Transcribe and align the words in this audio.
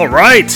All 0.00 0.08
right, 0.08 0.50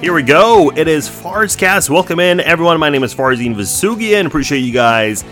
here 0.00 0.14
we 0.14 0.22
go. 0.22 0.72
It 0.74 0.88
is 0.88 1.06
Farscast. 1.06 1.90
Welcome 1.90 2.18
in, 2.18 2.40
everyone. 2.40 2.80
My 2.80 2.88
name 2.88 3.04
is 3.04 3.14
Farzine 3.14 3.54
Vasugian. 3.54 4.24
Appreciate 4.24 4.60
you 4.60 4.72
guys 4.72 5.22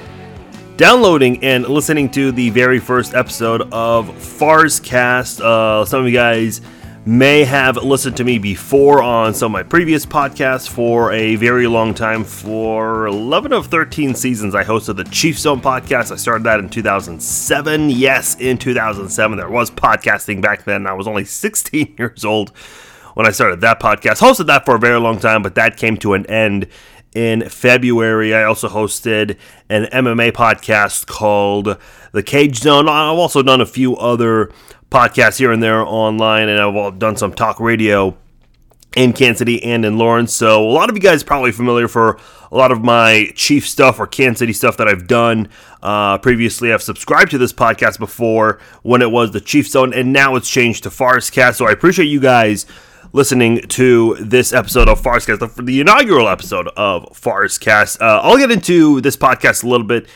downloading 0.77 1.43
and 1.43 1.67
listening 1.67 2.11
to 2.11 2.31
the 2.31 2.51
very 2.51 2.79
first 2.79 3.15
episode 3.15 3.63
of 3.73 4.11
Farscast. 4.11 5.41
Uh, 5.41 5.87
some 5.87 6.01
of 6.01 6.07
you 6.07 6.13
guys 6.13 6.61
may 7.07 7.43
have 7.43 7.79
listened 7.79 8.19
to 8.19 8.25
me 8.25 8.37
before 8.39 9.03
on 9.03 9.33
some 9.33 9.47
of 9.47 9.53
my 9.53 9.63
previous 9.63 10.05
podcasts 10.05 10.69
for 10.69 11.11
a 11.13 11.37
very 11.37 11.67
long 11.67 11.95
time. 11.95 12.25
For 12.25 13.07
11 13.07 13.55
of 13.55 13.69
13 13.69 14.15
seasons, 14.15 14.55
I 14.55 14.63
hosted 14.63 14.97
the 14.97 15.05
Chief 15.05 15.39
Zone 15.39 15.63
podcast. 15.63 16.13
I 16.13 16.17
started 16.17 16.45
that 16.45 16.61
in 16.61 16.69
2007. 16.69 17.89
Yes, 17.89 18.39
in 18.39 18.59
2007. 18.59 19.39
There 19.39 19.49
was 19.49 19.71
podcasting 19.71 20.43
back 20.43 20.65
then. 20.65 20.87
I 20.87 20.93
was 20.93 21.09
only 21.09 21.25
16 21.25 21.95
years 21.97 22.27
old 22.27 22.53
when 23.19 23.27
I 23.27 23.33
started 23.33 23.61
that 23.63 23.81
podcast. 23.81 24.21
Hosted 24.21 24.47
that 24.47 24.65
for 24.65 24.77
a 24.77 24.79
very 24.79 25.01
long 25.01 25.19
time, 25.19 25.43
but 25.43 25.57
that 25.57 25.77
came 25.77 25.97
to 25.97 26.15
an 26.15 26.25
end 26.27 26.69
in 27.17 27.49
February. 27.49 28.33
I 28.33 28.45
also 28.45 28.69
hosted 28.69 29.37
an 29.69 29.87
MMA 29.87 30.31
podcast 30.31 31.09
called 31.09 31.79
The 32.13 32.23
Cage 32.23 32.59
Zone. 32.59 32.89
I've 32.89 33.19
also 33.19 33.43
done 33.43 33.61
a 33.61 33.67
few 33.67 33.97
other 33.97 34.53
podcasts 34.89 35.37
here 35.37 35.51
and 35.51 35.61
there 35.61 35.85
online, 35.85 36.49
and 36.49 36.61
I've 36.61 37.01
done 37.01 37.17
some 37.17 37.33
talk 37.33 37.59
radio 37.59 38.17
in 38.95 39.13
Kansas 39.13 39.39
City 39.41 39.65
and 39.65 39.85
in 39.85 39.99
Lawrence. 39.99 40.33
So 40.33 40.65
a 40.65 40.71
lot 40.71 40.89
of 40.89 40.95
you 40.95 41.03
guys 41.03 41.25
probably 41.25 41.51
familiar 41.51 41.89
for 41.89 42.21
a 42.53 42.57
lot 42.57 42.71
of 42.71 42.85
my 42.85 43.33
Chief 43.35 43.67
stuff 43.67 43.99
or 43.99 44.07
Kansas 44.07 44.39
City 44.39 44.53
stuff 44.53 44.77
that 44.77 44.87
I've 44.87 45.09
done 45.09 45.49
uh, 45.83 46.19
previously. 46.19 46.73
I've 46.73 46.85
subscribed 46.85 47.33
to 47.33 47.39
this 47.39 47.53
podcast 47.53 47.99
before 47.99 48.61
when 48.83 49.03
it 49.03 49.11
was 49.11 49.33
the 49.33 49.41
Chief 49.41 49.67
Zone, 49.67 49.93
and 49.93 50.13
now 50.13 50.37
it's 50.37 50.49
changed 50.49 50.85
to 50.85 50.91
Farscast. 50.91 51.57
So 51.57 51.67
I 51.67 51.73
appreciate 51.73 52.07
you 52.07 52.21
guys 52.21 52.65
listening 53.13 53.61
to 53.69 54.17
this 54.21 54.53
episode 54.53 54.89
of 54.89 55.01
Farscast, 55.01 55.39
the, 55.39 55.63
the 55.63 55.81
inaugural 55.81 56.29
episode 56.29 56.69
of 56.77 57.05
Farscast. 57.13 58.01
Uh, 58.01 58.21
I'll 58.23 58.37
get 58.37 58.51
into 58.51 59.01
this 59.01 59.17
podcast 59.17 59.65
a 59.65 59.69
little 59.69 59.87
bit 59.87 60.09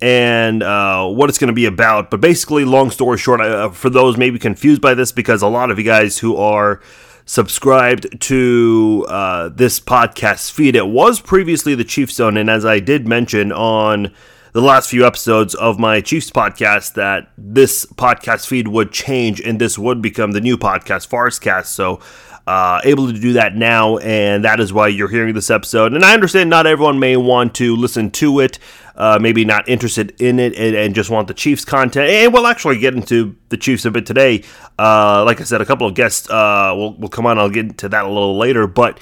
and 0.00 0.62
uh, 0.62 1.06
what 1.06 1.28
it's 1.28 1.38
going 1.38 1.48
to 1.48 1.54
be 1.54 1.66
about. 1.66 2.10
But 2.10 2.20
basically, 2.20 2.64
long 2.64 2.90
story 2.90 3.18
short, 3.18 3.40
uh, 3.40 3.70
for 3.70 3.90
those 3.90 4.16
maybe 4.16 4.38
confused 4.38 4.80
by 4.80 4.94
this, 4.94 5.12
because 5.12 5.42
a 5.42 5.48
lot 5.48 5.70
of 5.70 5.78
you 5.78 5.84
guys 5.84 6.18
who 6.18 6.36
are 6.36 6.80
subscribed 7.26 8.20
to 8.22 9.04
uh, 9.08 9.48
this 9.50 9.80
podcast 9.80 10.50
feed, 10.52 10.76
it 10.76 10.88
was 10.88 11.20
previously 11.20 11.74
the 11.74 11.84
Chiefs 11.84 12.14
Zone, 12.14 12.36
and 12.36 12.48
as 12.48 12.64
I 12.64 12.80
did 12.80 13.06
mention 13.06 13.52
on 13.52 14.14
the 14.52 14.62
last 14.62 14.88
few 14.90 15.06
episodes 15.06 15.54
of 15.54 15.78
my 15.78 16.00
Chiefs 16.00 16.30
podcast 16.30 16.94
that 16.94 17.30
this 17.36 17.84
podcast 17.86 18.46
feed 18.46 18.68
would 18.68 18.92
change 18.92 19.40
and 19.40 19.60
this 19.60 19.78
would 19.78 20.00
become 20.00 20.32
the 20.32 20.40
new 20.40 20.56
podcast, 20.56 21.08
Farscast. 21.08 21.66
So 21.66 22.00
uh, 22.48 22.80
able 22.84 23.06
to 23.06 23.12
do 23.12 23.34
that 23.34 23.54
now, 23.54 23.98
and 23.98 24.42
that 24.42 24.58
is 24.58 24.72
why 24.72 24.88
you're 24.88 25.10
hearing 25.10 25.34
this 25.34 25.50
episode. 25.50 25.92
And 25.92 26.02
I 26.02 26.14
understand 26.14 26.48
not 26.48 26.66
everyone 26.66 26.98
may 26.98 27.14
want 27.14 27.54
to 27.56 27.76
listen 27.76 28.10
to 28.12 28.40
it, 28.40 28.58
uh, 28.96 29.18
maybe 29.20 29.44
not 29.44 29.68
interested 29.68 30.18
in 30.18 30.38
it, 30.38 30.56
and, 30.56 30.74
and, 30.74 30.94
just 30.94 31.10
want 31.10 31.28
the 31.28 31.34
Chiefs 31.34 31.66
content. 31.66 32.08
And 32.08 32.32
we'll 32.32 32.46
actually 32.46 32.78
get 32.78 32.94
into 32.94 33.36
the 33.50 33.58
Chiefs 33.58 33.84
a 33.84 33.90
bit 33.90 34.06
today. 34.06 34.44
Uh, 34.78 35.26
like 35.26 35.42
I 35.42 35.44
said, 35.44 35.60
a 35.60 35.66
couple 35.66 35.86
of 35.86 35.94
guests 35.94 36.30
uh, 36.30 36.72
will, 36.74 36.94
will 36.94 37.10
come 37.10 37.26
on. 37.26 37.38
I'll 37.38 37.50
get 37.50 37.66
into 37.66 37.90
that 37.90 38.06
a 38.06 38.08
little 38.08 38.38
later, 38.38 38.66
but. 38.66 38.98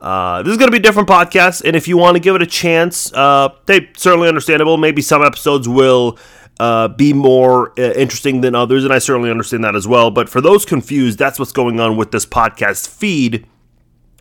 Uh, 0.00 0.44
this 0.44 0.52
is 0.52 0.58
going 0.58 0.68
to 0.68 0.70
be 0.70 0.78
a 0.78 0.80
different 0.80 1.08
podcast, 1.08 1.64
and 1.64 1.74
if 1.74 1.88
you 1.88 1.96
want 1.96 2.14
to 2.14 2.20
give 2.20 2.36
it 2.36 2.40
a 2.40 2.46
chance, 2.46 3.12
uh, 3.14 3.48
they 3.66 3.88
certainly 3.96 4.28
understandable. 4.28 4.76
Maybe 4.76 5.02
some 5.02 5.24
episodes 5.24 5.68
will 5.68 6.16
uh, 6.60 6.88
be 6.88 7.12
more 7.12 7.70
uh, 7.78 7.92
interesting 7.92 8.40
than 8.40 8.54
others, 8.54 8.84
and 8.84 8.92
I 8.92 8.98
certainly 8.98 9.30
understand 9.30 9.64
that 9.64 9.76
as 9.76 9.86
well. 9.86 10.10
But 10.10 10.28
for 10.28 10.40
those 10.40 10.64
confused, 10.64 11.18
that's 11.18 11.38
what's 11.38 11.52
going 11.52 11.78
on 11.80 11.96
with 11.96 12.10
this 12.10 12.26
podcast 12.26 12.88
feed. 12.88 13.46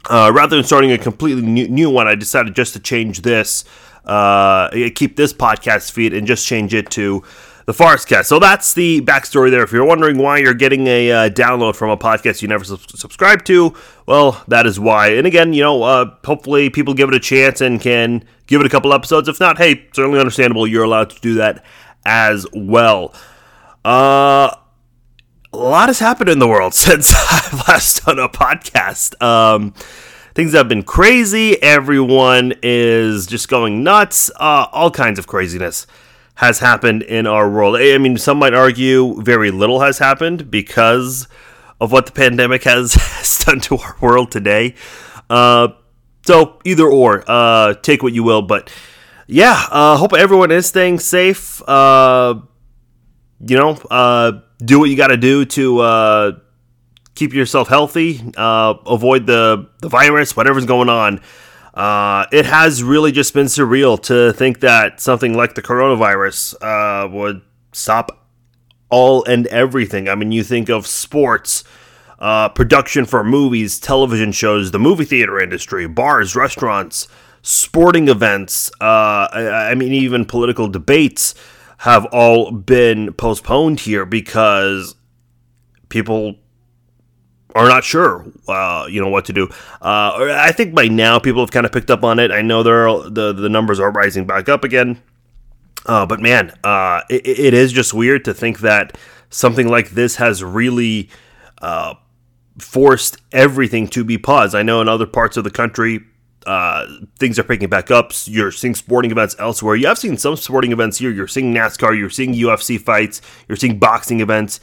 Uh, 0.10 0.32
rather 0.34 0.56
than 0.56 0.64
starting 0.64 0.92
a 0.92 0.98
completely 0.98 1.42
new, 1.42 1.68
new, 1.68 1.90
one, 1.90 2.08
I 2.08 2.16
decided 2.16 2.56
just 2.56 2.74
to 2.74 2.80
change 2.80 3.24
this, 3.24 3.66
uh, 4.06 4.70
keep 4.96 5.18
this 5.18 5.34
podcast 5.34 5.92
feed, 5.92 6.14
and 6.14 6.26
just 6.26 6.46
change 6.46 6.74
it 6.74 6.90
to 6.92 7.24
the 7.66 7.74
Farscast. 7.74 8.28
So 8.28 8.40
that's 8.40 8.74
the 8.74 9.02
backstory 9.02 9.52
there. 9.52 9.64
If 9.64 9.74
you're 9.74 9.84
wondering 9.84 10.18
why 10.18 10.38
you're 10.38 10.54
getting 10.54 10.88
a 10.88 11.12
uh, 11.12 11.30
download 11.30 11.76
from 11.76 11.90
a 11.90 11.98
podcast 11.98 12.42
you 12.42 12.48
never 12.48 12.64
su- 12.64 12.78
subscribe 12.96 13.44
to, 13.46 13.74
well, 14.06 14.42
that 14.48 14.66
is 14.66 14.80
why. 14.80 15.10
And 15.10 15.28
again, 15.28 15.52
you 15.52 15.64
know, 15.64 15.84
uh, 15.84 16.16
hopefully 16.24 16.70
people 16.70 16.94
give 16.94 17.10
it 17.10 17.16
a 17.16 17.20
chance 17.20 17.60
and 17.60 17.82
can 17.82 18.24
give 18.46 18.62
it 18.62 18.68
a 18.68 18.70
couple 18.70 18.94
episodes. 18.94 19.28
If 19.28 19.42
not, 19.42 19.58
hey, 19.58 19.86
certainly 19.92 20.18
understandable. 20.18 20.66
You're 20.66 20.86
allowed 20.86 21.10
to 21.10 21.20
do 21.20 21.34
that 21.34 21.66
as 22.08 22.48
well. 22.54 23.14
Uh, 23.86 24.56
a 25.54 25.58
lot 25.58 25.90
has 25.90 26.00
happened 26.00 26.30
in 26.30 26.40
the 26.40 26.48
world 26.48 26.74
since 26.74 27.14
I've 27.14 27.68
last 27.68 28.06
done 28.06 28.18
a 28.18 28.30
podcast. 28.30 29.22
Um, 29.22 29.74
things 30.34 30.54
have 30.54 30.68
been 30.68 30.84
crazy. 30.84 31.62
Everyone 31.62 32.54
is 32.64 33.28
just 33.28 33.50
going 33.50 33.84
nuts. 33.84 34.32
Uh, 34.36 34.68
all 34.72 34.90
kinds 34.90 35.20
of 35.20 35.28
craziness 35.28 35.86
has 36.36 36.60
happened 36.60 37.02
in 37.04 37.28
our 37.28 37.50
world. 37.50 37.76
I 37.76 37.98
mean, 37.98 38.18
some 38.18 38.38
might 38.40 38.54
argue 38.54 39.22
very 39.22 39.52
little 39.52 39.82
has 39.82 39.98
happened 39.98 40.50
because 40.50 41.28
of 41.82 41.92
what 41.92 42.06
the 42.06 42.12
pandemic 42.12 42.64
has, 42.66 42.94
done 43.46 43.60
to 43.62 43.78
our 43.78 43.96
world 44.02 44.32
today. 44.32 44.76
Uh, 45.30 45.70
so 46.26 46.60
either 46.64 46.86
or, 46.86 47.24
uh, 47.28 47.74
take 47.76 48.04
what 48.04 48.14
you 48.14 48.24
will, 48.24 48.42
but 48.42 48.70
yeah, 49.28 49.62
uh, 49.70 49.98
hope 49.98 50.14
everyone 50.14 50.52
is 50.52 50.66
staying 50.66 51.00
safe. 51.00 51.62
Uh, 51.68 52.40
you 53.46 53.58
know, 53.58 53.74
uh, 53.92 54.40
do 54.60 54.80
what 54.80 54.90
you 54.90 54.96
got 54.96 55.08
to 55.08 55.18
do 55.18 55.44
to 55.46 55.80
uh, 55.80 56.32
keep 57.14 57.34
yourself 57.34 57.68
healthy. 57.68 58.22
Uh, 58.38 58.76
avoid 58.86 59.26
the 59.26 59.70
the 59.82 59.90
virus, 59.90 60.36
whatever's 60.36 60.66
going 60.66 60.90
on. 60.90 61.20
Uh, 61.74 62.26
it 62.32 62.46
has 62.46 62.82
really 62.82 63.12
just 63.12 63.34
been 63.34 63.46
surreal 63.46 64.02
to 64.02 64.32
think 64.34 64.62
that 64.62 65.02
something 65.02 65.36
like 65.36 65.56
the 65.56 65.62
coronavirus 65.62 67.12
would 67.12 67.42
stop 67.74 68.28
all 68.90 69.26
and 69.26 69.46
everything. 69.48 70.08
I 70.08 70.16
mean, 70.16 70.32
you 70.32 70.44
think 70.44 70.70
of 70.70 70.88
sports, 70.88 71.66
production 72.18 73.06
for 73.06 73.26
movies, 73.26 73.78
television 73.78 74.32
shows, 74.32 74.72
the 74.72 74.80
movie 74.80 75.06
theater 75.06 75.38
industry, 75.38 75.86
bars, 75.86 76.36
restaurants, 76.36 77.10
sporting 77.48 78.10
events, 78.10 78.70
uh, 78.82 79.28
I, 79.32 79.70
I 79.72 79.76
mean, 79.76 79.94
even 79.94 80.26
political 80.26 80.68
debates 80.68 81.34
have 81.78 82.06
all 82.08 82.52
been 82.52 83.14
postponed 83.14 83.80
here 83.80 84.06
because 84.06 84.96
people 85.88 86.36
are 87.56 87.70
not 87.70 87.86
sure, 87.86 88.26
uh, 88.50 88.88
you 88.90 89.00
know, 89.00 89.08
what 89.08 89.24
to 89.26 89.34
do. 89.34 89.48
Uh, 89.82 90.28
I 90.36 90.52
think 90.52 90.76
by 90.76 90.90
now 90.90 91.20
people 91.20 91.42
have 91.42 91.52
kind 91.52 91.66
of 91.66 91.72
picked 91.72 91.90
up 91.90 92.04
on 92.04 92.20
it. 92.20 92.32
I 92.32 92.42
know 92.42 92.64
there 92.64 92.90
are, 92.90 93.10
the 93.10 93.32
the 93.32 93.48
numbers 93.48 93.80
are 93.80 93.92
rising 93.92 94.28
back 94.28 94.50
up 94.50 94.66
again, 94.66 95.02
uh, 95.86 96.06
but 96.06 96.20
man, 96.20 96.52
uh, 96.66 97.02
it, 97.10 97.26
it 97.26 97.54
is 97.54 97.72
just 97.72 97.94
weird 97.94 98.26
to 98.26 98.34
think 98.34 98.60
that 98.60 98.98
something 99.30 99.70
like 99.70 99.92
this 99.92 100.18
has 100.18 100.44
really 100.44 101.10
uh, 101.62 101.94
forced 102.60 103.18
everything 103.32 103.88
to 103.88 104.04
be 104.04 104.18
paused. 104.18 104.54
I 104.54 104.64
know 104.64 104.82
in 104.82 104.90
other 104.90 105.08
parts 105.08 105.38
of 105.38 105.46
the 105.46 105.52
country 105.52 106.02
uh, 106.48 106.88
things 107.20 107.38
are 107.38 107.44
picking 107.44 107.68
back 107.68 107.92
up. 107.92 108.14
You're 108.24 108.54
seeing 108.54 108.74
sporting 108.74 109.12
events 109.12 109.36
elsewhere. 109.38 109.76
You 109.76 109.88
have 109.88 109.98
seen 109.98 110.18
some 110.18 110.38
sporting 110.38 110.72
events 110.72 110.98
here. 110.98 111.12
You're 111.12 111.28
seeing 111.28 111.54
NASCAR. 111.54 111.98
You're 111.98 112.10
seeing 112.10 112.34
UFC 112.34 112.80
fights. 112.80 113.22
You're 113.50 113.58
seeing 113.58 113.78
boxing 113.80 114.22
events 114.22 114.62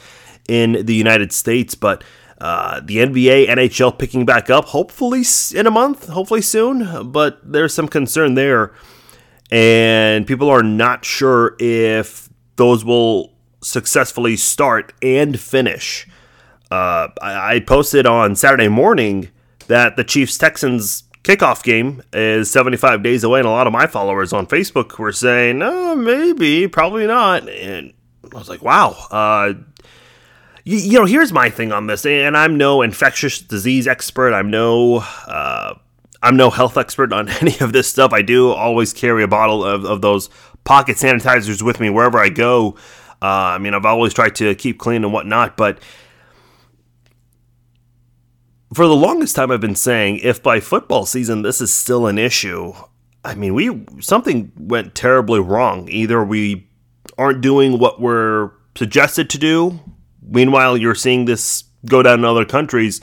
in 0.49 0.85
the 0.85 0.95
United 0.95 1.31
States. 1.31 1.75
But 1.75 2.03
uh, 2.41 2.81
the 2.83 2.97
NBA, 2.97 3.49
NHL 3.49 3.99
picking 3.99 4.25
back 4.25 4.49
up, 4.49 4.65
hopefully 4.65 5.23
in 5.53 5.67
a 5.67 5.71
month, 5.71 6.07
hopefully 6.07 6.41
soon. 6.41 7.11
But 7.11 7.39
there's 7.43 7.73
some 7.73 7.87
concern 7.87 8.33
there. 8.33 8.73
And 9.51 10.25
people 10.25 10.49
are 10.49 10.63
not 10.63 11.05
sure 11.05 11.55
if 11.59 12.29
those 12.55 12.83
will 12.83 13.31
successfully 13.61 14.37
start 14.37 14.91
and 15.03 15.39
finish. 15.39 16.07
Uh, 16.71 17.09
I, 17.21 17.55
I 17.55 17.59
posted 17.59 18.07
on 18.07 18.35
Saturday 18.35 18.69
morning 18.69 19.29
that 19.67 19.97
the 19.97 20.03
Chiefs 20.03 20.37
Texans 20.37 21.03
kickoff 21.25 21.63
game 21.63 22.03
is 22.13 22.51
75 22.51 23.01
days 23.01 23.23
away, 23.23 23.39
and 23.39 23.47
a 23.47 23.51
lot 23.51 23.67
of 23.67 23.73
my 23.73 23.87
followers 23.87 24.31
on 24.31 24.45
Facebook 24.45 24.97
were 24.99 25.11
saying, 25.11 25.61
"Oh, 25.61 25.95
maybe, 25.95 26.67
probably 26.67 27.07
not." 27.07 27.49
And 27.49 27.93
I 28.33 28.37
was 28.37 28.47
like, 28.47 28.61
"Wow." 28.61 28.95
Uh, 29.09 29.53
you, 30.63 30.77
you, 30.77 30.99
know, 30.99 31.05
here's 31.05 31.33
my 31.33 31.49
thing 31.49 31.71
on 31.71 31.87
this, 31.87 32.05
and 32.05 32.37
I'm 32.37 32.57
no 32.57 32.81
infectious 32.81 33.39
disease 33.39 33.87
expert. 33.87 34.33
I'm 34.33 34.49
no, 34.49 34.97
uh, 35.27 35.73
I'm 36.21 36.37
no 36.37 36.49
health 36.49 36.77
expert 36.77 37.11
on 37.11 37.27
any 37.41 37.59
of 37.59 37.73
this 37.73 37.87
stuff. 37.87 38.13
I 38.13 38.21
do 38.21 38.51
always 38.51 38.93
carry 38.93 39.23
a 39.23 39.27
bottle 39.27 39.63
of, 39.65 39.83
of 39.83 40.01
those 40.01 40.29
pocket 40.63 40.97
sanitizers 40.97 41.61
with 41.61 41.79
me 41.79 41.89
wherever 41.89 42.19
I 42.19 42.29
go. 42.29 42.75
Uh, 43.21 43.55
I 43.55 43.57
mean, 43.57 43.73
I've 43.73 43.85
always 43.85 44.13
tried 44.13 44.35
to 44.35 44.53
keep 44.55 44.77
clean 44.77 45.03
and 45.03 45.11
whatnot, 45.13 45.57
but 45.57 45.79
for 48.75 48.87
the 48.87 48.95
longest 48.95 49.35
time 49.35 49.51
I've 49.51 49.61
been 49.61 49.75
saying 49.75 50.19
if 50.19 50.43
by 50.43 50.59
football 50.59 51.05
season 51.05 51.41
this 51.41 51.61
is 51.61 51.73
still 51.73 52.07
an 52.07 52.17
issue, 52.17 52.73
I 53.23 53.33
mean, 53.35 53.53
we 53.53 53.85
something 54.01 54.51
went 54.57 54.95
terribly 54.95 55.39
wrong. 55.39 55.87
Either 55.89 56.23
we 56.23 56.67
aren't 57.17 57.41
doing 57.41 57.79
what 57.79 58.01
we're 58.01 58.51
suggested 58.75 59.29
to 59.31 59.37
do. 59.37 59.79
Meanwhile, 60.21 60.77
you're 60.77 60.95
seeing 60.95 61.25
this 61.25 61.63
go 61.85 62.03
down 62.03 62.19
in 62.19 62.25
other 62.25 62.45
countries. 62.45 63.01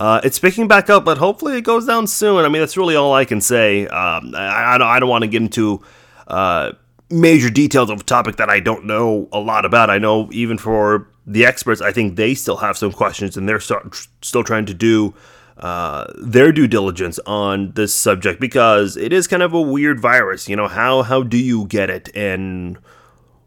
Uh, 0.00 0.20
it's 0.24 0.38
picking 0.38 0.66
back 0.66 0.90
up, 0.90 1.04
but 1.04 1.18
hopefully 1.18 1.56
it 1.56 1.62
goes 1.62 1.86
down 1.86 2.06
soon. 2.08 2.44
I 2.44 2.48
mean, 2.48 2.60
that's 2.60 2.76
really 2.76 2.96
all 2.96 3.14
I 3.14 3.24
can 3.24 3.40
say. 3.40 3.86
Um, 3.86 4.34
I, 4.34 4.74
I, 4.74 4.78
don't, 4.78 4.88
I 4.88 4.98
don't 4.98 5.08
want 5.08 5.22
to 5.22 5.28
get 5.28 5.42
into 5.42 5.80
uh, 6.26 6.72
major 7.08 7.50
details 7.50 7.88
of 7.88 8.00
a 8.00 8.04
topic 8.04 8.36
that 8.36 8.50
I 8.50 8.58
don't 8.58 8.84
know 8.84 9.28
a 9.32 9.38
lot 9.38 9.64
about. 9.64 9.90
I 9.90 9.98
know 9.98 10.28
even 10.32 10.58
for 10.58 11.08
the 11.26 11.44
experts, 11.46 11.80
I 11.80 11.92
think 11.92 12.16
they 12.16 12.34
still 12.34 12.56
have 12.56 12.76
some 12.76 12.92
questions 12.92 13.36
and 13.36 13.48
they're 13.48 13.60
start, 13.60 14.08
still 14.22 14.44
trying 14.44 14.66
to 14.66 14.74
do 14.74 15.14
uh, 15.56 16.06
their 16.16 16.50
due 16.50 16.66
diligence 16.66 17.18
on 17.26 17.72
this 17.72 17.94
subject 17.94 18.40
because 18.40 18.96
it 18.96 19.12
is 19.12 19.28
kind 19.28 19.42
of 19.42 19.52
a 19.52 19.60
weird 19.60 20.00
virus. 20.00 20.48
You 20.48 20.56
know, 20.56 20.68
how 20.68 21.02
how 21.02 21.22
do 21.22 21.36
you 21.36 21.66
get 21.66 21.90
it 21.90 22.14
and 22.16 22.78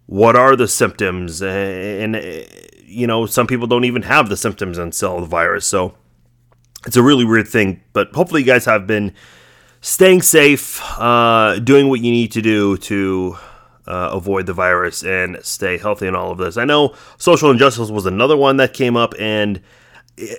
what 0.05 0.35
are 0.35 0.55
the 0.55 0.67
symptoms? 0.67 1.41
And, 1.41 2.15
and 2.15 2.47
you 2.83 3.07
know, 3.07 3.25
some 3.25 3.47
people 3.47 3.67
don't 3.67 3.85
even 3.85 4.03
have 4.03 4.29
the 4.29 4.37
symptoms 4.37 4.77
and 4.77 4.87
until 4.87 5.19
the 5.19 5.25
virus. 5.25 5.65
So 5.65 5.95
it's 6.85 6.95
a 6.95 7.03
really 7.03 7.25
weird 7.25 7.47
thing. 7.47 7.81
But 7.93 8.13
hopefully, 8.13 8.41
you 8.41 8.47
guys 8.47 8.65
have 8.65 8.87
been 8.87 9.13
staying 9.81 10.21
safe, 10.21 10.81
uh, 10.99 11.59
doing 11.59 11.89
what 11.89 12.01
you 12.01 12.11
need 12.11 12.31
to 12.33 12.41
do 12.41 12.77
to 12.77 13.37
uh, 13.87 14.09
avoid 14.11 14.45
the 14.45 14.53
virus 14.53 15.03
and 15.03 15.37
stay 15.43 15.77
healthy 15.77 16.07
in 16.07 16.15
all 16.15 16.31
of 16.31 16.37
this. 16.37 16.57
I 16.57 16.65
know 16.65 16.95
social 17.17 17.51
injustice 17.51 17.89
was 17.89 18.05
another 18.05 18.37
one 18.37 18.57
that 18.57 18.73
came 18.73 18.97
up, 18.97 19.13
and 19.19 19.61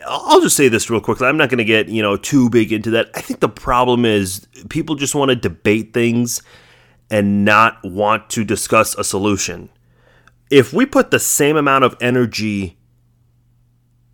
I'll 0.06 0.40
just 0.40 0.56
say 0.56 0.68
this 0.68 0.90
real 0.90 1.00
quickly. 1.00 1.26
I'm 1.26 1.36
not 1.36 1.48
going 1.48 1.58
to 1.58 1.64
get 1.64 1.88
you 1.88 2.02
know 2.02 2.16
too 2.16 2.50
big 2.50 2.72
into 2.72 2.90
that. 2.90 3.10
I 3.14 3.20
think 3.20 3.40
the 3.40 3.48
problem 3.48 4.04
is 4.04 4.46
people 4.68 4.96
just 4.96 5.14
want 5.14 5.30
to 5.30 5.36
debate 5.36 5.92
things 5.92 6.42
and 7.10 7.44
not 7.44 7.78
want 7.84 8.30
to 8.30 8.44
discuss 8.44 8.94
a 8.96 9.04
solution. 9.04 9.68
If 10.50 10.72
we 10.72 10.86
put 10.86 11.10
the 11.10 11.20
same 11.20 11.56
amount 11.56 11.84
of 11.84 11.96
energy 12.00 12.78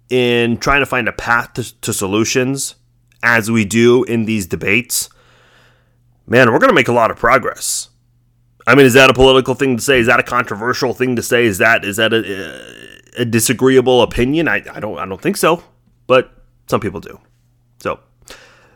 in 0.09 0.59
trying 0.59 0.81
to 0.81 0.87
find 0.87 1.09
a 1.09 1.13
path 1.13 1.55
to, 1.55 1.81
to 1.81 1.93
solutions 1.93 2.75
as 3.23 3.51
we 3.51 3.65
do 3.65 4.05
in 4.05 4.25
these 4.25 4.47
debates, 4.47 5.09
man, 6.27 6.53
we're 6.53 6.59
going 6.59 6.69
to 6.69 6.75
make 6.75 6.89
a 6.89 6.93
lot 6.93 7.11
of 7.11 7.17
progress. 7.17 7.89
I 8.67 8.75
mean, 8.75 8.87
is 8.87 8.95
that 8.95 9.11
a 9.11 9.15
political 9.15 9.55
thing 9.55 9.77
to 9.77 9.83
say? 9.83 9.99
Is 9.99 10.07
that 10.07 10.21
a 10.21 10.23
controversial 10.23 10.95
thing 10.95 11.17
to 11.17 11.23
say? 11.23 11.45
Is 11.47 11.59
that 11.59 11.85
is 11.85 11.97
that 11.97 12.13
a, 12.13 13.23
a 13.23 13.25
disagreeable 13.25 14.03
opinion? 14.03 14.49
I, 14.49 14.63
I 14.73 14.81
don't 14.81 14.99
I 14.99 15.07
don't 15.07 15.21
think 15.21 15.37
so, 15.37 15.63
but 16.07 16.33
some 16.69 16.81
people 16.81 17.01
do. 17.01 17.21
So 17.79 17.99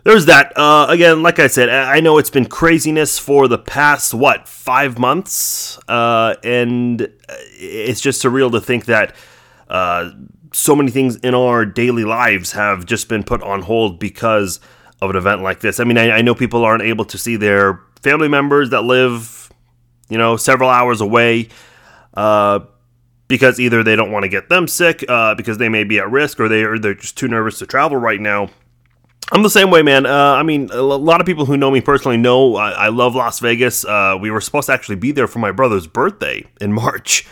there's 0.02 0.26
that. 0.26 0.52
Uh, 0.56 0.86
again, 0.88 1.22
like 1.22 1.38
I 1.38 1.46
said, 1.46 1.68
I 1.68 2.00
know 2.00 2.18
it's 2.18 2.30
been 2.30 2.46
craziness 2.46 3.18
for 3.18 3.48
the 3.48 3.58
past 3.58 4.14
what 4.14 4.48
five 4.48 4.98
months, 4.98 5.78
uh, 5.88 6.34
and 6.42 7.08
it's 7.28 8.00
just 8.00 8.22
surreal 8.22 8.50
to 8.52 8.60
think 8.60 8.86
that 8.86 9.14
uh, 9.68 10.10
so 10.52 10.74
many 10.74 10.90
things 10.90 11.16
in 11.16 11.34
our 11.34 11.64
daily 11.64 12.04
lives 12.04 12.52
have 12.52 12.86
just 12.86 13.08
been 13.08 13.22
put 13.22 13.42
on 13.42 13.62
hold 13.62 13.98
because 13.98 14.60
of 15.00 15.10
an 15.10 15.16
event 15.16 15.42
like 15.42 15.60
this. 15.60 15.80
I 15.80 15.84
mean, 15.84 15.98
I, 15.98 16.10
I 16.12 16.22
know 16.22 16.34
people 16.34 16.64
aren't 16.64 16.82
able 16.82 17.04
to 17.06 17.18
see 17.18 17.36
their 17.36 17.80
family 18.00 18.28
members 18.28 18.70
that 18.70 18.82
live, 18.82 19.45
you 20.08 20.19
know, 20.19 20.37
several 20.37 20.70
hours 20.70 21.00
away. 21.00 21.49
Uh, 22.14 22.61
because 23.29 23.58
either 23.58 23.82
they 23.82 23.97
don't 23.97 24.12
want 24.12 24.23
to 24.23 24.29
get 24.29 24.49
them 24.49 24.69
sick 24.69 25.05
uh, 25.08 25.35
because 25.35 25.58
they 25.58 25.69
may 25.69 25.85
be 25.85 25.99
at 25.99 26.11
risk 26.11 26.38
or 26.38 26.49
they 26.49 26.62
are 26.62 26.79
they're 26.79 26.94
just 26.94 27.17
too 27.17 27.29
nervous 27.29 27.58
to 27.58 27.67
travel 27.67 27.97
right 27.97 28.20
now. 28.20 28.49
I'm 29.32 29.43
the 29.43 29.50
same 29.50 29.70
way, 29.70 29.82
man. 29.82 30.06
Uh, 30.06 30.35
I 30.35 30.44
mean, 30.44 30.70
a 30.70 30.81
lot 30.82 31.20
of 31.20 31.26
people 31.26 31.47
who 31.47 31.56
know 31.56 31.70
me 31.70 31.81
personally 31.81 32.17
know 32.17 32.55
I, 32.55 32.70
I 32.70 32.88
love 32.88 33.17
Las 33.17 33.41
Vegas. 33.41 33.85
Uh, 33.85 34.17
we 34.20 34.31
were 34.31 34.41
supposed 34.41 34.67
to 34.67 34.73
actually 34.73 34.97
be 34.97 35.11
there 35.11 35.26
for 35.26 35.41
my 35.41 35.50
brother's 35.50 35.88
birthday 35.88 36.44
in 36.61 36.73
March. 36.73 37.26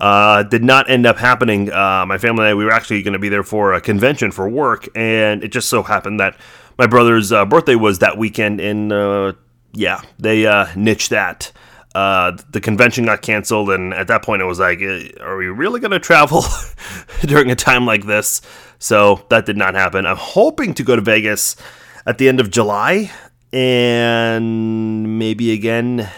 Uh, 0.00 0.44
did 0.44 0.64
not 0.64 0.88
end 0.88 1.04
up 1.04 1.18
happening. 1.18 1.70
Uh, 1.70 2.06
my 2.06 2.16
family 2.16 2.44
and 2.44 2.50
I, 2.50 2.54
we 2.54 2.64
were 2.64 2.72
actually 2.72 3.02
going 3.02 3.12
to 3.12 3.18
be 3.18 3.28
there 3.28 3.42
for 3.42 3.74
a 3.74 3.80
convention 3.80 4.30
for 4.30 4.48
work, 4.48 4.88
and 4.94 5.44
it 5.44 5.48
just 5.48 5.68
so 5.68 5.82
happened 5.82 6.20
that 6.20 6.38
my 6.78 6.86
brother's 6.86 7.32
uh, 7.32 7.44
birthday 7.44 7.74
was 7.74 7.98
that 7.98 8.16
weekend, 8.16 8.60
and 8.60 8.92
uh, 8.92 9.32
yeah, 9.74 10.00
they 10.18 10.46
uh, 10.46 10.68
niched 10.74 11.10
that. 11.10 11.52
Uh, 11.94 12.36
the 12.50 12.60
convention 12.60 13.06
got 13.06 13.22
canceled, 13.22 13.70
and 13.70 13.92
at 13.94 14.06
that 14.08 14.22
point, 14.22 14.42
it 14.42 14.44
was 14.44 14.60
like, 14.60 14.80
are 15.20 15.36
we 15.36 15.46
really 15.46 15.80
going 15.80 15.90
to 15.90 15.98
travel 15.98 16.44
during 17.22 17.50
a 17.50 17.56
time 17.56 17.84
like 17.84 18.06
this? 18.06 18.42
So 18.78 19.24
that 19.28 19.46
did 19.46 19.56
not 19.56 19.74
happen. 19.74 20.06
I'm 20.06 20.16
hoping 20.16 20.74
to 20.74 20.82
go 20.82 20.94
to 20.96 21.02
Vegas 21.02 21.56
at 22.06 22.18
the 22.18 22.28
end 22.28 22.40
of 22.40 22.50
July 22.50 23.10
and 23.52 25.18
maybe 25.18 25.52
again 25.52 26.08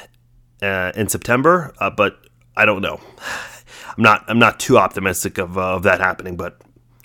in 0.61 1.09
September, 1.09 1.73
but 1.97 2.19
I 2.57 2.65
don't 2.65 2.83
know. 2.83 3.01
I'm 3.97 4.03
not 4.03 4.25
I'm 4.29 4.39
not 4.39 4.59
too 4.59 4.79
optimistic 4.79 5.37
of, 5.37 5.59
uh, 5.59 5.75
of 5.75 5.83
that 5.83 6.01
happening, 6.01 6.37
but 6.37 6.59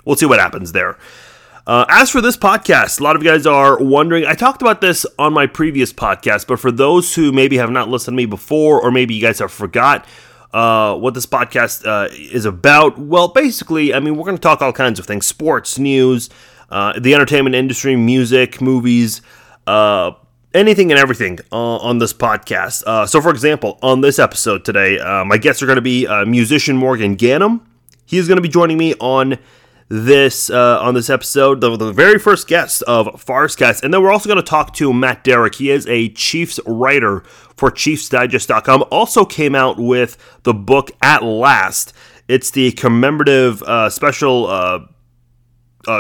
we'll 0.06 0.16
see 0.16 0.26
what 0.26 0.40
happens 0.40 0.72
there. 0.72 0.98
Uh, 1.68 1.84
as 1.90 2.10
for 2.10 2.22
this 2.22 2.38
podcast, 2.38 2.98
a 2.98 3.04
lot 3.04 3.18
of 3.18 3.22
you 3.22 3.30
guys 3.30 3.46
are 3.46 3.78
wondering. 3.78 4.26
I 4.26 4.36
talked 4.36 4.62
about 4.62 4.80
this 4.80 5.06
on 5.20 5.34
my 5.34 5.48
previous 5.48 5.92
podcast, 5.92 6.48
but 6.48 6.62
for 6.62 6.72
those 6.72 7.14
who 7.14 7.34
maybe 7.34 7.58
have 7.58 7.70
not 7.70 7.90
listened 7.90 8.16
to 8.16 8.18
me 8.18 8.26
before, 8.26 8.82
or 8.82 8.90
maybe 8.90 9.14
you 9.14 9.22
guys 9.22 9.40
have 9.40 9.52
forgot 9.52 10.08
uh, 10.54 10.96
what 10.96 11.14
this 11.14 11.26
podcast 11.26 11.86
uh, 11.86 12.08
is 12.14 12.46
about, 12.46 12.98
well, 12.98 13.28
basically, 13.28 13.94
I 13.94 14.00
mean, 14.00 14.16
we're 14.16 14.24
going 14.24 14.38
to 14.38 14.42
talk 14.42 14.62
all 14.62 14.72
kinds 14.72 14.98
of 14.98 15.06
things: 15.06 15.26
sports, 15.26 15.78
news, 15.78 16.30
uh, 16.70 16.98
the 16.98 17.14
entertainment 17.14 17.54
industry, 17.54 17.98
music, 17.98 18.62
movies, 18.62 19.22
uh, 19.68 20.12
anything 20.54 20.90
and 20.94 20.98
everything 20.98 21.38
uh, 21.52 21.76
on 21.80 21.98
this 21.98 22.14
podcast. 22.14 22.84
Uh, 22.88 23.06
so, 23.06 23.20
for 23.20 23.30
example, 23.30 23.78
on 23.84 24.00
this 24.00 24.20
episode 24.20 24.64
today, 24.64 25.00
uh, 25.00 25.26
my 25.26 25.38
guests 25.38 25.62
are 25.62 25.66
going 25.66 25.76
to 25.76 25.82
be 25.82 26.08
uh, 26.08 26.24
musician 26.24 26.78
Morgan 26.78 27.16
Ganem. 27.16 27.60
is 28.10 28.30
going 28.30 28.38
to 28.38 28.42
be 28.42 28.48
joining 28.48 28.78
me 28.78 28.94
on 29.02 29.38
this 29.90 30.50
uh, 30.50 30.80
on 30.82 30.94
this 30.94 31.10
episode, 31.10 31.62
the, 31.62 31.76
the 31.78 31.92
very 31.92 32.20
first 32.20 32.48
guest 32.48 32.82
of 32.84 33.08
Farscast, 33.24 33.84
and 33.84 33.94
then 33.94 34.02
we're 34.02 34.12
also 34.12 34.28
going 34.28 34.38
to 34.38 34.50
talk 34.50 34.74
to 34.76 34.94
Matt 34.94 35.24
Derrick. 35.24 35.56
He 35.56 35.72
is 35.72 35.88
a 35.88 36.10
Chiefs 36.10 36.60
writer 36.66 37.22
for 37.56 37.72
ChiefsDigest.com. 37.72 38.86
Also 38.92 39.26
came 39.26 39.56
out 39.56 39.78
with 39.78 40.18
the 40.44 40.54
book 40.54 40.92
At 41.02 41.24
Last. 41.24 41.94
It's 42.28 42.52
the 42.52 42.72
commemorative 42.74 43.64
uh, 43.64 43.90
special 43.90 44.48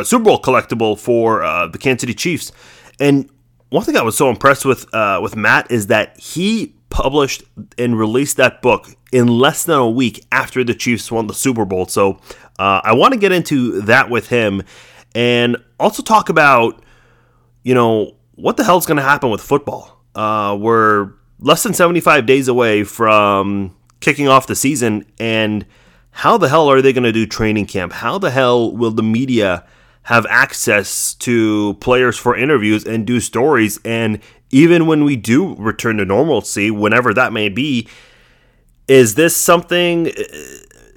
Super 0.03 0.23
Bowl 0.23 0.41
collectible 0.41 0.99
for 0.99 1.39
the 1.71 1.77
Kansas 1.77 2.01
City 2.01 2.13
Chiefs, 2.13 2.51
and 2.99 3.29
one 3.69 3.83
thing 3.83 3.97
I 3.97 4.01
was 4.01 4.17
so 4.17 4.29
impressed 4.29 4.65
with 4.65 4.93
uh, 4.93 5.19
with 5.21 5.35
Matt 5.35 5.71
is 5.71 5.87
that 5.87 6.19
he 6.19 6.73
published 6.89 7.43
and 7.77 7.97
released 7.97 8.37
that 8.37 8.61
book 8.61 8.89
in 9.11 9.27
less 9.27 9.63
than 9.65 9.77
a 9.77 9.89
week 9.89 10.25
after 10.31 10.63
the 10.63 10.73
Chiefs 10.73 11.11
won 11.11 11.27
the 11.27 11.33
Super 11.33 11.65
Bowl. 11.65 11.85
So 11.85 12.19
uh, 12.59 12.81
I 12.83 12.93
want 12.93 13.13
to 13.13 13.19
get 13.19 13.31
into 13.31 13.81
that 13.81 14.09
with 14.09 14.29
him 14.29 14.63
and 15.13 15.57
also 15.79 16.01
talk 16.01 16.29
about 16.29 16.83
you 17.63 17.73
know 17.73 18.15
what 18.35 18.57
the 18.57 18.63
hell 18.63 18.77
is 18.77 18.85
going 18.85 18.97
to 18.97 19.03
happen 19.03 19.29
with 19.29 19.41
football. 19.41 20.01
Uh, 20.15 20.57
we're 20.59 21.11
less 21.39 21.61
than 21.63 21.73
75 21.73 22.25
days 22.25 22.47
away 22.47 22.83
from 22.83 23.75
kicking 23.99 24.27
off 24.27 24.47
the 24.47 24.55
season 24.55 25.05
and 25.19 25.65
how 26.11 26.37
the 26.37 26.49
hell 26.49 26.69
are 26.69 26.81
they 26.81 26.93
going 26.93 27.03
to 27.03 27.11
do 27.11 27.27
training 27.27 27.65
camp? 27.65 27.93
How 27.93 28.17
the 28.17 28.31
hell 28.31 28.75
will 28.75 28.89
the 28.89 29.03
media 29.03 29.65
have 30.07 30.25
access 30.29 31.13
to 31.15 31.73
players 31.81 32.17
for 32.17 32.33
interviews 32.33 32.85
and 32.85 33.05
do 33.05 33.19
stories. 33.19 33.77
And 33.83 34.21
even 34.51 34.85
when 34.85 35.03
we 35.03 35.17
do 35.17 35.53
return 35.55 35.97
to 35.97 36.05
normalcy, 36.05 36.71
whenever 36.71 37.13
that 37.13 37.33
may 37.33 37.49
be, 37.49 37.89
is 38.87 39.15
this 39.15 39.35
something, 39.35 40.07
uh, 40.07 40.23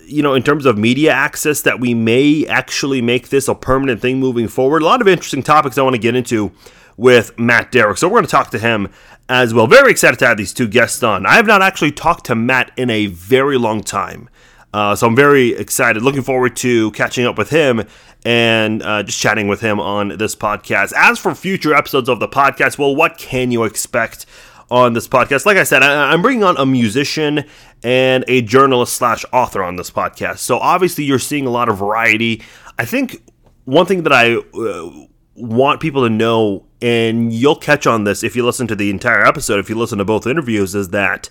you 0.06 0.22
know, 0.22 0.34
in 0.34 0.44
terms 0.44 0.64
of 0.64 0.78
media 0.78 1.10
access 1.10 1.62
that 1.62 1.80
we 1.80 1.92
may 1.92 2.46
actually 2.46 3.02
make 3.02 3.30
this 3.30 3.48
a 3.48 3.54
permanent 3.56 4.00
thing 4.00 4.20
moving 4.20 4.46
forward? 4.46 4.80
A 4.80 4.84
lot 4.84 5.00
of 5.00 5.08
interesting 5.08 5.42
topics 5.42 5.76
I 5.76 5.82
want 5.82 5.94
to 5.94 6.00
get 6.00 6.14
into 6.14 6.52
with 6.96 7.36
Matt 7.36 7.72
Derrick. 7.72 7.98
So 7.98 8.06
we're 8.06 8.18
going 8.18 8.26
to 8.26 8.30
talk 8.30 8.50
to 8.50 8.60
him 8.60 8.92
as 9.28 9.52
well. 9.52 9.66
Very 9.66 9.90
excited 9.90 10.20
to 10.20 10.26
have 10.28 10.36
these 10.36 10.54
two 10.54 10.68
guests 10.68 11.02
on. 11.02 11.26
I 11.26 11.34
have 11.34 11.48
not 11.48 11.62
actually 11.62 11.90
talked 11.90 12.26
to 12.26 12.36
Matt 12.36 12.70
in 12.76 12.90
a 12.90 13.06
very 13.06 13.58
long 13.58 13.82
time. 13.82 14.28
Uh, 14.72 14.94
so 14.94 15.08
I'm 15.08 15.16
very 15.16 15.48
excited. 15.50 16.00
Looking 16.00 16.22
forward 16.22 16.54
to 16.56 16.92
catching 16.92 17.26
up 17.26 17.36
with 17.36 17.50
him 17.50 17.82
and 18.24 18.82
uh, 18.82 19.02
just 19.02 19.18
chatting 19.18 19.48
with 19.48 19.60
him 19.60 19.80
on 19.80 20.16
this 20.18 20.34
podcast. 20.34 20.92
As 20.96 21.18
for 21.18 21.34
future 21.34 21.74
episodes 21.74 22.08
of 22.08 22.20
the 22.20 22.28
podcast, 22.28 22.78
well, 22.78 22.94
what 22.94 23.18
can 23.18 23.50
you 23.50 23.64
expect 23.64 24.26
on 24.70 24.92
this 24.92 25.08
podcast? 25.08 25.46
Like 25.46 25.56
I 25.56 25.64
said, 25.64 25.82
I, 25.82 26.12
am 26.12 26.22
bringing 26.22 26.44
on 26.44 26.56
a 26.56 26.66
musician 26.66 27.44
and 27.82 28.24
a 28.28 28.42
journalist 28.42 28.94
slash 28.94 29.24
author 29.32 29.62
on 29.62 29.76
this 29.76 29.90
podcast. 29.90 30.38
So 30.38 30.58
obviously, 30.58 31.04
you're 31.04 31.18
seeing 31.18 31.46
a 31.46 31.50
lot 31.50 31.68
of 31.68 31.78
variety. 31.78 32.42
I 32.78 32.84
think 32.84 33.22
one 33.64 33.86
thing 33.86 34.02
that 34.02 34.12
I 34.12 34.34
uh, 34.34 35.06
want 35.34 35.80
people 35.80 36.02
to 36.02 36.10
know, 36.10 36.66
and 36.82 37.32
you'll 37.32 37.56
catch 37.56 37.86
on 37.86 38.04
this 38.04 38.22
if 38.22 38.36
you 38.36 38.44
listen 38.44 38.66
to 38.66 38.76
the 38.76 38.90
entire 38.90 39.24
episode, 39.24 39.58
if 39.58 39.68
you 39.70 39.76
listen 39.76 39.98
to 39.98 40.04
both 40.04 40.26
interviews, 40.26 40.74
is 40.74 40.90
that 40.90 41.30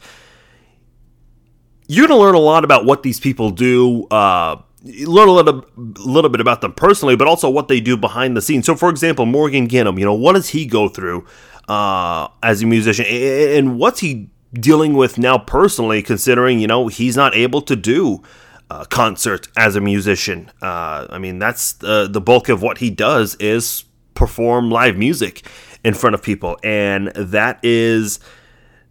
you're 1.87 2.07
going 2.07 2.17
to 2.17 2.23
learn 2.23 2.35
a 2.35 2.39
lot 2.39 2.63
about 2.63 2.85
what 2.85 3.03
these 3.03 3.19
people 3.19 3.49
do. 3.49 4.05
Uh, 4.05 4.61
learn 4.83 5.27
a 5.27 5.31
little, 5.31 5.65
little 5.75 6.29
bit 6.29 6.41
about 6.41 6.61
them 6.61 6.73
personally, 6.73 7.15
but 7.15 7.27
also 7.27 7.49
what 7.49 7.67
they 7.67 7.79
do 7.79 7.97
behind 7.97 8.37
the 8.37 8.41
scenes. 8.41 8.65
So, 8.65 8.75
for 8.75 8.89
example, 8.89 9.25
Morgan 9.25 9.67
Ganem, 9.67 9.99
you 9.99 10.05
know, 10.05 10.13
what 10.13 10.33
does 10.33 10.49
he 10.49 10.65
go 10.65 10.87
through 10.87 11.25
uh, 11.67 12.27
as 12.41 12.61
a 12.61 12.65
musician, 12.65 13.05
and 13.05 13.77
what's 13.77 13.99
he 13.99 14.29
dealing 14.53 14.93
with 14.93 15.17
now 15.17 15.37
personally, 15.37 16.01
considering 16.01 16.59
you 16.59 16.67
know 16.67 16.87
he's 16.87 17.15
not 17.15 17.35
able 17.35 17.61
to 17.61 17.75
do 17.75 18.23
uh, 18.69 18.85
concerts 18.85 19.47
as 19.57 19.75
a 19.75 19.81
musician. 19.81 20.51
Uh, 20.61 21.07
I 21.09 21.19
mean, 21.19 21.39
that's 21.39 21.81
uh, 21.83 22.07
the 22.07 22.21
bulk 22.21 22.49
of 22.49 22.61
what 22.61 22.79
he 22.79 22.89
does 22.89 23.35
is 23.35 23.85
perform 24.13 24.69
live 24.69 24.97
music 24.97 25.43
in 25.83 25.93
front 25.93 26.13
of 26.13 26.23
people, 26.23 26.57
and 26.63 27.07
that 27.15 27.59
is 27.63 28.19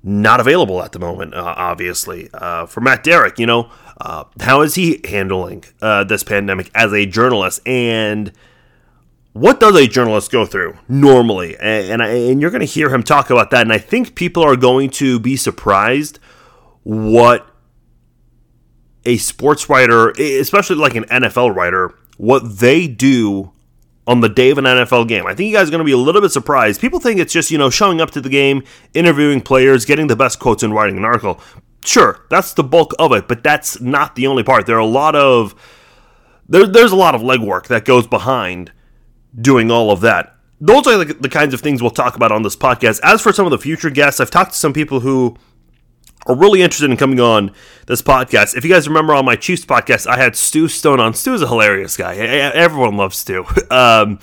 not 0.05 0.41
available 0.41 0.83
at 0.83 0.93
the 0.93 0.99
moment, 0.99 1.35
uh, 1.35 1.55
obviously. 1.57 2.31
Uh, 2.33 2.67
for 2.67 2.81
Matt 2.81 3.03
Derrick, 3.03 3.39
you 3.39 3.47
know, 3.47 3.71
uh, 4.01 4.25
how 4.41 4.63
is 4.63 4.77
he 4.77 5.01
handling 5.09 5.65
uh, 5.83 6.05
this 6.05 6.23
pandemic 6.23 6.71
as 6.75 6.93
a 6.93 7.05
journalist? 7.05 7.61
And 7.67 8.33
what 9.33 9.61
does 9.61 9.77
a 9.77 9.87
journalist 9.87 10.31
go 10.31 10.47
through 10.47 10.77
normally? 10.89 11.57
And, 11.57 12.01
and, 12.01 12.03
and 12.03 12.41
you're 12.41 12.51
going 12.51 12.61
to 12.61 12.67
hear 12.67 12.91
him 12.91 13.03
talk 13.03 13.31
about 13.31 13.51
that. 13.51 13.63
And 13.63 13.73
I 13.73 13.79
think 13.79 14.15
people 14.15 14.43
are 14.43 14.57
going 14.57 14.91
to 14.91 15.19
be 15.19 15.37
surprised 15.37 16.19
what 16.85 17.47
a 19.05 19.17
sports 19.17 19.69
writer, 19.69 20.11
especially 20.11 20.77
like 20.77 20.95
an 20.95 21.05
NFL 21.05 21.55
writer, 21.55 21.95
what 22.17 22.59
they 22.59 22.87
do 22.87 23.53
on 24.07 24.21
the 24.21 24.29
day 24.29 24.51
of 24.51 24.59
an 24.59 24.65
NFL 24.65 25.07
game. 25.07 25.27
I 25.27 25.35
think 25.35 25.51
you 25.51 25.57
guys 25.57 25.69
are 25.69 25.71
going 25.71 25.81
to 25.81 25.85
be 25.85 25.93
a 25.93 25.99
little 25.99 26.23
bit 26.23 26.31
surprised. 26.31 26.81
People 26.81 26.99
think 26.99 27.21
it's 27.21 27.33
just, 27.33 27.51
you 27.51 27.59
know, 27.59 27.69
showing 27.69 28.01
up 28.01 28.11
to 28.13 28.21
the 28.21 28.31
game, 28.31 28.65
interviewing 28.95 29.41
players, 29.41 29.85
getting 29.85 30.07
the 30.07 30.17
best 30.17 30.39
quotes, 30.39 30.63
and 30.63 30.75
writing 30.75 30.97
an 30.97 31.05
article. 31.05 31.41
Sure, 31.85 32.25
that's 32.29 32.55
the 32.55 32.65
bulk 32.65 32.95
of 32.99 33.13
it, 33.13 33.29
but 33.29 33.43
that's 33.43 33.81
not 33.81 34.15
the 34.15 34.27
only 34.27 34.43
part. 34.43 34.67
There 34.67 34.77
are 34.77 34.81
a 34.81 34.87
lot 34.87 35.15
of 35.15 35.55
there, 36.49 36.67
there's 36.67 36.93
a 36.93 36.97
lot 36.97 37.15
of 37.15 37.21
legwork 37.21 37.67
that 37.69 37.85
goes 37.85 38.07
behind 38.07 38.73
doing 39.39 39.71
all 39.71 39.91
of 39.91 40.01
that. 40.01 40.35
Those 40.61 40.87
are 40.87 41.05
the, 41.05 41.15
the 41.15 41.29
kinds 41.29 41.55
of 41.55 41.61
things 41.61 41.81
we'll 41.81 41.91
talk 41.91 42.17
about 42.17 42.33
on 42.33 42.43
this 42.43 42.57
podcast. 42.57 43.01
As 43.03 43.21
for 43.23 43.33
some 43.33 43.47
of 43.47 43.51
the 43.51 43.59
future 43.59 43.91
guests, 43.91 44.19
I've 44.19 44.31
talked 44.31 44.53
to 44.53 44.59
some 44.59 44.73
people 44.73 45.01
who 45.01 45.37
are 46.27 46.35
really 46.35 46.63
interested 46.63 46.91
in 46.91 46.97
coming 46.97 47.21
on 47.21 47.53
this 47.87 48.03
podcast. 48.03 48.57
If 48.57 48.65
you 48.65 48.71
guys 48.71 48.89
remember 48.89 49.15
on 49.15 49.25
my 49.25 49.37
Chiefs 49.37 49.65
podcast, 49.65 50.07
I 50.07 50.17
had 50.17 50.35
Stu 50.35 50.67
Stone 50.67 51.01
on. 51.01 51.15
Stu's 51.15 51.43
a 51.43 51.47
hilarious 51.47 51.97
guy. 51.97 52.17
Everyone 52.17 52.97
loves 52.97 53.17
Stu. 53.17 53.45
Um, 53.71 54.19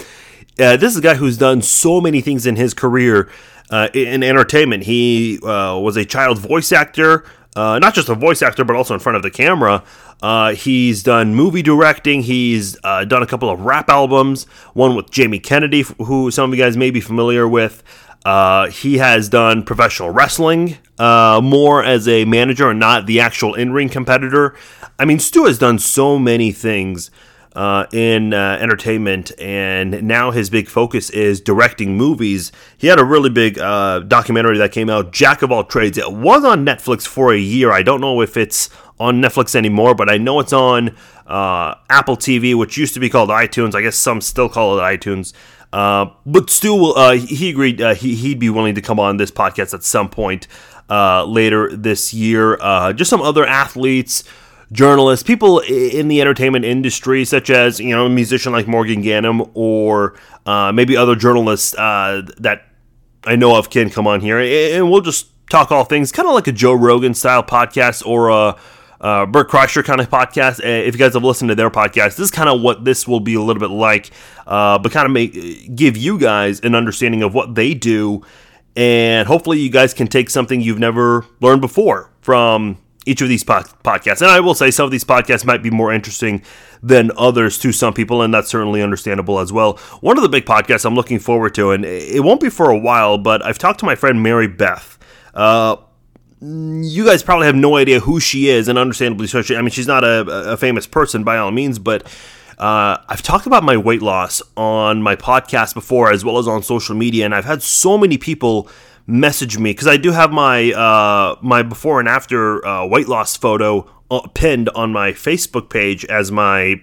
uh, 0.57 0.77
this 0.77 0.93
is 0.93 0.97
a 0.97 1.01
guy 1.01 1.15
who's 1.15 1.37
done 1.37 1.61
so 1.61 1.99
many 1.99 2.21
things 2.21 2.45
in 2.45 2.55
his 2.55 2.73
career 2.73 3.29
uh, 3.69 3.89
in 3.93 4.23
entertainment. 4.23 4.83
He 4.83 5.37
uh, 5.43 5.77
was 5.77 5.97
a 5.97 6.05
child 6.05 6.39
voice 6.39 6.71
actor, 6.71 7.25
uh, 7.55 7.79
not 7.79 7.93
just 7.93 8.09
a 8.09 8.15
voice 8.15 8.41
actor, 8.41 8.63
but 8.63 8.75
also 8.75 8.93
in 8.93 8.99
front 8.99 9.15
of 9.15 9.23
the 9.23 9.31
camera. 9.31 9.83
Uh, 10.21 10.53
he's 10.53 11.03
done 11.03 11.35
movie 11.35 11.61
directing. 11.61 12.23
He's 12.23 12.77
uh, 12.83 13.05
done 13.05 13.23
a 13.23 13.27
couple 13.27 13.49
of 13.49 13.61
rap 13.61 13.89
albums, 13.89 14.45
one 14.73 14.95
with 14.95 15.11
Jamie 15.11 15.39
Kennedy, 15.39 15.81
who 15.99 16.31
some 16.31 16.51
of 16.51 16.57
you 16.57 16.63
guys 16.63 16.75
may 16.77 16.91
be 16.91 17.01
familiar 17.01 17.47
with. 17.47 17.83
Uh, 18.25 18.69
he 18.71 18.97
has 18.97 19.29
done 19.29 19.61
professional 19.63 20.09
wrestling 20.09 20.77
uh, 20.97 21.39
more 21.43 21.83
as 21.83 22.07
a 22.07 22.25
manager 22.25 22.71
and 22.71 22.79
not 22.79 23.05
the 23.05 23.19
actual 23.19 23.53
in 23.53 23.71
ring 23.71 23.87
competitor. 23.87 24.55
I 24.97 25.05
mean, 25.05 25.19
Stu 25.19 25.45
has 25.45 25.59
done 25.59 25.77
so 25.77 26.17
many 26.17 26.51
things 26.51 27.11
uh, 27.55 27.85
in 27.93 28.33
uh, 28.33 28.57
entertainment, 28.59 29.31
and 29.39 30.03
now 30.03 30.31
his 30.31 30.49
big 30.49 30.67
focus 30.67 31.09
is 31.09 31.39
directing 31.39 31.95
movies. 31.95 32.51
He 32.77 32.87
had 32.87 32.99
a 32.99 33.05
really 33.05 33.29
big 33.29 33.57
uh, 33.57 33.99
documentary 33.99 34.57
that 34.57 34.73
came 34.73 34.89
out, 34.89 35.13
Jack 35.13 35.41
of 35.41 35.51
All 35.51 35.63
Trades. 35.63 35.97
It 35.97 36.11
was 36.11 36.43
on 36.43 36.65
Netflix 36.65 37.07
for 37.07 37.33
a 37.33 37.37
year. 37.37 37.71
I 37.71 37.81
don't 37.81 38.01
know 38.01 38.21
if 38.21 38.35
it's 38.35 38.69
on 38.99 39.21
Netflix 39.21 39.55
anymore, 39.55 39.95
but 39.95 40.09
I 40.09 40.17
know 40.17 40.41
it's 40.41 40.51
on 40.51 40.95
uh, 41.27 41.75
Apple 41.89 42.17
TV, 42.17 42.55
which 42.55 42.77
used 42.77 42.93
to 42.95 42.99
be 42.99 43.09
called 43.09 43.29
iTunes. 43.29 43.73
I 43.73 43.81
guess 43.81 43.95
some 43.95 44.19
still 44.19 44.49
call 44.49 44.77
it 44.77 44.81
iTunes. 44.81 45.31
Uh, 45.71 46.07
but 46.25 46.49
Stu, 46.49 46.91
uh, 46.91 47.13
he 47.13 47.49
agreed 47.49 47.79
he, 47.97 48.15
he'd 48.15 48.39
be 48.39 48.49
willing 48.49 48.75
to 48.75 48.81
come 48.81 48.99
on 48.99 49.17
this 49.17 49.31
podcast 49.31 49.73
at 49.73 49.83
some 49.83 50.09
point 50.09 50.47
later 50.89 51.73
this 51.75 52.13
year. 52.13 52.57
Just 52.93 53.09
some 53.09 53.21
other 53.21 53.45
athletes, 53.45 54.25
journalists, 54.71 55.23
people 55.23 55.59
in 55.59 56.07
the 56.07 56.21
entertainment 56.21 56.65
industry, 56.65 57.25
such 57.25 57.49
as 57.49 57.79
you 57.79 57.95
know 57.95 58.05
a 58.05 58.09
musician 58.09 58.51
like 58.51 58.67
Morgan 58.67 59.01
Ganem 59.01 59.43
or 59.53 60.15
maybe 60.45 60.97
other 60.97 61.15
journalists 61.15 61.71
that 61.71 62.61
I 63.25 63.35
know 63.35 63.55
of 63.55 63.69
can 63.69 63.89
come 63.89 64.07
on 64.07 64.21
here, 64.21 64.39
and 64.39 64.91
we'll 64.91 65.01
just 65.01 65.27
talk 65.49 65.71
all 65.71 65.83
things, 65.83 66.11
kind 66.11 66.27
of 66.27 66.33
like 66.33 66.47
a 66.47 66.51
Joe 66.51 66.73
Rogan 66.73 67.13
style 67.13 67.43
podcast 67.43 68.05
or 68.05 68.29
a 68.29 68.55
uh, 69.01 69.25
Bert 69.25 69.49
Kreischer 69.49 69.83
kind 69.83 69.99
of 69.99 70.09
podcast. 70.09 70.59
Uh, 70.63 70.67
if 70.67 70.95
you 70.95 70.99
guys 70.99 71.13
have 71.13 71.23
listened 71.23 71.49
to 71.49 71.55
their 71.55 71.69
podcast, 71.69 72.15
this 72.15 72.19
is 72.19 72.31
kind 72.31 72.49
of 72.49 72.61
what 72.61 72.85
this 72.85 73.07
will 73.07 73.19
be 73.19 73.35
a 73.35 73.41
little 73.41 73.59
bit 73.59 73.69
like, 73.69 74.11
uh, 74.47 74.77
but 74.79 74.91
kind 74.91 75.05
of 75.05 75.11
make 75.11 75.75
give 75.75 75.97
you 75.97 76.17
guys 76.17 76.59
an 76.61 76.75
understanding 76.75 77.23
of 77.23 77.33
what 77.33 77.55
they 77.55 77.73
do, 77.73 78.21
and 78.75 79.27
hopefully 79.27 79.59
you 79.59 79.69
guys 79.69 79.93
can 79.93 80.07
take 80.07 80.29
something 80.29 80.61
you've 80.61 80.79
never 80.79 81.25
learned 81.39 81.61
before 81.61 82.11
from 82.21 82.77
each 83.05 83.21
of 83.21 83.29
these 83.29 83.43
podcasts. 83.43 84.21
And 84.21 84.31
I 84.31 84.39
will 84.39 84.55
say 84.55 84.71
some 84.71 84.85
of 84.85 84.91
these 84.91 85.03
podcasts 85.03 85.45
might 85.45 85.61
be 85.61 85.69
more 85.69 85.93
interesting 85.93 86.41
than 86.81 87.11
others 87.17 87.57
to 87.59 87.71
some 87.71 87.93
people, 87.93 88.21
and 88.21 88.33
that's 88.33 88.49
certainly 88.49 88.81
understandable 88.81 89.39
as 89.39 89.53
well. 89.53 89.77
One 90.01 90.17
of 90.17 90.23
the 90.23 90.29
big 90.29 90.45
podcasts 90.45 90.85
I'm 90.85 90.95
looking 90.95 91.19
forward 91.19 91.55
to, 91.55 91.71
and 91.71 91.85
it 91.85 92.23
won't 92.23 92.41
be 92.41 92.49
for 92.49 92.69
a 92.69 92.77
while, 92.77 93.17
but 93.17 93.45
I've 93.45 93.57
talked 93.57 93.79
to 93.81 93.85
my 93.85 93.95
friend 93.95 94.21
Mary 94.21 94.47
Beth. 94.47 94.97
Uh, 95.33 95.77
you 96.41 97.05
guys 97.05 97.23
probably 97.23 97.45
have 97.45 97.55
no 97.55 97.77
idea 97.77 97.99
who 97.99 98.19
she 98.19 98.49
is, 98.49 98.67
and 98.67 98.77
understandably 98.77 99.27
so. 99.27 99.41
I 99.55 99.61
mean, 99.61 99.69
she's 99.69 99.87
not 99.87 100.03
a, 100.03 100.51
a 100.53 100.57
famous 100.57 100.85
person 100.85 101.23
by 101.23 101.37
all 101.37 101.51
means, 101.51 101.79
but 101.79 102.03
uh, 102.57 102.97
I've 103.09 103.21
talked 103.21 103.47
about 103.47 103.63
my 103.63 103.77
weight 103.77 104.01
loss 104.01 104.41
on 104.55 105.01
my 105.01 105.15
podcast 105.15 105.73
before, 105.73 106.11
as 106.11 106.23
well 106.23 106.37
as 106.37 106.47
on 106.47 106.63
social 106.63 106.95
media, 106.95 107.25
and 107.25 107.33
I've 107.33 107.45
had 107.45 107.61
so 107.61 107.97
many 107.97 108.17
people 108.17 108.69
message 109.07 109.57
me 109.57 109.71
because 109.71 109.87
I 109.87 109.97
do 109.97 110.11
have 110.11 110.31
my 110.31 110.71
uh, 110.71 111.35
my 111.41 111.63
before 111.63 111.99
and 111.99 112.09
after 112.09 112.65
uh, 112.65 112.85
weight 112.85 113.07
loss 113.07 113.35
photo 113.35 113.89
uh, 114.09 114.27
pinned 114.33 114.69
on 114.69 114.91
my 114.91 115.11
Facebook 115.11 115.69
page 115.69 116.05
as 116.05 116.31
my 116.31 116.81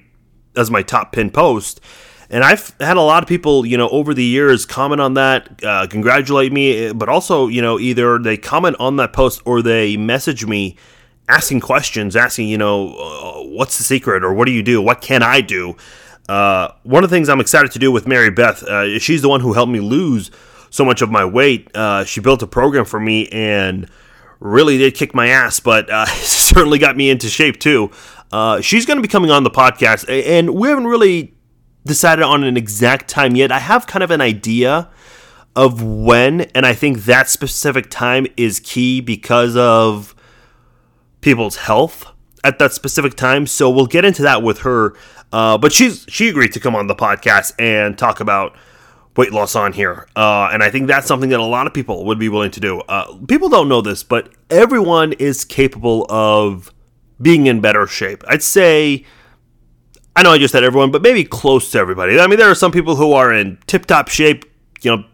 as 0.57 0.71
my 0.71 0.83
top 0.83 1.13
pin 1.13 1.31
post 1.31 1.81
and 2.33 2.43
I've 2.43 2.75
had 2.81 2.97
a 2.97 3.03
lot 3.03 3.23
of 3.23 3.29
people, 3.29 3.67
you 3.67 3.77
know, 3.77 3.91
over 3.91 4.15
the 4.15 4.25
years 4.25 4.65
comment 4.65 5.03
on 5.03 5.15
that, 5.15 5.63
uh, 5.63 5.87
congratulate 5.87 6.51
me, 6.51 6.91
but 6.91 7.11
also, 7.11 7.47
you 7.47 7.61
know, 7.61 7.79
either 7.79 8.19
they 8.19 8.39
comment 8.39 8.77
on 8.81 8.97
that 8.97 9.13
post 9.13 9.43
or 9.45 9.61
they 9.61 9.99
message 9.99 10.47
me 10.47 10.77
asking 11.29 11.61
questions, 11.61 12.17
asking, 12.17 12.49
you 12.49 12.57
know, 12.57 12.97
uh, 12.97 13.43
what's 13.43 13.77
the 13.77 13.85
secret 13.85 14.25
or 14.25 14.33
what 14.33 14.47
do 14.47 14.53
you 14.53 14.63
do? 14.63 14.81
What 14.81 15.03
can 15.03 15.23
I 15.23 15.43
do? 15.43 15.77
Uh, 16.27 16.69
one 16.85 17.05
of 17.05 17.11
the 17.11 17.15
things 17.15 17.29
I'm 17.29 17.41
excited 17.41 17.71
to 17.73 17.79
do 17.79 17.93
with 17.93 18.07
Mary 18.07 18.31
Beth, 18.31 18.63
uh, 18.63 18.99
she's 18.99 19.21
the 19.21 19.29
one 19.29 19.43
who 19.43 19.53
helped 19.53 19.71
me 19.71 19.81
lose 19.81 20.31
so 20.73 20.85
much 20.85 21.03
of 21.03 21.11
my 21.11 21.25
weight. 21.25 21.71
Uh, 21.77 22.05
she 22.05 22.21
built 22.21 22.43
a 22.43 22.47
program 22.49 22.85
for 22.85 22.99
me 22.99 23.29
and 23.29 23.89
really 24.41 24.79
did 24.79 24.97
kick 24.97 25.15
my 25.15 25.29
ass, 25.29 25.61
but 25.61 25.89
uh, 25.89 26.07
certainly 26.07 26.81
got 26.81 26.97
me 26.97 27.11
into 27.11 27.29
shape 27.29 27.61
too. 27.61 27.93
she's 28.61 28.85
going 28.85 28.97
to 28.97 29.03
be 29.03 29.09
coming 29.09 29.31
on 29.31 29.45
the 29.45 29.51
podcast, 29.51 30.09
and 30.09 30.55
we 30.55 30.69
haven't 30.69 30.89
really 30.89 31.35
decided 31.85 32.25
on 32.25 32.43
an 32.43 32.57
exact 32.57 33.09
time 33.09 33.37
yet. 33.37 33.53
I 33.53 33.59
have 33.59 33.87
kind 33.87 34.03
of 34.03 34.11
an 34.11 34.21
idea 34.21 34.91
of 35.55 35.83
when, 35.83 36.43
and 36.55 36.65
I 36.65 36.75
think 36.75 37.05
that 37.05 37.29
specific 37.29 37.91
time 37.91 38.27
is 38.37 38.61
key 38.61 39.01
because 39.01 39.57
of 39.57 40.15
people's 41.21 41.57
health 41.57 42.07
at 42.45 42.59
that 42.59 42.73
specific 42.73 43.15
time. 43.15 43.47
So 43.47 43.71
we'll 43.71 43.87
get 43.87 44.05
into 44.05 44.23
that 44.23 44.43
with 44.43 44.61
her. 44.61 44.95
Uh, 45.33 45.57
but 45.59 45.73
she's 45.73 46.05
she 46.09 46.29
agreed 46.29 46.53
to 46.53 46.61
come 46.61 46.75
on 46.75 46.87
the 46.87 46.95
podcast 46.95 47.53
and 47.59 47.97
talk 47.97 48.21
about 48.21 48.57
weight 49.17 49.33
loss 49.33 49.55
on 49.55 49.73
here, 49.73 50.07
uh, 50.17 50.51
and 50.53 50.63
I 50.63 50.71
think 50.71 50.87
that's 50.87 51.07
something 51.07 51.31
that 51.31 51.41
a 51.41 51.45
lot 51.45 51.67
of 51.67 51.75
people 51.75 52.05
would 52.07 52.19
be 52.19 52.29
willing 52.29 52.51
to 52.53 52.61
do. 52.61 52.81
Uh, 52.81 53.17
people 53.27 53.49
don't 53.49 53.69
know 53.69 53.81
this, 53.81 54.03
but 54.03 54.31
everyone 54.51 55.13
is 55.15 55.45
capable 55.45 56.07
of 56.11 56.73
being 57.21 57.47
in 57.47 57.61
better 57.61 57.87
shape. 57.87 58.25
I'd 58.27 58.43
say 58.43 59.05
I 60.15 60.23
know 60.23 60.31
I 60.31 60.39
just 60.39 60.53
said 60.53 60.63
everyone, 60.63 60.91
but 60.91 61.03
maybe 61.03 61.25
close 61.25 61.71
to 61.73 61.79
everybody. 61.79 62.21
I 62.21 62.27
mean, 62.27 62.39
there 62.39 62.51
are 62.51 62.55
some 62.55 62.71
people 62.71 62.97
who 62.97 63.13
are 63.13 63.33
in 63.33 63.59
tip 63.67 63.87
top 63.87 64.09
shape, 64.09 64.45
you 64.83 64.95
know, 64.95 65.05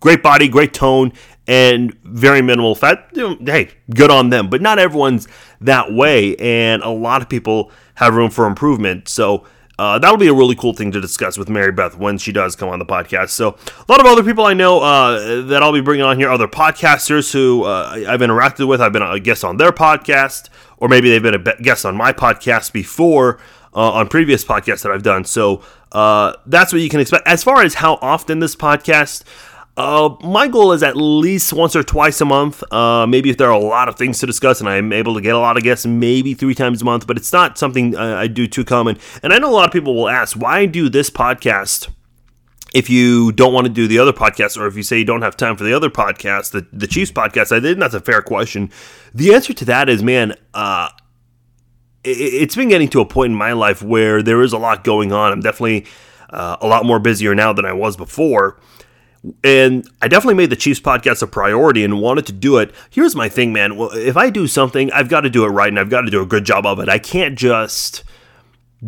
great 0.00 0.22
body, 0.22 0.46
great 0.46 0.74
tone, 0.74 1.12
and 1.46 1.94
very 2.04 2.42
minimal 2.42 2.74
fat. 2.74 3.08
Hey, 3.14 3.70
good 3.94 4.10
on 4.10 4.28
them. 4.28 4.50
But 4.50 4.60
not 4.60 4.78
everyone's 4.78 5.26
that 5.62 5.92
way, 5.92 6.36
and 6.36 6.82
a 6.82 6.90
lot 6.90 7.22
of 7.22 7.28
people 7.30 7.72
have 7.94 8.14
room 8.14 8.30
for 8.30 8.46
improvement. 8.46 9.08
So, 9.08 9.46
uh, 9.80 9.98
that'll 9.98 10.18
be 10.18 10.28
a 10.28 10.34
really 10.34 10.54
cool 10.54 10.74
thing 10.74 10.92
to 10.92 11.00
discuss 11.00 11.38
with 11.38 11.48
Mary 11.48 11.72
Beth 11.72 11.96
when 11.96 12.18
she 12.18 12.32
does 12.32 12.54
come 12.54 12.68
on 12.68 12.78
the 12.78 12.84
podcast. 12.84 13.30
So, 13.30 13.48
a 13.48 13.90
lot 13.90 13.98
of 13.98 14.04
other 14.04 14.22
people 14.22 14.44
I 14.44 14.52
know 14.52 14.80
uh, 14.80 15.40
that 15.44 15.62
I'll 15.62 15.72
be 15.72 15.80
bringing 15.80 16.04
on 16.04 16.18
here, 16.18 16.28
other 16.28 16.46
podcasters 16.46 17.32
who 17.32 17.64
uh, 17.64 18.04
I've 18.06 18.20
interacted 18.20 18.68
with. 18.68 18.82
I've 18.82 18.92
been 18.92 19.00
a 19.00 19.18
guest 19.18 19.42
on 19.42 19.56
their 19.56 19.72
podcast, 19.72 20.50
or 20.76 20.88
maybe 20.88 21.08
they've 21.08 21.22
been 21.22 21.34
a 21.34 21.62
guest 21.62 21.86
on 21.86 21.96
my 21.96 22.12
podcast 22.12 22.74
before 22.74 23.40
uh, 23.74 23.92
on 23.92 24.08
previous 24.08 24.44
podcasts 24.44 24.82
that 24.82 24.92
I've 24.92 25.02
done. 25.02 25.24
So 25.24 25.62
uh, 25.92 26.34
that's 26.44 26.74
what 26.74 26.82
you 26.82 26.90
can 26.90 27.00
expect. 27.00 27.26
As 27.26 27.42
far 27.42 27.62
as 27.62 27.72
how 27.72 27.94
often 28.02 28.40
this 28.40 28.54
podcast, 28.54 29.24
uh, 29.80 30.14
my 30.22 30.46
goal 30.46 30.72
is 30.72 30.82
at 30.82 30.96
least 30.96 31.54
once 31.54 31.74
or 31.74 31.82
twice 31.82 32.20
a 32.20 32.26
month. 32.26 32.62
Uh, 32.70 33.06
maybe 33.06 33.30
if 33.30 33.38
there 33.38 33.48
are 33.48 33.58
a 33.58 33.58
lot 33.58 33.88
of 33.88 33.96
things 33.96 34.18
to 34.18 34.26
discuss 34.26 34.60
and 34.60 34.68
I'm 34.68 34.92
able 34.92 35.14
to 35.14 35.22
get 35.22 35.34
a 35.34 35.38
lot 35.38 35.56
of 35.56 35.62
guests, 35.62 35.86
maybe 35.86 36.34
three 36.34 36.54
times 36.54 36.82
a 36.82 36.84
month, 36.84 37.06
but 37.06 37.16
it's 37.16 37.32
not 37.32 37.56
something 37.56 37.96
I 37.96 38.26
do 38.26 38.46
too 38.46 38.64
common. 38.64 38.98
And 39.22 39.32
I 39.32 39.38
know 39.38 39.48
a 39.48 39.56
lot 39.56 39.66
of 39.66 39.72
people 39.72 39.94
will 39.94 40.08
ask, 40.08 40.36
why 40.36 40.66
do 40.66 40.88
this 40.88 41.08
podcast? 41.08 41.88
if 42.72 42.88
you 42.88 43.32
don't 43.32 43.52
want 43.52 43.66
to 43.66 43.72
do 43.72 43.88
the 43.88 43.98
other 43.98 44.12
podcast, 44.12 44.56
or 44.56 44.68
if 44.68 44.76
you 44.76 44.82
say 44.84 44.98
you 44.98 45.04
don't 45.04 45.22
have 45.22 45.36
time 45.36 45.56
for 45.56 45.64
the 45.64 45.72
other 45.72 45.90
podcast, 45.90 46.52
the, 46.52 46.64
the 46.72 46.86
Chiefs 46.86 47.10
podcast, 47.10 47.50
I 47.50 47.60
think 47.60 47.80
that's 47.80 47.94
a 47.94 48.00
fair 48.00 48.22
question. 48.22 48.70
The 49.12 49.34
answer 49.34 49.52
to 49.52 49.64
that 49.64 49.88
is, 49.88 50.04
man, 50.04 50.36
uh, 50.54 50.88
it's 52.04 52.54
been 52.54 52.68
getting 52.68 52.88
to 52.90 53.00
a 53.00 53.04
point 53.04 53.32
in 53.32 53.36
my 53.36 53.54
life 53.54 53.82
where 53.82 54.22
there 54.22 54.40
is 54.42 54.52
a 54.52 54.58
lot 54.58 54.84
going 54.84 55.12
on. 55.12 55.32
I'm 55.32 55.40
definitely 55.40 55.86
uh, 56.30 56.58
a 56.60 56.66
lot 56.68 56.84
more 56.84 57.00
busier 57.00 57.34
now 57.34 57.52
than 57.52 57.64
I 57.64 57.72
was 57.72 57.96
before. 57.96 58.60
And 59.44 59.88
I 60.00 60.08
definitely 60.08 60.34
made 60.34 60.50
the 60.50 60.56
Chiefs 60.56 60.80
podcast 60.80 61.22
a 61.22 61.26
priority 61.26 61.84
and 61.84 62.00
wanted 62.00 62.26
to 62.26 62.32
do 62.32 62.56
it. 62.56 62.74
Here's 62.88 63.14
my 63.14 63.28
thing, 63.28 63.52
man. 63.52 63.76
Well, 63.76 63.90
if 63.92 64.16
I 64.16 64.30
do 64.30 64.46
something, 64.46 64.90
I've 64.92 65.10
got 65.10 65.22
to 65.22 65.30
do 65.30 65.44
it 65.44 65.48
right 65.48 65.68
and 65.68 65.78
I've 65.78 65.90
got 65.90 66.02
to 66.02 66.10
do 66.10 66.22
a 66.22 66.26
good 66.26 66.44
job 66.44 66.64
of 66.64 66.78
it. 66.78 66.88
I 66.88 66.98
can't 66.98 67.38
just 67.38 68.02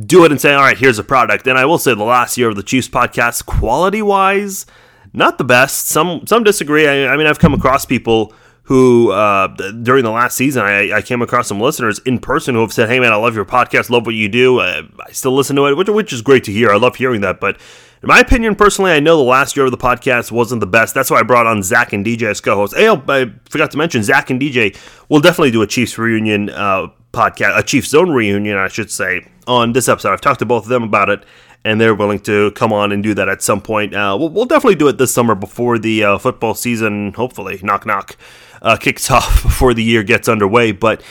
do 0.07 0.25
it 0.25 0.33
and 0.33 0.41
say, 0.41 0.55
all 0.55 0.63
right, 0.63 0.79
here's 0.79 0.99
a 0.99 1.05
product. 1.05 1.47
And 1.47 1.59
I 1.59 1.67
will 1.67 1.79
say 1.79 1.95
the 1.95 2.03
last 2.03 2.39
year 2.39 2.49
of 2.49 2.57
the 2.57 2.63
Chiefs 2.63 2.89
podcast, 2.89 3.45
quality 3.45 4.01
wise, 4.01 4.65
not 5.13 5.37
the 5.37 5.45
best. 5.45 5.89
Some 5.89 6.27
some 6.27 6.45
disagree. 6.45 6.89
I, 6.89 7.13
I 7.13 7.17
mean, 7.19 7.27
I've 7.27 7.39
come 7.39 7.53
across 7.53 7.85
people 7.85 8.33
who 8.73 9.11
uh, 9.11 9.49
during 9.83 10.03
the 10.03 10.11
last 10.11 10.35
season 10.35 10.63
I, 10.63 10.93
I, 10.93 11.03
came 11.03 11.21
across 11.21 11.47
some 11.47 11.61
listeners 11.61 11.99
in 12.07 12.19
person 12.19 12.55
who 12.55 12.63
have 12.63 12.73
said, 12.73 12.89
"Hey 12.89 13.01
man, 13.01 13.13
I 13.13 13.17
love 13.17 13.35
your 13.35 13.45
podcast, 13.45 13.91
love 13.91 14.07
what 14.07 14.15
you 14.15 14.31
do. 14.31 14.61
Uh, 14.61 14.85
I 15.07 15.13
still 15.13 15.33
listen 15.33 15.57
to 15.57 15.67
it, 15.67 15.77
which, 15.77 15.91
which 15.91 16.11
is 16.11 16.23
great 16.23 16.43
to 16.45 16.53
hear. 16.53 16.71
I 16.71 16.77
love 16.77 16.97
hearing 16.97 17.21
that." 17.21 17.39
But 17.39 17.57
in 18.03 18.09
my 18.09 18.21
opinion, 18.21 18.55
personally, 18.55 18.93
I 18.93 18.99
know 18.99 19.19
the 19.19 19.25
last 19.25 19.59
year 19.59 19.67
of 19.67 19.73
the 19.73 19.77
podcast 19.77 20.33
wasn't 20.33 20.61
the 20.61 20.67
best. 20.67 20.95
That's 20.95 21.11
why 21.11 21.21
I 21.21 21.23
brought 21.23 21.47
on 21.47 21.63
Zach 21.63 21.93
and 21.93 22.03
DJ 22.03 22.23
as 22.23 22.41
co-hosts. 22.41 22.75
Hey, 22.75 22.89
oh, 22.89 23.03
I 23.09 23.31
forgot 23.51 23.71
to 23.73 23.77
mention 23.77 24.03
Zach 24.03 24.31
and 24.31 24.41
DJ 24.41 24.75
will 25.11 25.21
definitely 25.21 25.51
do 25.51 25.61
a 25.61 25.67
Chiefs 25.67 25.99
reunion 25.99 26.49
uh, 26.49 26.87
podcast, 27.13 27.59
a 27.59 27.63
Chiefs 27.63 27.89
Zone 27.89 28.11
reunion, 28.11 28.57
I 28.57 28.69
should 28.69 28.91
say, 28.91 29.27
on 29.47 29.73
this 29.73 29.89
episode. 29.89 30.13
I've 30.13 30.21
talked 30.21 30.41
to 30.41 30.47
both 30.47 30.65
of 30.65 30.69
them 30.69 30.83
about 30.83 31.09
it 31.09 31.25
and 31.65 31.81
they're 31.81 31.95
willing 31.95 32.19
to 32.21 32.51
come 32.53 32.73
on 32.73 32.93
and 32.93 33.03
do 33.03 33.15
that 33.15 33.29
at 33.29 33.43
some 33.43 33.61
point. 33.61 33.95
Uh, 33.95 34.17
we'll, 34.19 34.29
we'll, 34.31 34.47
definitely 34.47 34.75
do 34.75 34.89
it 34.89 34.99
this 34.99 35.15
summer 35.15 35.35
before 35.35 35.79
the 35.79 36.05
uh, 36.05 36.19
football 36.19 36.55
season, 36.55 37.13
hopefully, 37.13 37.61
knock 37.63 37.87
knock, 37.87 38.17
uh, 38.61 38.77
kicks 38.77 39.11
off 39.11 39.43
before 39.43 39.75
the 39.75 39.83
year 39.83 40.03
gets 40.03 40.29
underway. 40.29 40.73
But 40.73 41.03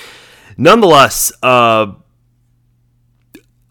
nonetheless, 0.57 1.31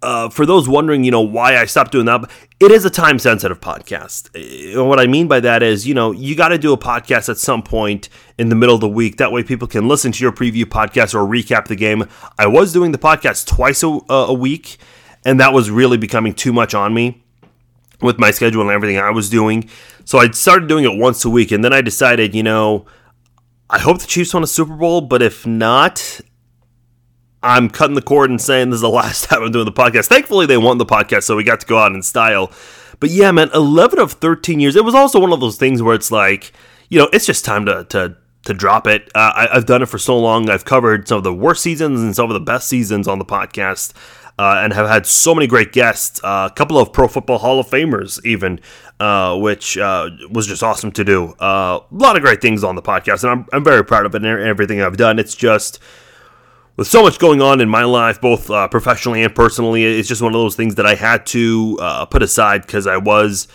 uh, 0.02 0.28
for 0.28 0.47
those 0.47 0.69
wondering, 0.69 1.04
you 1.04 1.11
know, 1.11 1.21
why 1.21 1.57
I 1.57 1.66
stopped 1.66 1.92
doing 1.92 2.07
that, 2.07 2.30
it 2.59 2.71
is 2.71 2.85
a 2.85 2.90
time 2.90 3.19
sensitive 3.19 3.61
podcast. 3.61 4.30
And 4.75 4.88
what 4.88 4.99
I 4.99 5.07
mean 5.07 5.28
by 5.28 5.40
that 5.40 5.62
is, 5.62 5.87
you 5.87 5.95
know, 5.95 6.12
you 6.12 6.35
got 6.35 6.49
to 6.49 6.59
do 6.59 6.73
a 6.73 6.78
podcast 6.78 7.28
at 7.28 7.38
some 7.38 7.62
point 7.62 8.09
in 8.38 8.49
the 8.49 8.54
middle 8.54 8.75
of 8.75 8.80
the 8.80 8.88
week. 8.88 9.19
That 9.19 9.33
way 9.33 9.42
people 9.42 9.69
can 9.69 9.88
listen 9.88 10.12
to 10.12 10.23
your 10.23 10.33
preview 10.33 10.64
podcast 10.64 11.14
or 11.14 11.26
recap 11.26 11.69
the 11.69 11.76
game. 11.76 12.07
I 12.38 12.47
was 12.47 12.73
doing 12.73 12.92
the 12.92 12.99
podcast 12.99 13.47
twice 13.47 13.83
a, 13.83 13.99
a 14.09 14.35
week 14.35 14.78
and 15.25 15.40
that 15.40 15.52
was 15.52 15.71
really 15.71 15.97
becoming 15.97 16.35
too 16.35 16.52
much 16.52 16.75
on 16.75 16.95
me 16.95 17.23
with 18.00 18.19
my 18.19 18.30
schedule 18.30 18.62
and 18.62 18.71
everything 18.71 18.99
I 18.99 19.11
was 19.11 19.28
doing. 19.28 19.69
So 20.04 20.19
I 20.19 20.30
started 20.30 20.69
doing 20.69 20.85
it 20.85 20.99
once 20.99 21.25
a 21.25 21.30
week, 21.30 21.52
and 21.52 21.62
then 21.62 21.73
I 21.73 21.83
decided, 21.83 22.35
you 22.35 22.42
know, 22.42 22.87
I 23.69 23.78
hope 23.78 24.00
the 24.00 24.07
Chiefs 24.07 24.35
win 24.35 24.42
a 24.42 24.47
Super 24.47 24.75
Bowl, 24.75 25.02
but 25.02 25.23
if 25.23 25.47
not, 25.47 26.21
I'm 27.42 27.70
cutting 27.70 27.94
the 27.94 28.02
cord 28.02 28.30
and 28.30 28.40
saying 28.40 28.70
this 28.70 28.78
is 28.78 28.82
the 28.82 28.90
last 28.90 29.25
time 29.25 29.42
I'm 29.42 29.52
doing 29.52 29.64
the 29.64 29.73
podcast. 29.73 30.06
Thankfully, 30.06 30.47
they 30.47 30.59
won 30.59 30.78
the 30.78 30.87
podcast, 30.87 31.25
so 31.25 31.37
we 31.37 31.44
got 31.44 31.61
to 31.61 31.66
go 31.66 31.78
out 31.78 31.92
in 31.92 32.02
style. 32.02 32.52
But 32.99 33.11
yeah, 33.11 33.32
man, 33.32 33.50
11 33.54 33.99
of 33.99 34.12
13 34.12 34.61
years. 34.61 34.76
It 34.76 34.85
was 34.85 34.94
also 34.94 35.18
one 35.18 35.32
of 35.32 35.40
those 35.40 35.56
things 35.56 35.82
where 35.82 35.94
it's 35.94 36.12
like, 36.12 36.52
you 36.88 36.99
know, 36.99 37.09
it's 37.12 37.26
just 37.26 37.44
time 37.44 37.66
to 37.66 37.85
to 37.90 38.16
to 38.44 38.54
drop 38.54 38.87
it. 38.87 39.11
Uh, 39.14 39.32
I, 39.35 39.54
have 39.54 39.66
done 39.66 39.82
it 39.82 39.87
for 39.87 39.99
so 39.99 40.18
long. 40.18 40.49
I've 40.49 40.64
covered 40.64 41.06
some 41.06 41.18
of 41.18 41.25
the 41.25 41.35
worst 41.35 41.62
seasons 41.62 42.00
and 42.00 42.16
some 42.16 42.30
of 42.30 42.35
the 42.35 42.40
best 42.40 42.68
seasons 42.68 43.06
on 43.06 43.18
the 43.18 43.25
podcast 43.25 43.92
uh, 44.40 44.62
and 44.62 44.73
have 44.73 44.88
had 44.88 45.06
so 45.06 45.35
many 45.35 45.47
great 45.47 45.73
guests. 45.73 46.18
Uh, 46.25 46.49
a 46.50 46.54
couple 46.54 46.78
of 46.78 46.94
Pro 46.94 47.06
Football 47.06 47.37
Hall 47.37 47.61
of 47.61 47.66
Famers, 47.66 48.18
even, 48.25 48.59
uh, 48.99 49.38
which 49.38 49.76
uh, 49.76 50.09
was 50.30 50.47
just 50.47 50.62
awesome 50.62 50.90
to 50.92 51.04
do. 51.04 51.35
Uh, 51.38 51.80
a 51.80 51.94
lot 51.94 52.16
of 52.16 52.23
great 52.23 52.40
things 52.40 52.64
on 52.64 52.75
the 52.75 52.80
podcast, 52.80 53.23
and 53.23 53.30
I'm, 53.30 53.47
I'm 53.52 53.62
very 53.62 53.85
proud 53.85 54.06
of 54.06 54.14
it 54.14 54.25
and 54.25 54.26
everything 54.26 54.80
I've 54.80 54.97
done. 54.97 55.18
It's 55.18 55.35
just 55.35 55.78
with 56.81 56.89
so 56.89 57.03
much 57.03 57.19
going 57.19 57.43
on 57.43 57.61
in 57.61 57.69
my 57.69 57.85
life, 57.85 58.23
both 58.23 58.49
uh, 58.49 58.67
professionally 58.67 59.23
and 59.23 59.35
personally, 59.35 59.85
it's 59.85 60.09
just 60.09 60.23
one 60.23 60.35
of 60.35 60.40
those 60.40 60.57
things 60.57 60.77
that 60.77 60.87
I 60.87 60.95
had 60.95 61.27
to 61.27 61.77
put 62.11 62.23
aside 62.23 62.62
because 62.62 62.87
I 62.87 62.97
was 62.97 63.49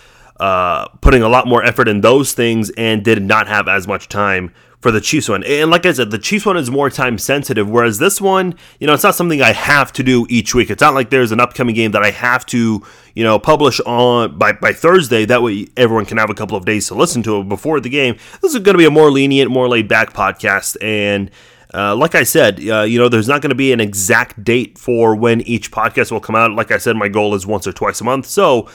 putting 1.02 1.24
a 1.24 1.28
lot 1.28 1.48
more 1.48 1.64
effort 1.64 1.88
in 1.88 2.02
those 2.02 2.34
things 2.34 2.70
and 2.78 3.04
did 3.04 3.24
not 3.24 3.48
have 3.48 3.68
as 3.68 3.88
much 3.88 4.10
time 4.10 4.54
for 4.80 4.92
the 4.92 5.02
Chiefs 5.02 5.28
one. 5.28 5.44
And 5.44 5.72
like 5.72 5.88
I 5.88 5.94
said, 5.94 6.12
the 6.12 6.20
Chiefs 6.20 6.46
one 6.46 6.56
is 6.56 6.70
more 6.70 6.92
time 6.92 7.18
sensitive, 7.18 7.68
whereas 7.68 7.98
this 7.98 8.22
one, 8.22 8.54
you 8.80 8.86
know, 8.86 8.94
it's 8.94 9.02
not 9.02 9.16
something 9.16 9.42
I 9.42 9.54
have 9.54 9.92
to 9.94 10.04
do 10.04 10.28
each 10.30 10.54
week. 10.54 10.70
It's 10.70 10.82
not 10.82 10.94
like 10.94 11.10
there's 11.10 11.32
an 11.32 11.40
upcoming 11.40 11.74
game 11.74 11.94
that 11.94 12.04
I 12.04 12.12
have 12.12 12.46
to, 12.48 12.86
you 13.16 13.24
know, 13.24 13.40
publish 13.40 13.80
on 13.88 14.38
by, 14.38 14.52
by 14.52 14.72
Thursday. 14.72 15.26
That 15.26 15.42
way 15.42 15.66
everyone 15.76 16.06
can 16.06 16.20
have 16.20 16.30
a 16.30 16.36
couple 16.36 16.58
of 16.58 16.66
days 16.66 16.90
to 16.90 16.94
listen 16.94 17.24
to 17.24 17.42
it 17.42 17.50
before 17.50 17.80
the 17.80 17.90
game. 17.90 18.18
This 18.44 18.54
is 18.54 18.60
going 18.60 18.76
to 18.76 18.78
be 18.78 18.86
a 18.86 18.92
more 18.92 19.10
lenient, 19.10 19.50
more 19.50 19.68
laid 19.68 19.88
back 19.88 20.14
podcast. 20.14 20.78
And 20.80 21.32
uh, 21.76 21.96
like 21.96 22.16
I 22.16 22.24
said, 22.24 22.60
uh, 22.68 22.82
you 22.82 22.98
know, 22.98 23.10
there's 23.10 23.28
not 23.28 23.42
going 23.42 23.50
to 23.50 23.56
be 23.56 23.74
an 23.74 23.82
exact 23.82 24.44
date 24.44 24.78
for 24.78 25.16
when 25.16 25.42
each 25.42 25.72
podcast 25.72 26.12
will 26.12 26.20
come 26.20 26.36
out. 26.36 26.52
Like 26.52 26.72
I 26.72 26.78
said, 26.78 26.96
my 26.96 27.10
goal 27.10 27.36
is 27.36 27.46
once 27.46 27.68
or 27.68 27.74
twice 27.74 28.00
a 28.02 28.04
month. 28.04 28.26
So, 28.28 28.70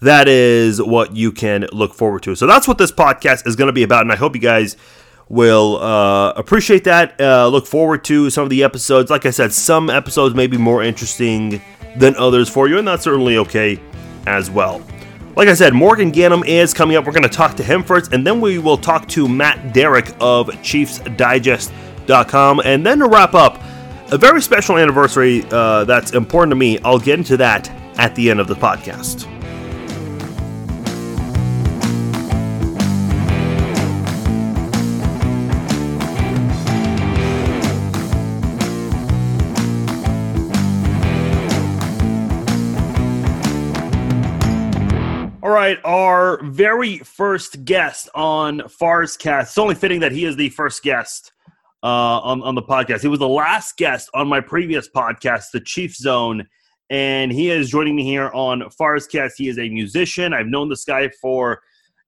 that 0.00 0.28
is 0.28 0.82
what 0.82 1.14
you 1.14 1.30
can 1.30 1.66
look 1.72 1.94
forward 1.94 2.22
to. 2.24 2.34
So 2.34 2.46
that's 2.46 2.66
what 2.66 2.78
this 2.78 2.90
podcast 2.90 3.46
is 3.46 3.56
going 3.56 3.66
to 3.66 3.72
be 3.72 3.82
about, 3.82 4.02
and 4.02 4.12
I 4.12 4.16
hope 4.16 4.34
you 4.34 4.40
guys 4.40 4.76
will 5.28 5.76
uh, 5.76 6.32
appreciate 6.32 6.84
that. 6.84 7.20
Uh, 7.20 7.48
look 7.48 7.66
forward 7.66 8.02
to 8.04 8.30
some 8.30 8.44
of 8.44 8.50
the 8.50 8.64
episodes. 8.64 9.10
Like 9.10 9.26
I 9.26 9.30
said, 9.30 9.52
some 9.52 9.88
episodes 9.88 10.34
may 10.34 10.46
be 10.46 10.56
more 10.56 10.82
interesting 10.82 11.62
than 11.96 12.16
others 12.16 12.48
for 12.48 12.68
you, 12.68 12.78
and 12.78 12.88
that's 12.88 13.04
certainly 13.04 13.36
okay 13.38 13.80
as 14.26 14.50
well. 14.50 14.82
Like 15.36 15.48
I 15.48 15.54
said, 15.54 15.72
Morgan 15.72 16.10
Ganem 16.10 16.42
is 16.44 16.74
coming 16.74 16.96
up. 16.96 17.06
We're 17.06 17.12
going 17.12 17.22
to 17.22 17.28
talk 17.28 17.56
to 17.56 17.62
him 17.62 17.84
first, 17.84 18.12
and 18.12 18.26
then 18.26 18.40
we 18.40 18.58
will 18.58 18.76
talk 18.76 19.06
to 19.08 19.28
Matt 19.28 19.72
Derrick 19.72 20.12
of 20.20 20.48
ChiefsDigest.com. 22.10 22.60
And 22.64 22.84
then 22.84 22.98
to 22.98 23.08
wrap 23.08 23.34
up, 23.34 23.60
a 24.12 24.18
very 24.18 24.42
special 24.42 24.76
anniversary 24.76 25.44
uh, 25.50 25.84
that's 25.84 26.12
important 26.12 26.50
to 26.50 26.56
me. 26.56 26.78
I'll 26.80 26.98
get 26.98 27.18
into 27.18 27.36
that 27.38 27.70
at 27.96 28.14
the 28.16 28.30
end 28.30 28.40
of 28.40 28.48
the 28.48 28.54
podcast. 28.54 29.28
All 45.42 45.56
right, 45.56 45.78
our 45.84 46.42
very 46.42 46.98
first 46.98 47.64
guest 47.64 48.08
on 48.14 48.60
Farzcast. 48.60 49.42
It's 49.42 49.58
only 49.58 49.74
fitting 49.74 50.00
that 50.00 50.12
he 50.12 50.24
is 50.24 50.36
the 50.36 50.48
first 50.48 50.82
guest 50.82 51.32
uh, 51.82 52.20
on, 52.20 52.42
on 52.42 52.54
the 52.54 52.62
podcast. 52.62 53.00
He 53.00 53.08
was 53.08 53.18
the 53.18 53.28
last 53.28 53.76
guest 53.76 54.10
on 54.14 54.28
my 54.28 54.40
previous 54.40 54.88
podcast, 54.88 55.50
The 55.52 55.60
Chief 55.60 55.94
Zone, 55.94 56.46
and 56.90 57.32
he 57.32 57.50
is 57.50 57.70
joining 57.70 57.96
me 57.96 58.04
here 58.04 58.30
on 58.34 58.62
Farzcast. 58.80 59.32
He 59.36 59.48
is 59.48 59.58
a 59.58 59.68
musician. 59.68 60.34
I've 60.34 60.46
known 60.46 60.68
this 60.68 60.84
guy 60.84 61.08
for, 61.20 61.62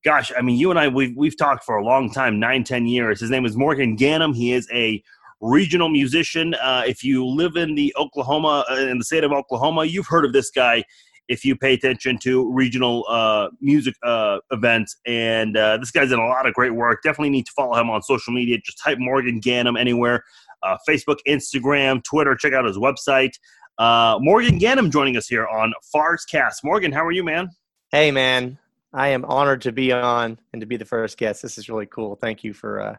gosh, 0.04 0.32
I 0.37 0.42
mean, 0.42 0.58
you 0.58 0.70
and 0.70 0.78
I, 0.78 0.88
we've, 0.88 1.16
we've 1.16 1.37
talked 1.37 1.64
for 1.64 1.76
a 1.76 1.85
long 1.85 2.11
time, 2.11 2.40
nine, 2.40 2.64
ten 2.64 2.87
years. 2.87 3.20
His 3.20 3.30
name 3.30 3.46
is 3.46 3.56
Morgan 3.56 3.96
Ganem. 3.96 4.35
He 4.35 4.52
is 4.52 4.68
a 4.72 5.02
regional 5.40 5.88
musician. 5.88 6.54
Uh, 6.54 6.82
if 6.87 7.02
you 7.02 7.26
live 7.26 7.56
in 7.56 7.74
the 7.74 7.94
Oklahoma, 7.98 8.64
uh, 8.70 8.74
in 8.76 8.98
the 8.98 9.04
state 9.04 9.24
of 9.24 9.32
Oklahoma, 9.32 9.85
you've 9.85 10.06
heard 10.06 10.24
of 10.24 10.32
this 10.32 10.50
guy 10.50 10.85
if 11.32 11.44
you 11.44 11.56
pay 11.56 11.72
attention 11.74 12.18
to 12.18 12.52
regional 12.52 13.06
uh, 13.08 13.48
music 13.60 13.94
uh, 14.02 14.38
events. 14.50 14.96
And 15.06 15.56
uh, 15.56 15.78
this 15.78 15.90
guy's 15.90 16.10
done 16.10 16.18
a 16.18 16.28
lot 16.28 16.46
of 16.46 16.54
great 16.54 16.74
work. 16.74 17.02
Definitely 17.02 17.30
need 17.30 17.46
to 17.46 17.52
follow 17.52 17.74
him 17.74 17.88
on 17.88 18.02
social 18.02 18.32
media. 18.32 18.58
Just 18.64 18.78
type 18.78 18.98
Morgan 19.00 19.40
Ganem 19.40 19.76
anywhere 19.76 20.24
uh, 20.62 20.76
Facebook, 20.88 21.16
Instagram, 21.26 22.04
Twitter. 22.04 22.34
Check 22.34 22.52
out 22.52 22.64
his 22.64 22.76
website. 22.76 23.32
Uh, 23.78 24.18
Morgan 24.20 24.58
Ganem 24.58 24.90
joining 24.90 25.16
us 25.16 25.26
here 25.26 25.46
on 25.46 25.72
Farzcast. 25.94 26.62
Morgan, 26.62 26.92
how 26.92 27.04
are 27.04 27.12
you, 27.12 27.24
man? 27.24 27.50
Hey, 27.90 28.10
man. 28.10 28.58
I 28.92 29.08
am 29.08 29.24
honored 29.24 29.62
to 29.62 29.72
be 29.72 29.90
on 29.90 30.38
and 30.52 30.60
to 30.60 30.66
be 30.66 30.76
the 30.76 30.84
first 30.84 31.16
guest. 31.16 31.40
This 31.40 31.56
is 31.56 31.68
really 31.68 31.86
cool. 31.86 32.14
Thank 32.14 32.44
you 32.44 32.52
for 32.52 32.80
uh, 32.80 32.96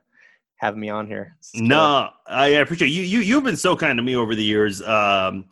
having 0.55 0.79
me 0.79 0.89
on 0.89 1.05
here. 1.05 1.37
No, 1.53 2.09
I 2.25 2.47
appreciate 2.47 2.89
you. 2.89 3.03
You 3.03 3.19
you've 3.19 3.43
been 3.43 3.57
so 3.57 3.75
kind 3.75 3.97
to 3.97 4.03
me 4.03 4.15
over 4.15 4.33
the 4.33 4.43
years. 4.43 4.81
Um, 4.81 5.45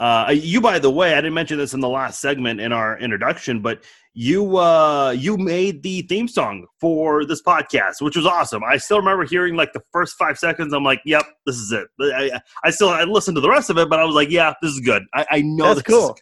uh, 0.00 0.34
you, 0.34 0.60
by 0.60 0.78
the 0.78 0.90
way, 0.90 1.12
I 1.12 1.16
didn't 1.16 1.34
mention 1.34 1.56
this 1.56 1.72
in 1.72 1.80
the 1.80 1.88
last 1.88 2.20
segment 2.20 2.60
in 2.60 2.72
our 2.72 2.98
introduction, 2.98 3.60
but 3.60 3.84
you 4.12 4.56
uh, 4.56 5.10
you 5.10 5.36
made 5.36 5.82
the 5.82 6.02
theme 6.02 6.26
song 6.26 6.66
for 6.80 7.24
this 7.24 7.42
podcast, 7.42 8.00
which 8.00 8.16
was 8.16 8.26
awesome. 8.26 8.62
I 8.64 8.76
still 8.76 8.98
remember 8.98 9.24
hearing 9.24 9.56
like 9.56 9.72
the 9.72 9.82
first 9.92 10.16
five 10.16 10.38
seconds. 10.38 10.72
I'm 10.72 10.84
like, 10.84 11.00
"Yep, 11.04 11.24
this 11.46 11.56
is 11.56 11.72
it." 11.72 11.88
I, 12.00 12.40
I 12.64 12.70
still 12.70 12.88
I 12.88 13.04
listened 13.04 13.36
to 13.36 13.40
the 13.40 13.48
rest 13.48 13.70
of 13.70 13.78
it, 13.78 13.88
but 13.88 14.00
I 14.00 14.04
was 14.04 14.14
like, 14.14 14.30
"Yeah, 14.30 14.54
this 14.62 14.72
is 14.72 14.80
good." 14.80 15.04
I, 15.14 15.26
I 15.30 15.42
know 15.42 15.74
that's 15.74 15.82
cool. 15.82 16.16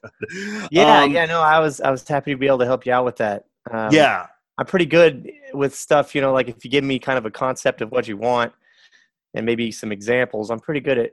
Yeah, 0.70 1.02
um, 1.02 1.12
yeah. 1.12 1.26
No, 1.26 1.40
I 1.40 1.58
was 1.58 1.80
I 1.80 1.90
was 1.90 2.06
happy 2.06 2.32
to 2.32 2.36
be 2.36 2.46
able 2.46 2.58
to 2.58 2.66
help 2.66 2.84
you 2.84 2.92
out 2.92 3.04
with 3.04 3.16
that. 3.16 3.44
Um, 3.70 3.92
yeah, 3.92 4.26
I'm 4.58 4.66
pretty 4.66 4.86
good 4.86 5.30
with 5.52 5.74
stuff. 5.74 6.14
You 6.14 6.20
know, 6.20 6.32
like 6.32 6.48
if 6.48 6.64
you 6.64 6.70
give 6.70 6.84
me 6.84 6.98
kind 6.98 7.18
of 7.18 7.26
a 7.26 7.30
concept 7.30 7.80
of 7.80 7.90
what 7.90 8.06
you 8.06 8.16
want 8.16 8.52
and 9.34 9.44
maybe 9.46 9.70
some 9.70 9.92
examples, 9.92 10.50
I'm 10.50 10.60
pretty 10.60 10.80
good 10.80 10.98
at 10.98 11.12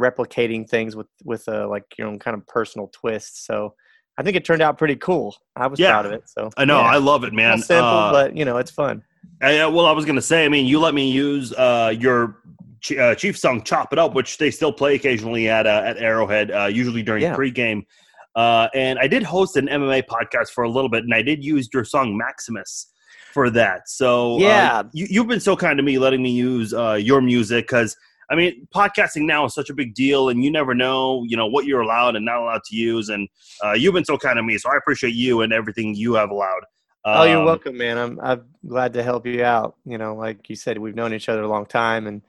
replicating 0.00 0.68
things 0.68 0.96
with 0.96 1.08
with 1.24 1.46
a 1.48 1.66
like 1.66 1.84
you 1.98 2.04
know 2.04 2.18
kind 2.18 2.36
of 2.36 2.46
personal 2.46 2.88
twist. 2.92 3.46
So 3.46 3.74
I 4.18 4.22
think 4.22 4.36
it 4.36 4.44
turned 4.44 4.62
out 4.62 4.78
pretty 4.78 4.96
cool. 4.96 5.36
I 5.56 5.66
was 5.66 5.78
yeah, 5.78 5.90
proud 5.90 6.06
of 6.06 6.12
it. 6.12 6.28
So 6.28 6.50
I 6.56 6.64
know 6.64 6.80
yeah. 6.80 6.86
I 6.86 6.96
love 6.96 7.24
it, 7.24 7.32
man. 7.32 7.58
It's 7.58 7.66
simple, 7.66 7.86
uh, 7.86 8.12
but 8.12 8.36
you 8.36 8.44
know 8.44 8.56
it's 8.58 8.70
fun. 8.70 9.02
I, 9.42 9.66
well, 9.66 9.86
I 9.86 9.92
was 9.92 10.04
gonna 10.04 10.22
say, 10.22 10.44
I 10.44 10.48
mean, 10.48 10.66
you 10.66 10.80
let 10.80 10.94
me 10.94 11.10
use 11.10 11.52
uh, 11.52 11.94
your 11.98 12.38
uh, 12.98 13.14
Chief 13.14 13.36
song 13.36 13.62
"Chop 13.62 13.92
It 13.92 13.98
Up," 13.98 14.14
which 14.14 14.38
they 14.38 14.50
still 14.50 14.72
play 14.72 14.94
occasionally 14.94 15.48
at 15.48 15.66
uh, 15.66 15.82
at 15.84 15.98
Arrowhead, 15.98 16.50
uh, 16.50 16.66
usually 16.66 17.02
during 17.02 17.22
yeah. 17.22 17.34
pregame. 17.34 17.82
Uh, 18.34 18.68
and 18.74 18.98
I 18.98 19.08
did 19.08 19.22
host 19.22 19.56
an 19.56 19.66
MMA 19.66 20.04
podcast 20.04 20.50
for 20.50 20.64
a 20.64 20.70
little 20.70 20.90
bit, 20.90 21.04
and 21.04 21.14
I 21.14 21.22
did 21.22 21.42
use 21.42 21.68
your 21.72 21.84
song 21.84 22.16
Maximus 22.16 22.92
for 23.32 23.50
that. 23.50 23.88
So 23.88 24.38
Yeah. 24.38 24.78
uh, 24.78 24.84
you, 24.92 25.06
you've 25.08 25.26
been 25.26 25.40
so 25.40 25.56
kind 25.56 25.78
to 25.78 25.82
me, 25.82 25.98
letting 25.98 26.22
me 26.22 26.30
use 26.30 26.72
uh, 26.74 26.94
your 26.94 27.20
music 27.20 27.66
because 27.66 27.96
I 28.28 28.34
mean, 28.34 28.66
podcasting 28.74 29.22
now 29.22 29.44
is 29.44 29.54
such 29.54 29.70
a 29.70 29.74
big 29.74 29.94
deal, 29.94 30.28
and 30.28 30.42
you 30.44 30.50
never 30.50 30.74
know, 30.74 31.24
you 31.28 31.36
know, 31.36 31.46
what 31.46 31.64
you're 31.64 31.80
allowed 31.82 32.16
and 32.16 32.24
not 32.24 32.38
allowed 32.42 32.64
to 32.64 32.76
use. 32.76 33.08
And 33.08 33.28
uh, 33.64 33.72
you've 33.72 33.94
been 33.94 34.04
so 34.04 34.18
kind 34.18 34.36
to 34.36 34.42
me, 34.42 34.58
so 34.58 34.70
I 34.70 34.76
appreciate 34.76 35.14
you 35.14 35.42
and 35.42 35.52
everything 35.52 35.94
you 35.94 36.14
have 36.14 36.30
allowed. 36.30 36.62
oh, 37.04 37.22
you're 37.24 37.38
Um, 37.38 37.44
welcome, 37.44 37.76
man. 37.76 37.98
I'm 37.98 38.18
I'm 38.20 38.44
glad 38.66 38.92
to 38.94 39.02
help 39.02 39.26
you 39.26 39.44
out. 39.44 39.76
You 39.84 39.96
know, 39.98 40.14
like 40.16 40.48
you 40.50 40.56
said, 40.56 40.78
we've 40.78 40.96
known 40.96 41.14
each 41.14 41.28
other 41.28 41.42
a 41.42 41.48
long 41.48 41.66
time, 41.66 42.08
and 42.08 42.20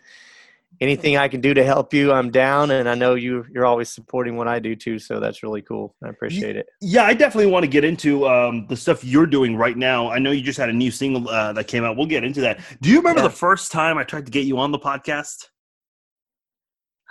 anything 0.80 1.18
I 1.18 1.28
can 1.28 1.42
do 1.42 1.56
to 1.56 1.64
help 1.64 1.92
you, 1.96 2.12
I'm 2.12 2.30
down. 2.30 2.70
And 2.70 2.88
I 2.88 2.94
know 2.94 3.16
you 3.16 3.44
you're 3.52 3.66
always 3.66 3.90
supporting 3.90 4.38
what 4.38 4.48
I 4.48 4.60
do 4.60 4.76
too, 4.76 5.00
so 5.00 5.20
that's 5.20 5.42
really 5.42 5.64
cool. 5.64 5.96
I 6.04 6.10
appreciate 6.10 6.56
it. 6.56 6.68
Yeah, 6.80 7.06
I 7.06 7.16
definitely 7.16 7.52
want 7.52 7.64
to 7.64 7.68
get 7.68 7.84
into 7.84 8.28
um, 8.28 8.68
the 8.68 8.78
stuff 8.78 9.04
you're 9.04 9.26
doing 9.26 9.56
right 9.56 9.76
now. 9.76 10.12
I 10.12 10.20
know 10.20 10.30
you 10.30 10.44
just 10.44 10.60
had 10.60 10.70
a 10.70 10.74
new 10.74 10.92
single 10.92 11.28
uh, 11.28 11.54
that 11.54 11.68
came 11.68 11.84
out. 11.84 11.98
We'll 11.98 12.06
get 12.06 12.24
into 12.24 12.42
that. 12.42 12.60
Do 12.82 12.92
you 12.92 12.98
remember 12.98 13.22
Yeah. 13.22 13.30
the 13.30 13.34
first 13.34 13.72
time 13.72 13.98
I 13.98 14.04
tried 14.04 14.26
to 14.28 14.32
get 14.32 14.46
you 14.46 14.60
on 14.60 14.72
the 14.72 14.80
podcast? 14.80 15.48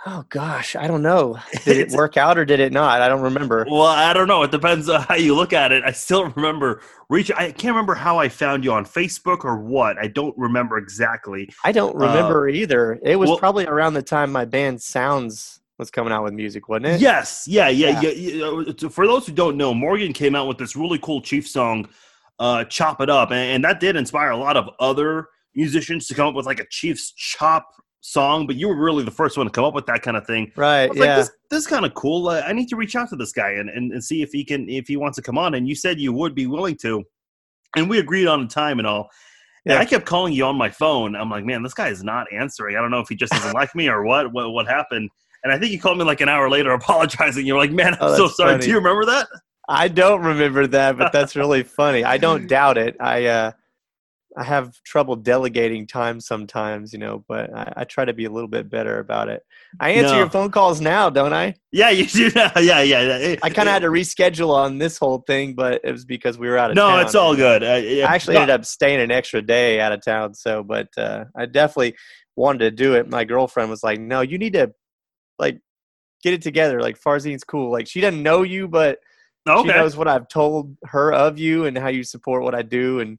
Oh 0.09 0.25
gosh, 0.29 0.77
I 0.77 0.87
don't 0.87 1.01
know. 1.01 1.37
Did 1.65 1.75
it 1.75 1.91
work 1.91 2.15
out 2.15 2.37
or 2.37 2.45
did 2.45 2.61
it 2.61 2.71
not? 2.71 3.01
I 3.01 3.09
don't 3.09 3.19
remember. 3.21 3.65
Well, 3.69 3.81
I 3.81 4.13
don't 4.13 4.29
know. 4.29 4.41
It 4.43 4.51
depends 4.51 4.87
on 4.87 5.01
how 5.01 5.15
you 5.15 5.35
look 5.35 5.51
at 5.51 5.73
it. 5.73 5.83
I 5.83 5.91
still 5.91 6.29
remember 6.29 6.81
reach. 7.09 7.29
I 7.29 7.51
can't 7.51 7.73
remember 7.75 7.93
how 7.93 8.17
I 8.17 8.29
found 8.29 8.63
you 8.63 8.71
on 8.71 8.85
Facebook 8.85 9.43
or 9.43 9.57
what. 9.57 9.97
I 9.97 10.07
don't 10.07 10.33
remember 10.37 10.77
exactly. 10.77 11.49
I 11.65 11.73
don't 11.73 11.93
remember 11.93 12.47
either. 12.47 12.97
It 13.03 13.17
was 13.17 13.27
well- 13.27 13.37
probably 13.37 13.65
around 13.65 13.95
the 13.95 14.01
time 14.01 14.31
my 14.31 14.45
band 14.45 14.81
Sounds 14.81 15.59
was 15.77 15.91
coming 15.91 16.13
out 16.13 16.23
with 16.23 16.33
music, 16.33 16.69
wasn't 16.69 16.85
it? 16.85 17.01
Yes, 17.01 17.45
yeah, 17.45 17.67
yeah, 17.67 17.99
yeah. 17.99 18.09
Yeah. 18.09 18.45
yeah. 18.45 18.73
Uh, 18.85 18.89
For 18.89 19.05
those 19.07 19.27
who 19.27 19.33
don't 19.33 19.57
know, 19.57 19.73
Morgan 19.73 20.13
came 20.13 20.35
out 20.35 20.47
with 20.47 20.57
this 20.57 20.77
really 20.77 20.99
cool 20.99 21.21
Chief 21.21 21.45
song, 21.45 21.89
uh, 22.39 22.63
"Chop 22.63 23.01
It 23.01 23.09
Up," 23.09 23.31
and, 23.31 23.55
and 23.55 23.63
that 23.65 23.81
did 23.81 23.97
inspire 23.97 24.29
a 24.29 24.37
lot 24.37 24.55
of 24.55 24.69
other 24.79 25.27
musicians 25.53 26.07
to 26.07 26.15
come 26.15 26.27
up 26.27 26.33
with 26.33 26.45
like 26.45 26.61
a 26.61 26.65
Chiefs 26.69 27.11
chop 27.11 27.73
song. 28.07 28.47
But 28.47 28.55
you 28.55 28.67
were 28.67 28.75
really 28.75 29.03
the 29.03 29.11
first 29.11 29.37
one 29.37 29.45
to 29.45 29.51
come 29.51 29.63
up 29.65 29.73
with 29.73 29.85
that 29.87 30.01
kind 30.01 30.15
of 30.17 30.25
thing. 30.25 30.51
I 30.57 30.59
Right. 30.59 30.91
Yeah. 30.95 31.01
like, 31.01 31.15
this, 31.17 31.31
this 31.49 31.59
is 31.61 31.67
kind 31.67 31.85
of 31.85 31.93
cool. 31.93 32.29
Uh, 32.29 32.41
I 32.41 32.53
need 32.53 32.67
to 32.69 32.75
reach 32.75 32.95
out 32.95 33.09
to 33.09 33.15
this 33.15 33.31
guy 33.31 33.51
and, 33.51 33.69
and, 33.69 33.91
and 33.91 34.03
see 34.03 34.21
if 34.21 34.31
he 34.31 34.43
can, 34.43 34.69
if 34.69 34.87
he 34.87 34.97
wants 34.97 35.15
to 35.17 35.21
come 35.21 35.37
on. 35.37 35.53
And 35.55 35.67
you 35.67 35.75
said 35.75 35.99
you 35.99 36.13
would 36.13 36.33
be 36.35 36.47
willing 36.47 36.77
to, 36.83 37.03
and 37.75 37.89
we 37.89 37.99
agreed 37.99 38.27
on 38.27 38.41
a 38.41 38.47
time 38.47 38.79
and 38.79 38.87
all. 38.87 39.09
And 39.65 39.73
Yeah. 39.73 39.79
I 39.79 39.85
kept 39.85 40.05
calling 40.05 40.33
you 40.33 40.45
on 40.45 40.55
my 40.57 40.69
phone. 40.69 41.15
I'm 41.15 41.29
like, 41.29 41.43
man, 41.45 41.61
this 41.63 41.73
guy 41.73 41.89
is 41.89 42.03
not 42.03 42.27
answering. 42.31 42.77
I 42.77 42.81
don't 42.81 42.91
know 42.91 42.99
if 43.01 43.09
he 43.09 43.15
just 43.15 43.33
doesn't 43.33 43.53
like 43.53 43.75
me 43.75 43.89
or 43.89 44.03
what, 44.03 44.31
what, 44.31 44.51
what 44.51 44.67
happened. 44.67 45.09
And 45.43 45.51
I 45.53 45.59
think 45.59 45.71
you 45.71 45.79
called 45.79 45.97
me 45.97 46.03
like 46.05 46.21
an 46.21 46.29
hour 46.29 46.49
later 46.49 46.71
apologizing. 46.81 47.45
You're 47.45 47.57
like, 47.57 47.71
man, 47.71 47.93
I'm 47.95 47.99
Oh, 48.01 48.15
so 48.17 48.27
sorry. 48.27 48.53
funny. 48.53 48.63
Do 48.63 48.69
you 48.69 48.77
remember 48.77 49.05
that? 49.05 49.27
I 49.69 49.89
don't 49.89 50.21
remember 50.23 50.65
that, 50.67 50.97
but 50.97 51.11
that's 51.11 51.35
really 51.35 51.63
funny. 51.63 52.05
I 52.05 52.17
don't 52.17 52.47
doubt 52.57 52.77
it. 52.77 52.95
I 53.01 53.25
uh, 53.25 53.51
I 54.37 54.43
have 54.43 54.71
trouble 54.83 55.15
delegating 55.15 55.87
time 55.87 56.19
sometimes, 56.21 56.93
you 56.93 56.99
know, 56.99 57.25
but 57.27 57.51
I, 57.55 57.73
I 57.77 57.83
try 57.85 58.05
to 58.05 58.13
be 58.13 58.25
a 58.25 58.29
little 58.29 58.47
bit 58.47 58.69
better 58.69 58.99
about 58.99 59.29
it. 59.29 59.41
I 59.79 59.89
answer 59.91 60.13
No. 60.13 60.19
your 60.19 60.29
phone 60.29 60.51
calls 60.51 60.79
now, 60.79 61.09
don't 61.09 61.33
I? 61.33 61.55
Yeah, 61.71 61.89
you 61.89 62.05
do. 62.05 62.29
Yeah, 62.35 62.81
yeah. 62.81 62.81
yeah. 62.81 63.35
I 63.41 63.49
kind 63.49 63.67
of 63.67 63.73
had 63.73 63.81
to 63.81 63.87
reschedule 63.89 64.53
on 64.53 64.77
this 64.77 64.97
whole 64.99 65.23
thing, 65.25 65.55
but 65.55 65.81
it 65.83 65.91
was 65.91 66.05
because 66.05 66.37
we 66.37 66.47
were 66.47 66.57
out 66.57 66.69
of 66.69 66.75
No, 66.75 66.87
town. 66.87 66.97
No, 66.97 67.01
it's 67.01 67.15
all 67.15 67.35
good. 67.35 67.63
Uh, 67.63 67.75
yeah, 67.83 68.05
I 68.09 68.13
actually 68.15 68.35
no, 68.35 68.41
ended 68.41 68.53
up 68.59 68.65
staying 68.65 68.99
an 69.01 69.09
extra 69.09 69.41
day 69.41 69.79
out 69.81 69.91
of 69.91 70.03
town. 70.05 70.35
So, 70.35 70.61
but 70.61 70.89
uh, 70.97 71.25
I 71.35 71.47
definitely 71.47 71.95
wanted 72.35 72.59
to 72.59 72.71
do 72.71 72.93
it. 72.93 73.09
My 73.09 73.25
girlfriend 73.25 73.71
was 73.71 73.81
like, 73.83 73.99
"No, 73.99 74.21
you 74.21 74.37
need 74.37 74.53
to 74.53 74.71
like 75.39 75.59
get 76.23 76.33
it 76.33 76.43
together. 76.43 76.79
Like 76.79 76.99
Farzine's 77.01 77.43
cool. 77.43 77.71
Like 77.71 77.87
she 77.87 78.01
doesn't 78.01 78.21
know 78.21 78.43
you, 78.43 78.67
but 78.67 78.99
Okay. 79.49 79.69
she 79.69 79.75
knows 79.75 79.95
what 79.95 80.07
I've 80.09 80.27
told 80.27 80.75
her 80.83 81.13
of 81.13 81.39
you 81.39 81.65
and 81.65 81.77
how 81.77 81.87
you 81.87 82.03
support 82.03 82.43
what 82.43 82.53
I 82.53 82.61
do, 82.61 82.99
and 82.99 83.17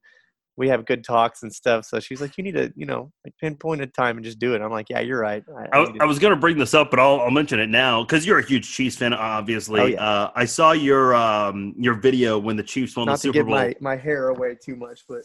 we 0.59 0.69
have 0.69 0.85
good 0.85 1.05
talks 1.05 1.43
and 1.45 1.53
stuff. 1.53 1.87
So 1.87 2.01
she's 2.01 2.21
like, 2.21 2.37
"You 2.37 2.45
need 2.45 2.55
to, 2.57 2.73
you 2.77 2.85
know, 2.85 3.13
like 3.25 3.33
pinpoint 3.41 3.81
a 3.81 3.87
time 3.87 4.17
and 4.17 4.25
just 4.25 4.39
do 4.39 4.55
it." 4.55 4.61
I'm 4.61 4.73
like, 4.73 4.91
"Yeah, 4.91 5.01
you're 5.01 5.21
right." 5.21 5.43
I, 5.73 5.81
I, 5.81 5.85
to 5.85 5.99
I 6.01 6.05
was 6.05 6.19
going 6.19 6.33
to 6.35 6.41
bring 6.41 6.59
this 6.59 6.75
up, 6.75 6.91
but 6.91 6.99
I'll, 6.99 7.21
I'll 7.21 7.31
mention 7.31 7.61
it 7.61 7.69
now 7.69 8.03
because 8.03 8.27
you're 8.27 8.41
a 8.41 8.45
huge 8.47 8.69
Chiefs 8.69 8.97
fan, 8.97 9.15
obviously. 9.15 9.81
Oh, 9.81 9.87
yeah. 9.87 10.03
uh, 10.03 10.31
I 10.35 10.45
saw 10.45 10.73
your 10.73 11.15
um, 11.15 11.75
your 11.79 11.95
video 11.95 12.39
when 12.39 12.57
the 12.57 12.63
Chiefs 12.65 12.97
won 12.97 13.07
not 13.07 13.15
the 13.15 13.19
Super 13.19 13.45
Bowl. 13.45 13.55
my, 13.55 13.75
my 13.81 13.97
hair 13.97 14.29
away 14.29 14.57
too 14.63 14.77
much, 14.77 15.05
but 15.09 15.23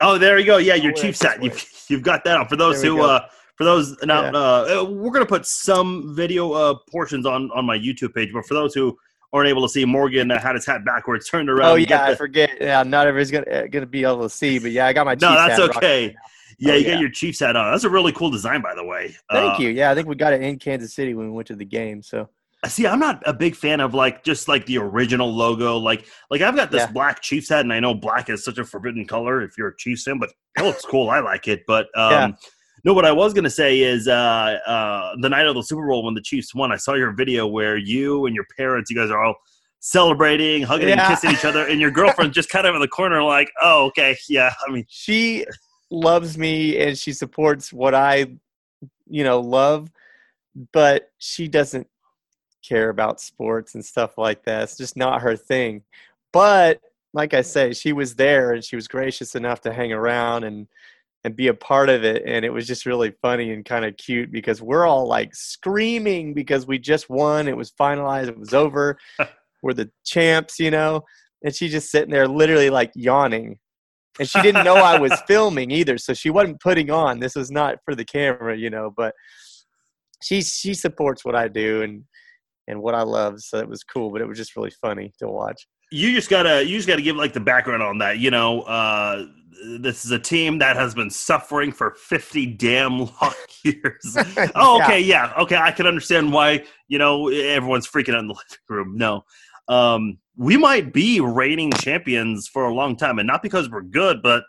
Oh, 0.00 0.16
there 0.16 0.38
you 0.38 0.46
go. 0.46 0.58
Yeah, 0.58 0.76
your 0.76 0.92
Chiefs 0.92 1.22
hat. 1.22 1.42
You've, 1.42 1.68
you've 1.88 2.02
got 2.02 2.24
that 2.24 2.36
on. 2.36 2.46
For 2.46 2.56
those 2.56 2.82
who, 2.82 2.98
go. 2.98 3.10
uh, 3.10 3.26
for 3.56 3.64
those 3.64 3.96
now, 4.04 4.22
Yeah. 4.26 4.80
uh, 4.80 4.84
we're 4.84 5.10
going 5.10 5.24
to 5.24 5.28
put 5.28 5.44
some 5.44 6.14
video 6.14 6.52
uh, 6.52 6.74
portions 6.90 7.26
on 7.26 7.50
on 7.52 7.64
my 7.66 7.76
YouTube 7.76 8.14
page. 8.14 8.30
But 8.32 8.46
for 8.46 8.54
those 8.54 8.74
who 8.74 8.96
aren't 9.32 9.48
able 9.48 9.62
to 9.62 9.68
see, 9.68 9.84
Morgan 9.84 10.30
uh, 10.30 10.38
had 10.40 10.54
his 10.54 10.66
hat 10.66 10.84
backwards, 10.84 11.28
turned 11.28 11.50
around. 11.50 11.70
oh 11.70 11.74
yeah, 11.74 11.86
got 11.86 12.04
I 12.04 12.10
the- 12.12 12.16
forget. 12.16 12.50
Yeah, 12.60 12.82
not 12.82 13.06
everybody's 13.06 13.30
gonna 13.30 13.46
uh, 13.50 13.66
gonna 13.66 13.86
be 13.86 14.02
able 14.04 14.22
to 14.22 14.30
see, 14.30 14.58
but 14.58 14.70
yeah, 14.72 14.86
I 14.86 14.92
got 14.92 15.06
my 15.06 15.14
No, 15.14 15.32
that's 15.34 15.58
hat 15.60 15.76
okay. 15.76 16.06
right 16.08 16.16
yeah, 16.60 16.72
Oh, 16.72 16.76
you 16.76 16.86
yeah. 16.86 16.94
got 16.94 17.00
your 17.00 17.10
Chiefs 17.10 17.38
hat 17.40 17.54
on. 17.54 17.70
That's 17.70 17.84
a 17.84 17.90
really 17.90 18.10
cool 18.12 18.30
design, 18.30 18.62
by 18.62 18.74
the 18.74 18.84
way. 18.84 19.14
Thank 19.30 19.60
Uh, 19.60 19.62
you. 19.62 19.68
Yeah, 19.68 19.92
I 19.92 19.94
think 19.94 20.08
we 20.08 20.16
got 20.16 20.32
it 20.32 20.42
in 20.42 20.58
Kansas 20.58 20.92
City 20.92 21.14
when 21.14 21.26
we 21.26 21.32
went 21.32 21.46
to 21.48 21.54
the 21.54 21.64
game. 21.64 22.02
So 22.02 22.28
See, 22.66 22.84
I'm 22.88 22.98
not 22.98 23.22
a 23.24 23.32
big 23.32 23.54
fan 23.54 23.78
of 23.78 23.94
like 23.94 24.24
just 24.24 24.48
like 24.48 24.66
the 24.66 24.78
original 24.78 25.32
logo. 25.32 25.76
Like, 25.76 26.06
like 26.30 26.40
I've 26.40 26.56
got 26.56 26.72
this 26.72 26.80
Yeah. 26.80 26.90
black 26.90 27.22
Chiefs 27.22 27.50
hat, 27.50 27.60
and 27.60 27.72
I 27.72 27.78
know 27.78 27.94
black 27.94 28.28
is 28.28 28.42
such 28.44 28.58
a 28.58 28.64
forbidden 28.64 29.04
color 29.06 29.42
if 29.42 29.56
you're 29.56 29.68
a 29.68 29.76
Chiefs 29.76 30.02
fan, 30.02 30.18
but 30.18 30.30
it 30.58 30.62
looks 30.64 30.84
cool. 30.84 31.08
I 31.10 31.20
like 31.20 31.46
it. 31.46 31.62
But 31.68 31.86
um, 31.94 32.10
Yeah. 32.10 32.30
No, 32.88 32.94
what 32.94 33.04
I 33.04 33.12
was 33.12 33.34
gonna 33.34 33.50
say 33.50 33.80
is 33.80 34.08
uh, 34.08 34.12
uh, 34.66 35.14
the 35.20 35.28
night 35.28 35.44
of 35.44 35.54
the 35.54 35.60
Super 35.60 35.86
Bowl 35.86 36.04
when 36.04 36.14
the 36.14 36.22
Chiefs 36.22 36.54
won, 36.54 36.72
I 36.72 36.76
saw 36.76 36.94
your 36.94 37.12
video 37.12 37.46
where 37.46 37.76
you 37.76 38.24
and 38.24 38.34
your 38.34 38.46
parents, 38.56 38.90
you 38.90 38.96
guys 38.96 39.10
are 39.10 39.22
all 39.22 39.34
celebrating, 39.80 40.62
hugging 40.62 40.92
and 40.92 41.00
kissing 41.02 41.30
each 41.30 41.44
other, 41.44 41.66
and 41.66 41.82
your 41.82 41.90
girlfriend 41.90 42.32
just 42.32 42.48
kind 42.48 42.66
of 42.66 42.74
in 42.74 42.80
the 42.80 42.88
corner, 42.88 43.22
like, 43.22 43.50
oh, 43.60 43.88
okay, 43.88 44.16
yeah. 44.30 44.54
I 44.66 44.72
mean, 44.72 44.86
she 44.88 45.44
loves 45.90 46.38
me 46.38 46.78
and 46.80 46.96
she 46.96 47.12
supports 47.12 47.74
what 47.74 47.94
I, 47.94 48.24
you 49.06 49.22
know, 49.22 49.40
love, 49.40 49.90
but 50.72 51.10
she 51.18 51.46
doesn't 51.46 51.86
care 52.66 52.88
about 52.88 53.20
sports 53.20 53.74
and 53.74 53.84
stuff 53.84 54.16
like 54.16 54.44
that. 54.44 54.62
It's 54.62 54.78
just 54.78 54.96
not 54.96 55.20
her 55.20 55.36
thing. 55.36 55.82
But 56.32 56.80
like 57.12 57.34
I 57.34 57.42
say, 57.42 57.74
she 57.74 57.92
was 57.92 58.14
there 58.14 58.52
and 58.52 58.64
she 58.64 58.76
was 58.76 58.88
gracious 58.88 59.34
enough 59.34 59.60
to 59.62 59.74
hang 59.74 59.92
around 59.92 60.44
and 60.44 60.68
and 61.24 61.36
be 61.36 61.48
a 61.48 61.54
part 61.54 61.88
of 61.88 62.04
it 62.04 62.22
and 62.26 62.44
it 62.44 62.50
was 62.50 62.66
just 62.66 62.86
really 62.86 63.12
funny 63.22 63.52
and 63.52 63.64
kind 63.64 63.84
of 63.84 63.96
cute 63.96 64.30
because 64.30 64.62
we're 64.62 64.86
all 64.86 65.06
like 65.06 65.34
screaming 65.34 66.32
because 66.32 66.66
we 66.66 66.78
just 66.78 67.10
won 67.10 67.48
it 67.48 67.56
was 67.56 67.72
finalized 67.72 68.28
it 68.28 68.38
was 68.38 68.54
over 68.54 68.98
we're 69.62 69.72
the 69.72 69.90
champs 70.04 70.58
you 70.58 70.70
know 70.70 71.02
and 71.44 71.54
she's 71.54 71.72
just 71.72 71.90
sitting 71.90 72.10
there 72.10 72.28
literally 72.28 72.70
like 72.70 72.92
yawning 72.94 73.58
and 74.18 74.28
she 74.28 74.40
didn't 74.42 74.64
know 74.64 74.76
I 74.76 74.98
was 74.98 75.12
filming 75.26 75.70
either, 75.70 75.96
so 75.98 76.12
she 76.12 76.30
wasn't 76.30 76.60
putting 76.60 76.90
on. 76.90 77.20
This 77.20 77.34
was 77.34 77.50
not 77.50 77.78
for 77.84 77.94
the 77.94 78.04
camera, 78.04 78.56
you 78.56 78.70
know. 78.70 78.92
But 78.94 79.14
she 80.22 80.42
she 80.42 80.74
supports 80.74 81.24
what 81.24 81.36
I 81.36 81.48
do 81.48 81.82
and 81.82 82.04
and 82.66 82.82
what 82.82 82.94
I 82.94 83.02
love, 83.02 83.40
so 83.40 83.58
it 83.58 83.68
was 83.68 83.84
cool. 83.84 84.10
But 84.10 84.20
it 84.20 84.28
was 84.28 84.38
just 84.38 84.56
really 84.56 84.72
funny 84.82 85.12
to 85.20 85.28
watch. 85.28 85.66
You 85.90 86.12
just 86.14 86.28
gotta 86.30 86.64
you 86.64 86.76
just 86.76 86.88
gotta 86.88 87.02
give 87.02 87.16
like 87.16 87.32
the 87.32 87.40
background 87.40 87.82
on 87.82 87.98
that 87.98 88.18
you 88.18 88.30
know 88.30 88.62
uh 88.62 89.24
this 89.80 90.04
is 90.04 90.10
a 90.12 90.18
team 90.18 90.58
that 90.58 90.76
has 90.76 90.94
been 90.94 91.10
suffering 91.10 91.72
for 91.72 91.90
50 91.92 92.46
damn 92.54 92.98
long 93.20 93.34
years. 93.64 94.16
Oh 94.54 94.78
Yeah. 94.78 94.84
okay 94.84 95.00
yeah 95.00 95.32
okay 95.38 95.56
i 95.56 95.70
can 95.72 95.86
understand 95.86 96.32
why 96.32 96.64
you 96.88 96.98
know 96.98 97.28
everyone's 97.28 97.88
freaking 97.88 98.14
out 98.14 98.20
in 98.20 98.28
the 98.28 98.34
living 98.68 98.86
room 98.88 98.96
no. 98.96 99.24
Um 99.68 100.18
we 100.36 100.56
might 100.56 100.92
be 100.92 101.20
reigning 101.20 101.72
champions 101.72 102.46
for 102.46 102.66
a 102.66 102.72
long 102.72 102.94
time 102.96 103.18
and 103.18 103.26
not 103.26 103.42
because 103.42 103.68
we're 103.68 103.82
good 103.82 104.22
but 104.22 104.44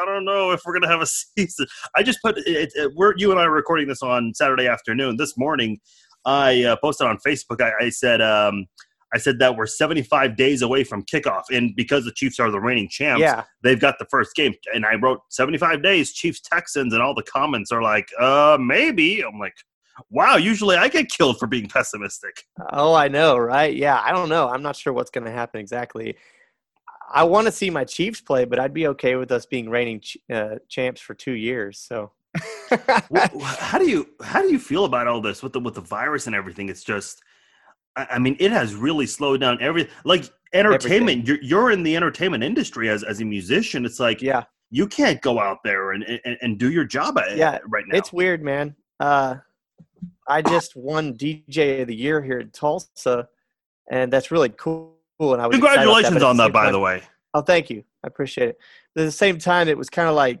i 0.00 0.04
don't 0.04 0.24
know 0.26 0.50
if 0.50 0.60
we're 0.66 0.74
gonna 0.74 0.88
have 0.88 1.00
a 1.00 1.06
season. 1.06 1.66
I 1.96 2.02
just 2.02 2.20
put 2.22 2.36
it, 2.38 2.72
it 2.74 2.92
we're 2.94 3.14
you 3.16 3.30
and 3.30 3.40
i 3.40 3.44
are 3.44 3.50
recording 3.50 3.88
this 3.88 4.02
on 4.02 4.34
saturday 4.34 4.66
afternoon. 4.68 5.16
This 5.16 5.36
morning 5.38 5.80
i 6.26 6.62
uh, 6.64 6.76
posted 6.76 7.06
on 7.06 7.16
facebook 7.26 7.60
I, 7.62 7.86
I 7.86 7.88
said 7.88 8.20
um 8.20 8.66
I 9.14 9.18
said 9.18 9.38
that 9.40 9.56
we're 9.56 9.66
75 9.66 10.36
days 10.36 10.62
away 10.62 10.84
from 10.84 11.04
kickoff, 11.04 11.44
and 11.50 11.76
because 11.76 12.04
the 12.04 12.12
Chiefs 12.12 12.40
are 12.40 12.50
the 12.50 12.60
reigning 12.60 12.88
champs, 12.88 13.20
Yeah, 13.20 13.44
they've 13.62 13.80
got 13.80 13.98
the 13.98 14.06
first 14.06 14.34
game. 14.34 14.54
And 14.74 14.86
I 14.86 14.94
wrote 14.94 15.20
75 15.30 15.82
days, 15.82 16.12
Chiefs 16.12 16.40
Texans, 16.40 16.94
and 16.94 17.02
all 17.02 17.14
the 17.14 17.22
comments 17.22 17.70
are 17.72 17.82
like, 17.82 18.08
uh, 18.18 18.56
maybe. 18.60 19.20
I'm 19.22 19.38
like, 19.38 19.54
wow. 20.10 20.36
Usually 20.36 20.76
I 20.76 20.88
get 20.88 21.10
killed 21.10 21.38
for 21.38 21.46
being 21.46 21.68
pessimistic. 21.68 22.44
oh, 22.72 22.94
I 22.94 23.08
know, 23.08 23.36
right? 23.36 23.74
Yeah, 23.74 24.00
I 24.02 24.12
don't 24.12 24.28
know. 24.28 24.48
I'm 24.48 24.62
not 24.62 24.76
sure 24.76 24.92
what's 24.92 25.10
going 25.10 25.24
to 25.24 25.30
happen 25.30 25.60
exactly. 25.60 26.16
I 27.14 27.24
want 27.24 27.46
to 27.46 27.52
see 27.52 27.68
my 27.68 27.84
Chiefs 27.84 28.22
play, 28.22 28.46
but 28.46 28.58
I'd 28.58 28.72
be 28.72 28.86
okay 28.88 29.16
with 29.16 29.30
us 29.32 29.44
being 29.44 29.68
reigning 29.68 30.00
ch- 30.00 30.16
uh, 30.32 30.56
champs 30.68 31.00
for 31.00 31.14
two 31.14 31.32
years. 31.32 31.78
So. 31.78 32.12
How 32.70 33.78
do 33.78 33.86
you 33.86 34.08
how 34.22 34.40
do 34.40 34.50
you 34.50 34.58
feel 34.58 34.86
about 34.86 35.06
all 35.06 35.20
this 35.20 35.42
with 35.42 35.52
the 35.52 35.60
with 35.60 35.74
the 35.74 35.82
virus 35.82 36.26
and 36.26 36.34
everything? 36.34 36.70
It's 36.70 36.82
just, 36.82 37.20
I, 37.96 38.06
I 38.12 38.18
mean, 38.18 38.36
it 38.38 38.50
has 38.50 38.74
really 38.74 39.06
slowed 39.06 39.40
down 39.40 39.58
every 39.60 39.88
like 40.04 40.30
entertainment. 40.52 41.26
You're, 41.26 41.42
you're 41.42 41.70
in 41.70 41.82
the 41.82 41.96
entertainment 41.96 42.44
industry 42.44 42.88
as 42.88 43.02
as 43.02 43.20
a 43.20 43.24
musician. 43.24 43.84
It's 43.84 44.00
like 44.00 44.22
yeah, 44.22 44.44
you 44.70 44.86
can't 44.86 45.20
go 45.20 45.38
out 45.38 45.58
there 45.64 45.92
and 45.92 46.04
and, 46.24 46.38
and 46.40 46.58
do 46.58 46.70
your 46.70 46.84
job 46.84 47.18
at, 47.18 47.36
Yeah, 47.36 47.58
right 47.68 47.84
now. 47.86 47.96
It's 47.96 48.12
weird, 48.12 48.42
man. 48.42 48.74
Uh, 49.00 49.36
I 50.28 50.42
just 50.42 50.76
won 50.76 51.14
DJ 51.14 51.82
of 51.82 51.88
the 51.88 51.94
year 51.94 52.22
here 52.22 52.40
in 52.40 52.50
Tulsa, 52.50 53.28
and 53.90 54.12
that's 54.12 54.30
really 54.30 54.50
cool. 54.50 54.94
And 55.20 55.40
I 55.40 55.46
was 55.46 55.54
congratulations 55.54 56.14
that, 56.14 56.22
on 56.22 56.36
that, 56.38 56.52
by 56.52 56.64
time, 56.64 56.72
the 56.72 56.78
way. 56.78 57.02
Oh, 57.34 57.42
thank 57.42 57.70
you. 57.70 57.84
I 58.04 58.08
appreciate 58.08 58.50
it. 58.50 58.58
But 58.94 59.02
at 59.02 59.04
the 59.06 59.12
same 59.12 59.38
time, 59.38 59.68
it 59.68 59.78
was 59.78 59.88
kind 59.88 60.08
of 60.08 60.14
like 60.14 60.40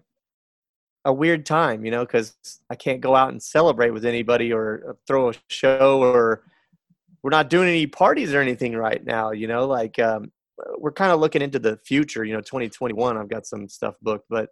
a 1.04 1.12
weird 1.12 1.46
time, 1.46 1.84
you 1.84 1.90
know, 1.90 2.04
because 2.04 2.34
I 2.70 2.74
can't 2.74 3.00
go 3.00 3.14
out 3.14 3.30
and 3.30 3.42
celebrate 3.42 3.90
with 3.90 4.04
anybody 4.04 4.52
or 4.52 4.84
uh, 4.88 4.92
throw 5.06 5.30
a 5.30 5.34
show 5.48 6.00
or 6.00 6.42
we're 7.22 7.30
not 7.30 7.50
doing 7.50 7.68
any 7.68 7.86
parties 7.86 8.34
or 8.34 8.40
anything 8.40 8.76
right 8.76 9.04
now, 9.04 9.30
you 9.30 9.46
know, 9.46 9.66
like 9.66 9.98
um, 9.98 10.32
we're 10.78 10.92
kind 10.92 11.12
of 11.12 11.20
looking 11.20 11.42
into 11.42 11.58
the 11.58 11.78
future, 11.84 12.24
you 12.24 12.32
know, 12.32 12.40
2021. 12.40 13.16
I've 13.16 13.28
got 13.28 13.46
some 13.46 13.68
stuff 13.68 13.94
booked, 14.02 14.26
but 14.28 14.48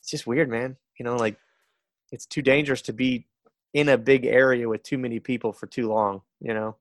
it's 0.00 0.10
just 0.10 0.26
weird, 0.26 0.48
man. 0.48 0.76
You 0.98 1.04
know, 1.04 1.16
like 1.16 1.36
it's 2.12 2.26
too 2.26 2.42
dangerous 2.42 2.82
to 2.82 2.92
be 2.92 3.26
in 3.74 3.88
a 3.88 3.98
big 3.98 4.24
area 4.24 4.68
with 4.68 4.82
too 4.82 4.98
many 4.98 5.20
people 5.20 5.52
for 5.52 5.66
too 5.66 5.88
long, 5.88 6.22
you 6.40 6.54
know. 6.54 6.76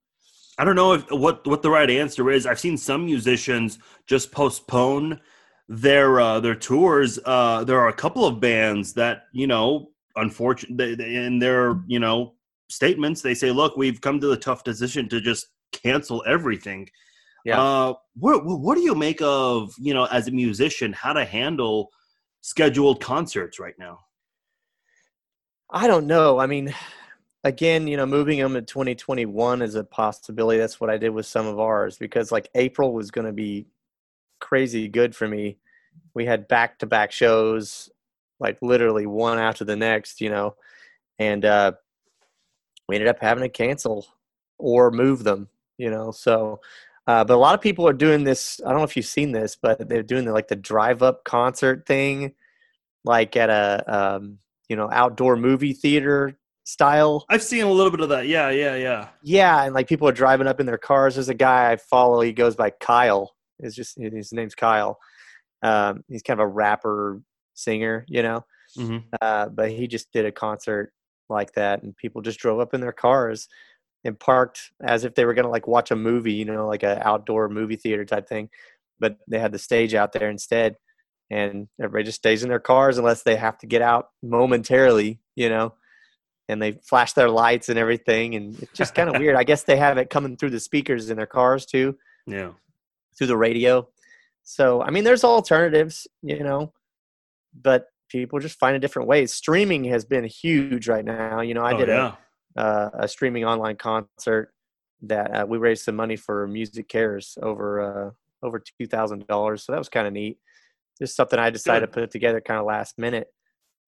I 0.58 0.64
don't 0.64 0.76
know 0.76 0.94
if 0.94 1.12
what 1.12 1.46
what 1.46 1.62
the 1.62 1.70
right 1.70 1.90
answer 1.90 2.32
is. 2.32 2.46
I've 2.46 2.60
seen 2.60 2.78
some 2.78 3.06
musicians 3.06 3.78
just 4.08 4.32
postpone 4.32 5.20
their 5.68 6.20
uh, 6.22 6.40
their 6.40 6.56
tours. 6.56 7.20
Uh, 7.26 7.64
there 7.66 7.80
are 7.80 7.90
a 7.90 7.94
couple 7.94 8.26
of 8.26 8.40
bands 8.40 8.94
that 8.94 9.24
you 9.34 9.48
know, 9.48 9.92
unfortunately, 10.16 11.16
in 11.16 11.40
their 11.40 11.82
you 11.88 12.00
know 12.00 12.36
statements, 12.70 13.22
they 13.22 13.34
say, 13.34 13.52
"Look, 13.52 13.78
we've 13.78 14.02
come 14.02 14.20
to 14.20 14.28
the 14.28 14.38
tough 14.38 14.64
decision 14.64 15.10
to 15.10 15.22
just 15.22 15.48
cancel 15.72 16.24
everything." 16.28 16.90
Yeah. 17.44 17.62
Uh, 17.62 17.94
what 18.16 18.46
what 18.46 18.76
do 18.76 18.82
you 18.82 18.96
make 18.96 19.22
of 19.22 19.74
you 19.80 19.94
know 19.94 20.06
as 20.06 20.28
a 20.28 20.32
musician 20.32 20.94
how 20.94 21.14
to 21.14 21.26
handle 21.26 21.90
scheduled 22.42 23.02
concerts 23.02 23.60
right 23.60 23.78
now? 23.78 24.00
I 25.70 25.88
don't 25.88 26.08
know. 26.08 26.40
I 26.40 26.46
mean, 26.46 26.74
again, 27.44 27.88
you 27.88 27.98
know, 27.98 28.06
moving 28.06 28.40
them 28.40 28.54
to 28.54 28.62
2021 28.62 29.62
is 29.62 29.76
a 29.76 29.84
possibility. 29.84 30.60
That's 30.60 30.80
what 30.82 30.90
I 30.90 30.98
did 30.98 31.10
with 31.10 31.26
some 31.26 31.48
of 31.48 31.60
ours 31.60 31.98
because 31.98 32.32
like 32.32 32.50
April 32.56 32.94
was 32.94 33.12
going 33.12 33.28
to 33.28 33.34
be 33.34 33.68
crazy 34.40 34.88
good 34.88 35.16
for 35.16 35.28
me. 35.28 35.58
We 36.14 36.26
had 36.26 36.48
back 36.48 36.80
to 36.80 36.86
back 36.86 37.12
shows, 37.12 37.90
like 38.40 38.58
literally 38.62 39.06
one 39.06 39.38
after 39.38 39.64
the 39.64 39.76
next, 39.76 40.22
you 40.22 40.30
know, 40.30 40.56
and 41.20 41.46
uh, 41.46 41.74
we 42.88 42.96
ended 42.96 43.10
up 43.10 43.20
having 43.20 43.44
to 43.44 43.50
cancel 43.50 44.08
or 44.58 44.92
move 44.92 45.24
them, 45.24 45.50
you 45.78 45.90
know. 45.90 46.12
So, 46.12 46.62
uh, 47.08 47.24
but 47.24 47.36
a 47.36 47.38
lot 47.38 47.56
of 47.56 47.62
people 47.62 47.88
are 47.88 47.94
doing 47.94 48.24
this. 48.24 48.60
I 48.66 48.70
don't 48.70 48.80
know 48.80 48.84
if 48.84 48.96
you've 48.96 49.06
seen 49.06 49.32
this, 49.32 49.58
but 49.62 49.88
they're 49.88 50.04
doing 50.04 50.26
the, 50.26 50.34
like 50.34 50.48
the 50.48 50.56
drive 50.56 51.04
up 51.04 51.24
concert 51.24 51.86
thing, 51.86 52.34
like 53.04 53.36
at 53.36 53.50
a 53.50 53.84
um, 53.88 54.40
you 54.70 54.76
know 54.76 54.90
outdoor 54.92 55.36
movie 55.36 55.74
theater 55.74 56.38
style. 56.64 57.26
I've 57.30 57.44
seen 57.44 57.64
a 57.64 57.72
little 57.72 57.92
bit 57.92 58.02
of 58.02 58.10
that. 58.10 58.28
Yeah, 58.28 58.50
yeah, 58.50 58.76
yeah. 58.76 59.10
Yeah, 59.24 59.64
and 59.64 59.74
like 59.74 59.88
people 59.88 60.08
are 60.08 60.14
driving 60.14 60.48
up 60.48 60.60
in 60.60 60.66
their 60.66 60.78
cars. 60.78 61.16
There's 61.16 61.30
a 61.30 61.34
guy 61.34 61.72
I 61.72 61.78
follow. 61.78 62.22
He 62.22 62.34
goes 62.34 62.56
by 62.56 62.72
Kyle. 62.72 63.36
Is 63.60 63.76
just 63.76 63.98
his 63.98 64.34
name's 64.34 64.56
Kyle. 64.56 65.00
Um, 65.64 66.04
he's 66.10 66.22
kind 66.22 66.40
of 66.40 66.44
a 66.44 66.48
rapper 66.48 67.22
singer, 67.54 68.06
you 68.08 68.22
know. 68.22 68.46
Mm-hmm. 68.78 68.98
Uh, 69.22 69.48
but 69.48 69.72
he 69.72 69.88
just 69.88 70.12
did 70.12 70.26
a 70.26 70.32
concert 70.32 70.92
like 71.30 71.54
that, 71.54 71.84
and 71.84 71.96
people 71.96 72.22
just 72.22 72.40
drove 72.40 72.60
up 72.60 72.74
in 72.74 72.82
their 72.82 72.92
cars 72.92 73.48
and 74.04 74.20
parked 74.20 74.72
as 74.82 75.04
if 75.04 75.16
they 75.16 75.26
were 75.26 75.34
going 75.34 75.46
to 75.46 75.52
like 75.52 75.68
watch 75.68 75.92
a 75.92 75.96
movie, 75.96 76.34
you 76.34 76.46
know, 76.46 76.68
like 76.68 76.84
an 76.84 77.00
outdoor 77.02 77.50
movie 77.50 77.76
theater 77.76 78.06
type 78.06 78.28
thing. 78.28 78.50
But 79.00 79.18
they 79.28 79.40
had 79.40 79.52
the 79.52 79.60
stage 79.60 79.94
out 79.94 80.14
there 80.14 80.30
instead, 80.30 80.78
and 81.30 81.68
everybody 81.80 82.06
just 82.06 82.20
stays 82.20 82.44
in 82.44 82.50
their 82.50 82.60
cars 82.60 82.98
unless 82.98 83.24
they 83.24 83.36
have 83.36 83.58
to 83.60 83.68
get 83.68 83.82
out 83.82 84.10
momentarily, 84.24 85.20
you 85.36 85.50
know. 85.50 85.74
And 86.48 86.62
they 86.62 86.74
flash 86.74 87.14
their 87.14 87.30
lights 87.30 87.70
and 87.70 87.80
everything, 87.80 88.36
and 88.36 88.62
it's 88.62 88.74
just 88.74 88.94
kind 88.94 89.10
of 89.10 89.16
weird. 89.20 89.36
I 89.36 89.44
guess 89.44 89.64
they 89.64 89.78
have 89.78 89.98
it 89.98 90.10
coming 90.10 90.38
through 90.38 90.52
the 90.52 90.60
speakers 90.60 91.10
in 91.10 91.18
their 91.18 91.26
cars 91.26 91.66
too. 91.66 91.98
Yeah 92.28 92.52
through 93.18 93.28
the 93.28 93.38
radio. 93.38 93.88
So, 94.44 94.82
I 94.82 94.92
mean, 94.92 95.04
there's 95.04 95.24
alternatives, 95.24 96.08
you 96.22 96.44
know, 96.44 96.74
but 97.60 97.88
people 98.10 98.40
just 98.40 98.60
find 98.60 98.76
a 98.76 98.80
different 98.80 99.08
ways. 99.08 99.34
Streaming 99.34 99.84
has 99.86 100.06
been 100.06 100.24
huge 100.24 100.88
right 100.88 101.06
now. 101.06 101.42
You 101.42 101.54
know, 101.54 101.64
I 101.64 101.74
oh, 101.74 101.78
did 101.78 101.88
yeah. 101.88 102.16
a, 102.58 102.60
uh, 102.60 102.90
a 103.00 103.08
streaming 103.08 103.46
online 103.46 103.76
concert 103.76 104.54
that 105.02 105.32
uh, 105.32 105.46
we 105.48 105.58
raised 105.58 105.84
some 105.84 105.96
money 105.96 106.16
for 106.16 106.48
MusiCares 106.48 107.38
over 107.42 107.82
uh, 107.82 108.46
over 108.46 108.60
two 108.60 108.88
thousand 108.88 109.28
dollars. 109.28 109.64
So 109.64 109.72
that 109.72 109.80
was 109.80 109.90
kind 109.90 110.08
of 110.08 110.14
neat. 110.14 110.38
Just 111.00 111.16
something 111.16 111.40
I 111.40 111.50
decided 111.50 111.88
Good. 111.88 111.94
to 111.94 112.02
put 112.02 112.12
together 112.12 112.42
kind 112.42 112.60
of 112.60 112.66
last 112.66 112.98
minute, 112.98 113.28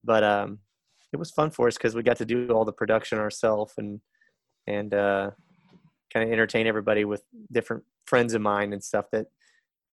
but 0.03 0.23
um, 0.23 0.60
it 1.13 1.17
was 1.17 1.32
fun 1.32 1.51
for 1.51 1.67
us 1.67 1.77
because 1.77 1.95
we 1.95 2.03
got 2.03 2.17
to 2.17 2.25
do 2.25 2.49
all 2.49 2.65
the 2.65 2.73
production 2.73 3.17
ourselves 3.17 3.73
and 3.77 4.01
and 4.67 4.93
uh, 4.93 5.32
kind 6.13 6.25
of 6.25 6.32
entertain 6.32 6.67
everybody 6.67 7.06
with 7.06 7.23
different 7.51 7.84
friends 8.06 8.34
of 8.34 8.41
mine 8.41 8.73
and 8.73 8.84
stuff 8.84 9.06
that 9.12 9.27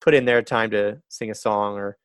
put 0.00 0.14
in 0.14 0.24
their 0.24 0.42
time 0.42 0.70
to 0.70 1.00
sing 1.08 1.30
a 1.30 1.34
song 1.34 1.76
or 1.76 1.96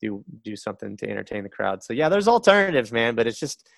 do 0.00 0.24
do 0.42 0.56
something 0.56 0.96
to 0.98 1.08
entertain 1.08 1.42
the 1.42 1.48
crowd. 1.48 1.82
So 1.82 1.92
yeah, 1.92 2.08
there's 2.08 2.28
alternatives, 2.28 2.92
man, 2.92 3.14
but 3.14 3.26
it's 3.26 3.40
just 3.40 3.68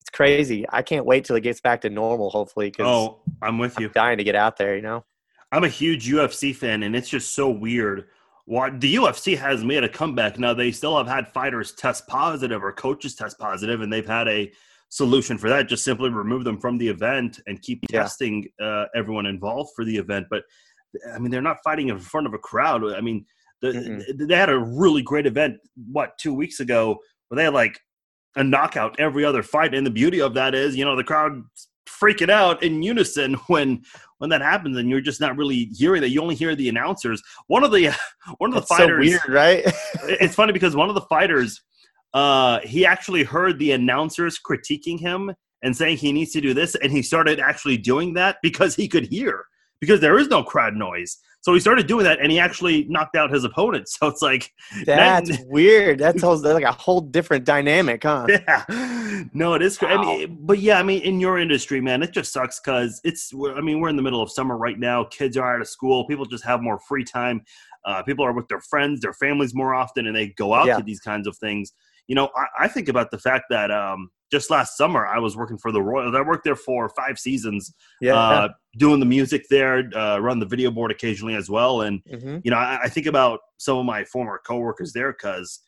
it's 0.00 0.10
crazy. 0.10 0.64
I 0.70 0.82
can't 0.82 1.06
wait 1.06 1.24
till 1.24 1.36
it 1.36 1.42
gets 1.42 1.60
back 1.60 1.80
to 1.82 1.90
normal. 1.90 2.30
Hopefully, 2.30 2.68
because 2.68 2.86
oh, 2.86 3.20
I'm 3.40 3.58
with 3.58 3.78
you. 3.78 3.86
I'm 3.86 3.92
dying 3.92 4.18
to 4.18 4.24
get 4.24 4.34
out 4.34 4.56
there. 4.56 4.76
You 4.76 4.82
know, 4.82 5.04
I'm 5.50 5.64
a 5.64 5.68
huge 5.68 6.08
UFC 6.08 6.54
fan, 6.54 6.82
and 6.82 6.96
it's 6.96 7.08
just 7.08 7.34
so 7.34 7.48
weird. 7.48 8.08
What 8.44 8.80
the 8.80 8.96
UFC 8.96 9.38
has 9.38 9.62
made 9.62 9.84
a 9.84 9.88
comeback 9.88 10.38
now. 10.38 10.52
They 10.52 10.72
still 10.72 10.96
have 10.96 11.06
had 11.06 11.28
fighters 11.28 11.72
test 11.72 12.06
positive 12.08 12.64
or 12.64 12.72
coaches 12.72 13.14
test 13.14 13.38
positive, 13.38 13.80
and 13.80 13.92
they've 13.92 14.06
had 14.06 14.26
a 14.28 14.52
solution 14.88 15.38
for 15.38 15.48
that. 15.48 15.68
Just 15.68 15.84
simply 15.84 16.10
remove 16.10 16.44
them 16.44 16.58
from 16.58 16.76
the 16.76 16.88
event 16.88 17.40
and 17.46 17.62
keep 17.62 17.84
yeah. 17.90 18.02
testing 18.02 18.48
uh, 18.60 18.86
everyone 18.94 19.26
involved 19.26 19.70
for 19.76 19.84
the 19.84 19.96
event. 19.96 20.26
But 20.28 20.42
I 21.14 21.18
mean, 21.18 21.30
they're 21.30 21.40
not 21.40 21.62
fighting 21.62 21.88
in 21.88 21.98
front 21.98 22.26
of 22.26 22.34
a 22.34 22.38
crowd. 22.38 22.84
I 22.92 23.00
mean, 23.00 23.24
the, 23.62 24.26
they 24.26 24.34
had 24.34 24.50
a 24.50 24.58
really 24.58 25.02
great 25.02 25.26
event, 25.26 25.58
what, 25.90 26.18
two 26.18 26.34
weeks 26.34 26.60
ago, 26.60 26.98
where 27.28 27.36
they 27.36 27.44
had 27.44 27.54
like 27.54 27.78
a 28.36 28.44
knockout 28.44 28.98
every 28.98 29.24
other 29.24 29.42
fight. 29.42 29.74
And 29.74 29.86
the 29.86 29.90
beauty 29.90 30.20
of 30.20 30.34
that 30.34 30.54
is, 30.54 30.76
you 30.76 30.84
know, 30.84 30.96
the 30.96 31.04
crowd 31.04 31.42
freaking 31.88 32.30
out 32.30 32.62
in 32.62 32.82
unison 32.82 33.34
when 33.46 33.82
when 34.18 34.30
that 34.30 34.40
happens 34.40 34.76
and 34.76 34.88
you're 34.88 35.00
just 35.00 35.20
not 35.20 35.36
really 35.36 35.64
hearing 35.72 36.00
that 36.00 36.10
you 36.10 36.22
only 36.22 36.34
hear 36.34 36.54
the 36.54 36.68
announcers 36.68 37.20
one 37.48 37.64
of 37.64 37.72
the 37.72 37.92
one 38.38 38.50
of 38.50 38.54
the 38.54 38.60
That's 38.60 38.68
fighters 38.68 39.12
so 39.12 39.18
weird 39.26 39.28
right 39.28 39.62
it's 40.04 40.34
funny 40.34 40.52
because 40.52 40.76
one 40.76 40.88
of 40.88 40.94
the 40.94 41.02
fighters 41.02 41.60
uh 42.14 42.60
he 42.60 42.86
actually 42.86 43.24
heard 43.24 43.58
the 43.58 43.72
announcers 43.72 44.38
critiquing 44.38 44.98
him 44.98 45.32
and 45.62 45.76
saying 45.76 45.96
he 45.96 46.12
needs 46.12 46.30
to 46.32 46.40
do 46.40 46.54
this 46.54 46.76
and 46.76 46.92
he 46.92 47.02
started 47.02 47.40
actually 47.40 47.76
doing 47.76 48.14
that 48.14 48.36
because 48.42 48.76
he 48.76 48.86
could 48.88 49.06
hear 49.06 49.44
because 49.82 49.98
there 49.98 50.16
is 50.16 50.28
no 50.28 50.44
crowd 50.44 50.76
noise. 50.76 51.18
So 51.42 51.52
he 51.52 51.60
started 51.60 51.88
doing 51.88 52.04
that, 52.04 52.20
and 52.20 52.30
he 52.30 52.38
actually 52.38 52.84
knocked 52.84 53.16
out 53.16 53.30
his 53.30 53.44
opponent. 53.44 53.88
So 54.02 54.08
it's 54.08 54.22
like 54.22 54.52
that's 54.84 55.28
that, 55.28 55.46
weird. 55.48 55.98
That's 55.98 56.22
like 56.22 56.64
a 56.64 56.72
whole 56.72 57.00
different 57.00 57.44
dynamic, 57.44 58.04
huh? 58.04 58.26
Yeah. 58.28 59.24
No, 59.32 59.54
it 59.54 59.62
is. 59.62 59.80
Wow. 59.80 59.88
I 59.88 60.00
mean, 60.00 60.38
but 60.40 60.58
yeah, 60.58 60.78
I 60.78 60.82
mean, 60.82 61.02
in 61.02 61.20
your 61.20 61.38
industry, 61.38 61.80
man, 61.80 62.02
it 62.02 62.12
just 62.12 62.32
sucks 62.32 62.58
because 62.58 63.00
it's. 63.04 63.32
I 63.34 63.60
mean, 63.60 63.80
we're 63.80 63.90
in 63.90 63.96
the 63.96 64.02
middle 64.02 64.22
of 64.22 64.30
summer 64.30 64.56
right 64.56 64.78
now. 64.78 65.04
Kids 65.04 65.36
are 65.36 65.54
out 65.54 65.60
of 65.60 65.68
school. 65.68 66.06
People 66.06 66.24
just 66.24 66.44
have 66.44 66.62
more 66.62 66.78
free 66.80 67.04
time. 67.04 67.42
Uh, 67.84 68.02
people 68.02 68.24
are 68.24 68.32
with 68.32 68.48
their 68.48 68.60
friends, 68.60 69.00
their 69.00 69.12
families 69.12 69.54
more 69.54 69.74
often, 69.74 70.06
and 70.06 70.16
they 70.16 70.28
go 70.28 70.54
out 70.54 70.66
yeah. 70.66 70.76
to 70.76 70.82
these 70.82 71.00
kinds 71.00 71.26
of 71.26 71.36
things. 71.36 71.72
You 72.08 72.14
know, 72.14 72.30
I, 72.36 72.64
I 72.64 72.68
think 72.68 72.88
about 72.88 73.10
the 73.10 73.18
fact 73.18 73.44
that 73.50 73.70
um, 73.70 74.10
just 74.30 74.50
last 74.50 74.76
summer 74.76 75.06
I 75.06 75.18
was 75.18 75.36
working 75.36 75.58
for 75.58 75.72
the 75.72 75.82
Royals. 75.82 76.14
I 76.14 76.22
worked 76.22 76.44
there 76.44 76.56
for 76.56 76.88
five 76.88 77.18
seasons, 77.18 77.72
yeah, 78.00 78.16
uh, 78.16 78.48
doing 78.78 79.00
the 79.00 79.06
music 79.06 79.44
there, 79.50 79.88
uh, 79.94 80.18
run 80.18 80.38
the 80.38 80.46
video 80.46 80.70
board 80.70 80.90
occasionally 80.90 81.34
as 81.34 81.50
well. 81.50 81.82
And 81.82 82.02
mm-hmm. 82.04 82.38
you 82.42 82.50
know, 82.50 82.56
I, 82.56 82.80
I, 82.84 82.88
think 82.88 83.06
about 83.06 83.40
some 83.58 83.78
of 83.78 83.84
my 83.84 84.04
former 84.04 84.40
coworkers 84.44 84.92
there 84.92 85.12
because 85.12 85.60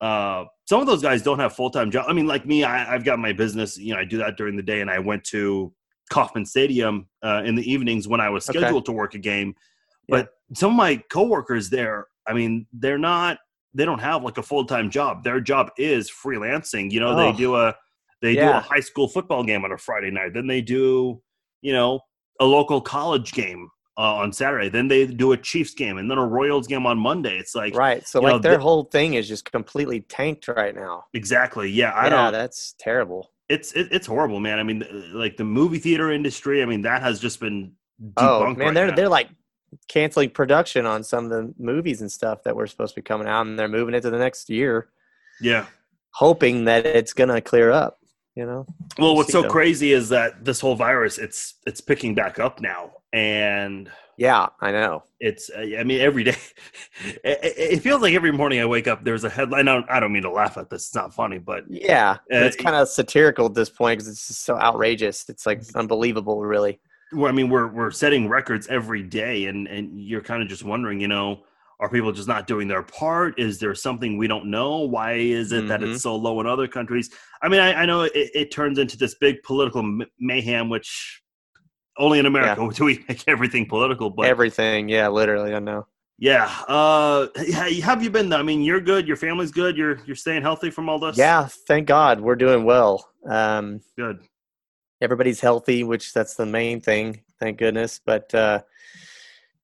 uh, 0.00 0.44
some 0.66 0.80
of 0.80 0.86
those 0.86 1.02
guys 1.02 1.22
don't 1.22 1.38
have 1.38 1.54
full 1.54 1.70
time 1.70 1.90
jobs. 1.90 2.06
I 2.08 2.12
mean, 2.12 2.26
like 2.26 2.46
me, 2.46 2.64
I, 2.64 2.84
have 2.84 3.04
got 3.04 3.18
my 3.18 3.32
business. 3.32 3.76
You 3.76 3.94
know, 3.94 4.00
I 4.00 4.04
do 4.04 4.18
that 4.18 4.36
during 4.36 4.56
the 4.56 4.62
day, 4.62 4.80
and 4.80 4.90
I 4.90 4.98
went 4.98 5.24
to 5.24 5.72
Kauffman 6.10 6.46
Stadium 6.46 7.08
uh, 7.22 7.42
in 7.44 7.54
the 7.54 7.70
evenings 7.70 8.08
when 8.08 8.20
I 8.20 8.30
was 8.30 8.44
scheduled 8.44 8.82
okay. 8.82 8.84
to 8.86 8.92
work 8.92 9.14
a 9.14 9.18
game. 9.18 9.54
But 10.08 10.28
yeah. 10.50 10.58
some 10.58 10.70
of 10.70 10.76
my 10.76 10.96
coworkers 11.10 11.68
there, 11.68 12.06
I 12.26 12.32
mean, 12.32 12.66
they're 12.72 12.98
not. 12.98 13.38
They 13.78 13.84
don't 13.84 14.00
have 14.00 14.24
like 14.24 14.38
a 14.38 14.42
full 14.42 14.66
time 14.66 14.90
job. 14.90 15.22
Their 15.22 15.40
job 15.40 15.70
is 15.78 16.10
freelancing. 16.10 16.90
You 16.90 16.98
know, 16.98 17.10
oh. 17.10 17.16
they 17.16 17.38
do 17.38 17.54
a 17.54 17.74
they 18.20 18.32
yeah. 18.32 18.46
do 18.46 18.58
a 18.58 18.60
high 18.60 18.80
school 18.80 19.08
football 19.08 19.44
game 19.44 19.64
on 19.64 19.70
a 19.70 19.78
Friday 19.78 20.10
night. 20.10 20.34
Then 20.34 20.48
they 20.48 20.60
do, 20.60 21.22
you 21.62 21.72
know, 21.72 22.00
a 22.40 22.44
local 22.44 22.80
college 22.80 23.32
game 23.32 23.70
uh, 23.96 24.16
on 24.16 24.32
Saturday. 24.32 24.68
Then 24.68 24.88
they 24.88 25.06
do 25.06 25.30
a 25.30 25.36
Chiefs 25.36 25.74
game 25.74 25.98
and 25.98 26.10
then 26.10 26.18
a 26.18 26.26
Royals 26.26 26.66
game 26.66 26.86
on 26.86 26.98
Monday. 26.98 27.38
It's 27.38 27.54
like 27.54 27.76
right. 27.76 28.06
So 28.06 28.20
like 28.20 28.32
know, 28.32 28.38
their 28.40 28.58
whole 28.58 28.84
thing 28.84 29.14
is 29.14 29.28
just 29.28 29.50
completely 29.50 30.00
tanked 30.00 30.48
right 30.48 30.74
now. 30.74 31.04
Exactly. 31.14 31.70
Yeah. 31.70 31.92
I 31.92 32.04
yeah, 32.04 32.10
don't. 32.10 32.32
That's 32.32 32.74
terrible. 32.80 33.30
It's 33.48 33.72
it, 33.72 33.88
it's 33.92 34.08
horrible, 34.08 34.40
man. 34.40 34.58
I 34.58 34.64
mean, 34.64 34.84
like 35.14 35.36
the 35.36 35.44
movie 35.44 35.78
theater 35.78 36.10
industry. 36.10 36.62
I 36.62 36.66
mean, 36.66 36.82
that 36.82 37.00
has 37.00 37.20
just 37.20 37.38
been 37.38 37.72
oh 38.16 38.44
man, 38.44 38.56
right 38.56 38.74
they're 38.74 38.86
now. 38.88 38.94
they're 38.94 39.08
like 39.08 39.28
canceling 39.88 40.30
production 40.30 40.86
on 40.86 41.02
some 41.04 41.24
of 41.24 41.30
the 41.30 41.54
movies 41.58 42.00
and 42.00 42.10
stuff 42.10 42.42
that 42.44 42.56
were 42.56 42.66
supposed 42.66 42.94
to 42.94 43.00
be 43.00 43.04
coming 43.04 43.26
out, 43.28 43.46
and 43.46 43.58
they're 43.58 43.68
moving 43.68 43.94
it 43.94 44.00
to 44.02 44.10
the 44.10 44.18
next 44.18 44.50
year. 44.50 44.88
Yeah, 45.40 45.66
hoping 46.10 46.64
that 46.64 46.86
it's 46.86 47.12
gonna 47.12 47.40
clear 47.40 47.70
up 47.70 47.98
you 48.38 48.46
know. 48.46 48.64
Well, 48.98 49.16
what's 49.16 49.32
so 49.32 49.42
though. 49.42 49.48
crazy 49.50 49.92
is 49.92 50.10
that 50.10 50.44
this 50.44 50.60
whole 50.60 50.76
virus 50.76 51.18
it's 51.18 51.54
it's 51.66 51.80
picking 51.80 52.14
back 52.14 52.38
up 52.38 52.60
now, 52.60 52.92
and 53.12 53.90
Yeah, 54.16 54.46
I 54.60 54.70
know. 54.70 55.02
it's 55.18 55.50
uh, 55.50 55.58
I 55.76 55.82
mean 55.82 56.00
every 56.00 56.22
day 56.22 56.36
it, 57.24 57.38
it 57.74 57.82
feels 57.82 58.00
like 58.00 58.14
every 58.14 58.30
morning 58.30 58.60
I 58.60 58.64
wake 58.66 58.86
up 58.86 59.02
there's 59.02 59.24
a 59.24 59.28
headline. 59.28 59.66
I 59.66 59.72
don't, 59.74 59.90
I 59.90 59.98
don't 59.98 60.12
mean 60.12 60.22
to 60.22 60.30
laugh 60.30 60.56
at 60.56 60.70
this; 60.70 60.86
it's 60.86 60.94
not 60.94 61.12
funny, 61.12 61.38
but 61.38 61.64
Yeah, 61.68 62.18
but 62.30 62.44
it's 62.44 62.56
Uh, 62.56 62.62
kind 62.62 62.76
of 62.76 62.88
satirical 62.88 63.46
at 63.46 63.54
this 63.54 63.70
point 63.70 63.98
because 63.98 64.08
it's 64.12 64.28
just 64.28 64.44
so 64.44 64.56
outrageous. 64.56 65.28
It's 65.28 65.44
like 65.44 65.62
unbelievable, 65.74 66.40
really. 66.40 66.78
Well, 67.12 67.28
I 67.30 67.32
mean 67.32 67.48
we're 67.48 67.68
we're 67.68 67.90
setting 67.90 68.28
records 68.28 68.66
every 68.68 69.02
day, 69.02 69.46
and 69.46 69.66
and 69.66 70.00
you're 70.00 70.20
kind 70.22 70.42
of 70.42 70.48
just 70.48 70.62
wondering, 70.64 71.00
you 71.00 71.08
know, 71.08 71.42
are 71.80 71.88
people 71.88 72.12
just 72.12 72.28
not 72.28 72.46
doing 72.46 72.68
their 72.68 72.82
part? 72.82 73.38
Is 73.38 73.58
there 73.58 73.74
something 73.74 74.18
we 74.18 74.26
don't 74.26 74.46
know? 74.50 74.78
Why 74.80 75.12
is 75.14 75.52
it 75.52 75.68
that 75.68 75.80
Mhm. 75.80 75.92
it's 75.94 76.02
so 76.02 76.16
low 76.16 76.40
in 76.40 76.46
other 76.46 76.66
countries? 76.68 77.10
I 77.42 77.48
mean, 77.48 77.60
I, 77.60 77.82
I 77.82 77.86
know 77.86 78.02
it, 78.02 78.12
it 78.14 78.50
turns 78.50 78.78
into 78.78 78.96
this 78.98 79.14
big 79.14 79.42
political 79.42 80.00
mayhem, 80.18 80.68
which 80.68 81.22
only 81.98 82.18
in 82.18 82.26
America 82.26 82.68
do 82.74 82.84
we 82.84 83.04
make 83.08 83.24
everything 83.28 83.66
political. 83.66 84.10
But 84.10 84.26
Everything, 84.26 84.88
yeah, 84.88 85.08
literally. 85.08 85.54
I 85.54 85.58
know. 85.60 85.86
yeah, 86.18 86.46
uh, 86.68 87.28
have 87.82 88.02
you 88.02 88.10
been? 88.10 88.28
though? 88.28 88.38
I 88.38 88.42
mean, 88.42 88.62
you're 88.62 88.80
good. 88.80 89.06
Your 89.06 89.16
family's 89.16 89.50
good. 89.52 89.76
You're 89.76 89.98
you're 90.04 90.16
staying 90.16 90.42
healthy 90.42 90.70
from 90.70 90.88
all 90.88 90.98
this. 90.98 91.16
Yeah, 91.16 91.48
thank 91.68 91.86
God 91.86 92.20
we're 92.20 92.34
doing 92.36 92.64
well. 92.64 93.08
Um, 93.28 93.80
good. 93.96 94.20
Everybody's 95.00 95.40
healthy, 95.40 95.84
which 95.84 96.12
that's 96.12 96.34
the 96.34 96.46
main 96.46 96.80
thing. 96.80 97.22
Thank 97.40 97.58
goodness. 97.58 98.00
But 98.04 98.34
uh, 98.34 98.62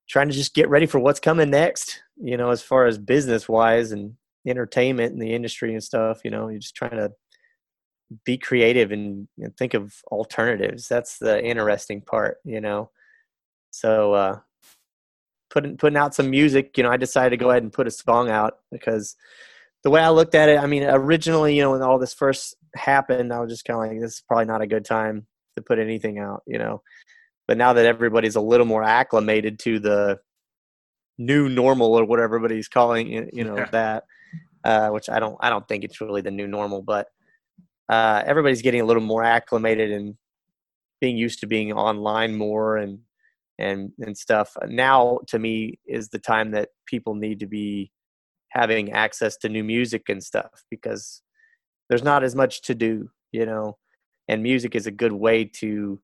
trying 0.07 0.29
to 0.29 0.33
just 0.33 0.53
get 0.53 0.69
ready 0.69 0.85
for 0.85 0.99
what's 0.99 1.19
coming 1.19 1.49
next. 1.49 2.01
You 2.17 2.37
know, 2.37 2.49
as 2.49 2.61
far 2.61 2.85
as 2.85 2.97
business 2.97 3.49
wise 3.49 3.91
and 3.91 4.15
entertainment 4.47 5.13
and 5.13 5.21
the 5.21 5.33
industry 5.33 5.73
and 5.73 5.83
stuff. 5.83 6.21
You 6.23 6.31
know, 6.31 6.49
you're 6.49 6.59
just 6.59 6.75
trying 6.75 6.91
to 6.91 7.11
be 8.23 8.37
creative 8.37 8.91
and, 8.91 9.27
and 9.39 9.55
think 9.57 9.73
of 9.73 9.95
alternatives. 10.11 10.87
That's 10.87 11.17
the 11.17 11.43
interesting 11.43 12.01
part. 12.01 12.37
You 12.43 12.61
know, 12.61 12.91
so 13.71 14.13
uh, 14.13 14.39
putting 15.49 15.77
putting 15.77 15.97
out 15.97 16.15
some 16.15 16.29
music. 16.29 16.77
You 16.77 16.83
know, 16.83 16.91
I 16.91 16.97
decided 16.97 17.31
to 17.31 17.43
go 17.43 17.49
ahead 17.49 17.63
and 17.63 17.73
put 17.73 17.87
a 17.87 17.91
song 17.91 18.29
out 18.29 18.59
because 18.71 19.15
the 19.83 19.89
way 19.89 20.01
I 20.01 20.09
looked 20.09 20.35
at 20.35 20.49
it, 20.49 20.59
I 20.59 20.65
mean, 20.65 20.83
originally, 20.83 21.55
you 21.55 21.61
know, 21.61 21.71
when 21.71 21.81
all 21.81 21.99
this 21.99 22.13
first 22.13 22.55
happened, 22.75 23.33
I 23.33 23.39
was 23.39 23.51
just 23.51 23.65
kind 23.65 23.83
of 23.83 23.91
like, 23.91 24.01
this 24.01 24.15
is 24.15 24.23
probably 24.27 24.45
not 24.45 24.61
a 24.61 24.67
good 24.67 24.85
time 24.85 25.27
to 25.55 25.61
put 25.61 25.79
anything 25.79 26.19
out, 26.19 26.43
you 26.45 26.57
know. 26.57 26.81
But 27.47 27.57
now 27.57 27.73
that 27.73 27.85
everybody's 27.85 28.35
a 28.35 28.41
little 28.41 28.65
more 28.65 28.83
acclimated 28.83 29.59
to 29.59 29.79
the 29.79 30.19
new 31.17 31.47
normal 31.49 31.97
or 31.97 32.05
what 32.05 32.19
everybody's 32.19 32.67
calling 32.67 33.13
it, 33.13 33.29
you 33.33 33.43
know, 33.43 33.57
Yeah. 33.57 33.69
that, 33.71 34.03
uh, 34.63 34.89
which 34.89 35.09
I 35.09 35.19
don't, 35.19 35.37
I 35.39 35.49
don't 35.49 35.67
think 35.67 35.83
it's 35.83 36.01
really 36.01 36.21
the 36.21 36.31
new 36.31 36.47
normal, 36.47 36.81
but 36.81 37.07
uh, 37.87 38.23
everybody's 38.25 38.61
getting 38.61 38.81
a 38.81 38.85
little 38.85 39.03
more 39.03 39.23
acclimated 39.23 39.91
and 39.91 40.15
being 40.99 41.17
used 41.17 41.39
to 41.41 41.47
being 41.47 41.71
online 41.71 42.35
more 42.35 42.77
and 42.77 42.99
and 43.59 43.91
and 43.99 44.17
stuff. 44.17 44.55
Now, 44.67 45.19
to 45.27 45.39
me, 45.39 45.79
is 45.85 46.09
the 46.09 46.19
time 46.19 46.51
that 46.51 46.69
people 46.85 47.15
need 47.15 47.39
to 47.39 47.47
be 47.47 47.91
having 48.49 48.91
access 48.91 49.37
to 49.37 49.49
new 49.49 49.63
music 49.63 50.09
and 50.09 50.23
stuff 50.23 50.63
because 50.69 51.21
there's 51.89 52.03
not 52.03 52.23
as 52.23 52.35
much 52.35 52.61
to 52.63 52.75
do, 52.75 53.09
you 53.31 53.45
know, 53.45 53.77
and 54.27 54.41
music 54.41 54.75
is 54.75 54.87
a 54.87 54.91
good 54.91 55.13
way 55.13 55.45
to 55.45 55.99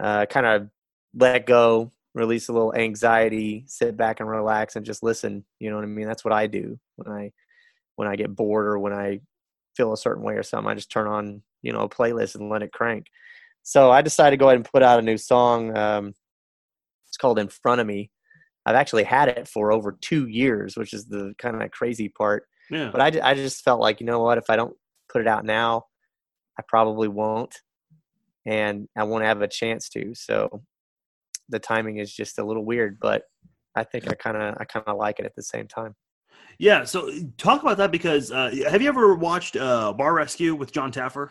uh, 0.00 0.26
kind 0.26 0.46
of 0.46 0.68
let 1.14 1.46
go, 1.46 1.90
release 2.14 2.48
a 2.48 2.52
little 2.52 2.74
anxiety, 2.74 3.64
sit 3.66 3.96
back 3.96 4.20
and 4.20 4.28
relax 4.28 4.76
and 4.76 4.86
just 4.86 5.02
listen. 5.02 5.44
You 5.58 5.70
know 5.70 5.76
what 5.76 5.84
I 5.84 5.88
mean? 5.88 6.06
That's 6.06 6.24
what 6.24 6.34
I 6.34 6.46
do 6.46 6.78
when 6.96 7.12
I 7.12 7.32
when 7.96 8.08
I 8.08 8.16
get 8.16 8.34
bored 8.34 8.66
or 8.66 8.78
when 8.78 8.92
I 8.92 9.20
feel 9.76 9.92
a 9.92 9.96
certain 9.96 10.22
way 10.22 10.34
or 10.34 10.42
something. 10.42 10.70
I 10.70 10.74
just 10.74 10.90
turn 10.90 11.06
on 11.06 11.42
you 11.62 11.72
know 11.72 11.80
a 11.80 11.88
playlist 11.88 12.36
and 12.36 12.48
let 12.48 12.62
it 12.62 12.72
crank. 12.72 13.06
So 13.62 13.90
I 13.90 14.02
decided 14.02 14.36
to 14.36 14.40
go 14.40 14.46
ahead 14.46 14.56
and 14.56 14.70
put 14.70 14.82
out 14.82 14.98
a 14.98 15.02
new 15.02 15.18
song. 15.18 15.76
Um, 15.76 16.14
it's 17.08 17.16
called 17.16 17.38
"In 17.38 17.48
Front 17.48 17.80
of 17.80 17.86
Me." 17.86 18.10
I've 18.68 18.76
actually 18.76 19.04
had 19.04 19.28
it 19.28 19.48
for 19.48 19.72
over 19.72 19.96
two 19.98 20.26
years, 20.26 20.76
which 20.76 20.92
is 20.92 21.06
the 21.06 21.32
kind 21.38 21.62
of 21.62 21.70
crazy 21.70 22.10
part. 22.10 22.44
Yeah. 22.70 22.90
But 22.92 23.00
I, 23.00 23.30
I 23.30 23.34
just 23.34 23.64
felt 23.64 23.80
like, 23.80 23.98
you 23.98 24.04
know 24.04 24.20
what, 24.20 24.36
if 24.36 24.50
I 24.50 24.56
don't 24.56 24.76
put 25.10 25.20
it 25.20 25.28
out 25.28 25.44
now, 25.44 25.84
I 26.58 26.62
probably 26.66 27.08
won't. 27.08 27.54
And 28.46 28.88
I 28.96 29.04
won't 29.04 29.24
have 29.24 29.42
a 29.42 29.48
chance 29.48 29.88
to. 29.90 30.14
So 30.14 30.62
the 31.48 31.58
timing 31.58 31.98
is 31.98 32.12
just 32.12 32.38
a 32.38 32.44
little 32.44 32.64
weird, 32.64 32.98
but 33.00 33.22
I 33.74 33.84
think 33.84 34.08
I 34.08 34.14
kind 34.14 34.36
of 34.36 34.56
I 34.58 34.64
kind 34.64 34.84
of 34.86 34.96
like 34.96 35.18
it 35.18 35.26
at 35.26 35.34
the 35.36 35.42
same 35.42 35.68
time. 35.68 35.94
Yeah. 36.58 36.84
So 36.84 37.10
talk 37.36 37.62
about 37.62 37.76
that 37.76 37.92
because 37.92 38.32
uh, 38.32 38.50
have 38.68 38.82
you 38.82 38.88
ever 38.88 39.14
watched 39.14 39.56
uh, 39.56 39.92
Bar 39.92 40.14
Rescue 40.14 40.54
with 40.54 40.72
John 40.72 40.90
Taffer? 40.90 41.30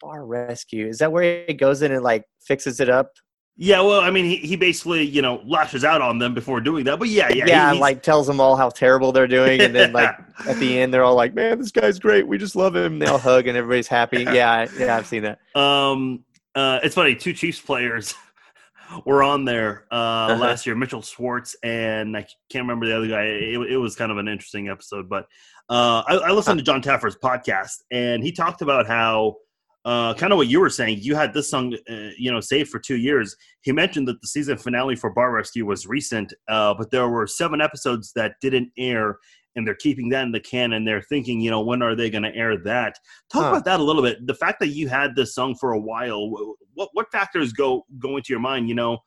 Bar 0.00 0.26
Rescue 0.26 0.88
is 0.88 0.98
that 0.98 1.12
where 1.12 1.44
he 1.46 1.54
goes 1.54 1.82
in 1.82 1.92
and 1.92 2.02
like 2.02 2.24
fixes 2.40 2.80
it 2.80 2.88
up? 2.88 3.12
Yeah. 3.56 3.80
Well, 3.82 4.00
I 4.00 4.10
mean, 4.10 4.24
he, 4.24 4.36
he 4.36 4.56
basically 4.56 5.02
you 5.02 5.22
know 5.22 5.42
lashes 5.44 5.84
out 5.84 6.00
on 6.02 6.18
them 6.18 6.34
before 6.34 6.60
doing 6.60 6.84
that. 6.84 6.98
But 6.98 7.08
yeah, 7.08 7.28
yeah, 7.32 7.44
Yeah, 7.46 7.72
he- 7.74 7.78
like 7.80 8.02
tells 8.02 8.26
them 8.26 8.40
all 8.40 8.56
how 8.56 8.70
terrible 8.70 9.12
they're 9.12 9.26
doing, 9.26 9.60
and 9.60 9.74
then 9.74 9.92
like 9.92 10.14
at 10.46 10.56
the 10.58 10.78
end 10.80 10.92
they're 10.92 11.04
all 11.04 11.14
like, 11.14 11.34
"Man, 11.34 11.58
this 11.58 11.70
guy's 11.70 11.98
great. 11.98 12.26
We 12.26 12.38
just 12.38 12.56
love 12.56 12.74
him." 12.74 12.94
And 12.94 13.02
they'll 13.02 13.18
hug, 13.18 13.46
and 13.46 13.56
everybody's 13.56 13.88
happy. 13.88 14.24
Yeah, 14.32 14.66
yeah, 14.78 14.96
I've 14.96 15.06
seen 15.06 15.22
that. 15.24 15.38
Um, 15.60 16.24
uh, 16.54 16.80
it's 16.82 16.94
funny. 16.94 17.14
Two 17.14 17.32
Chiefs 17.32 17.60
players 17.60 18.14
were 19.06 19.22
on 19.22 19.44
there 19.44 19.84
uh, 19.90 19.94
Uh-huh. 19.94 20.40
last 20.40 20.66
year. 20.66 20.74
Mitchell 20.76 21.02
Schwartz 21.02 21.54
and 21.62 22.16
I 22.16 22.26
can't 22.50 22.62
remember 22.64 22.86
the 22.86 22.96
other 22.96 23.08
guy. 23.08 23.22
It, 23.24 23.72
it 23.72 23.76
was 23.78 23.96
kind 23.96 24.10
of 24.12 24.18
an 24.18 24.28
interesting 24.28 24.68
episode, 24.68 25.08
but 25.08 25.26
uh, 25.70 26.02
I, 26.06 26.14
I 26.16 26.30
listened 26.32 26.58
to 26.58 26.64
John 26.64 26.82
Taffer's 26.82 27.16
podcast, 27.16 27.82
and 27.90 28.22
he 28.22 28.32
talked 28.32 28.60
about 28.62 28.86
how 28.86 29.36
uh, 29.84 30.14
kind 30.14 30.32
of 30.32 30.36
what 30.36 30.48
you 30.48 30.60
were 30.60 30.70
saying. 30.70 30.98
You 31.00 31.14
had 31.14 31.34
this 31.34 31.50
song, 31.50 31.74
uh, 31.90 32.08
you 32.18 32.30
know, 32.30 32.40
saved 32.40 32.70
for 32.70 32.78
two 32.78 32.96
years. 32.96 33.36
He 33.62 33.72
mentioned 33.72 34.06
that 34.08 34.20
the 34.20 34.28
season 34.28 34.56
finale 34.56 34.96
for 34.96 35.10
Bar 35.10 35.32
Rescue 35.32 35.66
was 35.66 35.86
recent, 35.86 36.32
uh, 36.48 36.74
but 36.74 36.90
there 36.90 37.08
were 37.08 37.26
seven 37.26 37.60
episodes 37.60 38.12
that 38.14 38.34
didn't 38.40 38.70
air. 38.78 39.18
And 39.54 39.66
they're 39.66 39.74
keeping 39.74 40.08
that 40.08 40.22
in 40.22 40.32
the 40.32 40.40
can, 40.40 40.72
and 40.72 40.88
they're 40.88 41.02
thinking, 41.02 41.38
you 41.38 41.50
know, 41.50 41.60
when 41.60 41.82
are 41.82 41.94
they 41.94 42.08
going 42.08 42.22
to 42.22 42.34
air 42.34 42.56
that? 42.64 42.94
Talk 43.30 43.42
Huh. 43.42 43.48
about 43.50 43.64
that 43.66 43.80
a 43.80 43.82
little 43.82 44.00
bit. 44.00 44.26
The 44.26 44.32
fact 44.34 44.60
that 44.60 44.68
you 44.68 44.88
had 44.88 45.14
this 45.14 45.34
song 45.34 45.56
for 45.60 45.72
a 45.72 45.78
while, 45.78 46.30
what 46.72 46.88
what 46.94 47.12
factors 47.12 47.52
go 47.52 47.84
go 47.98 48.16
into 48.16 48.32
your 48.32 48.40
mind? 48.40 48.70
You 48.70 48.76
know, 48.76 48.98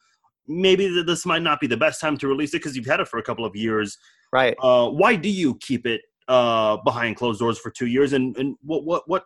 maybe 0.47 1.01
this 1.01 1.25
might 1.25 1.41
not 1.41 1.59
be 1.59 1.65
the 1.65 1.77
best 1.77 1.99
time 1.99 2.15
to 2.17 2.27
release 2.27 2.53
it 2.53 2.57
because 2.57 2.75
you've 2.75 2.85
had 2.85 2.99
it 2.99 3.07
for 3.07 3.17
a 3.17 3.23
couple 3.23 3.43
of 3.43 3.55
years. 3.55 3.97
Right. 4.31 4.55
Uh, 4.61 4.89
why 4.89 5.15
do 5.15 5.29
you 5.29 5.57
keep 5.61 5.87
it 5.87 6.01
uh, 6.27 6.77
behind 6.77 7.15
closed 7.15 7.39
doors 7.39 7.57
for 7.57 7.71
two 7.71 7.87
years? 7.87 8.13
And 8.13 8.37
and 8.37 8.55
what 8.61 8.83
what 8.85 9.01
what 9.07 9.23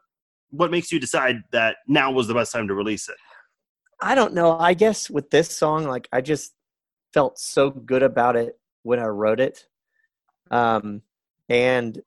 what 0.52 0.72
makes 0.72 0.92
you 0.92 1.00
decide 1.00 1.44
that 1.52 1.78
now 1.88 2.12
was 2.12 2.28
the 2.28 2.34
best 2.34 2.52
time 2.52 2.68
to 2.68 2.74
release 2.74 3.10
it? 3.10 3.16
I 4.02 4.16
don't 4.16 4.34
know. 4.34 4.58
I 4.58 4.74
guess 4.74 5.10
with 5.10 5.30
this 5.30 5.50
song, 5.56 5.86
like 5.86 6.08
I 6.12 6.22
just 6.22 6.54
felt 7.14 7.38
so 7.38 7.70
good 7.70 8.04
about 8.04 8.36
it 8.36 8.58
when 8.84 9.00
I 9.00 9.08
wrote 9.08 9.40
it. 9.40 9.68
Um, 10.52 11.02
and 11.50 12.02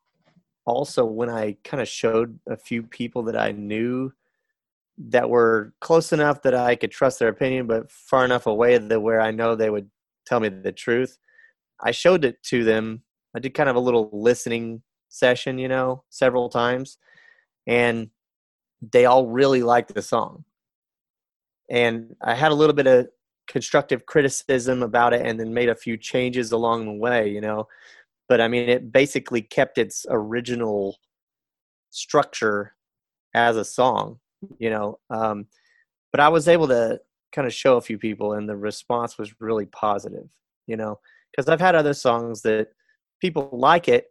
also 0.65 1.05
when 1.05 1.29
I 1.29 1.57
kind 1.65 1.81
of 1.81 1.89
showed 1.89 2.39
a 2.49 2.57
few 2.57 2.83
people 2.83 3.25
that 3.25 3.37
I 3.37 3.53
knew 3.53 4.13
that 4.99 5.29
were 5.29 5.73
close 5.81 6.13
enough 6.13 6.43
that 6.43 6.55
I 6.55 6.77
could 6.77 6.91
trust 6.91 7.19
their 7.19 7.29
opinion, 7.29 7.67
but 7.67 7.91
far 7.91 8.25
enough 8.25 8.47
away 8.47 8.79
that 8.79 9.01
where 9.01 9.21
I 9.21 9.31
know 9.31 9.55
they 9.55 9.71
would 9.71 9.91
tell 10.27 10.41
me 10.41 10.49
the 10.49 10.73
truth. 10.73 11.19
I 11.81 11.91
showed 11.91 12.25
it 12.25 12.43
to 12.45 12.63
them. 12.65 13.03
I 13.35 13.41
did 13.41 13.55
kind 13.55 13.69
of 13.69 13.77
a 13.77 13.81
little 13.81 14.11
listening 14.13 14.83
session, 15.09 15.59
you 15.59 15.69
know, 15.69 16.05
several 16.11 16.49
times, 16.49 16.99
and 17.67 18.11
they 18.91 19.07
all 19.07 19.27
really 19.27 19.63
liked 19.63 19.95
the 19.95 20.03
song 20.03 20.45
and 21.73 22.15
I 22.21 22.35
had 22.35 22.53
a 22.53 22.55
little 22.55 22.75
bit 22.75 22.87
of 22.87 23.09
constructive 23.49 24.07
criticism 24.07 24.83
about 24.83 25.15
it 25.15 25.27
and 25.27 25.41
then 25.41 25.55
made 25.55 25.71
a 25.71 25.75
few 25.75 25.97
changes 25.97 26.53
along 26.53 26.85
the 26.85 26.93
way, 26.93 27.29
you 27.29 27.41
know. 27.41 27.67
But 28.29 28.41
I 28.41 28.49
mean, 28.49 28.69
it 28.69 28.93
basically 28.93 29.43
kept 29.43 29.79
its 29.79 30.07
original 30.09 30.99
structure 31.91 32.75
as 33.35 33.57
a 33.57 33.65
song, 33.65 34.21
you 34.59 34.71
know. 34.71 34.99
Um, 35.11 35.47
but 36.13 36.21
I 36.21 36.29
was 36.29 36.47
able 36.47 36.69
to 36.69 37.01
kind 37.33 37.47
of 37.47 37.55
show 37.55 37.79
a 37.79 37.81
few 37.81 37.99
people, 37.99 38.35
and 38.35 38.47
the 38.47 38.57
response 38.57 39.17
was 39.17 39.41
really 39.41 39.67
positive, 39.67 40.29
you 40.67 40.77
know, 40.77 41.01
because 41.31 41.49
I've 41.49 41.61
had 41.61 41.75
other 41.75 41.95
songs 41.95 42.43
that 42.43 42.69
people 43.21 43.49
like 43.53 43.89
it, 43.89 44.09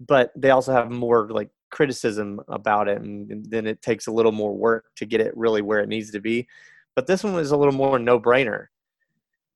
but 0.00 0.32
they 0.34 0.50
also 0.50 0.72
have 0.72 0.90
more 0.90 1.28
like 1.28 1.50
criticism 1.72 2.40
about 2.48 2.86
it, 2.86 3.00
and, 3.00 3.28
and 3.30 3.46
then 3.50 3.66
it 3.66 3.82
takes 3.82 4.06
a 4.06 4.12
little 4.12 4.30
more 4.30 4.54
work 4.56 4.84
to 4.96 5.06
get 5.06 5.20
it 5.20 5.36
really 5.36 5.62
where 5.62 5.80
it 5.80 5.88
needs 5.88 6.12
to 6.12 6.20
be 6.20 6.46
but 6.94 7.06
this 7.06 7.24
one 7.24 7.34
was 7.34 7.50
a 7.50 7.56
little 7.56 7.74
more 7.74 7.98
no 7.98 8.20
brainer. 8.20 8.66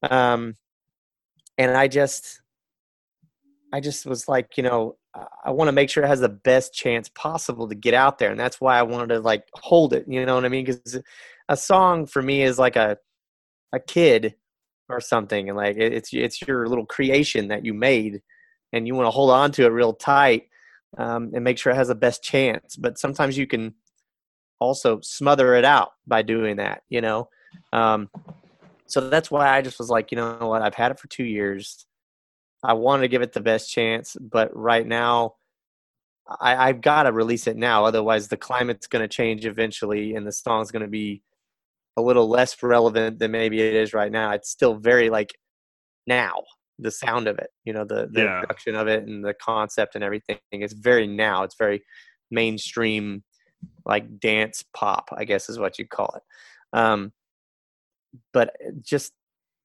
Um, 0.02 0.54
and 1.58 1.76
I 1.76 1.88
just, 1.88 2.40
I 3.72 3.80
just 3.80 4.06
was 4.06 4.28
like, 4.28 4.56
you 4.56 4.62
know, 4.62 4.96
I- 5.44 5.50
want 5.50 5.68
to 5.68 5.72
make 5.72 5.88
sure 5.88 6.04
it 6.04 6.08
has 6.08 6.20
the 6.20 6.28
best 6.28 6.74
chance 6.74 7.08
possible 7.08 7.68
to 7.68 7.74
get 7.74 7.94
out 7.94 8.18
there, 8.18 8.30
and 8.30 8.38
that's 8.38 8.60
why 8.60 8.78
I 8.78 8.82
wanted 8.82 9.14
to 9.14 9.20
like 9.20 9.44
hold 9.54 9.94
it. 9.94 10.04
You 10.06 10.26
know 10.26 10.34
what 10.34 10.44
I 10.44 10.48
mean? 10.48 10.64
Because 10.66 10.98
a 11.48 11.56
song 11.56 12.06
for 12.06 12.20
me 12.20 12.42
is 12.42 12.58
like 12.58 12.76
a 12.76 12.98
a 13.72 13.80
kid 13.80 14.34
or 14.90 15.00
something, 15.00 15.48
and 15.48 15.56
like 15.56 15.76
it's 15.78 16.12
it's 16.12 16.42
your 16.42 16.68
little 16.68 16.84
creation 16.86 17.48
that 17.48 17.64
you 17.64 17.72
made, 17.72 18.20
and 18.74 18.86
you 18.86 18.94
want 18.94 19.06
to 19.06 19.10
hold 19.10 19.30
on 19.30 19.52
to 19.52 19.64
it 19.64 19.68
real 19.68 19.94
tight 19.94 20.48
um, 20.96 21.30
and 21.34 21.44
make 21.44 21.58
sure 21.58 21.72
it 21.72 21.76
has 21.76 21.88
the 21.88 21.94
best 21.94 22.22
chance. 22.22 22.76
But 22.76 22.98
sometimes 22.98 23.36
you 23.36 23.46
can 23.46 23.74
also 24.58 25.00
smother 25.02 25.54
it 25.54 25.64
out 25.64 25.90
by 26.06 26.22
doing 26.22 26.56
that, 26.56 26.82
you 26.88 27.00
know. 27.00 27.28
Um, 27.72 28.10
so 28.86 29.08
that's 29.08 29.30
why 29.30 29.48
I 29.48 29.62
just 29.62 29.78
was 29.78 29.90
like, 29.90 30.10
you 30.10 30.16
know 30.16 30.38
what, 30.48 30.62
I've 30.62 30.74
had 30.74 30.92
it 30.92 30.98
for 30.98 31.08
two 31.08 31.24
years. 31.24 31.86
I 32.62 32.72
want 32.74 33.02
to 33.02 33.08
give 33.08 33.22
it 33.22 33.32
the 33.32 33.40
best 33.40 33.70
chance, 33.70 34.16
but 34.20 34.54
right 34.56 34.86
now, 34.86 35.34
I, 36.40 36.68
I've 36.68 36.80
got 36.80 37.04
to 37.04 37.12
release 37.12 37.46
it 37.46 37.56
now. 37.56 37.84
Otherwise, 37.84 38.28
the 38.28 38.36
climate's 38.36 38.88
going 38.88 39.02
to 39.02 39.08
change 39.08 39.46
eventually, 39.46 40.14
and 40.14 40.26
the 40.26 40.32
song's 40.32 40.72
going 40.72 40.82
to 40.82 40.88
be 40.88 41.22
a 41.96 42.02
little 42.02 42.28
less 42.28 42.60
relevant 42.62 43.18
than 43.18 43.30
maybe 43.30 43.60
it 43.60 43.74
is 43.74 43.94
right 43.94 44.10
now. 44.10 44.32
It's 44.32 44.50
still 44.50 44.74
very 44.74 45.08
like 45.08 45.38
now 46.06 46.42
the 46.78 46.90
sound 46.90 47.26
of 47.28 47.38
it, 47.38 47.48
you 47.64 47.72
know, 47.72 47.84
the, 47.84 48.08
the 48.10 48.22
Yeah. 48.22 48.40
production 48.40 48.74
of 48.74 48.86
it 48.88 49.06
and 49.06 49.24
the 49.24 49.34
concept 49.34 49.94
and 49.94 50.04
everything. 50.04 50.38
It's 50.52 50.74
very 50.74 51.06
now. 51.06 51.42
It's 51.42 51.56
very 51.56 51.82
mainstream, 52.30 53.24
like 53.84 54.20
dance 54.20 54.64
pop, 54.74 55.08
I 55.16 55.24
guess 55.24 55.48
is 55.48 55.58
what 55.58 55.78
you 55.78 55.86
call 55.86 56.14
it. 56.16 56.22
Um, 56.78 57.12
but 58.32 58.54
just 58.82 59.12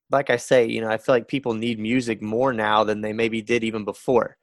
like 0.09 0.29
I 0.29 0.37
say, 0.37 0.67
you 0.67 0.81
know, 0.81 0.89
I 0.89 0.97
feel 0.97 1.15
like 1.15 1.27
people 1.27 1.53
need 1.53 1.79
music 1.79 2.21
more 2.21 2.53
now 2.53 2.83
than 2.83 3.01
they 3.01 3.13
maybe 3.13 3.41
did 3.41 3.63
even 3.63 3.85
before. 3.85 4.37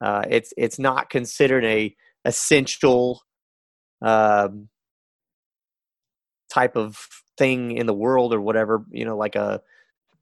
Uh, 0.00 0.24
it's 0.28 0.52
it's 0.56 0.78
not 0.78 1.10
considered 1.10 1.64
a 1.64 1.94
essential 2.24 3.22
um, 4.02 4.68
type 6.52 6.76
of 6.76 7.04
thing 7.36 7.72
in 7.72 7.86
the 7.86 7.94
world 7.94 8.32
or 8.32 8.40
whatever. 8.40 8.84
You 8.90 9.04
know, 9.04 9.16
like 9.16 9.34
a 9.34 9.60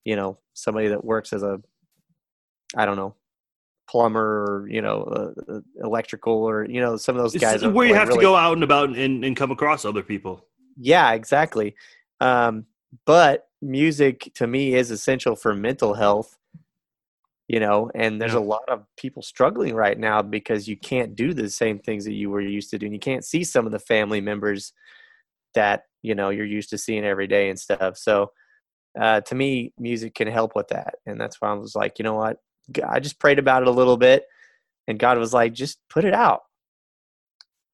you 0.05 0.17
know 0.17 0.39
somebody 0.55 0.89
that 0.89 1.05
works 1.05 1.33
as 1.33 1.43
a 1.43 1.61
I 2.77 2.85
don't 2.87 2.97
know 2.97 3.15
plumber 3.89 4.21
or 4.45 4.69
you 4.69 4.83
know 4.83 5.03
uh, 5.03 5.53
uh, 5.53 5.61
electrical 5.83 6.33
or 6.35 6.67
you 6.69 6.81
know 6.81 6.97
some 6.97 7.17
of 7.17 7.23
those 7.23 7.37
guys 7.41 7.65
where 7.65 7.87
you 7.87 7.95
have 7.95 8.11
to 8.11 8.21
go 8.21 8.35
out 8.35 8.55
and 8.55 8.65
about 8.65 8.89
and, 8.97 9.25
and 9.25 9.37
come 9.37 9.51
across 9.51 9.85
other 9.85 10.03
people. 10.03 10.45
yeah, 10.77 11.13
exactly. 11.13 11.75
Um, 12.21 12.67
but 13.05 13.49
music 13.63 14.31
to 14.35 14.47
me 14.47 14.75
is 14.75 14.91
essential 14.91 15.37
for 15.37 15.55
mental 15.55 15.95
health, 15.95 16.37
you 17.49 17.61
know, 17.61 17.91
and 17.95 18.21
there's 18.21 18.33
Yeah. 18.33 18.41
a 18.41 18.41
lot 18.41 18.69
of 18.69 18.85
people 18.97 19.23
struggling 19.23 19.75
right 19.75 19.99
now 19.99 20.23
because 20.23 20.67
you 20.67 20.77
can't 20.77 21.15
do 21.15 21.33
the 21.33 21.49
same 21.51 21.79
things 21.79 22.05
that 22.05 22.13
you 22.15 22.31
were 22.31 22.41
used 22.41 22.71
to 22.71 22.79
doing. 22.79 22.93
You 22.93 22.99
can't 22.99 23.25
see 23.25 23.45
some 23.45 23.67
of 23.67 23.73
the 23.73 23.79
family 23.79 24.21
members 24.21 24.73
that, 25.55 25.85
you 26.03 26.15
know, 26.15 26.31
you're 26.31 26.45
used 26.47 26.71
to 26.71 26.79
seeing 26.79 27.05
every 27.05 27.27
day 27.27 27.49
and 27.51 27.59
stuff. 27.59 27.97
So, 27.97 28.33
uh, 28.99 29.21
to 29.23 29.35
me, 29.35 29.73
music 29.79 30.15
can 30.15 30.29
help 30.29 30.55
with 30.57 30.69
that. 30.69 30.95
And 31.07 31.21
that's 31.21 31.41
why 31.41 31.51
I 31.51 31.55
was 31.55 31.75
like, 31.75 31.99
you 31.99 32.03
know 32.03 32.15
what? 32.15 32.39
I 32.87 33.01
just 33.01 33.19
prayed 33.19 33.39
about 33.39 33.63
it 33.63 33.69
a 33.69 33.73
little 33.73 33.97
bit 33.97 34.27
and 34.89 34.99
God 34.99 35.19
was 35.19 35.33
like, 35.33 35.53
just 35.53 35.79
put 35.89 36.05
it 36.05 36.15
out. 36.15 36.43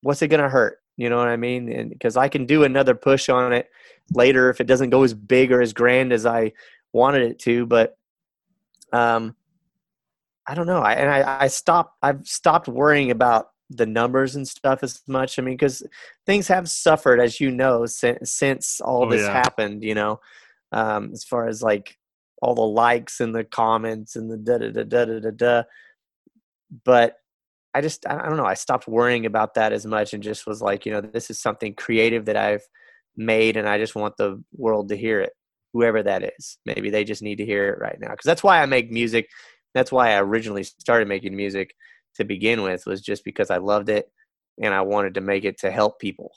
What's 0.02 0.22
it 0.22 0.28
going 0.28 0.42
to 0.42 0.48
hurt? 0.48 0.78
You 0.96 1.08
know 1.08 1.16
what 1.16 1.28
I 1.28 1.36
mean? 1.36 1.70
And 1.72 1.90
because 1.90 2.16
I 2.16 2.28
can 2.28 2.46
do 2.46 2.64
another 2.64 2.94
push 2.94 3.28
on 3.28 3.52
it 3.52 3.68
later 4.12 4.50
if 4.50 4.60
it 4.60 4.66
doesn't 4.66 4.90
go 4.90 5.02
as 5.02 5.14
big 5.14 5.52
or 5.52 5.62
as 5.62 5.72
grand 5.72 6.12
as 6.12 6.26
I 6.26 6.52
wanted 6.92 7.22
it 7.22 7.38
to. 7.40 7.66
But 7.66 7.96
um, 8.92 9.34
I 10.46 10.54
don't 10.54 10.66
know. 10.66 10.80
I, 10.82 10.92
and 10.94 11.08
I, 11.10 11.44
I 11.44 11.46
stopped. 11.48 11.96
I've 12.02 12.26
stopped 12.26 12.68
worrying 12.68 13.10
about 13.10 13.50
the 13.70 13.86
numbers 13.86 14.36
and 14.36 14.46
stuff 14.46 14.82
as 14.82 15.00
much. 15.06 15.38
I 15.38 15.42
mean, 15.42 15.54
because 15.54 15.82
things 16.26 16.48
have 16.48 16.68
suffered, 16.68 17.20
as 17.20 17.40
you 17.40 17.50
know, 17.50 17.86
since 17.86 18.32
since 18.32 18.80
all 18.80 19.06
Oh, 19.06 19.10
this 19.10 19.22
yeah. 19.22 19.32
happened. 19.32 19.82
You 19.82 19.94
know, 19.94 20.20
um, 20.72 21.10
as 21.12 21.24
far 21.24 21.48
as 21.48 21.62
like 21.62 21.96
all 22.42 22.54
the 22.54 22.60
likes 22.60 23.20
and 23.20 23.34
the 23.34 23.44
comments 23.44 24.16
and 24.16 24.30
the 24.30 24.36
da 24.36 24.58
da 24.58 24.70
da 24.70 24.82
da 24.82 25.20
da 25.20 25.30
da. 25.30 25.62
But 26.84 27.16
I 27.72 27.80
just 27.80 28.06
I 28.06 28.28
don't 28.28 28.36
know. 28.36 28.44
I 28.44 28.54
stopped 28.54 28.88
worrying 28.88 29.24
about 29.24 29.54
that 29.54 29.72
as 29.72 29.86
much 29.86 30.12
and 30.12 30.22
just 30.22 30.46
was 30.46 30.60
like, 30.60 30.84
you 30.84 30.92
know, 30.92 31.00
this 31.00 31.30
is 31.30 31.40
something 31.40 31.74
creative 31.74 32.26
that 32.26 32.36
I've 32.36 32.64
made, 33.16 33.56
and 33.56 33.68
I 33.68 33.78
just 33.78 33.94
want 33.94 34.16
the 34.16 34.42
world 34.52 34.88
to 34.88 34.96
hear 34.96 35.20
it, 35.20 35.32
whoever 35.72 36.02
that 36.02 36.24
is. 36.36 36.58
Maybe 36.66 36.90
they 36.90 37.04
just 37.04 37.22
need 37.22 37.36
to 37.36 37.46
hear 37.46 37.68
it 37.68 37.78
right 37.78 37.98
now 38.00 38.10
because 38.10 38.26
that's 38.26 38.42
why 38.42 38.60
I 38.60 38.66
make 38.66 38.90
music. 38.90 39.28
That's 39.72 39.92
why 39.92 40.10
I 40.12 40.20
originally 40.20 40.64
started 40.64 41.08
making 41.08 41.36
music 41.36 41.74
to 42.16 42.24
begin 42.24 42.62
with 42.62 42.84
was 42.86 43.00
just 43.00 43.24
because 43.24 43.50
I 43.50 43.56
loved 43.56 43.88
it 43.88 44.10
and 44.60 44.74
I 44.74 44.82
wanted 44.82 45.14
to 45.14 45.22
make 45.22 45.44
it 45.44 45.58
to 45.60 45.70
help 45.70 45.98
people 45.98 46.32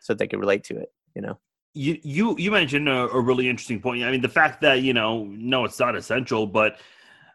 so 0.00 0.14
they 0.14 0.26
could 0.26 0.40
relate 0.40 0.64
to 0.64 0.78
it. 0.78 0.88
You 1.14 1.22
know. 1.22 1.38
You 1.74 1.98
you 2.02 2.36
you 2.38 2.50
mentioned 2.50 2.88
a, 2.88 3.08
a 3.08 3.20
really 3.20 3.48
interesting 3.48 3.80
point. 3.80 4.02
I 4.04 4.10
mean, 4.10 4.20
the 4.20 4.28
fact 4.28 4.60
that 4.62 4.82
you 4.82 4.92
know, 4.92 5.24
no, 5.24 5.64
it's 5.64 5.78
not 5.78 5.96
essential, 5.96 6.46
but 6.46 6.78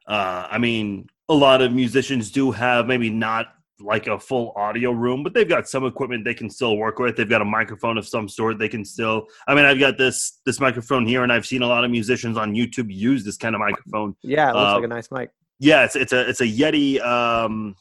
uh, 0.07 0.47
I 0.49 0.57
mean, 0.57 1.09
a 1.29 1.33
lot 1.33 1.61
of 1.61 1.73
musicians 1.73 2.31
do 2.31 2.51
have 2.51 2.87
maybe 2.87 3.09
not 3.09 3.47
like 3.79 4.07
a 4.07 4.19
full 4.19 4.53
audio 4.55 4.91
room, 4.91 5.21
but 5.21 5.33
they've 5.35 5.47
got 5.47 5.67
some 5.67 5.85
equipment 5.85 6.23
they 6.25 6.33
can 6.33 6.49
still 6.49 6.77
work 6.77 6.97
with. 6.97 7.15
They've 7.15 7.29
got 7.29 7.41
a 7.43 7.45
microphone 7.45 7.97
of 7.97 8.07
some 8.07 8.27
sort. 8.27 8.57
They 8.57 8.69
can 8.69 8.83
still. 8.85 9.27
I 9.47 9.53
mean, 9.55 9.65
I've 9.65 9.79
got 9.79 9.97
this 9.97 10.39
this 10.45 10.59
microphone 10.59 11.05
here, 11.05 11.23
and 11.23 11.31
I've 11.31 11.45
seen 11.45 11.61
a 11.61 11.67
lot 11.67 11.83
of 11.83 11.91
musicians 11.91 12.37
on 12.37 12.53
YouTube 12.53 12.93
use 12.93 13.23
this 13.23 13.37
kind 13.37 13.55
of 13.55 13.59
microphone. 13.59 14.15
Yeah, 14.21 14.49
it 14.51 14.55
looks 14.55 14.69
Uh, 14.71 14.75
like 14.75 14.83
a 14.83 14.87
nice 14.87 15.11
mic. 15.11 15.29
Yeah, 15.59 15.83
it's 15.85 15.95
it's 15.95 16.13
a 16.13 16.29
it's 16.29 16.41
a 16.41 16.47
Yeti, 16.47 17.01
um, 17.03 17.75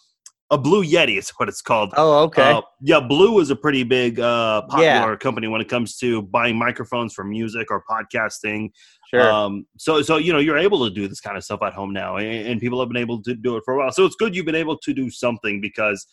a 0.50 0.58
Blue 0.58 0.84
Yeti 0.84 1.18
is 1.18 1.30
what 1.30 1.48
it's 1.48 1.60
called. 1.60 1.92
Oh, 1.96 2.24
okay. 2.24 2.52
Uh, 2.52 2.62
yeah, 2.80 3.00
Blue 3.00 3.40
is 3.40 3.50
a 3.50 3.56
pretty 3.56 3.82
big 3.82 4.20
uh, 4.20 4.62
popular 4.62 4.84
Yeah. 4.84 5.16
company 5.16 5.48
when 5.48 5.60
it 5.60 5.68
comes 5.68 5.96
to 5.98 6.22
buying 6.22 6.56
microphones 6.56 7.12
for 7.14 7.24
music 7.24 7.68
or 7.70 7.82
podcasting. 7.90 8.70
sure. 9.10 9.28
Um, 9.30 9.66
so, 9.76 10.02
so 10.02 10.18
you 10.18 10.32
know, 10.32 10.38
you're 10.38 10.58
able 10.58 10.88
to 10.88 10.94
do 10.94 11.08
this 11.08 11.20
kind 11.20 11.36
of 11.36 11.42
stuff 11.44 11.60
at 11.62 11.72
home 11.72 11.92
now, 11.92 12.16
and, 12.16 12.46
and 12.48 12.60
people 12.60 12.78
have 12.78 12.88
been 12.88 12.96
able 12.96 13.20
to 13.22 13.34
do 13.34 13.56
it 13.56 13.62
for 13.64 13.74
a 13.74 13.78
while. 13.78 13.90
So 13.90 14.04
it's 14.04 14.14
good 14.16 14.36
you've 14.36 14.46
been 14.46 14.54
able 14.54 14.78
to 14.78 14.94
do 14.94 15.10
something 15.10 15.60
because, 15.60 16.06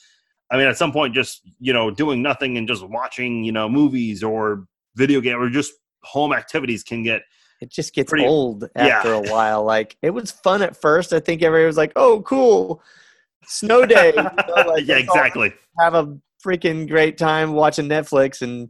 I 0.51 0.57
mean, 0.57 0.67
at 0.67 0.77
some 0.77 0.91
point, 0.91 1.13
just 1.13 1.41
you 1.59 1.73
know, 1.73 1.91
doing 1.91 2.21
nothing 2.23 2.57
and 2.57 2.67
just 2.67 2.83
watching, 2.87 3.43
you 3.43 3.51
know, 3.51 3.69
movies 3.69 4.23
or 4.23 4.65
video 4.95 5.21
game 5.21 5.37
or 5.39 5.49
just 5.49 5.73
home 6.03 6.33
activities 6.33 6.83
can 6.83 7.03
get 7.03 7.21
it 7.61 7.71
just 7.71 7.93
gets 7.93 8.09
pretty- 8.09 8.25
old 8.25 8.67
yeah. 8.75 8.87
after 8.87 9.13
a 9.13 9.21
while. 9.21 9.63
Like 9.63 9.95
it 10.01 10.09
was 10.09 10.31
fun 10.31 10.61
at 10.63 10.75
first. 10.75 11.13
I 11.13 11.19
think 11.19 11.41
everybody 11.43 11.65
was 11.67 11.77
like, 11.77 11.93
"Oh, 11.95 12.21
cool, 12.23 12.81
snow 13.47 13.85
day." 13.85 14.13
You 14.15 14.23
know, 14.23 14.31
like, 14.67 14.87
yeah, 14.87 14.97
exactly. 14.97 15.53
Have 15.79 15.95
a 15.95 16.17
freaking 16.45 16.87
great 16.87 17.17
time 17.17 17.53
watching 17.53 17.87
Netflix 17.87 18.41
and 18.41 18.69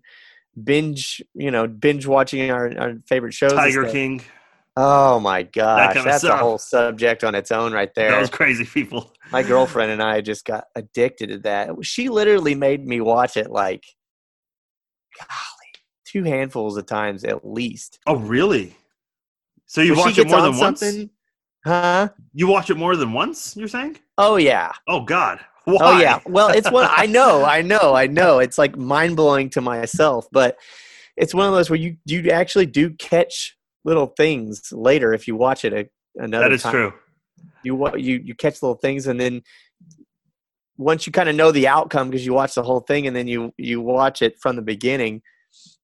binge. 0.64 1.22
You 1.34 1.52
know, 1.52 1.68
binge 1.68 2.08
watching 2.08 2.52
our, 2.52 2.78
our 2.78 2.94
favorite 3.08 3.34
shows. 3.34 3.54
Tiger. 3.54 3.90
King. 3.90 4.22
Oh 4.76 5.20
my 5.20 5.44
gosh, 5.44 5.94
kinda 5.94 6.10
that's 6.10 6.24
a 6.24 6.36
whole 6.36 6.58
subject 6.58 7.24
on 7.24 7.36
its 7.36 7.52
own 7.52 7.74
right 7.74 7.94
there. 7.94 8.12
Those 8.12 8.32
crazy, 8.32 8.66
people. 8.66 9.14
My 9.32 9.44
girlfriend 9.44 9.92
and 9.92 10.02
I 10.02 10.22
just 10.22 10.46
got 10.46 10.66
addicted 10.76 11.30
to 11.30 11.38
that. 11.40 11.70
She 11.84 12.10
literally 12.10 12.56
made 12.56 12.86
me 12.86 13.00
watch 13.00 13.38
it 13.38 13.52
like, 13.52 13.84
golly, 15.20 15.84
two 16.06 16.24
handfuls 16.24 16.76
of 16.76 16.88
times 16.88 17.24
at 17.24 17.46
least. 17.46 18.00
Oh, 18.08 18.16
really? 18.16 18.76
So 19.68 19.82
you 19.82 19.96
watch 19.96 20.18
it 20.18 20.28
more 20.28 20.42
than 20.42 20.58
once? 20.58 20.82
Huh? 21.66 22.10
You 22.34 22.48
watch 22.48 22.70
it 22.70 22.78
more 22.78 22.96
than 22.96 23.14
once? 23.14 23.56
You're 23.56 23.68
saying? 23.68 23.98
Oh 24.18 24.36
yeah. 24.36 24.72
Oh 24.88 25.02
God. 25.02 25.40
Why? 25.66 25.78
Oh 25.80 26.00
yeah. 26.00 26.20
Well, 26.26 26.50
it's 26.50 26.70
one 26.70 26.88
I 26.90 27.06
know, 27.06 27.44
I 27.46 27.62
know, 27.62 27.94
I 27.96 28.08
know. 28.08 28.40
It's 28.40 28.58
like 28.58 28.78
mind 28.78 29.16
blowing 29.16 29.50
to 29.52 29.62
myself, 29.62 30.28
but 30.32 30.58
it's 31.16 31.34
one 31.34 31.48
of 31.48 31.54
those 31.54 31.70
where 31.70 31.80
you 31.80 31.98
you 32.06 32.30
actually 32.32 32.66
do 32.66 32.90
catch 32.92 33.56
little 33.86 34.08
things 34.08 34.72
later 34.72 35.14
if 35.14 35.28
you 35.28 35.36
watch 35.36 35.66
it 35.66 35.74
a, 35.74 35.90
another 36.22 36.50
that 36.50 36.54
is 36.54 36.64
time. 36.64 36.72
true. 36.72 36.94
You 37.64 37.98
you 37.98 38.22
you 38.24 38.36
catch 38.36 38.62
little 38.62 38.76
things, 38.76 39.08
and 39.08 39.20
then 39.20 39.42
once 40.78 41.06
you 41.06 41.14
kind 41.14 41.30
of 41.30 41.36
know 41.36 41.52
the 41.52 41.68
outcome 41.68 42.10
because 42.10 42.26
you 42.26 42.34
watch 42.34 42.56
the 42.56 42.64
whole 42.64 42.82
thing, 42.82 43.08
and 43.08 43.16
then 43.16 43.28
you 43.28 43.54
you 43.58 43.80
watch 43.80 44.22
it 44.22 44.38
from 44.40 44.58
the 44.58 44.62
beginning 44.62 45.22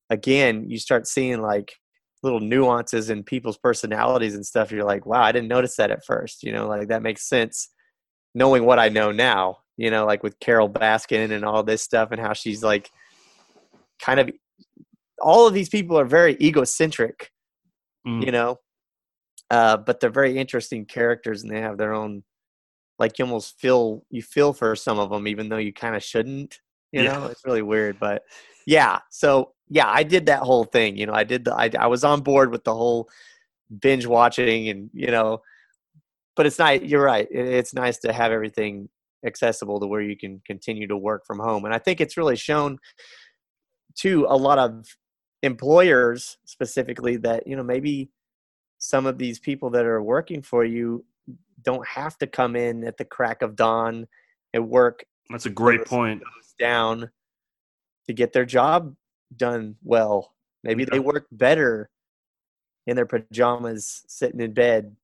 again, 0.10 0.70
you 0.70 0.80
start 0.80 1.08
seeing 1.08 1.42
like 1.42 1.74
little 2.24 2.40
nuances 2.40 3.10
in 3.10 3.24
people's 3.24 3.58
personalities 3.58 4.36
and 4.36 4.46
stuff. 4.46 4.72
You're 4.72 4.84
like, 4.84 5.06
wow, 5.06 5.22
I 5.22 5.32
didn't 5.32 5.48
notice 5.48 5.76
that 5.78 5.92
at 5.92 6.06
first. 6.06 6.44
You 6.44 6.52
know, 6.52 6.68
like 6.68 6.90
that 6.90 7.02
makes 7.02 7.28
sense 7.28 7.70
knowing 8.36 8.66
what 8.66 8.78
I 8.80 8.90
know 8.90 9.12
now, 9.12 9.60
you 9.78 9.90
know, 9.90 10.06
like 10.06 10.22
with 10.22 10.40
Carole 10.40 10.70
Baskin 10.70 11.32
and 11.32 11.44
all 11.44 11.64
this 11.64 11.82
stuff 11.82 12.10
and 12.12 12.22
how 12.22 12.34
she's 12.34 12.62
like 12.64 12.92
kind 14.02 14.20
of 14.20 14.30
all 15.22 15.48
of 15.48 15.54
these 15.54 15.70
people 15.70 15.98
are 16.00 16.06
very 16.06 16.38
egocentric, 16.42 17.32
Mm. 18.08 18.26
you 18.26 18.32
know. 18.32 18.58
Uh, 19.52 19.76
but 19.78 20.00
they're 20.00 20.10
very 20.10 20.38
interesting 20.38 20.86
characters 20.86 21.42
and 21.44 21.52
they 21.52 21.60
have 21.60 21.78
their 21.78 21.94
own 21.94 22.24
like 23.00 23.18
you 23.18 23.26
almost 23.26 23.60
feel 23.60 24.04
you 24.10 24.22
feel 24.22 24.54
for 24.54 24.76
some 24.76 25.00
of 25.00 25.10
them 25.10 25.28
even 25.28 25.50
though 25.50 25.58
you 25.58 25.74
kind 25.74 25.96
of 25.96 26.04
shouldn't, 26.04 26.60
you 26.92 27.04
Yeah. 27.04 27.14
know. 27.20 27.26
It's 27.28 27.46
really 27.46 27.62
weird, 27.62 28.00
but 28.00 28.22
yeah. 28.68 29.00
So, 29.10 29.54
yeah, 29.70 29.88
I 29.88 30.04
did 30.04 30.26
that 30.28 30.42
whole 30.42 30.64
thing, 30.66 30.98
you 30.98 31.06
know. 31.06 31.14
I 31.14 31.24
did 31.24 31.46
the 31.46 31.54
I 31.54 31.70
I 31.78 31.88
was 31.88 32.04
on 32.04 32.22
board 32.22 32.52
with 32.52 32.64
the 32.64 32.74
whole 32.74 33.10
binge 33.80 34.06
watching 34.06 34.70
and, 34.70 34.90
you 34.94 35.12
know, 35.12 35.42
but 36.40 36.46
it's 36.46 36.58
not 36.58 36.86
you're 36.86 37.04
right 37.04 37.28
it, 37.30 37.48
it's 37.48 37.74
nice 37.74 37.98
to 37.98 38.14
have 38.14 38.32
everything 38.32 38.88
accessible 39.26 39.78
to 39.78 39.86
where 39.86 40.00
you 40.00 40.16
can 40.16 40.42
continue 40.46 40.88
to 40.88 40.96
work 40.96 41.26
from 41.26 41.38
home 41.38 41.66
and 41.66 41.74
i 41.74 41.78
think 41.78 42.00
it's 42.00 42.16
really 42.16 42.38
shown 42.38 42.78
to 43.94 44.26
a 44.30 44.38
lot 44.38 44.58
of 44.58 44.86
employers 45.44 46.38
specifically 46.46 47.18
that 47.18 47.46
you 47.46 47.58
know 47.58 47.64
maybe 47.64 48.10
some 48.78 49.06
of 49.06 49.18
these 49.18 49.38
people 49.38 49.70
that 49.70 49.86
are 49.86 50.02
working 50.02 50.42
for 50.42 50.64
you 50.64 51.04
don't 51.62 51.86
have 51.86 52.18
to 52.18 52.26
come 52.26 52.56
in 52.56 52.86
at 52.86 52.96
the 52.96 53.04
crack 53.04 53.42
of 53.42 53.58
dawn 53.58 54.08
and 54.54 54.70
work 54.70 55.04
That's 55.30 55.46
a 55.46 55.50
great 55.50 55.84
point. 55.84 56.24
down 56.58 57.10
to 58.08 58.14
get 58.14 58.32
their 58.32 58.46
job 58.46 58.96
done 59.36 59.76
well. 59.84 60.34
Maybe 60.64 60.86
they 60.86 61.00
work 61.00 61.28
better 61.32 61.90
in 62.88 62.96
their 62.96 63.06
pajamas 63.06 64.04
sitting 64.08 64.40
in 64.42 64.54
bed. 64.54 64.96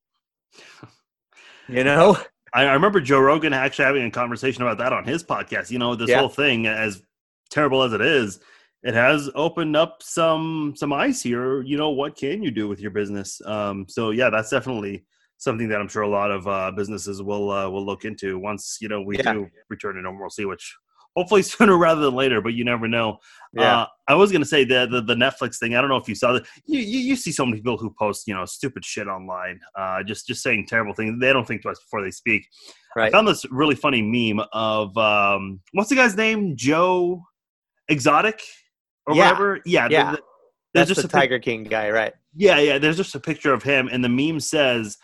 You 1.67 1.83
know? 1.83 2.15
I, 2.53 2.71
remember 2.73 3.01
Joe 3.01 3.19
Rogan 3.19 3.51
actually 3.51 3.85
having 3.85 4.05
a 4.05 4.11
conversation 4.11 4.61
about 4.61 4.77
that 4.77 4.93
on 4.93 5.03
his 5.03 5.23
podcast. 5.23 5.71
You 5.71 5.79
know, 5.79 5.95
this 5.95 6.09
Yeah. 6.09 6.19
whole 6.19 6.29
thing, 6.29 6.67
as 6.67 7.01
terrible 7.49 7.81
as 7.81 7.91
it 7.91 8.01
is, 8.01 8.39
it 8.83 8.93
has 8.93 9.29
opened 9.33 9.75
up 9.75 10.03
some 10.03 10.73
some 10.77 10.93
eyes 10.93 11.21
here. 11.21 11.63
You 11.63 11.77
know, 11.77 11.89
what 11.89 12.15
can 12.15 12.43
you 12.43 12.51
do 12.51 12.67
with 12.67 12.79
your 12.79 12.91
business? 12.91 13.41
Um, 13.45 13.87
so 13.89 14.11
yeah, 14.11 14.29
that's 14.29 14.51
definitely 14.51 15.05
something 15.37 15.67
that 15.69 15.81
I'm 15.81 15.87
sure 15.87 16.03
a 16.03 16.07
lot 16.07 16.31
of 16.31 16.47
uh, 16.47 16.71
businesses 16.71 17.21
will 17.21 17.49
uh, 17.51 17.67
will 17.67 17.85
look 17.85 18.05
into 18.05 18.37
once 18.37 18.77
you 18.79 18.87
know 18.87 19.01
we 19.01 19.17
Yeah. 19.17 19.33
do 19.33 19.49
return 19.69 19.95
to 19.95 20.01
normalcy, 20.01 20.45
which 20.45 20.75
hopefully 21.15 21.41
sooner 21.53 21.77
rather 21.77 22.01
than 22.01 22.13
later. 22.15 22.41
But 22.41 22.53
you 22.53 22.63
never 22.63 22.87
know. 22.87 23.17
Yeah. 23.53 23.81
Uh, 23.81 23.85
I 24.07 24.15
was 24.15 24.31
gonna 24.31 24.45
say 24.45 24.63
the, 24.65 24.85
the 24.87 25.01
the 25.01 25.15
Netflix 25.15 25.57
thing. 25.59 25.75
I 25.75 25.81
don't 25.81 25.89
know 25.89 25.95
if 25.97 26.07
you 26.09 26.15
saw 26.15 26.33
that. 26.33 26.45
You, 26.65 26.79
you 26.79 26.99
you 26.99 27.15
see 27.15 27.31
so 27.31 27.45
many 27.45 27.57
people 27.59 27.77
who 27.77 27.93
post 27.97 28.27
you 28.27 28.33
know 28.33 28.45
stupid 28.45 28.83
shit 28.85 29.07
online, 29.07 29.59
uh, 29.77 30.03
just 30.03 30.27
just 30.27 30.43
saying 30.43 30.67
terrible 30.67 30.93
things. 30.93 31.19
They 31.19 31.31
don't 31.33 31.47
think 31.47 31.61
twice 31.61 31.79
before 31.79 32.03
they 32.03 32.11
speak. 32.11 32.45
I 32.97 33.09
found 33.09 33.27
this 33.27 33.45
really 33.51 33.75
funny 33.75 34.01
meme 34.01 34.45
of 34.53 34.97
um, 34.97 35.59
what's 35.73 35.89
the 35.89 35.95
guy's 35.95 36.15
name? 36.15 36.55
Joe 36.55 37.23
Exotic 37.89 38.41
or 39.05 39.15
Yeah. 39.15 39.23
whatever. 39.31 39.59
Yeah, 39.65 39.87
Yeah. 39.89 40.11
the- 40.11 40.17
the- 40.17 40.23
That's 40.73 40.87
just 40.89 41.01
the 41.01 41.07
a 41.07 41.09
pic- 41.09 41.21
Tiger 41.29 41.39
King 41.39 41.63
guy, 41.65 41.89
right? 41.89 42.13
yeah, 42.35 42.57
yeah. 42.59 42.77
There's 42.77 42.97
just 42.97 43.13
a 43.15 43.19
picture 43.19 43.53
of 43.53 43.63
him, 43.63 43.89
and 43.91 44.03
the 44.03 44.09
meme 44.09 44.39
says, 44.39 44.97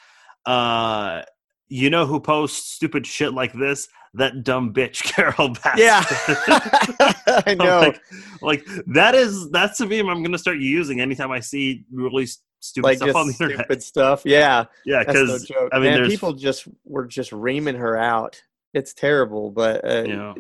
uh, 0.46 1.22
"You 1.70 1.90
know 1.90 2.06
who 2.06 2.20
posts 2.20 2.74
stupid 2.76 3.06
shit 3.08 3.34
like 3.34 3.54
this? 3.54 3.88
That 4.14 4.44
dumb 4.44 4.74
bitch, 4.74 5.04
Carole 5.04 5.54
Baskin." 5.56 5.78
Yeah. 5.78 6.04
I 7.48 7.54
know. 7.58 7.80
Like, 7.80 8.02
like 8.42 8.66
that 8.88 9.16
is 9.16 9.50
that's 9.52 9.80
a 9.80 9.86
meme 9.86 10.10
I'm 10.10 10.22
gonna 10.24 10.38
start 10.38 10.58
using 10.58 11.00
anytime 11.00 11.32
I 11.32 11.40
see 11.40 11.86
really 11.92 12.28
stupid 12.60 12.86
Like, 12.88 12.98
stuff 12.98 13.16
on 13.16 13.28
the 13.28 13.34
internet. 13.34 13.60
stupid 13.60 13.84
stuff. 13.84 14.22
Yeah. 14.26 14.66
Yeah, 14.86 15.04
That's 15.04 15.18
no 15.18 15.26
because. 15.26 15.52
I 15.72 15.80
mean, 15.80 16.02
Man, 16.02 16.10
people 16.10 16.34
just 16.34 16.68
were 16.86 17.06
just 17.08 17.32
reaming 17.32 17.76
her 17.76 17.98
out. 17.98 18.42
It's 18.74 18.94
terrible, 18.94 19.50
but 19.52 19.84
uh, 19.84 20.04
Yeah. 20.08 20.34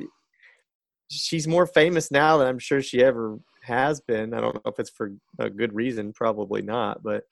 she's 1.09 1.47
more 1.47 1.65
famous 1.65 2.11
now 2.11 2.37
than 2.37 2.47
I'm 2.47 2.59
sure 2.59 2.81
she 2.81 3.03
ever 3.03 3.39
has 3.63 4.01
been. 4.01 4.33
I 4.33 4.41
don't 4.41 4.55
know 4.55 4.61
if 4.71 4.79
it's 4.79 4.89
for 4.89 5.11
a 5.39 5.49
good 5.49 5.73
reason, 5.73 6.13
probably 6.13 6.61
not. 6.61 7.03
But 7.03 7.23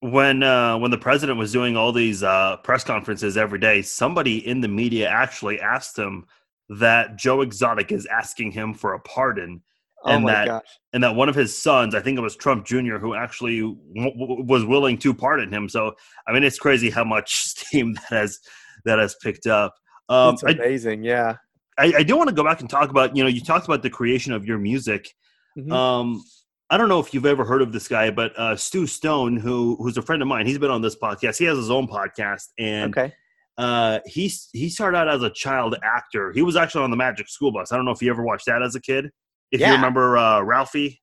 when 0.00 0.42
uh, 0.42 0.78
when 0.78 0.90
the 0.90 0.98
president 0.98 1.38
was 1.38 1.52
doing 1.52 1.76
all 1.76 1.92
these 1.92 2.22
uh, 2.22 2.56
press 2.58 2.84
conferences 2.84 3.36
every 3.36 3.58
day, 3.58 3.82
somebody 3.82 4.46
in 4.46 4.60
the 4.60 4.68
media 4.68 5.08
actually 5.08 5.60
asked 5.60 5.98
him 5.98 6.26
that 6.70 7.16
Joe 7.16 7.40
Exotic 7.42 7.92
is 7.92 8.06
asking 8.06 8.52
him 8.52 8.72
for 8.74 8.94
a 8.94 9.00
pardon, 9.00 9.60
oh 10.04 10.10
And 10.12 10.24
my 10.24 10.32
that- 10.32 10.46
gosh, 10.46 10.66
and 10.92 11.02
that 11.04 11.14
one 11.14 11.28
of 11.28 11.34
his 11.34 11.56
sons, 11.56 11.94
I 11.94 12.00
think 12.00 12.16
it 12.16 12.22
was 12.22 12.36
Trump 12.36 12.64
Jr., 12.64 12.96
who 12.96 13.14
actually 13.14 13.60
w- 13.60 13.84
w- 14.18 14.42
was 14.44 14.64
willing 14.64 14.96
to 14.98 15.12
pardon 15.12 15.52
him. 15.52 15.68
So, 15.68 15.94
I 16.26 16.32
mean, 16.32 16.44
it's 16.44 16.58
crazy 16.58 16.88
how 16.90 17.04
much 17.04 17.34
steam 17.44 17.94
that 17.94 18.04
has 18.08 18.38
that 18.84 18.98
has 18.98 19.14
picked 19.22 19.46
up. 19.46 19.74
Um, 20.08 20.34
it's 20.34 20.44
I, 20.44 20.50
amazing. 20.52 21.04
yeah. 21.04 21.36
I, 21.78 21.92
I 21.98 22.02
do 22.02 22.16
want 22.16 22.28
to 22.28 22.34
go 22.34 22.44
back 22.44 22.60
and 22.60 22.68
talk 22.70 22.90
about 22.90 23.16
you 23.16 23.22
know 23.22 23.28
you 23.28 23.40
talked 23.42 23.66
about 23.66 23.82
the 23.82 23.90
creation 23.90 24.32
of 24.32 24.46
your 24.46 24.58
music. 24.58 25.14
Mhm. 25.58 25.72
Um, 25.72 26.22
I 26.70 26.76
don't 26.76 26.88
know 26.88 27.00
if 27.00 27.12
you've 27.12 27.26
ever 27.26 27.44
heard 27.44 27.62
of 27.62 27.72
this 27.72 27.88
guy, 27.88 28.10
but 28.10 28.38
uh, 28.38 28.56
Stu 28.56 28.86
Stone, 28.86 29.36
who 29.36 29.76
who's 29.80 29.96
a 29.96 30.02
friend 30.02 30.22
of 30.22 30.28
mine, 30.28 30.46
he's 30.46 30.58
been 30.58 30.70
on 30.70 30.82
this 30.82 30.96
podcast. 30.96 31.38
He 31.38 31.44
has 31.44 31.58
his 31.58 31.70
own 31.70 31.88
podcast, 31.88 32.48
and 32.58 32.96
okay. 32.96 33.12
uh, 33.58 33.98
he 34.06 34.32
he 34.52 34.68
started 34.68 34.96
out 34.96 35.08
as 35.08 35.22
a 35.22 35.30
child 35.30 35.76
actor. 35.82 36.32
He 36.32 36.42
was 36.42 36.56
actually 36.56 36.84
on 36.84 36.90
the 36.90 36.96
Magic 36.96 37.28
School 37.28 37.50
Bus. 37.50 37.72
I 37.72 37.76
don't 37.76 37.84
know 37.84 37.90
if 37.90 38.00
you 38.00 38.10
ever 38.10 38.22
watched 38.22 38.46
that 38.46 38.62
as 38.62 38.74
a 38.76 38.80
kid. 38.80 39.10
If 39.50 39.60
you 39.60 39.66
remember 39.66 40.16
uh, 40.16 40.42
Ralphie, 40.42 41.00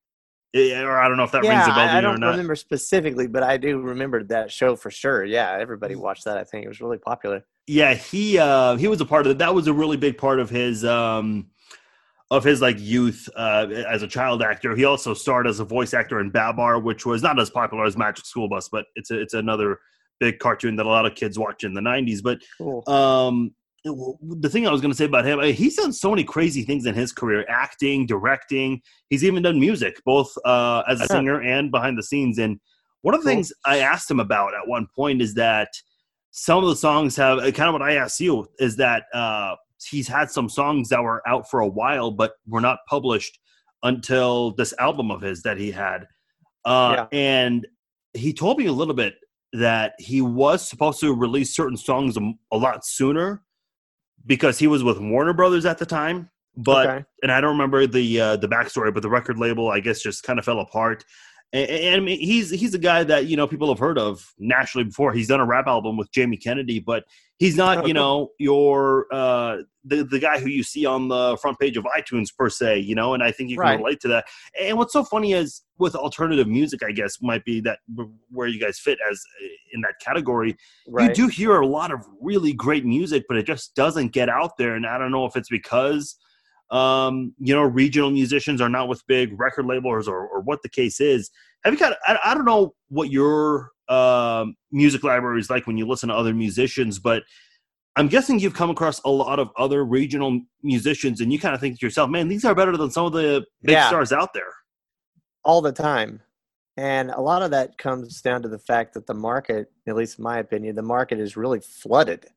Eh, 0.54 0.82
or 0.82 0.98
I 0.98 1.08
don't 1.08 1.18
know 1.18 1.24
if 1.24 1.32
that 1.32 1.44
yeah, 1.44 1.58
rings 1.58 1.68
a 1.68 1.72
bell 1.72 1.88
to 1.88 1.94
I, 1.94 1.98
I 1.98 2.02
don't 2.02 2.22
remember 2.22 2.56
specifically, 2.56 3.28
but 3.28 3.44
I 3.44 3.58
do 3.58 3.80
remember 3.82 4.24
that 4.26 4.52
show 4.52 4.76
for 4.76 4.90
sure. 4.90 5.26
Yeah, 5.26 5.58
everybody 5.60 5.96
watched 5.96 6.24
that. 6.24 6.38
I 6.38 6.44
think 6.44 6.66
it 6.66 6.70
was 6.70 6.80
really 6.80 6.98
popular. 6.98 7.44
yeah 7.68 7.94
he 7.94 8.38
uh 8.38 8.78
he 8.78 8.88
was 8.88 9.02
a 9.02 9.06
part 9.06 9.26
of 9.26 9.32
it 9.32 9.38
that 9.40 9.54
was 9.54 9.68
a 9.68 9.74
really 9.74 9.98
big 9.98 10.18
part 10.18 10.40
of 10.40 10.50
his 10.50 10.86
um 10.86 11.48
of 12.30 12.44
his 12.44 12.62
like 12.62 12.78
youth 12.80 13.30
uh 13.36 13.68
as 13.90 14.04
a 14.04 14.08
child 14.08 14.42
actor. 14.42 14.76
He 14.76 14.84
also 14.86 15.14
starred 15.14 15.48
as 15.48 15.60
a 15.60 15.66
voice 15.66 15.94
actor 15.94 16.20
in 16.20 16.30
babar 16.30 16.80
which 16.80 17.06
was 17.06 17.22
not 17.24 17.40
as 17.40 17.50
popular 17.50 17.86
as 17.86 17.96
magic 17.98 18.26
school 18.26 18.50
bus 18.50 18.68
but 18.70 18.86
it's 18.96 19.12
a, 19.12 19.20
it's 19.20 19.34
another 19.34 19.80
big 20.20 20.40
cartoon 20.40 20.76
that 20.76 20.86
a 20.86 20.90
lot 20.90 21.06
of 21.06 21.16
kids 21.16 21.38
watch 21.40 21.64
in 21.64 21.74
the 21.74 21.82
90s 21.82 22.22
but 22.24 22.40
Cool. 22.58 22.84
um 22.90 23.54
the 23.86 24.50
thing 24.50 24.68
i 24.68 24.72
was 24.72 24.82
going 24.82 24.92
to 24.92 24.98
say 24.98 25.06
about 25.06 25.26
him 25.26 25.40
he's 25.54 25.76
done 25.78 25.94
so 25.94 26.10
many 26.10 26.24
crazy 26.26 26.64
things 26.64 26.86
in 26.86 26.94
his 26.96 27.14
career 27.14 27.46
acting 27.48 28.06
directing. 28.06 28.82
He's 29.10 29.24
even 29.24 29.44
done 29.44 29.60
music 29.60 30.02
both 30.06 30.34
uh 30.44 30.84
as 30.88 31.00
a 31.00 31.08
singer 31.08 31.42
and 31.42 31.72
behind 31.72 31.98
the 31.98 32.04
scenes. 32.04 32.38
And 32.40 32.60
one 33.04 33.14
of 33.16 33.22
the 33.22 33.26
Cool. 33.30 33.36
things 33.36 33.54
i 33.66 33.78
asked 33.80 34.12
him 34.12 34.20
about 34.20 34.54
at 34.54 34.68
one 34.68 34.88
point 34.94 35.22
is 35.22 35.34
that 35.36 35.70
some 36.32 36.62
of 36.64 36.70
the 36.70 36.76
songs 36.76 37.16
have 37.16 37.40
kind 37.54 37.70
of 37.70 37.74
what 37.74 37.82
i 37.82 37.94
asked 37.94 38.20
you 38.20 38.48
is 38.60 38.76
that 38.78 39.04
uh 39.14 39.56
he's 39.90 40.08
had 40.08 40.30
some 40.32 40.50
songs 40.50 40.90
that 40.90 41.02
were 41.02 41.22
out 41.28 41.50
for 41.50 41.60
a 41.60 41.68
while 41.68 42.12
but 42.12 42.34
were 42.48 42.62
not 42.62 42.80
published 42.88 43.40
until 43.84 44.52
this 44.56 44.74
album 44.80 45.12
of 45.12 45.22
his 45.22 45.44
that 45.44 45.58
he 45.58 45.72
had 45.72 46.08
uh 46.66 46.94
Yeah. 46.98 47.18
and 47.18 47.68
he 48.14 48.34
told 48.34 48.58
me 48.58 48.66
a 48.66 48.72
little 48.72 48.96
bit 48.96 49.16
that 49.54 49.94
he 50.00 50.22
was 50.22 50.68
supposed 50.68 51.00
to 51.00 51.14
release 51.14 51.56
certain 51.56 51.78
songs 51.78 52.18
a, 52.18 52.32
a 52.52 52.58
lot 52.58 52.86
sooner 52.86 53.44
because 54.26 54.60
he 54.60 54.68
was 54.68 54.84
with 54.84 55.00
Warner 55.00 55.34
Brothers 55.34 55.66
at 55.66 55.78
the 55.78 55.86
time. 55.86 56.30
But 56.58 56.88
okay. 56.90 57.06
and 57.22 57.32
I 57.32 57.40
don't 57.40 57.52
remember 57.52 57.86
the 57.86 58.20
uh, 58.20 58.38
the 58.38 58.48
backstory, 58.48 58.92
but 58.94 59.04
the 59.04 59.10
record 59.10 59.38
label 59.38 59.70
I 59.70 59.80
guess 59.80 60.02
just 60.02 60.24
kind 60.24 60.40
of 60.40 60.46
fell 60.46 60.60
apart. 60.60 61.06
And, 61.54 61.70
and 61.70 61.96
I 61.96 62.00
mean, 62.00 62.20
he's 62.20 62.50
he's 62.50 62.74
a 62.74 62.80
guy 62.80 63.04
that 63.06 63.28
you 63.28 63.38
know 63.38 63.48
people 63.48 63.70
have 63.70 63.80
heard 63.80 63.98
of 63.98 64.34
nationally 64.38 64.86
before. 64.86 65.14
He's 65.14 65.28
done 65.28 65.40
a 65.40 65.46
rap 65.46 65.68
album 65.68 65.96
with 65.98 66.12
Jamie 66.12 66.38
Kennedy, 66.38 66.80
but 66.80 67.06
he's 67.38 67.56
not 67.56 67.88
you 67.88 67.94
know 67.94 68.30
your 68.38 69.08
uh, 69.14 69.58
the 69.86 70.04
the 70.04 70.20
guy 70.20 70.40
who 70.40 70.50
you 70.50 70.62
see 70.64 70.86
on 70.86 71.08
the 71.08 71.38
front 71.38 71.58
page 71.58 71.78
of 71.78 71.86
iTunes 71.86 72.36
per 72.38 72.50
se. 72.50 72.80
You 72.80 72.96
know, 72.96 73.14
and 73.14 73.24
I 73.24 73.32
think 73.32 73.50
you 73.50 73.56
can 73.56 73.64
Right. 73.64 73.80
relate 73.80 74.02
to 74.02 74.10
that. 74.10 74.26
And 74.62 74.78
what's 74.78 74.92
so 74.92 75.06
funny 75.06 75.32
is 75.34 75.64
with 75.78 75.96
alternative 75.96 76.48
music, 76.48 76.84
I 76.84 76.92
guess 76.92 77.22
might 77.22 77.46
be 77.46 77.62
that 77.62 77.80
where 78.30 78.48
you 78.48 78.60
guys 78.60 78.78
fit 78.80 79.00
as 79.10 79.24
uh, 79.42 79.48
in 79.74 79.82
that 79.82 79.96
category 80.04 80.58
Right. 80.88 81.10
you 81.10 81.26
do 81.26 81.28
hear 81.30 81.60
a 81.60 81.68
lot 81.68 81.92
of 81.92 82.06
really 82.22 82.52
great 82.54 82.86
music, 82.86 83.26
but 83.28 83.38
it 83.38 83.46
just 83.46 83.76
doesn't 83.76 84.12
get 84.12 84.28
out 84.30 84.58
there. 84.58 84.76
And 84.76 84.86
I 84.86 84.98
don't 84.98 85.12
know 85.12 85.26
if 85.26 85.36
it's 85.36 85.50
because 85.50 86.16
um, 86.70 87.34
you 87.40 87.54
know 87.54 87.64
regional 87.64 88.12
musicians 88.12 88.62
are 88.62 88.70
not 88.70 88.88
with 88.88 89.06
big 89.08 89.40
record 89.40 89.66
labels 89.66 90.08
or, 90.08 90.28
or 90.28 90.42
what 90.42 90.62
the 90.64 90.70
case 90.70 91.00
is. 91.00 91.30
Have 91.64 91.74
you 91.74 91.80
got? 91.80 91.98
I, 92.06 92.20
I 92.24 92.34
don't 92.34 92.46
know 92.46 92.74
what 92.90 93.10
your 93.10 93.72
um, 93.90 94.56
music 94.72 95.04
library 95.04 95.40
is 95.40 95.50
like 95.50 95.68
when 95.68 95.78
you 95.78 95.88
listen 95.88 96.10
to 96.10 96.16
other 96.16 96.34
musicians, 96.34 97.00
but 97.00 97.24
I'm 97.96 98.08
guessing 98.08 98.40
you've 98.40 98.54
come 98.54 98.70
across 98.70 99.02
a 99.06 99.10
lot 99.10 99.40
of 99.40 99.50
other 99.58 99.84
regional 99.84 100.42
musicians, 100.62 101.22
and 101.22 101.32
you 101.34 101.40
kind 101.40 101.56
of 101.56 101.62
think 101.62 101.80
to 101.80 101.86
yourself, 101.86 102.10
"Man, 102.10 102.28
these 102.28 102.46
are 102.46 102.54
better 102.54 102.76
than 102.78 102.92
some 102.92 103.06
of 103.06 103.14
the 103.14 103.46
big 103.64 103.74
Yeah. 103.74 103.88
stars 103.88 104.12
out 104.12 104.34
there." 104.34 104.54
all 105.48 105.62
the 105.62 105.72
time. 105.72 106.22
And 106.76 107.10
a 107.10 107.22
lot 107.22 107.42
of 107.42 107.52
that 107.52 107.78
comes 107.80 108.22
down 108.22 108.44
to 108.44 108.50
the 108.50 108.60
fact 108.60 108.94
that 108.94 109.08
the 109.08 109.14
market, 109.14 109.72
at 109.88 109.96
least 109.96 110.20
in 110.20 110.24
my 110.24 110.38
opinion, 110.40 110.76
the 110.76 110.84
market 110.84 111.20
is 111.20 111.36
really 111.38 111.62
flooded. 111.62 112.28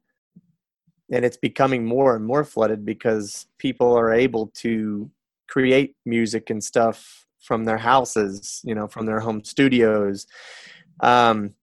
And 1.12 1.24
it's 1.24 1.36
becoming 1.36 1.84
more 1.84 2.14
and 2.14 2.24
more 2.24 2.44
flooded 2.44 2.84
because 2.84 3.46
people 3.58 3.96
are 3.96 4.12
able 4.12 4.48
to 4.58 5.11
create 5.48 5.96
music 6.06 6.50
and 6.50 6.62
stuff 6.62 7.26
from 7.40 7.64
their 7.64 7.78
houses, 7.78 8.61
you 8.64 8.74
know, 8.74 8.86
from 8.86 9.06
their 9.06 9.20
home 9.20 9.42
studios. 9.42 10.26
Um, 11.00 11.54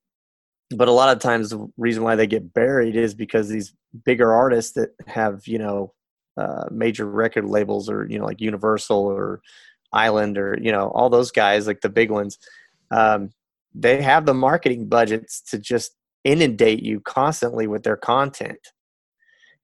but 0.76 0.90
a 0.90 0.92
lot 0.92 1.16
of 1.16 1.22
times 1.22 1.52
the 1.52 1.66
reason 1.78 2.04
why 2.04 2.16
they 2.16 2.28
get 2.28 2.54
buried 2.54 2.96
is 2.98 3.14
because 3.14 3.48
these 3.48 3.74
bigger 4.04 4.34
artists 4.34 4.74
that 4.74 4.90
have, 5.08 5.48
you 5.48 5.60
know, 5.60 5.94
uh, 6.36 6.66
major 6.70 7.06
record 7.06 7.46
labels 7.46 7.90
or, 7.90 8.06
you 8.10 8.20
know, 8.20 8.26
like 8.26 8.42
Universal 8.42 8.98
or 8.98 9.42
Island 9.94 10.38
or 10.38 10.58
you 10.62 10.72
know 10.72 10.90
all 10.90 11.10
those 11.10 11.32
guys 11.32 11.68
like 11.68 11.82
the 11.82 11.90
big 11.90 12.12
ones, 12.12 12.38
um, 12.92 13.32
they 13.74 14.02
have 14.02 14.26
the 14.26 14.34
marketing 14.34 14.88
budgets 14.88 15.42
to 15.42 15.58
just 15.58 15.96
inundate 16.24 16.84
you 16.84 17.00
constantly 17.00 17.68
with 17.68 17.84
their 17.84 17.98
content. 17.98 18.60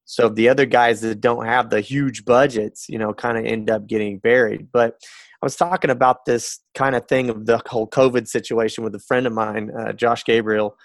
So 0.06 0.30
the 0.30 0.49
other 0.49 0.66
guys 0.66 1.01
that 1.01 1.22
don't 1.22 1.45
have 1.45 1.70
the 1.70 1.82
huge 1.82 2.26
budgets, 2.26 2.88
you 2.89 2.97
know, 2.97 3.14
kind 3.14 3.38
of 3.38 3.45
end 3.45 3.70
up 3.70 3.88
getting 3.88 4.20
buried. 4.20 4.68
But 4.72 4.95
I 5.41 5.45
was 5.45 5.56
talking 5.56 5.89
about 5.89 6.26
this 6.26 6.60
kind 6.76 6.95
of 6.95 7.08
thing 7.08 7.30
of 7.30 7.45
the 7.45 7.62
whole 7.68 7.88
COVID 7.88 8.28
situation 8.28 8.84
with 8.84 8.95
a 8.95 8.99
friend 8.99 9.26
of 9.26 9.34
mine, 9.34 9.72
uh, 9.78 9.93
Josh 9.93 10.24
Gabriel. 10.26 10.78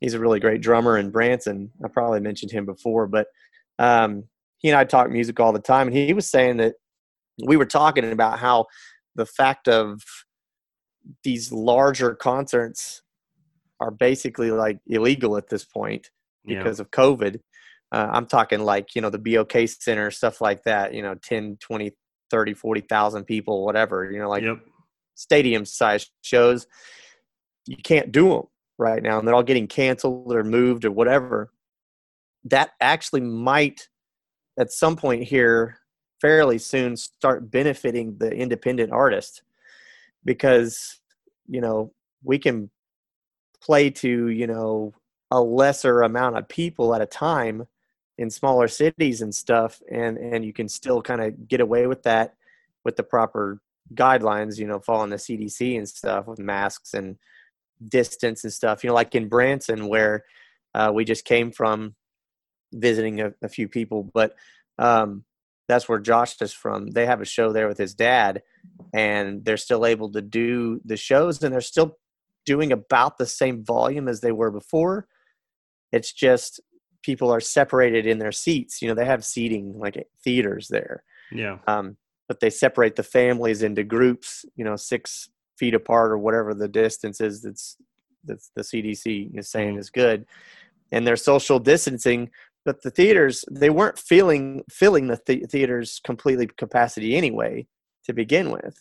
He's 0.00 0.14
a 0.14 0.20
really 0.20 0.40
great 0.40 0.60
drummer 0.60 0.98
in 0.98 1.10
Branson. 1.10 1.70
I 1.84 1.88
probably 1.88 2.20
mentioned 2.20 2.50
him 2.50 2.66
before, 2.66 3.06
but 3.06 3.28
um, 3.78 4.24
he 4.58 4.68
and 4.68 4.78
I 4.78 4.84
talk 4.84 5.10
music 5.10 5.38
all 5.40 5.52
the 5.52 5.60
time, 5.60 5.88
and 5.88 5.96
he 5.96 6.12
was 6.12 6.28
saying 6.28 6.56
that 6.58 6.74
we 7.46 7.56
were 7.56 7.66
talking 7.66 8.10
about 8.10 8.38
how 8.38 8.66
the 9.14 9.26
fact 9.26 9.68
of 9.68 10.02
these 11.24 11.52
larger 11.52 12.14
concerts 12.14 13.02
are 13.80 13.90
basically 13.90 14.50
like 14.50 14.78
illegal 14.86 15.36
at 15.36 15.48
this 15.48 15.64
point 15.64 16.10
Yeah. 16.44 16.58
because 16.58 16.80
of 16.80 16.90
COVID. 16.90 17.40
Uh, 17.92 18.08
I'm 18.10 18.26
talking 18.26 18.60
like, 18.60 18.94
you 18.94 19.02
know, 19.02 19.10
the 19.10 19.18
BOK 19.18 19.68
Center, 19.68 20.10
stuff 20.10 20.40
like 20.40 20.64
that, 20.64 20.94
you 20.94 21.02
know, 21.02 21.14
10, 21.14 21.58
20, 21.60 21.92
30, 22.30 22.54
40,000 22.54 23.24
people, 23.24 23.64
whatever, 23.66 24.10
you 24.10 24.18
know, 24.18 24.30
like 24.30 24.42
Yep. 24.42 24.60
stadium 25.14 25.66
size 25.66 26.10
shows. 26.22 26.66
You 27.66 27.76
can't 27.76 28.10
do 28.10 28.30
them 28.30 28.42
right 28.78 29.02
now, 29.02 29.18
and 29.18 29.28
they're 29.28 29.34
all 29.34 29.42
getting 29.42 29.68
canceled 29.68 30.32
or 30.32 30.42
moved 30.42 30.86
or 30.86 30.90
whatever. 30.90 31.52
That 32.44 32.70
actually 32.80 33.20
might, 33.20 33.88
at 34.58 34.72
some 34.72 34.96
point 34.96 35.24
here, 35.24 35.78
fairly 36.20 36.58
soon, 36.58 36.96
start 36.96 37.50
benefiting 37.50 38.16
the 38.18 38.30
independent 38.32 38.90
artist 38.90 39.42
because 40.24 41.00
you 41.48 41.60
know 41.60 41.92
we 42.24 42.38
can 42.38 42.70
play 43.62 43.90
to 43.90 44.28
you 44.28 44.46
know 44.46 44.92
a 45.30 45.40
lesser 45.40 46.02
amount 46.02 46.36
of 46.38 46.48
people 46.48 46.94
at 46.94 47.02
a 47.02 47.06
time 47.06 47.66
in 48.18 48.30
smaller 48.30 48.68
cities 48.68 49.22
and 49.22 49.34
stuff 49.34 49.80
and 49.90 50.18
and 50.18 50.44
you 50.44 50.52
can 50.52 50.68
still 50.68 51.00
kind 51.00 51.20
of 51.22 51.48
get 51.48 51.60
away 51.60 51.86
with 51.86 52.02
that 52.02 52.34
with 52.84 52.96
the 52.96 53.02
proper 53.02 53.60
guidelines 53.94 54.58
you 54.58 54.66
know 54.66 54.78
following 54.78 55.10
the 55.10 55.16
cdc 55.16 55.76
and 55.76 55.88
stuff 55.88 56.26
with 56.26 56.38
masks 56.38 56.94
and 56.94 57.16
distance 57.88 58.44
and 58.44 58.52
stuff. 58.52 58.82
You 58.82 58.88
know 58.88 58.94
like 58.94 59.14
in 59.14 59.28
branson 59.28 59.88
where 59.88 60.24
uh, 60.74 60.90
we 60.94 61.04
just 61.04 61.24
came 61.24 61.50
from 61.50 61.94
visiting 62.72 63.20
a, 63.20 63.32
a 63.42 63.48
few 63.48 63.68
people 63.68 64.08
but 64.14 64.34
um, 64.78 65.24
that's 65.68 65.88
where 65.88 65.98
josh 65.98 66.40
is 66.40 66.52
from. 66.52 66.88
They 66.88 67.06
have 67.06 67.20
a 67.20 67.26
show 67.26 67.52
there 67.52 67.68
with 67.68 67.78
his 67.78 67.94
dad 67.94 68.42
and 68.94 69.44
they're 69.44 69.56
still 69.56 69.86
able 69.86 70.10
to 70.12 70.22
do 70.22 70.80
the 70.84 70.96
shows 70.96 71.42
and 71.42 71.52
they're 71.52 71.60
still 71.60 71.98
doing 72.44 72.72
about 72.72 73.18
the 73.18 73.26
same 73.26 73.64
volume 73.64 74.08
as 74.08 74.20
they 74.20 74.32
were 74.32 74.50
before. 74.50 75.06
It's 75.92 76.12
just 76.12 76.60
people 77.02 77.30
are 77.32 77.40
separated 77.40 78.06
in 78.06 78.18
their 78.18 78.32
seats. 78.32 78.80
You 78.82 78.88
know 78.88 78.94
they 78.94 79.04
have 79.06 79.24
seating 79.24 79.78
like 79.78 80.06
theaters 80.24 80.68
there. 80.68 81.02
Yeah. 81.30 81.58
um, 81.66 81.96
but 82.28 82.40
they 82.40 82.50
separate 82.50 82.96
the 82.96 83.02
families 83.02 83.62
into 83.62 83.84
groups 83.84 84.44
you 84.56 84.64
know 84.64 84.76
six 84.76 85.28
feet 85.58 85.74
apart 85.74 86.10
or 86.12 86.18
whatever 86.18 86.54
the 86.54 86.68
distance 86.68 87.20
is 87.20 87.42
that's 87.42 87.76
that's 88.24 88.50
the 88.56 88.62
cdc 88.62 89.36
is 89.38 89.50
saying 89.50 89.76
Mhm. 89.76 89.78
is 89.80 89.90
good. 89.90 90.26
And 90.92 91.06
they're 91.06 91.16
social 91.16 91.58
distancing 91.58 92.30
but 92.64 92.82
the 92.82 92.90
theaters 92.90 93.44
they 93.50 93.70
weren't 93.70 93.98
filling 93.98 94.62
filling 94.70 95.08
the 95.08 95.16
th- 95.16 95.46
theaters 95.50 96.00
completely 96.04 96.46
capacity 96.46 97.16
anyway 97.16 97.66
to 98.04 98.12
begin 98.12 98.50
with. 98.50 98.76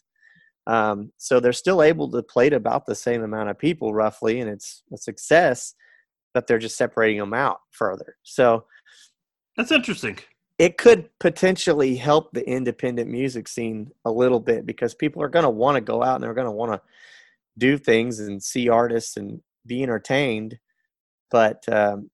Um, 0.68 1.12
so 1.18 1.40
they're 1.40 1.54
still 1.54 1.82
able 1.82 2.12
to 2.12 2.22
play 2.22 2.50
to 2.50 2.56
about 2.56 2.86
the 2.86 2.96
same 2.96 3.24
amount 3.24 3.50
of 3.50 3.58
people 3.58 3.94
roughly 3.94 4.40
and 4.40 4.50
it's 4.50 4.84
a 4.94 4.98
success 4.98 5.74
but 6.34 6.48
they're 6.48 6.60
just 6.60 6.78
separating 6.78 7.20
them 7.20 7.34
out 7.34 7.60
further 7.72 8.16
so 8.24 8.66
That's 9.58 9.72
interesting. 9.72 10.18
it 10.58 10.78
could 10.78 11.10
potentially 11.20 11.96
help 11.96 12.32
the 12.34 12.48
independent 12.48 13.10
music 13.10 13.48
scene 13.48 13.92
a 14.06 14.12
little 14.12 14.40
bit 14.40 14.66
because 14.66 14.94
people 14.94 15.22
are 15.22 15.30
going 15.30 15.44
to 15.44 15.50
want 15.50 15.76
to 15.76 15.82
go 15.82 16.04
out 16.04 16.16
and 16.16 16.24
they're 16.24 16.34
going 16.34 16.46
to 16.46 16.52
want 16.52 16.72
to 16.74 16.82
do 17.58 17.78
things 17.78 18.20
and 18.20 18.42
see 18.42 18.70
artists 18.70 19.18
and 19.18 19.42
be 19.66 19.84
entertained 19.84 20.58
but 21.30 21.64
um, 21.70 22.10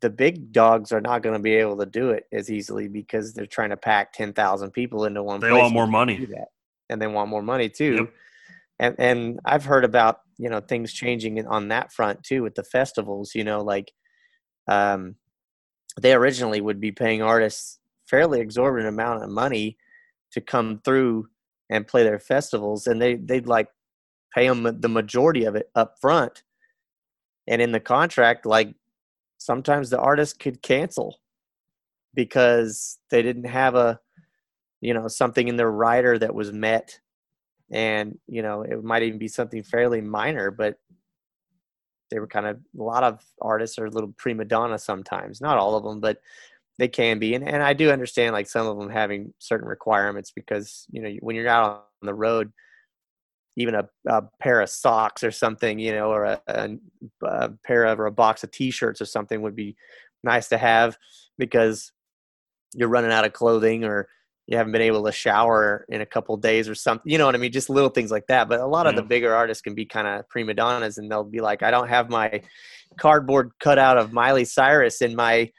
the 0.00 0.10
big 0.10 0.52
dogs 0.52 0.92
are 0.92 1.00
not 1.00 1.22
going 1.22 1.32
to 1.34 1.42
be 1.42 1.54
able 1.54 1.76
to 1.78 1.86
do 1.86 2.10
it 2.10 2.24
as 2.32 2.50
easily 2.50 2.86
because 2.86 3.32
they're 3.32 3.46
trying 3.46 3.70
to 3.70 3.76
pack 3.76 4.12
10,000 4.12 4.70
people 4.70 5.04
into 5.04 5.22
one 5.22 5.40
They 5.40 5.48
place. 5.50 5.62
want 5.62 5.72
more 5.74 5.86
money. 5.86 6.24
that. 6.26 6.48
and 6.90 7.00
they 7.00 7.06
want 7.06 7.30
more 7.30 7.42
money 7.42 7.68
too 7.68 7.94
Yep. 7.94 8.12
and 8.78 8.94
and 8.98 9.40
I've 9.44 9.64
heard 9.64 9.84
about 9.84 10.20
you 10.38 10.48
know 10.48 10.60
things 10.60 10.92
changing 10.92 11.44
on 11.46 11.68
that 11.68 11.92
front 11.92 12.22
too 12.22 12.42
with 12.42 12.54
the 12.54 12.62
festivals. 12.62 13.34
You 13.34 13.44
know, 13.44 13.62
like 13.62 13.92
um, 14.68 15.16
they 16.00 16.12
originally 16.14 16.60
would 16.60 16.80
be 16.80 16.92
paying 16.92 17.22
artists 17.22 17.78
fairly 18.06 18.40
exorbitant 18.40 18.88
amount 18.88 19.22
of 19.22 19.30
money 19.30 19.76
to 20.32 20.40
come 20.40 20.80
through 20.84 21.28
and 21.70 21.86
play 21.86 22.04
their 22.04 22.18
festivals, 22.18 22.86
and 22.86 23.00
they 23.00 23.16
they'd 23.16 23.46
like 23.46 23.68
pay 24.34 24.48
them 24.48 24.80
the 24.80 24.88
majority 24.88 25.44
of 25.44 25.56
it 25.56 25.70
up 25.74 25.96
front, 26.00 26.42
and 27.48 27.62
in 27.62 27.72
the 27.72 27.80
contract, 27.80 28.46
like 28.46 28.74
sometimes 29.38 29.90
the 29.90 29.98
artist 29.98 30.38
could 30.38 30.62
cancel 30.62 31.20
because 32.14 32.98
they 33.10 33.22
didn't 33.22 33.44
have 33.44 33.74
a 33.74 34.00
you 34.80 34.92
know 34.92 35.08
something 35.08 35.48
in 35.48 35.56
their 35.56 35.70
rider 35.70 36.18
that 36.18 36.34
was 36.34 36.52
met 36.52 37.00
and 37.70 38.18
you 38.26 38.42
know 38.42 38.62
it 38.62 38.82
might 38.82 39.02
even 39.02 39.18
be 39.18 39.28
something 39.28 39.62
fairly 39.62 40.00
minor 40.00 40.50
but 40.50 40.78
they 42.10 42.20
were 42.20 42.26
kind 42.26 42.46
of 42.46 42.56
a 42.78 42.82
lot 42.82 43.02
of 43.02 43.24
artists 43.40 43.78
are 43.78 43.86
a 43.86 43.90
little 43.90 44.12
prima 44.16 44.44
donna 44.44 44.78
sometimes 44.78 45.40
not 45.40 45.58
all 45.58 45.76
of 45.76 45.84
them 45.84 46.00
but 46.00 46.20
they 46.78 46.88
can 46.88 47.18
be 47.18 47.34
and, 47.34 47.46
and 47.46 47.62
i 47.62 47.72
do 47.72 47.90
understand 47.90 48.32
like 48.32 48.46
some 48.46 48.66
of 48.66 48.78
them 48.78 48.90
having 48.90 49.32
certain 49.38 49.66
requirements 49.66 50.30
because 50.30 50.86
you 50.90 51.02
know 51.02 51.10
when 51.20 51.34
you're 51.34 51.48
out 51.48 51.86
on 52.02 52.06
the 52.06 52.14
road 52.14 52.52
even 53.56 53.74
a, 53.74 53.88
a 54.06 54.22
pair 54.38 54.60
of 54.60 54.68
socks 54.68 55.24
or 55.24 55.30
something 55.30 55.78
you 55.78 55.92
know 55.92 56.10
or 56.10 56.24
a, 56.24 56.40
a, 56.46 56.70
a 57.24 57.48
pair 57.64 57.84
of 57.84 57.98
or 57.98 58.06
a 58.06 58.12
box 58.12 58.44
of 58.44 58.50
t-shirts 58.50 59.00
or 59.00 59.06
something 59.06 59.42
would 59.42 59.56
be 59.56 59.74
nice 60.22 60.48
to 60.48 60.58
have 60.58 60.96
because 61.38 61.92
you're 62.74 62.88
running 62.88 63.12
out 63.12 63.24
of 63.24 63.32
clothing 63.32 63.84
or 63.84 64.08
you 64.46 64.56
haven't 64.56 64.72
been 64.72 64.82
able 64.82 65.04
to 65.04 65.12
shower 65.12 65.84
in 65.88 66.00
a 66.00 66.06
couple 66.06 66.36
days 66.36 66.68
or 66.68 66.74
something. 66.74 67.10
You 67.10 67.18
know 67.18 67.26
what 67.26 67.34
I 67.34 67.38
mean? 67.38 67.50
Just 67.50 67.68
little 67.68 67.90
things 67.90 68.10
like 68.12 68.26
that. 68.28 68.48
But 68.48 68.60
a 68.60 68.66
lot 68.66 68.86
of 68.86 68.94
the 68.94 69.02
bigger 69.02 69.34
artists 69.34 69.60
can 69.60 69.74
be 69.74 69.84
kind 69.84 70.06
of 70.06 70.28
prima 70.28 70.54
donnas, 70.54 70.98
and 70.98 71.10
they'll 71.10 71.24
be 71.24 71.40
like, 71.40 71.62
"I 71.62 71.70
don't 71.70 71.88
have 71.88 72.08
my 72.10 72.42
cardboard 72.98 73.50
cutout 73.58 73.98
of 73.98 74.12
Miley 74.12 74.44
Cyrus 74.44 75.02
in 75.02 75.16
my, 75.16 75.50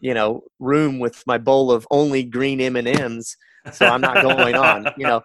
you 0.00 0.14
know, 0.14 0.42
room 0.60 0.98
with 1.00 1.22
my 1.26 1.38
bowl 1.38 1.72
of 1.72 1.86
only 1.90 2.22
green 2.22 2.60
M 2.60 2.76
and 2.76 2.86
M's, 2.86 3.36
so 3.72 3.86
I'm 3.86 4.00
not 4.00 4.22
going 4.22 4.54
on." 4.54 4.86
You 4.96 5.06
know, 5.06 5.22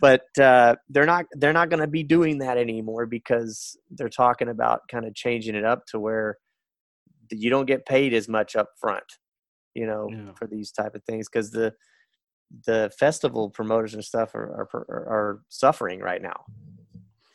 but 0.00 0.26
uh, 0.38 0.76
they're 0.90 1.06
not 1.06 1.24
they're 1.32 1.54
not 1.54 1.70
going 1.70 1.80
to 1.80 1.86
be 1.86 2.02
doing 2.02 2.38
that 2.38 2.58
anymore 2.58 3.06
because 3.06 3.76
they're 3.90 4.08
talking 4.10 4.48
about 4.48 4.82
kind 4.90 5.06
of 5.06 5.14
changing 5.14 5.54
it 5.54 5.64
up 5.64 5.86
to 5.86 5.98
where 5.98 6.36
you 7.30 7.48
don't 7.48 7.66
get 7.66 7.86
paid 7.86 8.12
as 8.12 8.28
much 8.28 8.54
up 8.54 8.68
front 8.78 9.02
you 9.74 9.86
know 9.86 10.08
Yeah. 10.10 10.32
for 10.34 10.46
these 10.46 10.70
type 10.70 10.94
of 10.94 11.02
things 11.04 11.26
because 11.28 11.50
the 11.50 11.72
the 12.66 12.90
festival 12.98 13.50
promoters 13.50 13.94
and 13.94 14.04
stuff 14.04 14.34
are 14.34 14.68
are, 14.72 14.86
are 14.88 15.42
suffering 15.48 16.00
right 16.00 16.22
now 16.22 16.44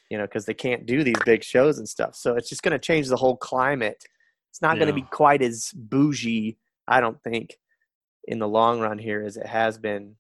you 0.10 0.18
know 0.18 0.26
because 0.26 0.46
they 0.46 0.54
can't 0.54 0.86
do 0.86 1.04
these 1.04 1.20
big 1.26 1.44
shows 1.44 1.78
and 1.78 1.88
stuff. 1.88 2.16
So 2.16 2.36
it's 2.36 2.50
just 2.50 2.64
going 2.64 2.72
to 2.72 2.80
change 2.80 3.08
the 3.08 3.16
whole 3.16 3.38
climate. 3.38 4.04
It's 4.50 4.62
not 4.62 4.78
going 4.78 4.88
to 4.88 4.94
be 4.94 5.04
quite 5.04 5.42
as 5.42 5.72
bougie 5.76 6.58
i 6.88 7.00
don't 7.00 7.22
think 7.22 7.56
in 8.24 8.40
the 8.40 8.48
long 8.48 8.80
run 8.80 8.98
here 8.98 9.24
as 9.24 9.38
it 9.38 9.46
has 9.46 9.78
been. 9.78 10.16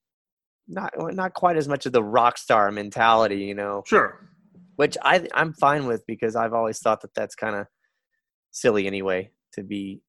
Not 0.68 0.93
not 1.16 1.34
quite 1.34 1.58
as 1.58 1.68
much 1.68 1.88
of 1.88 1.93
the 1.93 2.04
rock 2.04 2.38
star 2.38 2.72
mentality 2.72 3.38
you 3.38 3.56
know. 3.56 3.84
Sure. 3.88 4.20
which 4.76 4.97
I 5.04 5.28
I'm 5.34 5.54
fine 5.54 5.88
with 5.88 6.06
because 6.06 6.36
I've 6.36 6.54
always 6.54 6.80
thought 6.80 7.02
that 7.02 7.16
that's 7.16 7.36
kind 7.36 7.56
of 7.56 7.66
silly 8.52 8.86
anyway 8.86 9.32
to 9.54 9.64
be 9.64 10.02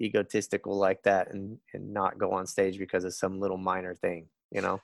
egotistical 0.00 0.76
like 0.76 1.02
that 1.04 1.32
and 1.32 1.58
and 1.72 1.92
not 1.92 2.18
go 2.18 2.32
on 2.32 2.46
stage 2.46 2.78
because 2.78 3.04
of 3.04 3.14
some 3.14 3.40
little 3.40 3.56
minor 3.56 3.94
thing, 3.94 4.26
you 4.50 4.60
know. 4.60 4.80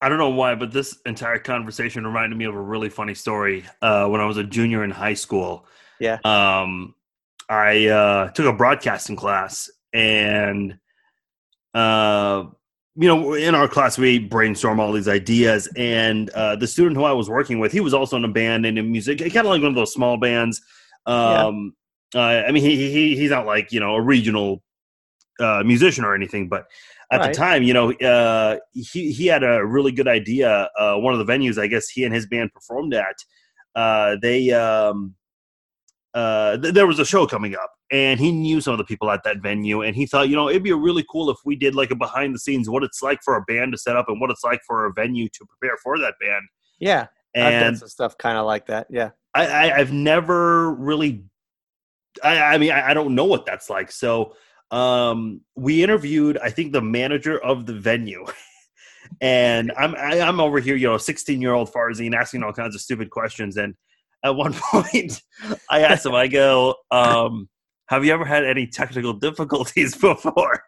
I 0.00 0.08
don't 0.08 0.18
know 0.18 0.30
why, 0.30 0.54
but 0.54 0.72
this 0.72 0.98
entire 1.06 1.38
conversation 1.38 2.06
reminded 2.06 2.36
me 2.36 2.44
of 2.44 2.54
a 2.54 2.60
really 2.60 2.90
funny 2.90 3.14
story. 3.14 3.64
Uh, 3.80 4.06
when 4.08 4.20
I 4.20 4.26
was 4.26 4.36
a 4.36 4.44
junior 4.44 4.84
in 4.84 4.90
high 4.90 5.14
school, 5.14 5.66
Yeah. 6.00 6.18
um, 6.24 6.94
I 7.48 7.86
uh, 7.86 8.30
took 8.32 8.46
a 8.46 8.52
broadcasting 8.52 9.16
class, 9.16 9.70
and 9.94 10.78
uh, 11.72 12.44
you 12.94 13.08
know, 13.08 13.34
in 13.34 13.54
our 13.54 13.68
class 13.68 13.98
we 13.98 14.18
brainstorm 14.18 14.80
all 14.80 14.92
these 14.92 15.08
ideas. 15.08 15.68
And 15.76 16.28
uh, 16.30 16.56
the 16.56 16.66
student 16.66 16.96
who 16.96 17.04
I 17.04 17.12
was 17.12 17.30
working 17.30 17.58
with, 17.58 17.72
he 17.72 17.80
was 17.80 17.94
also 17.94 18.16
in 18.16 18.24
a 18.24 18.28
band 18.28 18.66
and 18.66 18.78
in 18.78 18.90
music, 18.90 19.18
kind 19.18 19.36
of 19.36 19.46
like 19.46 19.62
one 19.62 19.70
of 19.70 19.74
those 19.74 19.92
small 19.92 20.16
bands. 20.18 20.60
Um, 21.06 21.74
uh, 22.14 22.18
I 22.46 22.52
mean, 22.52 22.62
he, 22.62 22.90
he 22.92 23.16
he's 23.16 23.30
not 23.30 23.46
like 23.46 23.72
you 23.72 23.80
know 23.80 23.94
a 23.94 24.00
regional 24.00 24.62
uh, 25.40 25.62
musician 25.64 26.04
or 26.04 26.14
anything, 26.14 26.48
but 26.48 26.66
at 27.12 27.20
Right. 27.20 27.28
the 27.32 27.34
time, 27.34 27.62
you 27.62 27.72
know, 27.74 27.92
uh, 27.92 28.58
he 28.72 29.12
he 29.12 29.26
had 29.26 29.42
a 29.44 29.64
really 29.64 29.92
good 29.92 30.08
idea. 30.08 30.68
Uh, 30.78 30.96
one 30.96 31.14
of 31.18 31.24
the 31.24 31.30
venues, 31.32 31.58
I 31.60 31.66
guess, 31.66 31.88
he 31.88 32.04
and 32.04 32.14
his 32.14 32.26
band 32.26 32.52
performed 32.52 32.94
at. 32.94 33.16
Uh, 33.74 34.16
they 34.22 34.50
um, 34.52 35.14
uh, 36.14 36.56
th- 36.56 36.72
there 36.74 36.86
was 36.86 36.98
a 36.98 37.04
show 37.04 37.26
coming 37.26 37.54
up, 37.54 37.70
and 37.92 38.18
he 38.18 38.32
knew 38.32 38.60
some 38.60 38.72
of 38.72 38.78
the 38.78 38.84
people 38.84 39.10
at 39.10 39.22
that 39.24 39.38
venue, 39.42 39.82
and 39.82 39.94
he 39.94 40.06
thought, 40.06 40.28
you 40.28 40.36
know, 40.36 40.48
it'd 40.48 40.62
be 40.62 40.72
really 40.72 41.04
cool 41.10 41.28
if 41.30 41.36
we 41.44 41.54
did 41.54 41.74
like 41.74 41.90
a 41.90 41.94
behind 41.96 42.34
the 42.34 42.38
scenes, 42.38 42.70
what 42.70 42.82
it's 42.82 43.02
like 43.02 43.18
for 43.22 43.36
a 43.36 43.42
band 43.42 43.72
to 43.72 43.78
set 43.78 43.96
up, 43.96 44.08
and 44.08 44.20
what 44.20 44.30
it's 44.30 44.42
like 44.42 44.60
for 44.66 44.86
a 44.86 44.92
venue 44.92 45.28
to 45.28 45.44
prepare 45.44 45.76
for 45.82 45.98
that 45.98 46.14
band. 46.20 46.42
Yeah. 46.78 47.06
I've 47.36 47.42
done 47.52 47.62
And 47.64 47.78
some 47.78 47.88
stuff 47.88 48.16
kind 48.16 48.38
of 48.38 48.46
like 48.46 48.64
that. 48.66 48.86
Yeah. 48.88 49.10
I, 49.34 49.46
I 49.46 49.76
I've 49.76 49.92
never 49.92 50.72
really 50.72 51.24
I, 52.22 52.38
I 52.38 52.58
mean 52.58 52.72
I, 52.72 52.90
I 52.90 52.94
don't 52.94 53.14
know 53.14 53.24
what 53.24 53.46
that's 53.46 53.70
like. 53.70 53.90
So 53.90 54.34
um 54.70 55.40
we 55.54 55.82
interviewed 55.82 56.38
I 56.38 56.50
think 56.50 56.72
the 56.72 56.82
manager 56.82 57.42
of 57.42 57.66
the 57.66 57.74
venue. 57.74 58.24
and 59.20 59.72
I'm 59.76 59.94
I, 59.94 60.20
I'm 60.20 60.40
over 60.40 60.58
here, 60.60 60.76
you 60.76 60.88
know, 60.88 60.98
16 60.98 61.40
year 61.40 61.52
old 61.52 61.72
Farzine 61.72 62.14
asking 62.14 62.42
all 62.42 62.52
kinds 62.52 62.74
of 62.74 62.80
stupid 62.80 63.10
questions. 63.10 63.56
And 63.56 63.74
at 64.24 64.34
one 64.34 64.52
point 64.70 65.22
I 65.70 65.80
asked 65.80 66.06
him, 66.06 66.14
I 66.14 66.28
go, 66.28 66.74
um, 66.90 67.48
have 67.88 68.04
you 68.04 68.12
ever 68.12 68.24
had 68.24 68.44
any 68.44 68.66
technical 68.66 69.12
difficulties 69.12 69.94
before? 70.00 70.62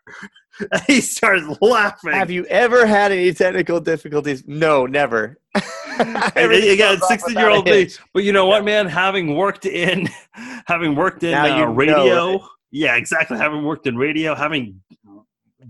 He 0.86 1.00
starts 1.00 1.44
laughing. 1.60 2.12
Have 2.12 2.30
you 2.30 2.44
ever 2.46 2.86
had 2.86 3.12
any 3.12 3.32
technical 3.32 3.80
difficulties? 3.80 4.44
No, 4.46 4.86
never. 4.86 5.38
And 6.00 6.32
Everything 6.36 6.70
you 6.70 6.76
got 6.76 7.02
sixteen-year-old 7.02 7.64
me. 7.64 7.88
But 8.14 8.22
you 8.22 8.32
know 8.32 8.46
what, 8.46 8.64
man? 8.64 8.86
Having 8.86 9.34
worked 9.34 9.66
in, 9.66 10.08
having 10.66 10.94
worked 10.94 11.24
in 11.24 11.34
uh, 11.34 11.66
radio, 11.66 12.40
yeah, 12.70 12.94
exactly. 12.94 13.36
Having 13.36 13.64
worked 13.64 13.88
in 13.88 13.96
radio, 13.96 14.36
having 14.36 14.80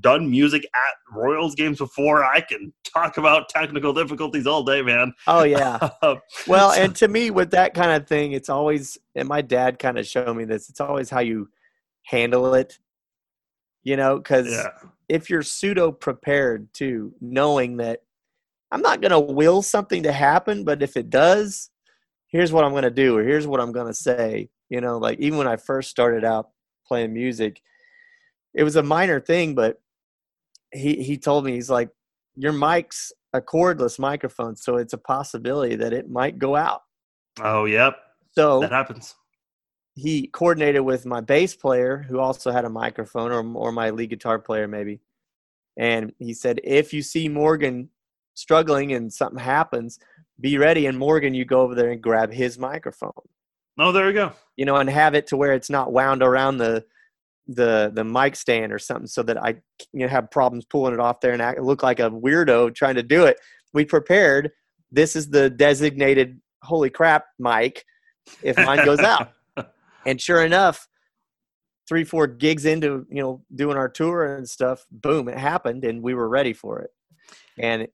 done 0.01 0.31
music 0.31 0.65
at 0.65 1.17
Royals 1.17 1.55
games 1.55 1.79
before, 1.79 2.25
I 2.25 2.41
can 2.43 2.73
talk 2.85 3.17
about 3.17 3.49
technical 3.49 3.93
difficulties 3.93 4.47
all 4.47 4.63
day, 4.63 4.83
man. 4.83 5.13
Oh 5.27 5.45
yeah. 5.45 5.91
Well, 6.47 6.73
and 6.73 6.95
to 6.97 7.09
me, 7.09 7.31
with 7.31 7.51
that 7.53 7.75
kind 7.75 7.91
of 7.91 8.07
thing, 8.07 8.33
it's 8.33 8.49
always, 8.49 8.99
and 9.15 9.29
my 9.29 9.43
dad 9.43 9.79
kind 9.79 9.99
of 9.99 10.07
showed 10.07 10.37
me 10.37 10.45
this. 10.45 10.69
It's 10.69 10.81
always 10.81 11.11
how 11.11 11.21
you 11.21 11.49
handle 12.03 12.55
it. 12.55 12.79
You 13.83 13.97
know, 13.97 14.19
because 14.19 14.51
yeah, 14.51 14.69
if 15.09 15.31
you're 15.31 15.43
pseudo 15.43 15.93
prepared 15.93 16.73
too, 16.75 17.15
knowing 17.21 17.79
that 17.79 18.03
I'm 18.71 18.83
not 18.83 19.01
going 19.01 19.11
to 19.13 19.21
will 19.21 19.63
something 19.63 20.03
to 20.03 20.13
happen, 20.13 20.65
but 20.65 20.83
if 20.83 20.97
it 20.97 21.09
does, 21.11 21.71
here's 22.29 22.53
what 22.53 22.65
I'm 22.65 22.73
going 22.73 22.83
to 22.83 22.91
do, 22.91 23.17
or 23.17 23.23
here's 23.25 23.47
what 23.47 23.61
I'm 23.61 23.73
going 23.73 23.87
to 23.87 23.95
say. 23.95 24.51
You 24.69 24.81
know, 24.81 24.99
like 24.99 25.19
even 25.21 25.39
when 25.39 25.49
I 25.49 25.57
first 25.57 25.91
started 25.91 26.25
out 26.25 26.51
playing 26.87 27.15
music, 27.15 27.63
it 28.55 28.65
was 28.65 28.77
a 28.77 28.83
minor 28.83 29.21
thing, 29.21 29.55
but 29.55 29.81
he 30.73 31.03
he 31.03 31.17
told 31.17 31.45
me 31.45 31.53
he's 31.53 31.71
like, 31.71 31.89
your 32.37 32.53
mic's 32.53 33.13
a 33.33 33.41
cordless 33.41 33.99
microphone, 33.99 34.57
so 34.57 34.77
it's 34.77 34.93
a 34.93 34.99
possibility 34.99 35.77
that 35.77 35.93
it 35.93 36.11
might 36.11 36.39
go 36.39 36.57
out. 36.57 36.83
oh, 37.41 37.65
yep, 37.67 37.97
So 38.33 38.61
that 38.61 38.73
happens. 38.73 39.15
he 39.95 40.27
coordinated 40.29 40.83
with 40.83 41.07
my 41.07 41.21
bass 41.21 41.55
player 41.57 42.05
who 42.09 42.19
also 42.21 42.51
had 42.51 42.65
a 42.65 42.71
microphone 42.71 43.33
or, 43.33 43.45
or 43.57 43.73
my 43.73 43.91
lead 43.91 44.11
guitar 44.11 44.39
player 44.39 44.69
maybe 44.69 45.01
and 45.77 46.13
he 46.19 46.33
said 46.35 46.61
if 46.65 46.93
you 46.93 47.03
see 47.03 47.29
morgan 47.29 47.89
struggling 48.39 48.93
and 48.93 49.13
something 49.13 49.39
happens 49.39 49.99
be 50.41 50.59
ready 50.59 50.87
and 50.87 50.99
morgan 50.99 51.35
you 51.35 51.45
go 51.45 51.61
over 51.61 51.75
there 51.75 51.91
and 51.91 52.03
grab 52.03 52.33
his 52.33 52.59
microphone 52.59 53.13
Oh, 53.81 53.93
there 53.93 54.09
you 54.09 54.13
go. 54.13 54.33
you 54.57 54.65
know 54.65 54.77
and 54.77 54.91
have 54.91 55.15
it 55.15 55.29
to 55.29 55.37
where 55.37 55.53
it's 55.53 55.71
not 55.71 55.93
wound 55.93 56.23
around 56.23 56.59
the 56.59 56.85
the 57.47 57.91
the 57.95 58.05
mic 58.05 58.37
stand 58.37 58.73
or 58.73 58.79
something 58.79 59.07
so 59.07 59.23
that 59.23 59.43
i 59.43 59.51
you 59.93 60.01
know 60.01 60.09
have 60.09 60.31
problems 60.31 60.65
pulling 60.65 60.95
it 60.95 61.01
off 61.01 61.21
there 61.21 61.33
and 61.33 61.41
act, 61.41 61.61
look 61.61 61.83
like 61.83 62.01
a 62.01 62.11
weirdo 62.11 62.75
trying 62.75 62.97
to 62.97 63.03
do 63.03 63.25
it 63.25 63.39
we 63.73 63.85
prepared 63.85 64.51
this 64.91 65.17
is 65.17 65.31
the 65.31 65.49
designated 65.49 66.41
holy 66.63 66.91
crap 66.91 67.25
mic 67.39 67.85
if 68.43 68.57
mine 68.57 68.85
goes 68.85 68.99
out 69.01 69.31
and 70.07 70.21
sure 70.21 70.45
enough, 70.45 70.87
three, 71.89 72.05
four 72.05 72.27
gigs 72.27 72.65
into, 72.65 73.07
you 73.11 73.23
know, 73.23 73.43
doing 73.55 73.77
our 73.77 73.89
tour 73.89 74.37
and 74.37 74.49
stuff, 74.49 74.85
boom, 74.91 75.29
it 75.29 75.39
happened 75.39 75.85
and 75.85 76.03
we 76.03 76.15
were 76.15 76.29
ready 76.29 76.53
for 76.53 76.81
it. 76.81 76.91
And, 77.59 77.89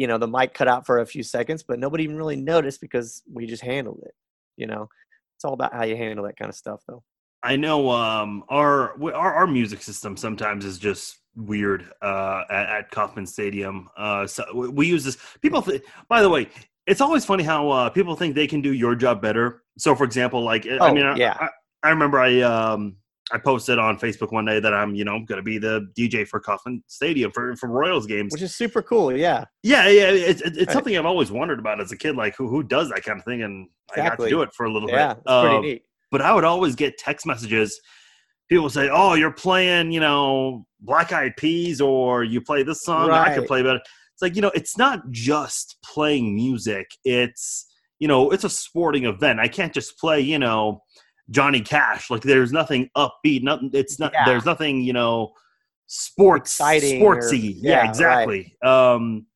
you 0.00 0.06
know, 0.06 0.16
the 0.16 0.26
mic 0.26 0.54
cut 0.54 0.66
out 0.66 0.86
for 0.86 1.00
a 1.00 1.06
few 1.06 1.22
seconds, 1.22 1.62
but 1.62 1.78
nobody 1.78 2.04
even 2.04 2.16
really 2.16 2.34
noticed 2.34 2.80
because 2.80 3.22
we 3.30 3.44
just 3.44 3.62
handled 3.62 4.00
it. 4.06 4.14
You 4.56 4.66
know, 4.66 4.88
it's 5.36 5.44
all 5.44 5.52
about 5.52 5.74
how 5.74 5.84
you 5.84 5.94
handle 5.94 6.24
that 6.24 6.38
kind 6.38 6.48
of 6.48 6.54
stuff, 6.54 6.80
though. 6.88 7.02
I 7.42 7.56
know 7.56 7.90
um, 7.90 8.42
our, 8.48 8.94
our 9.12 9.34
our 9.34 9.46
music 9.46 9.82
system 9.82 10.16
sometimes 10.16 10.64
is 10.64 10.78
just 10.78 11.18
weird 11.36 11.84
uh, 12.00 12.44
at, 12.48 12.68
at 12.70 12.90
Kauffman 12.90 13.26
Stadium. 13.26 13.90
Uh, 13.94 14.26
so 14.26 14.42
we, 14.54 14.68
we 14.68 14.86
use 14.86 15.04
this. 15.04 15.18
People, 15.42 15.60
th- 15.60 15.82
by 16.08 16.22
the 16.22 16.30
way, 16.30 16.48
it's 16.86 17.02
always 17.02 17.26
funny 17.26 17.44
how 17.44 17.68
uh, 17.68 17.90
people 17.90 18.16
think 18.16 18.34
they 18.34 18.46
can 18.46 18.62
do 18.62 18.72
your 18.72 18.94
job 18.94 19.20
better. 19.20 19.64
So, 19.76 19.94
for 19.94 20.04
example, 20.04 20.42
like 20.42 20.66
I 20.66 20.78
Oh, 20.80 20.94
mean, 20.94 21.04
I, 21.04 21.14
yeah. 21.16 21.36
I, 21.38 21.48
I 21.82 21.90
remember 21.90 22.18
I 22.18 22.40
um, 22.40 22.96
I 23.32 23.38
posted 23.38 23.78
on 23.78 23.98
Facebook 23.98 24.32
one 24.32 24.44
day 24.44 24.58
that 24.60 24.74
I'm 24.74 24.94
you 24.94 25.04
know 25.04 25.20
going 25.24 25.36
to 25.38 25.42
be 25.42 25.58
the 25.58 25.86
DJ 25.98 26.26
for 26.26 26.40
Kauffman 26.40 26.82
Stadium 26.88 27.30
for 27.32 27.54
for 27.56 27.68
Royals 27.68 28.06
games. 28.06 28.32
Which 28.32 28.42
is 28.42 28.54
super 28.56 28.82
cool. 28.82 29.16
Yeah. 29.16 29.44
Yeah, 29.62 29.88
yeah, 29.88 30.10
it's 30.10 30.40
it's, 30.40 30.56
it's 30.56 30.66
Right. 30.66 30.70
something 30.72 30.96
I've 30.98 31.06
always 31.06 31.30
wondered 31.30 31.58
about 31.58 31.80
as 31.80 31.92
a 31.92 31.96
kid. 31.96 32.16
Like 32.16 32.34
who 32.36 32.48
who 32.48 32.62
does 32.62 32.88
that 32.90 33.04
kind 33.04 33.18
of 33.18 33.24
thing, 33.24 33.42
and 33.42 33.68
I 33.94 34.08
got 34.08 34.18
to 34.18 34.28
do 34.28 34.42
it 34.42 34.50
for 34.54 34.66
a 34.66 34.72
little 34.72 34.88
Yeah. 34.90 35.14
bit. 35.14 35.22
It's 35.26 35.40
pretty 35.42 35.56
Uh, 35.56 35.60
neat. 35.60 35.82
but 36.10 36.20
I 36.22 36.34
would 36.34 36.44
always 36.44 36.74
get 36.74 36.98
text 36.98 37.24
messages. 37.26 37.80
People 38.48 38.68
say, 38.68 38.88
"Oh, 38.92 39.14
you're 39.14 39.30
playing, 39.32 39.92
you 39.92 40.00
know, 40.00 40.66
Black 40.80 41.12
Eyed 41.12 41.36
Peas, 41.36 41.80
or 41.80 42.24
you 42.24 42.40
play 42.40 42.62
this 42.64 42.82
song. 42.82 43.10
I 43.10 43.28
could 43.32 43.40
Right. 43.40 43.46
play 43.48 43.62
better." 43.62 43.80
It's 44.12 44.22
like 44.22 44.34
you 44.34 44.42
know, 44.42 44.50
it's 44.56 44.76
not 44.76 45.08
just 45.12 45.76
playing 45.84 46.34
music. 46.34 46.86
It's 47.04 47.66
you 48.00 48.08
know, 48.08 48.30
it's 48.30 48.44
a 48.44 48.48
sporting 48.50 49.04
event. 49.04 49.38
I 49.40 49.46
can't 49.46 49.74
just 49.74 49.98
play, 49.98 50.20
you 50.20 50.38
know, 50.38 50.82
Johnny 51.30 51.60
Cash. 51.60 52.10
Like 52.10 52.22
there's 52.22 52.52
nothing 52.52 52.90
upbeat. 52.96 53.42
Nothing. 53.42 53.70
It's 53.72 53.98
not. 53.98 54.12
Yeah. 54.12 54.24
There's 54.26 54.44
nothing. 54.44 54.80
You 54.82 54.92
know, 54.92 55.32
sports, 55.86 56.52
Exciting 56.52 57.02
or- 57.02 57.16
sportsy. 57.18 57.54
yeah, 57.56 57.70
yeah, 57.70 57.78
right. 57.80 57.88
exactly. 57.88 58.56
Um, 58.62 59.26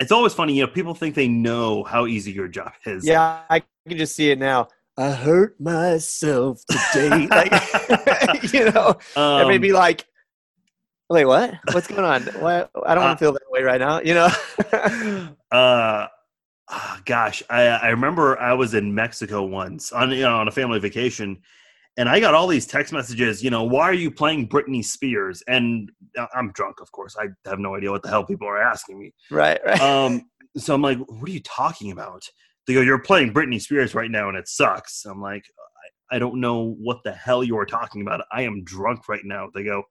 it's 0.00 0.12
always 0.12 0.32
funny. 0.34 0.54
You 0.54 0.62
know, 0.66 0.72
people 0.72 0.94
think 0.94 1.14
they 1.14 1.28
know 1.28 1.84
how 1.84 2.06
easy 2.06 2.32
your 2.32 2.48
job 2.48 2.72
is. 2.86 3.06
Yeah. 3.06 3.42
I 3.48 3.62
can 3.88 3.96
just 3.98 4.16
see 4.16 4.30
it 4.30 4.38
now. 4.38 4.68
I 4.96 5.10
hurt 5.10 5.60
myself 5.60 6.62
today. 6.92 7.26
like, 7.30 8.52
you 8.52 8.70
know, 8.70 8.96
Um, 9.16 9.48
may 9.48 9.58
be 9.58 9.72
like, 9.72 10.04
wait, 11.10 11.24
what? 11.24 11.54
What's 11.72 11.86
going 11.88 12.04
on? 12.04 12.22
Why? 12.40 12.60
I 12.86 12.94
don't 12.94 13.02
Uh, 13.04 13.06
want 13.06 13.18
to 13.18 13.24
feel 13.24 13.32
that 13.32 13.42
way 13.50 13.62
right 13.62 13.80
now. 13.80 14.00
You 14.00 14.14
know? 14.14 14.28
uh 15.52 16.06
ah, 16.68 17.00
gosh 17.04 17.42
i 17.50 17.62
i 17.62 17.88
remember 17.88 18.38
i 18.38 18.52
was 18.52 18.74
in 18.74 18.94
mexico 18.94 19.44
once 19.44 19.92
on 19.92 20.10
you 20.10 20.22
know 20.22 20.36
on 20.36 20.48
a 20.48 20.50
family 20.50 20.78
vacation 20.78 21.38
and 21.96 22.08
i 22.08 22.18
got 22.18 22.34
all 22.34 22.46
these 22.46 22.66
text 22.66 22.92
messages 22.92 23.42
you 23.42 23.50
know 23.50 23.62
why 23.62 23.82
are 23.82 23.94
you 23.94 24.10
playing 24.10 24.48
britney 24.48 24.84
spears? 24.84 25.42
And 25.46 25.90
I- 26.16 26.28
i'm 26.34 26.52
drunk 26.52 26.80
of 26.80 26.90
course 26.92 27.16
i 27.18 27.26
have 27.48 27.58
no 27.58 27.74
idea 27.74 27.90
what 27.90 28.02
the 28.02 28.08
hell 28.08 28.24
people 28.24 28.48
are 28.48 28.60
asking 28.62 28.98
me. 28.98 29.12
Right, 29.30 29.60
right. 29.64 29.80
um 29.80 30.22
so 30.56 30.74
i'm 30.74 30.82
like 30.82 30.98
what 30.98 31.28
are 31.28 31.32
you 31.32 31.42
talking 31.42 31.90
about? 31.90 32.24
They 32.66 32.74
go 32.74 32.80
you're 32.80 32.98
playing 32.98 33.34
britney 33.34 33.60
spears 33.60 33.94
right 33.94 34.10
now 34.10 34.28
and 34.28 34.38
it 34.38 34.48
sucks. 34.48 35.04
I'm 35.04 35.20
like 35.20 35.44
i, 36.10 36.16
I 36.16 36.18
don't 36.18 36.40
know 36.40 36.74
what 36.80 36.98
the 37.04 37.12
hell 37.12 37.44
you 37.44 37.58
are 37.58 37.66
talking 37.66 38.02
about. 38.02 38.24
I 38.32 38.42
am 38.42 38.64
drunk 38.64 39.08
right 39.08 39.24
now. 39.24 39.48
They 39.54 39.64
go 39.64 39.82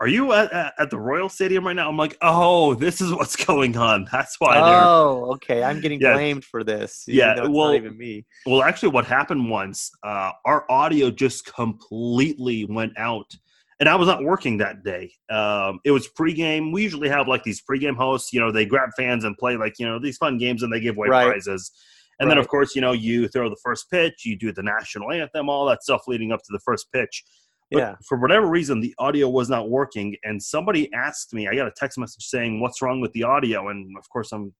are 0.00 0.08
you 0.08 0.32
at, 0.32 0.72
at, 0.78 0.90
the 0.90 0.98
royal 0.98 1.28
stadium 1.28 1.66
right 1.66 1.76
now 1.76 1.88
i'm 1.88 1.96
like 1.96 2.16
oh 2.22 2.74
this 2.74 3.00
is 3.00 3.12
what's 3.12 3.36
going 3.46 3.76
on 3.76 4.06
that's 4.10 4.36
why 4.38 4.58
oh, 4.58 5.32
okay. 5.34 5.62
I'm 5.62 5.80
getting 5.80 6.00
Yeah. 6.00 6.14
blamed 6.14 6.44
for 6.44 6.64
this. 6.64 7.04
Yeah, 7.06 7.32
even 7.32 7.36
though 7.36 7.42
it's 7.42 7.56
well- 7.56 7.66
not 7.68 7.76
even 7.76 7.96
me. 7.98 8.26
Well, 8.46 8.62
actually, 8.62 8.90
what 8.90 9.04
happened 9.06 9.48
once, 9.50 9.90
uh, 10.02 10.32
our 10.44 10.70
audio 10.70 11.10
just 11.10 11.46
completely 11.54 12.64
went 12.64 12.92
out, 12.98 13.30
and 13.78 13.88
I 13.88 13.94
was 13.96 14.08
not 14.08 14.22
working 14.22 14.58
that 14.58 14.82
day. 14.82 15.12
Um, 15.30 15.80
it 15.84 15.90
was 15.90 16.08
pregame. 16.08 16.72
We 16.72 16.82
usually 16.82 17.08
have 17.08 17.28
like 17.28 17.42
these 17.44 17.62
pregame 17.62 17.96
hosts. 17.96 18.32
You 18.32 18.40
know, 18.40 18.50
they 18.52 18.66
grab 18.66 18.90
fans 18.96 19.24
and 19.24 19.36
play 19.38 19.56
like 19.56 19.74
you 19.78 19.86
know 19.86 19.98
these 19.98 20.16
fun 20.16 20.38
games, 20.38 20.62
and 20.62 20.72
they 20.72 20.80
give 20.80 20.96
away 20.96 21.08
Right. 21.08 21.28
prizes. 21.28 21.70
And 22.18 22.30
then, 22.30 22.36
of 22.36 22.48
course, 22.48 22.74
you 22.74 22.82
know, 22.82 22.92
you 22.92 23.28
throw 23.28 23.48
the 23.48 23.56
first 23.64 23.90
pitch, 23.90 24.26
you 24.26 24.36
do 24.36 24.52
the 24.52 24.62
national 24.62 25.10
anthem, 25.10 25.48
all 25.48 25.64
that 25.66 25.82
stuff 25.82 26.02
leading 26.06 26.32
up 26.32 26.40
to 26.40 26.52
the 26.52 26.58
first 26.58 26.92
pitch. 26.92 27.24
But 27.70 27.78
Yeah. 27.78 27.94
for 28.08 28.18
whatever 28.18 28.48
reason, 28.48 28.80
the 28.80 28.94
audio 28.98 29.28
was 29.28 29.48
not 29.48 29.70
working, 29.70 30.16
and 30.24 30.42
somebody 30.42 30.92
asked 30.92 31.32
me. 31.32 31.48
I 31.48 31.54
got 31.54 31.66
a 31.68 31.72
text 31.76 31.98
message 31.98 32.24
saying, 32.24 32.60
"What's 32.60 32.82
wrong 32.82 33.00
with 33.00 33.12
the 33.12 33.22
audio?" 33.24 33.68
And 33.68 33.96
of 33.98 34.08
course, 34.10 34.32
I'm. 34.32 34.54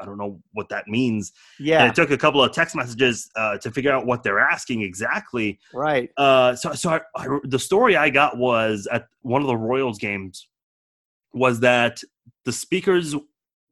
I 0.00 0.04
don't 0.06 0.18
know 0.18 0.40
what 0.54 0.68
that 0.70 0.88
means. 0.88 1.30
And 1.58 1.68
Yeah. 1.68 1.86
it 1.86 1.94
took 1.94 2.10
a 2.10 2.18
couple 2.18 2.42
of 2.42 2.50
text 2.50 2.74
messages 2.74 3.30
uh, 3.36 3.58
to 3.58 3.70
figure 3.70 3.92
out 3.92 4.06
what 4.06 4.24
they're 4.24 4.40
asking 4.40 4.82
exactly. 4.82 5.60
Right. 5.72 6.10
Uh, 6.16 6.56
so, 6.56 6.72
so 6.72 6.90
I, 6.90 7.00
I, 7.14 7.38
the 7.44 7.60
story 7.60 7.96
I 7.96 8.10
got 8.10 8.36
was 8.36 8.88
at 8.90 9.06
one 9.22 9.40
of 9.40 9.46
the 9.46 9.56
Royals 9.56 9.98
games 9.98 10.48
was 11.32 11.60
that 11.60 12.00
the 12.44 12.50
speakers 12.52 13.14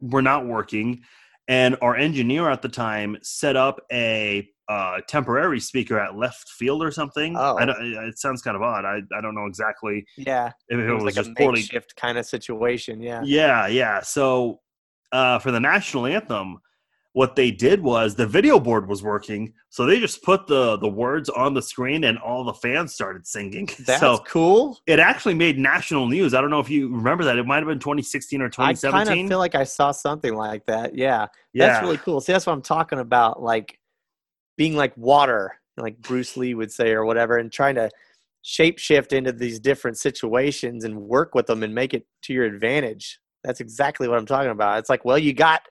were 0.01 0.22
not 0.22 0.47
working, 0.47 1.03
and 1.49 1.76
our 1.83 1.97
engineer 1.97 2.49
at 2.49 2.62
the 2.62 2.68
time 2.68 3.16
set 3.22 3.57
up 3.57 3.80
a 3.91 4.49
uh, 4.69 5.01
temporary 5.09 5.61
speaker 5.61 5.99
at 5.99 6.17
left 6.17 6.49
field 6.49 6.83
or 6.83 6.91
something. 6.91 7.37
Oh. 7.37 7.57
I 7.57 7.65
don't, 7.65 7.77
it 7.81 8.19
sounds 8.19 8.43
kind 8.43 8.57
of 8.57 8.63
odd. 8.63 8.85
I, 8.85 9.01
I 9.17 9.21
don't 9.21 9.35
know 9.35 9.47
exactly 9.47 10.05
Yeah. 10.17 10.53
if 10.69 10.79
it, 10.79 10.89
It 10.89 10.93
was, 10.93 11.05
was, 11.05 11.17
like 11.17 11.27
a 11.27 11.35
poorly 11.35 11.61
makeshift 11.61 11.97
kind 11.97 12.19
of 12.19 12.27
situation. 12.27 13.01
Yeah. 13.01 13.23
yeah, 13.25 13.67
yeah. 13.67 14.01
So 14.01 14.61
uh, 15.13 15.39
for 15.39 15.51
the 15.51 15.61
national 15.61 16.07
anthem, 16.07 16.59
what 17.15 17.37
they 17.37 17.51
did 17.51 17.83
was 17.83 18.15
the 18.15 18.27
video 18.27 18.59
board 18.59 18.89
was 18.89 19.03
working, 19.03 19.53
so 19.69 19.85
they 19.85 20.01
just 20.01 20.23
put 20.23 20.47
the 20.47 20.79
the 20.79 20.89
words 20.89 21.29
on 21.29 21.53
the 21.53 21.61
screen, 21.61 22.05
and 22.05 22.17
all 22.19 22.43
the 22.43 22.55
fans 22.55 22.95
started 22.95 23.27
singing. 23.27 23.69
That's 23.87 24.01
so 24.01 24.19
cool. 24.27 24.79
it 24.87 24.99
actually 24.99 25.35
made 25.35 25.59
national 25.59 26.09
news. 26.09 26.33
I 26.33 26.41
don't 26.41 26.49
know 26.49 26.61
if 26.61 26.71
you 26.71 26.89
remember 26.89 27.25
that. 27.25 27.37
It 27.37 27.45
might 27.45 27.59
have 27.59 27.67
been 27.67 27.79
2016 27.79 28.41
or 28.41 28.49
2017. 28.49 28.95
I 28.95 29.05
kind 29.05 29.27
of 29.27 29.29
feel 29.29 29.39
like 29.39 29.55
I 29.55 29.65
saw 29.65 29.91
something 29.91 30.35
like 30.35 30.65
that. 30.67 30.97
Yeah. 30.97 31.27
yeah, 31.53 31.67
That's 31.67 31.83
really 31.85 31.99
cool. 31.99 32.21
See, 32.23 32.33
that's 32.33 32.47
what 32.47 32.55
I'm 32.55 32.63
talking 32.63 32.99
about. 32.99 33.43
Like 33.43 33.79
being 34.57 34.77
like 34.77 34.97
water, 34.97 35.59
like 35.77 35.99
Bruce 36.01 36.37
Lee 36.37 36.55
would 36.55 36.73
say, 36.73 36.91
or 36.93 37.05
whatever, 37.05 37.39
and 37.39 37.51
trying 37.53 37.75
to 37.77 37.91
shape 38.43 38.79
shift 38.79 39.13
into 39.13 39.33
these 39.33 39.61
different 39.61 39.97
situations 39.99 40.85
and 40.85 40.97
work 40.97 41.35
with 41.35 41.47
them 41.47 41.63
and 41.63 41.75
make 41.75 41.95
it 41.95 42.07
to 42.23 42.33
your 42.33 42.45
advantage. 42.45 43.19
That's 43.45 43.61
exactly 43.61 44.09
what 44.09 44.19
I'm 44.19 44.27
talking 44.27 44.51
about. 44.51 44.79
It's 44.79 44.91
like, 44.91 45.05
well, 45.05 45.19
you 45.19 45.33
got 45.33 45.63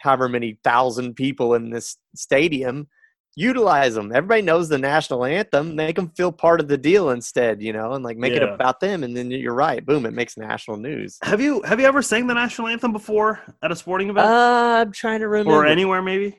however 0.00 0.28
many 0.28 0.58
thousand 0.62 1.14
people 1.14 1.54
in 1.54 1.70
this 1.70 1.96
stadium. 2.14 2.88
utilize 3.38 3.94
them. 3.94 4.12
Everybody 4.14 4.40
knows 4.42 4.68
the 4.70 4.78
national 4.78 5.24
anthem. 5.24 5.74
Make 5.76 5.96
them 5.96 6.10
feel 6.16 6.32
part 6.32 6.58
of 6.60 6.68
the 6.68 6.78
deal 6.78 7.10
instead, 7.10 7.60
you 7.60 7.72
know, 7.72 7.92
and 7.92 8.02
like 8.02 8.16
make 8.16 8.32
it 8.32 8.42
about 8.42 8.80
them. 8.80 9.04
And 9.04 9.14
then 9.16 9.30
you're 9.30 9.52
right. 9.54 9.84
Boom, 9.84 10.06
it 10.06 10.12
makes 10.14 10.36
national 10.38 10.78
news. 10.78 11.18
Have 11.22 11.40
you 11.40 11.60
have 11.62 11.78
you 11.78 11.86
ever 11.86 12.00
sang 12.02 12.26
the 12.26 12.34
national 12.34 12.68
anthem 12.68 12.92
before 12.92 13.40
at 13.62 13.70
a 13.70 13.76
sporting 13.76 14.08
event 14.08 14.26
Uh, 14.26 14.78
I'm 14.82 14.92
trying 14.92 15.20
to 15.20 15.28
remember. 15.28 15.52
or 15.52 15.66
anywhere 15.66 16.00
maybe? 16.00 16.38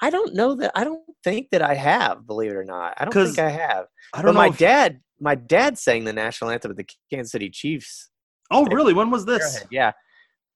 I 0.00 0.10
don't 0.10 0.34
know 0.34 0.54
that. 0.56 0.72
I 0.74 0.84
don't 0.84 1.02
think 1.22 1.50
that 1.50 1.62
I 1.62 1.74
have. 1.74 2.26
Believe 2.26 2.50
it 2.52 2.56
or 2.56 2.64
not, 2.64 2.94
I 2.96 3.04
don't 3.04 3.12
think 3.12 3.38
I 3.38 3.50
have. 3.50 3.86
I 4.14 4.18
But 4.18 4.22
don't 4.22 4.34
know. 4.34 4.40
my 4.40 4.48
if- 4.48 4.58
dad, 4.58 5.00
my 5.20 5.34
dad 5.34 5.78
sang 5.78 6.04
the 6.04 6.12
national 6.12 6.50
anthem 6.50 6.70
at 6.70 6.76
the 6.76 6.86
Kansas 7.12 7.32
City 7.32 7.50
Chiefs. 7.50 8.10
oh, 8.50 8.64
really? 8.66 8.94
When 8.94 9.10
was 9.10 9.26
this? 9.26 9.64
Yeah, 9.70 9.92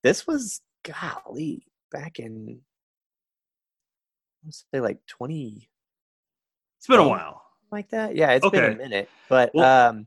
this 0.03 0.26
was 0.26 0.61
golly 0.84 1.66
back 1.92 2.18
in. 2.18 2.61
Let's 4.45 4.64
say 4.74 4.80
like 4.80 4.99
twenty, 5.07 5.68
It's 6.78 6.86
been 6.86 6.99
a 7.01 7.09
while. 7.09 7.42
like 7.70 7.88
that. 7.90 8.14
Yeah, 8.16 8.32
it's 8.32 8.49
been 8.49 8.72
a 8.72 8.76
minute, 8.76 9.09
but 9.28 9.51
Well- 9.55 9.90
um, 9.90 10.07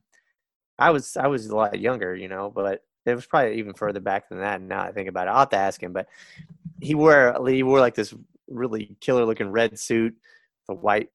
I 0.79 0.91
was 0.91 1.17
I 1.17 1.27
was 1.27 1.47
a 1.47 1.55
lot 1.55 1.79
younger, 1.79 2.15
you 2.15 2.27
know, 2.27 2.51
but 2.51 2.83
it 3.05 3.15
was 3.15 3.25
probably 3.25 3.57
even 3.57 3.73
further 3.73 3.99
back 3.99 4.29
than 4.29 4.39
that. 4.39 4.61
Now 4.61 4.81
I 4.81 4.91
think 4.91 5.09
about 5.09 5.27
it, 5.27 5.31
I'll 5.31 5.39
have 5.39 5.49
to 5.49 5.57
ask 5.57 5.81
him. 5.81 5.91
But 5.93 6.07
he 6.81 6.93
wore 6.93 7.35
he 7.47 7.63
wore 7.63 7.79
like 7.79 7.95
this 7.95 8.13
really 8.47 8.95
killer 9.01 9.25
looking 9.25 9.49
red 9.51 9.77
suit, 9.79 10.15
the 10.67 10.73
white, 10.75 11.09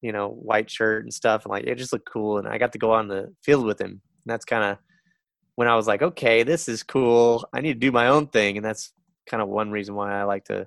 you 0.00 0.12
know, 0.12 0.28
white 0.28 0.70
shirt 0.70 1.04
and 1.04 1.12
stuff, 1.12 1.44
and 1.44 1.50
like 1.50 1.64
it 1.64 1.76
just 1.76 1.92
looked 1.92 2.08
cool. 2.10 2.38
And 2.38 2.48
I 2.48 2.58
got 2.58 2.72
to 2.72 2.78
go 2.78 2.92
on 2.92 3.08
the 3.08 3.34
field 3.42 3.64
with 3.64 3.80
him. 3.80 3.90
And 3.90 4.00
that's 4.26 4.44
kind 4.44 4.64
of 4.64 4.78
when 5.56 5.68
I 5.68 5.76
was 5.76 5.86
like, 5.86 6.02
okay, 6.02 6.42
this 6.42 6.68
is 6.68 6.82
cool. 6.82 7.46
I 7.52 7.60
need 7.60 7.74
to 7.74 7.78
do 7.78 7.92
my 7.92 8.08
own 8.08 8.28
thing, 8.28 8.56
and 8.56 8.64
that's 8.64 8.92
kind 9.28 9.42
of 9.42 9.48
one 9.48 9.70
reason 9.70 9.94
why 9.94 10.18
I 10.18 10.24
like 10.24 10.44
to. 10.44 10.66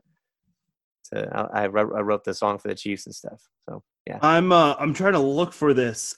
To 1.14 1.50
I, 1.54 1.64
I 1.64 1.68
wrote 1.68 2.24
the 2.24 2.34
song 2.34 2.58
for 2.58 2.68
the 2.68 2.76
Chiefs 2.76 3.06
and 3.06 3.16
stuff. 3.16 3.42
So 3.68 3.84
yeah. 4.08 4.20
I'm 4.22 4.52
uh, 4.52 4.76
I'm 4.80 4.94
trying 4.94 5.14
to 5.14 5.20
look 5.20 5.54
for 5.54 5.74
this. 5.74 6.16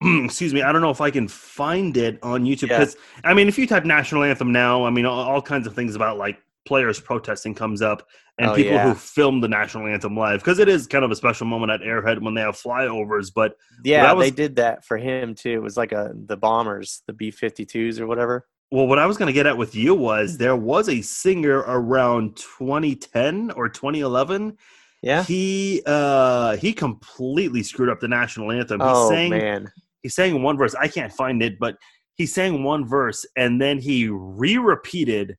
Excuse 0.04 0.52
me. 0.52 0.62
I 0.62 0.72
don't 0.72 0.82
know 0.82 0.90
if 0.90 1.00
I 1.00 1.10
can 1.10 1.28
find 1.28 1.96
it 1.96 2.18
on 2.22 2.44
YouTube 2.44 2.68
Yeah. 2.68 2.78
because 2.78 2.96
I 3.24 3.34
mean, 3.34 3.48
if 3.48 3.58
you 3.58 3.66
type 3.66 3.84
national 3.84 4.22
anthem 4.22 4.52
now, 4.52 4.84
I 4.84 4.90
mean, 4.90 5.06
all, 5.06 5.20
all 5.20 5.42
kinds 5.42 5.66
of 5.66 5.74
things 5.74 5.94
about 5.94 6.18
like 6.18 6.38
players 6.66 7.00
protesting 7.00 7.54
comes 7.54 7.80
up, 7.80 8.06
and 8.38 8.50
Oh, 8.50 8.54
people 8.54 8.72
yeah. 8.74 8.88
who 8.88 8.94
film 8.94 9.40
the 9.40 9.48
national 9.48 9.86
anthem 9.86 10.16
live 10.16 10.40
because 10.40 10.58
it 10.58 10.68
is 10.68 10.86
kind 10.86 11.04
of 11.04 11.10
a 11.10 11.16
special 11.16 11.46
moment 11.46 11.72
at 11.72 11.80
Arrowhead 11.82 12.22
when 12.22 12.34
they 12.34 12.42
have 12.42 12.56
flyovers. 12.56 13.32
But 13.34 13.54
Yeah, 13.84 14.12
was- 14.12 14.26
they 14.26 14.30
did 14.30 14.56
that 14.56 14.84
for 14.84 14.98
him 14.98 15.34
too. 15.34 15.52
It 15.52 15.62
was 15.62 15.76
like 15.78 15.92
a 15.92 16.12
the 16.14 16.36
bombers, 16.36 17.02
the 17.06 17.12
B 17.14 17.30
fifty 17.30 17.64
twos 17.64 17.98
or 17.98 18.06
whatever. 18.06 18.46
well, 18.72 18.86
what 18.88 18.98
I 18.98 19.06
was 19.06 19.16
going 19.16 19.28
to 19.28 19.32
get 19.32 19.46
at 19.46 19.56
with 19.56 19.74
you 19.76 19.94
was 19.94 20.36
there 20.38 20.56
was 20.56 20.88
a 20.88 21.00
singer 21.00 21.58
around 21.68 22.36
2010 22.36 23.52
or 23.52 23.68
2011. 23.68 24.56
Yeah. 25.02 25.22
He 25.22 25.82
uh 25.86 26.56
he 26.56 26.72
completely 26.72 27.62
screwed 27.62 27.88
up 27.88 28.00
the 28.00 28.08
national 28.08 28.50
anthem. 28.50 28.80
He 28.80 28.86
oh 28.88 29.08
sang 29.08 29.30
man. 29.30 29.70
he 30.02 30.08
sang 30.08 30.42
one 30.42 30.56
verse. 30.58 30.74
I 30.74 30.88
can't 30.88 31.12
find 31.12 31.42
it, 31.42 31.58
but 31.60 31.76
he 32.16 32.26
sang 32.26 32.64
one 32.64 32.84
verse 32.86 33.24
and 33.36 33.60
then 33.60 33.78
he 33.78 34.08
re-repeated 34.08 35.36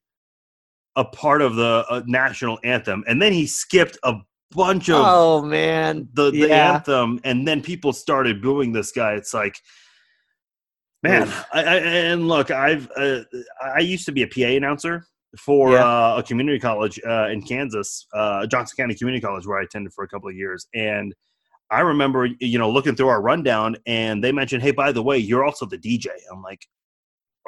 a 0.98 1.06
part 1.06 1.42
of 1.42 1.56
the 1.56 1.86
uh, 1.90 2.02
national 2.06 2.60
anthem, 2.66 3.04
and 3.08 3.22
then 3.22 3.32
he 3.32 3.48
skipped 3.48 3.98
a 4.04 4.16
bunch 4.52 4.90
of 4.90 4.98
Oh 5.00 5.42
man. 5.44 6.10
the, 6.14 6.32
the 6.32 6.48
yeah. 6.50 6.74
anthem, 6.74 7.20
and 7.24 7.48
then 7.48 7.62
people 7.62 7.94
started 7.94 8.42
booing 8.42 8.74
this 8.74 8.92
guy. 8.92 9.14
It's 9.14 9.34
like, 9.34 9.62
man, 11.04 11.32
I, 11.54 11.64
I, 11.64 11.76
and 11.78 12.28
look, 12.28 12.52
I've 12.52 12.90
uh, 12.98 13.22
I 13.76 13.80
used 13.80 14.06
to 14.08 14.12
be 14.12 14.24
a 14.24 14.28
PA 14.28 14.48
announcer 14.58 15.06
for 15.40 15.72
Yeah. 15.74 15.86
uh, 15.86 16.16
a 16.18 16.24
community 16.24 16.60
college 16.60 17.00
uh, 17.08 17.28
in 17.30 17.42
Kansas, 17.42 18.08
uh, 18.14 18.48
Johnson 18.48 18.76
County 18.78 18.96
Community 18.96 19.22
College, 19.22 19.46
where 19.46 19.60
I 19.60 19.64
attended 19.64 19.94
for 19.94 20.04
a 20.04 20.08
couple 20.08 20.30
of 20.30 20.36
years, 20.36 20.68
and 20.74 21.14
I 21.70 21.82
remember, 21.82 22.28
you 22.40 22.58
know, 22.58 22.70
looking 22.72 22.96
through 22.96 23.10
our 23.10 23.22
rundown, 23.22 23.76
and 23.86 24.24
they 24.24 24.32
mentioned, 24.32 24.64
"Hey, 24.64 24.72
by 24.72 24.92
the 24.92 25.04
way, 25.04 25.18
you're 25.18 25.46
also 25.46 25.66
the 25.66 25.78
DJ." 25.78 26.08
I'm 26.32 26.42
like, 26.42 26.66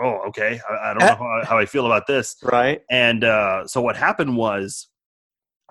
"Oh, 0.01 0.27
okay. 0.29 0.59
I, 0.69 0.91
I 0.91 0.93
don't 0.93 1.05
know 1.05 1.15
how, 1.15 1.41
how 1.45 1.57
I 1.57 1.65
feel 1.65 1.85
about 1.85 2.07
this." 2.07 2.35
Right. 2.43 2.81
And 2.89 3.23
uh, 3.23 3.67
so 3.67 3.81
what 3.81 3.95
happened 3.95 4.37
was 4.37 4.87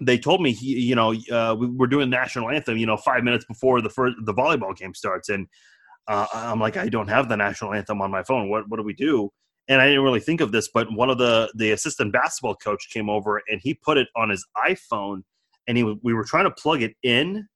they 0.03 0.19
told 0.19 0.41
me, 0.41 0.53
he, 0.53 0.81
you 0.81 0.95
know, 0.95 1.15
uh, 1.33 1.55
we 1.59 1.67
were 1.67 1.87
doing 1.89 2.11
the 2.11 2.17
national 2.17 2.51
anthem, 2.51 2.77
you 2.77 2.87
know, 2.87 2.97
five 2.97 3.25
minutes 3.25 3.45
before 3.45 3.81
the 3.81 3.91
first 3.91 4.17
the 4.25 4.35
volleyball 4.35 4.77
game 4.77 4.95
starts, 4.95 5.29
and 5.29 5.47
uh, 6.07 6.27
I'm 6.33 6.61
like, 6.61 6.77
I 6.77 6.89
don't 6.89 7.09
have 7.09 7.29
the 7.29 7.37
national 7.37 7.75
anthem 7.75 8.01
on 8.01 8.11
my 8.11 8.23
phone. 8.23 8.49
What 8.49 8.69
what 8.69 8.77
do 8.77 8.83
we 8.83 8.95
do? 8.95 9.31
And 9.71 9.83
I 9.83 9.87
didn't 9.87 10.03
really 10.03 10.21
think 10.21 10.41
of 10.41 10.51
this, 10.53 10.69
but 10.73 10.87
one 10.93 11.11
of 11.11 11.19
the 11.19 11.53
the 11.55 11.73
assistant 11.73 12.13
basketball 12.13 12.55
coach 12.55 12.89
came 12.91 13.11
over 13.11 13.43
and 13.49 13.61
he 13.63 13.75
put 13.75 13.99
it 13.99 14.09
on 14.17 14.31
his 14.31 14.47
iPhone, 14.57 15.23
and 15.67 15.77
he 15.77 15.83
we 16.03 16.15
were 16.15 16.25
trying 16.25 16.45
to 16.45 16.51
plug 16.53 16.81
it 16.83 16.95
in, 17.03 17.49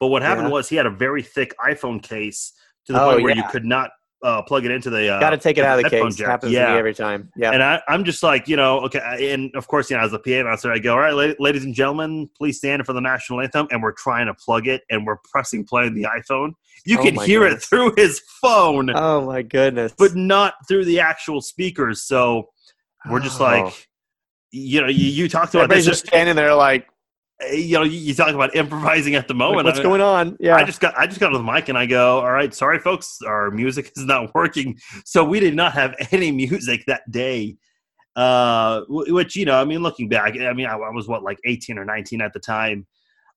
but 0.00 0.06
what 0.08 0.22
happened 0.22 0.48
Yeah. 0.48 0.52
was 0.52 0.68
he 0.68 0.76
had 0.76 0.86
a 0.86 0.90
very 0.90 1.22
thick 1.22 1.54
iPhone 1.60 2.02
case 2.02 2.52
to 2.86 2.92
the 2.92 3.00
Oh, 3.02 3.10
point 3.10 3.22
where 3.22 3.36
you 3.36 3.42
could 3.44 3.64
not 3.66 3.90
uh, 4.22 4.42
plug 4.42 4.64
it 4.64 4.70
into 4.70 4.90
the. 4.90 5.08
Uh, 5.08 5.20
Got 5.20 5.30
to 5.30 5.36
take 5.36 5.58
it 5.58 5.64
out 5.64 5.78
of 5.78 5.84
the 5.84 5.90
case. 5.90 6.16
jack. 6.16 6.26
Happens 6.28 6.52
to 6.52 6.58
me 6.58 6.78
every 6.78 6.94
time. 6.94 7.30
Yeah. 7.36 7.52
And 7.52 7.62
I, 7.62 7.80
I'm 7.88 8.04
just 8.04 8.22
like, 8.22 8.48
you 8.48 8.56
know, 8.56 8.80
okay. 8.80 9.32
And 9.32 9.54
of 9.54 9.68
course, 9.68 9.90
you 9.90 9.96
know, 9.96 10.02
as 10.02 10.12
a 10.12 10.18
PA 10.18 10.30
announcer, 10.30 10.72
I 10.72 10.78
go, 10.78 10.92
all 10.94 10.98
right, 10.98 11.36
ladies 11.40 11.64
and 11.64 11.72
gentlemen, 11.74 12.28
please 12.36 12.58
stand 12.58 12.84
for 12.84 12.92
the 12.92 13.00
national 13.00 13.40
anthem. 13.40 13.68
And 13.70 13.82
we're 13.82 13.92
trying 13.92 14.26
to 14.26 14.34
plug 14.34 14.66
it 14.66 14.82
and 14.90 15.06
we're 15.06 15.18
pressing 15.30 15.64
play 15.64 15.84
on 15.86 15.94
the 15.94 16.04
iPhone. 16.04 16.52
You 16.84 16.98
Oh 16.98 17.02
can 17.02 17.14
hear 17.20 17.40
goodness. 17.40 17.64
it 17.64 17.66
through 17.68 17.94
his 17.96 18.20
phone, 18.40 18.90
oh 18.94 19.24
my 19.26 19.42
goodness. 19.42 19.92
but 19.98 20.14
not 20.14 20.54
through 20.66 20.84
the 20.86 21.00
actual 21.00 21.40
speakers. 21.40 22.02
So 22.02 22.48
we're 23.10 23.20
just 23.20 23.40
Oh. 23.40 23.44
like, 23.44 23.88
you 24.50 24.80
know, 24.80 24.88
you, 24.88 25.04
you 25.06 25.28
talked 25.28 25.54
about 25.54 25.64
everybody's 25.64 25.86
this, 25.86 26.00
just 26.00 26.06
standing 26.08 26.34
there 26.36 26.54
like, 26.54 26.88
you 27.52 27.74
know, 27.74 27.84
you, 27.84 28.14
talk 28.14 28.30
about 28.30 28.54
improvising 28.56 29.14
at 29.14 29.28
the 29.28 29.34
like, 29.34 29.38
moment. 29.38 29.64
what's 29.64 29.78
I- 29.78 29.82
going 29.82 30.00
on? 30.00 30.36
Yeah. 30.40 30.56
I 30.56 30.64
just 30.64 30.80
got 30.80 30.96
I 30.98 31.06
just 31.06 31.20
got 31.20 31.32
on 31.32 31.44
the 31.44 31.52
mic 31.52 31.68
and 31.68 31.78
I 31.78 31.86
go, 31.86 32.20
all 32.20 32.32
right, 32.32 32.52
sorry 32.52 32.78
folks, 32.78 33.18
our 33.26 33.50
music 33.50 33.92
is 33.96 34.04
not 34.04 34.34
working. 34.34 34.76
So 35.04 35.24
we 35.24 35.40
did 35.40 35.54
not 35.54 35.72
have 35.72 35.94
any 36.12 36.32
music 36.32 36.84
that 36.86 37.10
day. 37.10 37.56
Uh, 38.16 38.82
which 38.88 39.36
you 39.36 39.44
know, 39.44 39.60
I 39.60 39.64
mean, 39.64 39.80
looking 39.80 40.08
back, 40.08 40.34
I 40.36 40.52
mean, 40.52 40.66
I, 40.66 40.72
I 40.72 40.90
was 40.90 41.06
what 41.06 41.22
like 41.22 41.38
eighteen 41.44 41.78
or 41.78 41.84
nineteen 41.84 42.20
at 42.20 42.32
the 42.32 42.40
time. 42.40 42.84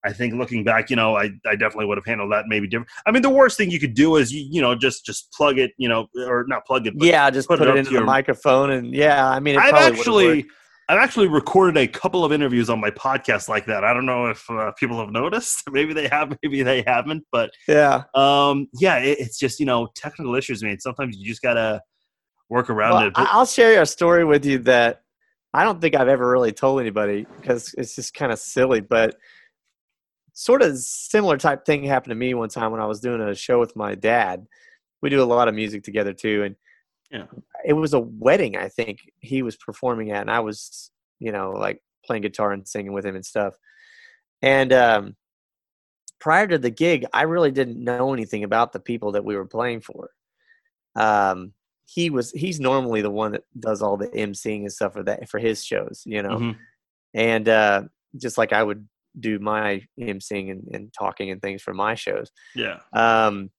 I 0.04 0.12
think 0.12 0.34
looking 0.34 0.64
back, 0.64 0.90
you 0.90 0.96
know, 0.96 1.16
I, 1.16 1.30
I 1.46 1.56
definitely 1.56 1.86
would 1.86 2.00
have 2.00 2.06
handled 2.06 2.32
that 2.32 2.46
maybe 2.48 2.66
different. 2.68 2.90
I 3.06 3.12
mean, 3.12 3.22
the 3.22 3.30
worst 3.30 3.56
thing 3.56 3.70
you 3.70 3.80
could 3.80 3.94
do 3.94 4.16
is 4.16 4.34
you 4.34 4.44
you 4.50 4.60
know 4.60 4.74
just 4.74 5.06
just 5.06 5.32
plug 5.34 5.60
it, 5.60 5.74
you 5.78 5.88
know, 5.88 6.08
or 6.26 6.46
not 6.48 6.66
plug 6.66 6.88
it. 6.88 6.98
But 6.98 7.08
yeah, 7.08 7.30
just 7.30 7.48
put 7.48 7.60
put, 7.60 7.68
it 7.68 7.76
it, 7.76 7.78
into 7.78 7.90
to 7.90 7.94
the 7.94 8.00
your- 8.00 8.08
microphone 8.08 8.72
and 8.72 8.92
yeah, 8.92 9.30
I 9.30 9.40
mean, 9.40 9.54
it 9.56 9.62
I've 9.62 9.76
actually. 9.76 10.48
I've 10.92 10.98
actually 11.00 11.30
recorded 11.30 11.78
a 11.78 11.88
couple 11.88 12.26
of 12.26 12.34
interviews 12.34 12.70
on 12.70 12.82
my 12.82 12.92
podcast 12.92 13.48
like 13.48 13.66
that. 13.68 13.86
I 13.86 13.94
don't 13.94 14.06
know 14.06 14.26
if 14.26 14.50
uh, 14.50 14.74
people 14.74 15.00
have 15.00 15.10
noticed. 15.10 15.64
Maybe 15.72 15.94
they 15.94 16.10
have, 16.10 16.38
maybe 16.44 16.64
they 16.64 16.84
haven't, 16.86 17.24
but 17.32 17.52
yeah. 17.66 18.04
um 18.14 18.68
yeah 18.74 18.98
it, 18.98 19.18
it's 19.20 19.40
just 19.40 19.62
you 19.62 19.66
know 19.66 19.88
technical 19.96 20.36
issues 20.36 20.62
man 20.62 20.80
sometimes 20.82 21.16
you 21.18 21.26
just 21.26 21.42
gotta 21.42 21.82
work 22.50 22.70
around 22.70 22.92
Well, 22.92 23.08
it 23.08 23.14
I- 23.16 23.30
I'll 23.32 23.46
share 23.46 23.82
a 23.82 23.86
story 23.86 24.26
with 24.26 24.44
you 24.46 24.58
that 24.60 25.04
I 25.54 25.64
don't 25.64 25.80
think 25.80 25.96
I've 25.96 26.10
ever 26.10 26.30
really 26.30 26.52
told 26.52 26.82
anybody 26.82 27.26
because 27.40 27.74
it's 27.78 27.96
just 27.96 28.14
kind 28.14 28.34
of 28.34 28.40
silly, 28.40 28.82
but 28.82 29.16
sort 30.34 30.62
of 30.62 30.78
similar 30.78 31.38
type 31.38 31.66
thing 31.66 31.86
happened 31.86 32.12
to 32.12 32.16
me 32.16 32.34
one 32.34 32.50
time 32.50 32.72
when 32.72 32.82
I 32.82 32.86
was 32.86 33.00
doing 33.00 33.22
a 33.22 33.34
show 33.34 33.62
with 33.62 33.78
my 33.78 33.96
dad. 33.96 34.46
We 35.02 35.10
do 35.10 35.24
a 35.24 35.26
lot 35.26 35.48
of 35.48 35.56
music 35.56 35.84
together 35.84 36.12
too, 36.14 36.44
and 36.44 36.56
Yeah. 37.12 37.26
it 37.66 37.74
was 37.74 37.94
a 37.94 38.00
wedding. 38.00 38.56
I 38.58 38.70
think 38.70 39.00
he 39.20 39.42
was 39.44 39.58
performing 39.58 40.12
at, 40.12 40.22
and 40.22 40.32
I 40.32 40.40
was, 40.40 40.92
you 41.20 41.32
know, 41.32 41.52
like 41.52 41.82
playing 42.06 42.22
guitar 42.24 42.52
and 42.52 42.68
singing 42.68 42.94
with 42.94 43.06
him 43.06 43.16
and 43.16 43.26
stuff. 43.26 43.54
And 44.42 44.72
um, 44.74 45.16
prior 46.20 46.48
to 46.48 46.58
the 46.58 46.70
gig, 46.70 47.06
I 47.14 47.24
really 47.24 47.52
didn't 47.52 47.84
know 47.84 48.14
anything 48.14 48.44
about 48.44 48.72
the 48.74 48.80
people 48.80 49.12
that 49.14 49.26
we 49.26 49.36
were 49.36 49.46
playing 49.46 49.82
for. 49.82 50.10
Um, 50.96 51.54
he 51.86 52.10
was 52.10 52.32
he's 52.32 52.60
normally 52.60 53.02
the 53.02 53.12
one 53.12 53.34
that 53.34 53.44
does 53.60 53.82
all 53.82 53.98
the 53.98 54.08
emceeing 54.10 54.62
and 54.62 54.72
stuff 54.72 54.94
for 54.94 55.04
that 55.04 55.30
for 55.30 55.40
his 55.40 55.64
shows, 55.64 56.04
you 56.06 56.24
know. 56.24 56.38
Mhm. 56.38 56.58
And 57.14 57.50
uh, 57.50 57.84
just 58.18 58.38
like 58.38 58.54
I 58.54 58.64
would 58.64 58.88
do 59.20 59.40
my 59.40 59.82
emceeing 60.00 60.52
and, 60.52 60.68
and 60.74 60.94
talking 60.98 61.32
and 61.32 61.42
things 61.42 61.62
for 61.62 61.74
my 61.74 61.96
shows. 61.96 62.32
yeah 62.56 62.80
Um, 62.94 63.52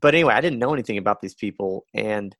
but 0.00 0.14
anyway, 0.14 0.34
I 0.34 0.40
didn't 0.40 0.58
know 0.58 0.72
anything 0.72 0.98
about 0.98 1.20
these 1.20 1.34
people, 1.34 1.84
and 1.94 2.34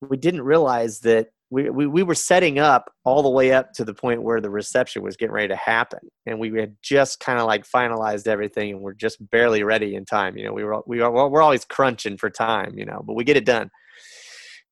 we 0.00 0.16
didn't 0.16 0.42
realize 0.42 1.00
that 1.00 1.28
we, 1.50 1.70
we 1.70 1.86
we 1.86 2.02
were 2.02 2.14
setting 2.14 2.58
up 2.58 2.90
all 3.04 3.22
the 3.22 3.30
way 3.30 3.52
up 3.52 3.72
to 3.74 3.84
the 3.84 3.94
point 3.94 4.22
where 4.22 4.40
the 4.40 4.50
reception 4.50 5.02
was 5.02 5.16
getting 5.16 5.34
ready 5.34 5.48
to 5.48 5.56
happen, 5.56 6.00
and 6.26 6.40
we 6.40 6.58
had 6.58 6.76
just 6.82 7.20
kind 7.20 7.38
of 7.38 7.46
like 7.46 7.64
finalized 7.64 8.26
everything, 8.26 8.72
and 8.72 8.80
we're 8.80 8.94
just 8.94 9.18
barely 9.30 9.62
ready 9.62 9.94
in 9.94 10.04
time. 10.04 10.36
You 10.36 10.44
know, 10.44 10.52
we 10.52 10.64
were 10.64 10.80
we 10.86 11.00
are 11.00 11.10
we're 11.10 11.42
always 11.42 11.64
crunching 11.64 12.16
for 12.16 12.30
time, 12.30 12.76
you 12.76 12.84
know, 12.84 13.02
but 13.06 13.14
we 13.14 13.24
get 13.24 13.36
it 13.36 13.44
done. 13.44 13.70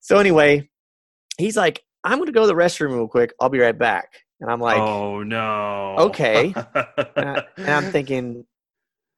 So 0.01 0.18
anyway, 0.18 0.68
he's 1.39 1.57
like, 1.57 1.83
"I'm 2.03 2.18
going 2.18 2.27
to 2.27 2.33
go 2.33 2.41
to 2.41 2.47
the 2.49 2.55
restroom 2.55 2.95
real 2.95 3.09
quick. 3.09 3.33
I'll 3.41 3.49
be 3.49 3.61
right 3.61 3.79
back." 3.79 4.09
And 4.41 4.51
I'm 4.51 4.61
like, 4.61 4.79
oh 4.79 5.22
no 5.22 5.95
okay. 5.99 6.53
and, 7.16 7.29
I, 7.29 7.45
and 7.57 7.70
I'm 7.70 7.93
thinking, 7.93 8.45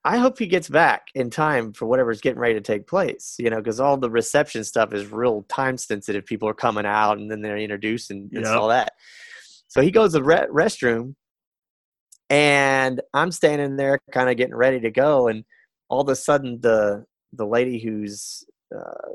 I 0.07 0.18
hope 0.18 0.38
he 0.38 0.46
gets 0.46 0.68
back 0.68 1.09
in 1.16 1.30
time 1.30 1.72
for 1.72 1.86
whatever's 1.86 2.20
getting 2.20 2.38
ready 2.38 2.54
to 2.54 2.61
take 2.61 2.86
place. 2.86 3.34
You 3.38 3.50
know, 3.50 3.57
because 3.57 3.80
all 3.80 3.96
the 3.96 4.09
reception 4.11 4.62
stuff 4.62 4.92
is 4.94 5.11
real 5.11 5.42
time 5.48 5.76
sensitive. 5.76 6.24
People 6.24 6.48
are 6.48 6.54
coming 6.54 6.86
out 6.86 7.18
and 7.18 7.28
then 7.30 7.42
they're 7.42 7.59
introduced 7.59 8.12
and, 8.12 8.30
Yep. 8.32 8.46
all 8.46 8.68
that. 8.68 8.92
So 9.66 9.82
he 9.82 9.90
goes 9.90 10.12
to 10.12 10.18
the 10.20 10.24
re- 10.24 10.46
restroom, 10.50 11.16
And 12.30 13.00
I'm 13.12 13.32
standing 13.32 13.76
there, 13.76 13.98
kind 14.12 14.30
of 14.30 14.36
getting 14.36 14.54
ready 14.54 14.80
to 14.80 14.90
go, 14.90 15.26
and 15.28 15.44
all 15.88 16.00
of 16.02 16.09
a 16.09 16.16
sudden, 16.16 16.61
the 16.61 17.04
the 17.32 17.46
lady 17.46 17.78
who's 17.80 18.44
uh, 18.74 19.11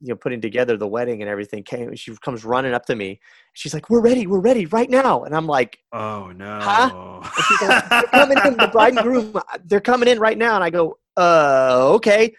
you 0.00 0.08
know 0.08 0.16
putting 0.16 0.40
together 0.40 0.76
the 0.76 0.86
wedding 0.86 1.22
and 1.22 1.30
everything 1.30 1.62
came. 1.62 1.94
She 1.96 2.14
comes 2.16 2.44
running 2.44 2.74
up 2.74 2.86
to 2.86 2.94
me. 2.94 3.20
She's 3.54 3.74
like, 3.74 3.88
"We're 3.90 4.00
ready, 4.00 4.26
we're 4.26 4.40
ready 4.40 4.66
right 4.66 4.90
now." 4.90 5.24
And 5.24 5.34
I'm 5.34 5.46
like, 5.46 5.78
"Oh 5.92 6.32
no!" 6.32 6.58
Huh? 6.62 7.20
Like, 7.66 7.88
"They're 7.88 8.02
coming 8.02 8.38
in, 8.44 8.56
the 8.56 8.68
bride 8.68 8.94
and 8.94 9.02
groom. 9.02 9.40
They're 9.64 9.80
coming 9.80 10.08
in 10.08 10.18
right 10.18 10.38
now." 10.38 10.54
And 10.54 10.64
I 10.64 10.70
go, 10.70 10.98
"Uh, 11.16 11.94
okay." 11.94 12.34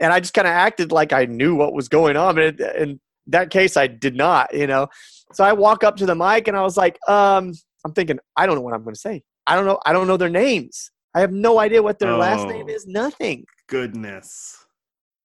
And 0.00 0.12
I 0.12 0.20
just 0.20 0.34
kind 0.34 0.48
of 0.48 0.52
acted 0.52 0.90
like 0.90 1.12
I 1.12 1.26
knew 1.26 1.54
what 1.54 1.72
was 1.74 1.88
going 1.88 2.16
on, 2.16 2.38
and 2.38 2.60
in 2.60 3.00
that 3.28 3.50
case, 3.50 3.76
I 3.76 3.86
did 3.86 4.16
not. 4.16 4.52
You 4.54 4.66
know, 4.66 4.88
so 5.32 5.44
I 5.44 5.52
walk 5.52 5.84
up 5.84 5.96
to 5.96 6.06
the 6.06 6.14
mic 6.14 6.48
and 6.48 6.56
I 6.56 6.62
was 6.62 6.76
like, 6.76 6.98
um, 7.08 7.52
I'm 7.84 7.92
thinking, 7.92 8.18
I 8.36 8.46
don't 8.46 8.54
know 8.54 8.60
what 8.60 8.74
I'm 8.74 8.82
going 8.82 8.94
to 8.94 9.00
say. 9.00 9.22
I 9.46 9.56
don't 9.56 9.66
know. 9.66 9.80
I 9.84 9.92
don't 9.92 10.06
know 10.06 10.16
their 10.16 10.28
names. 10.28 10.90
I 11.14 11.20
have 11.20 11.32
no 11.32 11.58
idea 11.58 11.82
what 11.82 11.98
their 11.98 12.12
oh, 12.12 12.18
last 12.18 12.46
name 12.46 12.66
oh. 12.68 12.72
is. 12.72 12.86
Nothing. 12.86 13.44
Goodness. 13.68 14.61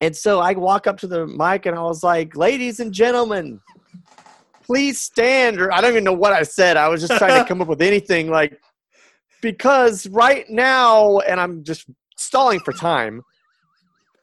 And 0.01 0.15
so 0.15 0.39
I 0.39 0.53
walk 0.53 0.85
up 0.87 0.97
to 0.99 1.07
the 1.07 1.25
mic 1.25 1.65
and 1.65 1.77
I 1.77 1.81
was 1.81 2.03
like, 2.03 2.35
ladies 2.35 2.79
and 2.79 2.93
gentlemen, 2.93 3.59
please 4.63 4.99
stand. 4.99 5.59
Or 5.59 5.73
I 5.73 5.81
don't 5.81 5.91
even 5.91 6.03
know 6.03 6.13
what 6.13 6.33
I 6.33 6.43
said. 6.43 6.77
I 6.77 6.87
was 6.87 7.01
just 7.01 7.17
trying 7.17 7.41
to 7.41 7.47
come 7.47 7.61
up 7.61 7.67
with 7.67 7.81
anything 7.81 8.29
like, 8.29 8.59
because 9.41 10.07
right 10.07 10.47
now, 10.49 11.19
and 11.19 11.39
I'm 11.39 11.63
just 11.63 11.85
stalling 12.15 12.59
for 12.59 12.73
time 12.73 13.23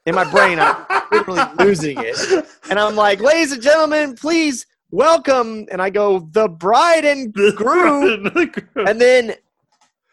in 0.05 0.15
my 0.15 0.29
brain, 0.31 0.59
I'm 0.59 0.85
literally 1.11 1.41
losing 1.57 1.97
it. 1.99 2.45
And 2.69 2.79
I'm 2.79 2.95
like, 2.95 3.19
ladies 3.19 3.51
and 3.51 3.61
gentlemen, 3.61 4.15
please 4.15 4.65
welcome. 4.91 5.67
And 5.71 5.81
I 5.81 5.89
go, 5.89 6.19
the 6.31 6.47
bride 6.47 7.05
and 7.05 7.33
groom. 7.55 8.31
and 8.75 9.01
then, 9.01 9.35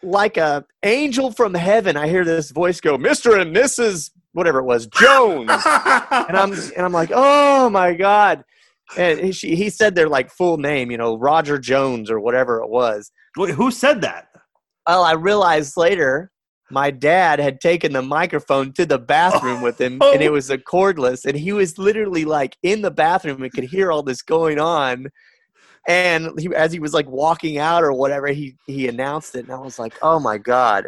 like 0.03 0.37
a 0.37 0.65
angel 0.83 1.31
from 1.31 1.55
heaven, 1.55 1.97
I 1.97 2.09
hear 2.09 2.25
this 2.25 2.51
voice 2.51 2.81
go, 2.81 2.99
Mr. 2.99 3.41
and 3.41 3.55
Mrs. 3.55 4.11
whatever 4.33 4.59
it 4.61 4.65
was, 4.65 4.87
Jones. 4.87 5.51
and 5.51 6.37
I'm 6.37 6.53
and 6.53 6.85
I'm 6.85 6.93
like, 6.93 7.11
oh 7.13 7.71
my 7.71 7.95
God. 7.95 8.45
And 8.97 9.21
he, 9.21 9.33
she, 9.33 9.57
he 9.57 9.71
said 9.71 9.95
their 9.95 10.09
like 10.09 10.31
full 10.31 10.59
name, 10.59 10.91
you 10.91 10.99
know, 10.99 11.17
Roger 11.17 11.59
Jones 11.59 12.11
or 12.11 12.21
whatever 12.21 12.61
it 12.61 12.69
was. 12.69 13.11
Wait, 13.37 13.55
who 13.55 13.71
said 13.71 14.03
that? 14.03 14.29
Well, 14.87 15.05
I 15.05 15.13
realized 15.13 15.77
later 15.77 16.33
my 16.73 16.91
dad 16.91 17.39
had 17.39 17.61
taken 17.61 17.93
the 17.93 18.03
microphone 18.03 18.73
to 18.73 18.87
the 18.87 18.99
bathroom 18.99 19.61
with 19.61 19.79
him 19.81 19.99
and 20.03 20.23
it 20.23 20.29
oh. 20.29 20.33
was 20.33 20.51
a 20.51 20.57
cordless 20.57 21.25
and 21.27 21.39
he 21.39 21.53
was 21.53 21.77
literally 21.77 22.25
like 22.25 22.57
in 22.63 22.81
the 22.81 22.91
bathroom 22.91 23.43
and 23.43 23.53
could 23.53 23.65
hear 23.65 23.93
all 23.93 24.03
this 24.03 24.23
going 24.23 24.59
on 24.59 25.07
and 25.87 26.31
he, 26.39 26.49
as 26.55 26.73
he 26.73 26.79
was 26.79 26.95
like 26.95 27.09
walking 27.09 27.59
out 27.59 27.85
or 27.85 27.93
whatever 27.93 28.29
he 28.29 28.57
he 28.67 28.89
announced 28.89 29.35
it 29.35 29.45
and 29.45 29.53
i 29.53 29.59
was 29.59 29.79
like 29.79 29.95
oh 30.01 30.19
my 30.19 30.39
god 30.39 30.87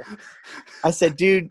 i 0.84 0.90
said 0.90 1.16
dude 1.16 1.50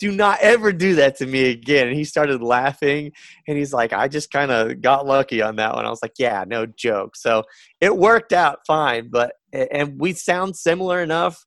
do 0.00 0.10
not 0.10 0.38
ever 0.40 0.72
do 0.72 0.94
that 0.96 1.16
to 1.16 1.26
me 1.26 1.50
again 1.50 1.86
and 1.86 1.96
he 1.96 2.04
started 2.04 2.42
laughing 2.42 3.12
and 3.46 3.56
he's 3.56 3.72
like 3.72 3.92
i 3.92 4.08
just 4.08 4.30
kind 4.30 4.50
of 4.50 4.80
got 4.80 5.06
lucky 5.06 5.40
on 5.42 5.56
that 5.56 5.74
one 5.74 5.86
i 5.86 5.90
was 5.90 6.02
like 6.02 6.14
yeah 6.18 6.44
no 6.48 6.66
joke 6.66 7.14
so 7.14 7.44
it 7.80 7.96
worked 7.96 8.32
out 8.32 8.58
fine 8.66 9.08
but 9.10 9.34
and 9.52 10.00
we 10.00 10.12
sound 10.12 10.56
similar 10.56 11.02
enough 11.02 11.44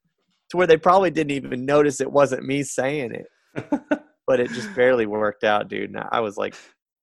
to 0.54 0.58
where 0.58 0.68
they 0.68 0.78
probably 0.78 1.10
didn't 1.10 1.32
even 1.32 1.66
notice 1.66 1.99
it 1.99 2.12
wasn't 2.12 2.45
me 2.45 2.62
saying 2.62 3.12
it. 3.12 3.28
but 4.28 4.39
it 4.39 4.49
just 4.51 4.74
barely 4.76 5.08
worked 5.08 5.43
out, 5.43 5.68
dude. 5.68 5.89
And 5.89 6.04
I 6.12 6.20
was 6.20 6.38
like 6.38 6.54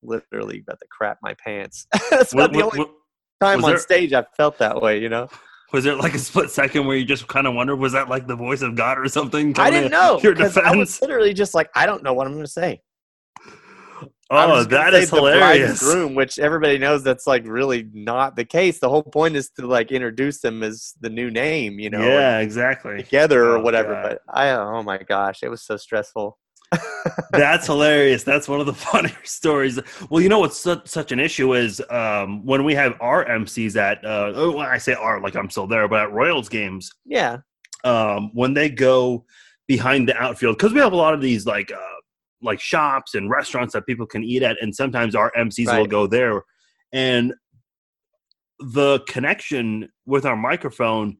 literally 0.05 0.61
about 0.61 0.79
to 0.79 0.87
crap 0.89 1.19
my 1.21 1.35
pants. 1.35 1.87
That's 2.11 2.33
what, 2.33 2.53
the 2.53 2.63
only 2.63 2.79
what, 2.79 2.93
time 3.41 3.65
on 3.65 3.73
there, 3.73 3.79
stage 3.79 4.13
I 4.13 4.25
felt 4.37 4.59
that 4.59 4.81
way, 4.81 5.01
you 5.01 5.09
know. 5.09 5.29
Was 5.73 5.85
there 5.85 5.95
like 5.95 6.15
a 6.15 6.19
split 6.19 6.51
second 6.51 6.87
where 6.87 6.97
you 6.97 7.05
just 7.05 7.29
kind 7.29 7.47
of 7.47 7.55
wondered, 7.55 7.77
was 7.77 7.93
that 7.93 8.09
like 8.09 8.27
the 8.27 8.37
voice 8.37 8.63
of 8.63 8.75
God 8.75 8.99
or 8.99 9.09
something? 9.09 9.55
I 9.59 9.71
didn't 9.71 9.93
know. 9.93 10.19
Your 10.23 10.35
defense? 10.35 10.57
I 10.57 10.75
was 10.75 11.01
literally 11.01 11.33
just 11.33 11.55
like, 11.55 11.71
I 11.75 11.87
don't 11.87 12.03
know 12.03 12.13
what 12.13 12.27
I'm 12.27 12.33
going 12.33 12.45
to 12.45 12.51
say. 12.51 12.81
Oh, 14.33 14.63
that 14.63 14.95
is 14.95 15.11
hilarious. 15.11 15.81
Groom, 15.81 16.15
which 16.15 16.39
everybody 16.39 16.79
knows 16.79 17.03
that's 17.03 17.27
like 17.27 17.45
really 17.45 17.89
not 17.93 18.37
the 18.37 18.45
case. 18.45 18.79
The 18.79 18.89
whole 18.89 19.03
point 19.03 19.35
is 19.35 19.51
to 19.59 19.67
like 19.67 19.91
introduce 19.91 20.41
them 20.41 20.63
as 20.63 20.95
the 21.01 21.11
new 21.11 21.33
name, 21.33 21.81
you 21.81 21.91
know. 21.91 22.01
Yeah, 22.01 22.39
exactly. 22.39 23.03
Together 23.03 23.51
or 23.51 23.57
oh, 23.57 23.61
whatever. 23.61 23.93
God. 23.93 24.03
But 24.03 24.23
I, 24.33 24.51
oh 24.51 24.85
my 24.85 24.99
gosh, 24.99 25.43
it 25.43 25.49
was 25.49 25.63
so 25.63 25.77
stressful. 25.77 26.39
That's 27.33 27.67
hilarious. 27.67 28.23
That's 28.23 28.49
one 28.49 28.61
of 28.61 28.67
the 28.67 28.75
funnier 28.91 29.25
stories. 29.25 29.79
Well, 30.09 30.23
you 30.23 30.29
know 30.29 30.39
what's 30.39 30.59
such, 30.59 30.87
such 30.87 31.13
an 31.13 31.19
issue 31.19 31.55
is 31.55 31.83
um, 31.91 32.45
when 32.45 32.65
we 32.65 32.75
have 32.75 32.97
our 33.01 33.25
MCs 33.25 33.77
at, 33.77 34.05
uh, 34.05 34.33
oh, 34.35 34.53
when 34.53 34.67
I 34.67 34.79
say 34.79 34.95
our, 34.95 35.21
like 35.21 35.37
I'm 35.37 35.51
still 35.51 35.67
there, 35.67 35.89
but 35.89 36.01
at 36.01 36.13
Royals 36.13 36.49
games. 36.49 36.91
Yeah. 37.05 37.39
Um, 37.85 38.31
when 38.35 38.55
they 38.55 38.69
go 38.69 39.25
behind 39.67 40.09
the 40.09 40.17
outfield, 40.17 40.59
because 40.59 40.73
we 40.73 40.81
have 40.81 40.93
a 40.93 40.97
lot 40.97 41.15
of 41.15 41.21
these 41.21 41.47
like 41.47 41.73
uh, 41.73 41.99
like 42.43 42.61
shops 42.61 43.15
and 43.15 43.31
restaurants 43.31 43.73
that 43.73 43.87
people 43.87 44.07
can 44.07 44.23
eat 44.23 44.43
at, 44.43 44.57
and 44.61 44.75
sometimes 44.75 45.15
our 45.15 45.33
MCs 45.37 45.67
right. 45.67 45.79
will 45.79 45.87
go 45.87 46.07
there, 46.07 46.43
and 46.93 47.33
the 48.59 49.01
connection 49.09 49.89
with 50.05 50.27
our 50.27 50.37
microphone. 50.37 51.17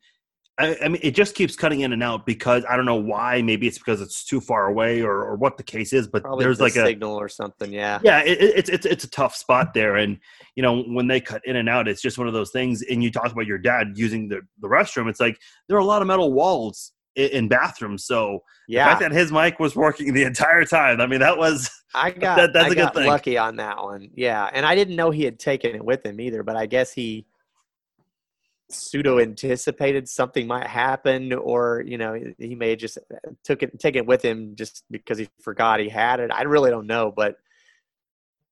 I, 0.61 0.77
I, 0.85 0.89
mean, 0.89 1.01
it 1.03 1.13
just 1.13 1.35
keeps 1.35 1.57
cutting 1.57 1.81
in 1.81 1.93
and 1.93 2.03
out 2.03 2.27
because 2.27 2.65
I 2.69 2.77
don't 2.77 2.85
know 2.85 2.95
why. 2.95 3.41
Maybe 3.41 3.67
it's 3.67 3.79
because 3.79 4.01
it's 4.01 4.25
too 4.25 4.41
far 4.41 4.67
away, 4.67 5.01
or, 5.01 5.25
or 5.25 5.37
what 5.37 5.57
the 5.57 5.63
case 5.63 5.93
is. 5.93 6.07
But 6.07 6.23
Probably 6.23 6.45
there's 6.45 6.59
the 6.59 6.65
like 6.65 6.77
a 6.77 6.85
signal 6.85 7.19
or 7.19 7.29
something. 7.29 7.73
Yeah, 7.73 7.99
yeah. 8.03 8.21
It, 8.21 8.39
it's 8.41 8.69
it's 8.69 8.87
it's 8.87 9.05
a 9.05 9.11
tough 9.11 9.35
spot 9.35 9.73
there, 9.73 9.97
and 9.97 10.19
you 10.57 10.63
know 10.63 10.83
when 10.83 11.07
they 11.07 11.21
cut 11.21 11.41
in 11.47 11.57
and 11.57 11.69
out, 11.69 11.89
it's 11.89 12.03
just 12.03 12.19
one 12.19 12.29
of 12.29 12.35
those 12.35 12.51
things. 12.51 12.83
And 12.83 13.03
you 13.03 13.11
talk 13.11 13.33
about 13.33 13.47
your 13.47 13.59
dad 13.59 13.93
using 13.95 14.29
the 14.29 14.43
the 14.61 14.69
restroom. 14.69 15.09
It's 15.09 15.21
like 15.21 15.39
there 15.69 15.77
are 15.77 15.81
a 15.81 15.85
lot 15.85 16.03
of 16.03 16.09
metal 16.09 16.33
walls 16.33 16.93
in 17.17 17.49
bathrooms. 17.49 18.05
So 18.05 18.41
yeah, 18.69 18.85
the 18.85 18.91
fact 18.91 19.01
that 19.01 19.13
his 19.13 19.33
mic 19.33 19.59
was 19.59 19.75
working 19.75 20.13
the 20.13 20.25
entire 20.25 20.65
time. 20.65 21.01
I 21.01 21.07
mean, 21.07 21.21
that 21.21 21.39
was 21.39 21.71
I 21.95 22.11
got 22.11 22.37
that, 22.37 22.53
that's 22.53 22.67
I 22.67 22.73
a 22.73 22.75
good 22.75 22.95
thing. 22.95 23.07
Lucky 23.07 23.39
on 23.39 23.57
that 23.57 23.83
one. 23.83 24.11
Yeah, 24.15 24.49
and 24.53 24.67
I 24.67 24.75
didn't 24.75 24.97
know 24.97 25.11
he 25.11 25.25
had 25.25 25.39
taken 25.39 25.75
it 25.75 25.85
with 25.85 26.05
him 26.05 26.21
either. 26.21 26.43
But 26.43 26.57
I 26.57 26.67
guess 26.67 26.93
he 26.93 27.27
pseudo 28.73 29.19
anticipated 29.19 30.09
something 30.09 30.47
might 30.47 30.67
happen, 30.67 31.33
or 31.33 31.83
you 31.87 31.99
know, 31.99 32.19
he 32.39 32.55
may 32.55 32.71
have 32.71 32.79
just 32.79 32.99
took 33.45 33.63
it 33.63 33.79
taken 33.79 34.01
it 34.01 34.07
with 34.07 34.25
him 34.25 34.57
just 34.57 34.85
because 34.91 35.19
he 35.19 35.29
forgot 35.41 35.81
he 35.81 35.89
had 35.89 36.21
it. 36.21 36.31
I 36.33 36.43
really 36.43 36.71
don't 36.71 36.87
know, 36.87 37.13
but. 37.15 37.37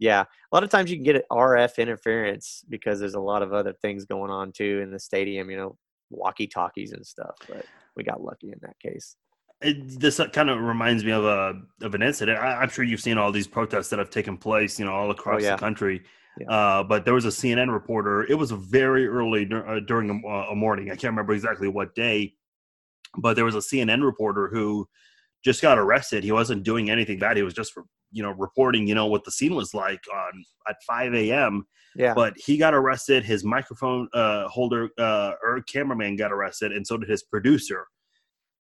Yeah, 0.01 0.21
a 0.21 0.55
lot 0.55 0.63
of 0.63 0.71
times 0.71 0.93
you 0.93 0.97
can 0.97 1.03
get 1.03 1.29
RF 1.29 1.79
interference 1.79 2.65
because 2.69 3.01
there's 3.01 3.15
a 3.15 3.21
lot 3.21 3.43
of 3.43 3.53
other 3.53 3.73
things 3.73 4.05
going 4.05 4.31
on 4.31 4.53
too 4.53 4.79
in 4.81 4.93
the 4.93 4.99
stadium. 5.01 5.51
You 5.51 5.57
know, 5.57 5.77
walkie 6.11 6.47
talkies 6.47 6.93
and 6.93 7.07
stuff. 7.07 7.37
But 7.49 7.65
we 7.97 8.05
got 8.05 8.23
lucky 8.23 8.49
in 8.49 8.59
that 8.63 8.79
case. 8.81 9.17
It, 9.61 9.99
this 9.99 10.21
kind 10.33 10.51
of 10.51 10.61
reminds 10.61 11.05
me 11.05 11.11
of 11.11 11.25
a 11.25 11.61
of 11.83 11.95
an 11.95 12.03
incident. 12.03 12.39
I, 12.39 12.63
am 12.63 12.69
sure 12.69 12.85
you've 12.85 13.01
seen 13.01 13.19
all 13.19 13.33
these 13.33 13.49
protests 13.49 13.89
that 13.89 13.99
have 13.99 14.11
taken 14.11 14.37
place, 14.37 14.79
you 14.79 14.85
know, 14.85 14.93
all 14.93 15.09
oh, 15.09 15.11
across 15.11 15.43
oh, 15.43 15.45
yeah. 15.45 15.57
the 15.57 15.61
country. 15.61 16.03
Yeah. 16.41 16.51
Uh, 16.51 16.83
but 16.85 17.05
there 17.05 17.15
was 17.15 17.25
a 17.25 17.29
CNN 17.29 17.73
reporter. 17.73 18.25
It 18.25 18.35
was 18.35 18.51
very 18.51 19.07
early 19.07 19.49
uh, 19.53 19.81
during 19.81 20.11
a, 20.11 20.29
a, 20.29 20.55
morning. 20.55 20.89
I 20.89 20.95
can't 20.95 21.13
remember 21.13 21.33
exactly 21.33 21.69
what 21.69 21.95
day, 21.95 22.35
but 23.17 23.35
there 23.35 23.45
was 23.45 23.55
a 23.55 23.59
CNN 23.59 24.05
reporter 24.05 24.49
who 24.49 24.89
just 25.45 25.63
got 25.63 25.79
arrested. 25.79 26.25
He 26.25 26.33
wasn't 26.33 26.63
doing 26.63 26.91
anything 26.91 27.19
bad. 27.19 27.37
He 27.37 27.43
was 27.43 27.55
just, 27.55 27.73
you 28.13 28.23
know, 28.23 28.31
reporting, 28.33 28.87
you 28.87 28.95
know, 28.95 29.07
what 29.07 29.25
the 29.25 29.31
scene 29.31 29.55
was 29.55 29.75
like 29.75 30.01
on 30.13 30.45
at 30.69 30.77
5 30.87 31.15
a.m. 31.15 31.67
Yeah. 31.97 32.15
But 32.15 32.35
he 32.37 32.57
got 32.57 32.75
arrested. 32.75 33.25
His 33.25 33.45
microphone 33.45 34.09
uh, 34.13 34.49
holder 34.49 34.91
uh, 34.99 35.33
or 35.43 35.63
cameraman 35.63 36.17
got 36.17 36.33
arrested, 36.33 36.73
and 36.73 36.87
so 36.87 36.97
did 36.97 37.09
his 37.09 37.23
producer. 37.23 37.87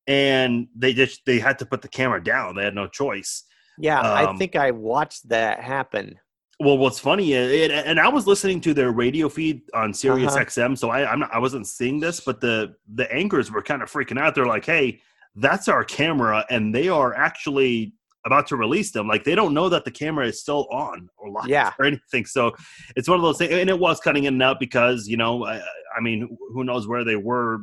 And 0.07 0.67
they 0.75 0.95
just 0.95 1.21
they 1.27 1.39
had 1.39 1.59
to 1.59 1.67
put 1.67 1.83
the 1.83 1.89
camera 1.89 2.23
down. 2.23 2.57
They 2.57 2.65
had 2.65 2.75
no 2.75 2.89
choice. 2.89 3.45
Yeah, 3.79 4.01
um, 4.01 4.35
I 4.35 4.37
think 4.39 4.57
I 4.57 4.71
watched 4.73 5.29
that 5.29 5.61
happen. 5.61 6.17
Well, 6.61 6.77
what's 6.77 6.99
funny 6.99 7.35
is, 7.35 7.53
it, 7.53 7.71
and 7.71 8.01
I 8.01 8.09
was 8.09 8.27
listening 8.27 8.61
to 8.63 8.75
their 8.75 8.91
radio 8.91 9.29
feed 9.29 9.63
on 9.75 9.95
Sirius 9.95 10.35
uh-huh. 10.35 10.45
XM, 10.45 10.77
so 10.77 10.91
I 10.91 11.09
I'm 11.11 11.21
not, 11.21 11.33
I 11.33 11.39
wasn't 11.39 11.69
seeing 11.69 12.01
this, 12.01 12.19
but 12.21 12.41
the 12.41 12.75
the 12.95 13.11
anchors 13.13 13.53
were 13.53 13.63
kind 13.63 13.81
of 13.81 13.91
freaking 13.91 14.19
out. 14.19 14.35
They're 14.35 14.47
like, 14.47 14.65
"Hey, 14.65 15.01
that's 15.37 15.69
our 15.69 15.85
camera," 15.85 16.45
and 16.51 16.75
they 16.75 16.89
are 16.89 17.15
actually 17.15 17.95
about 18.27 18.49
to 18.49 18.57
release 18.57 18.91
them. 18.91 19.07
Like 19.07 19.23
they 19.23 19.37
don't 19.37 19.55
know 19.55 19.69
that 19.69 19.85
the 19.85 19.93
camera 19.93 20.27
is 20.27 20.41
still 20.41 20.67
on 20.73 21.09
or 21.17 21.31
live 21.31 21.49
yeah. 21.49 21.73
or 21.79 21.85
anything. 21.85 22.27
So 22.27 22.55
it's 22.97 23.09
one 23.09 23.19
of 23.19 23.23
those 23.23 23.39
things, 23.39 23.53
and 23.53 23.71
it 23.71 23.79
was 23.79 24.01
cutting 24.01 24.25
in 24.25 24.35
and 24.35 24.43
out 24.43 24.59
because 24.59 25.07
you 25.07 25.17
know, 25.17 25.45
I, 25.45 25.61
I 25.97 26.01
mean, 26.01 26.37
who 26.53 26.65
knows 26.65 26.89
where 26.89 27.05
they 27.05 27.17
were 27.17 27.59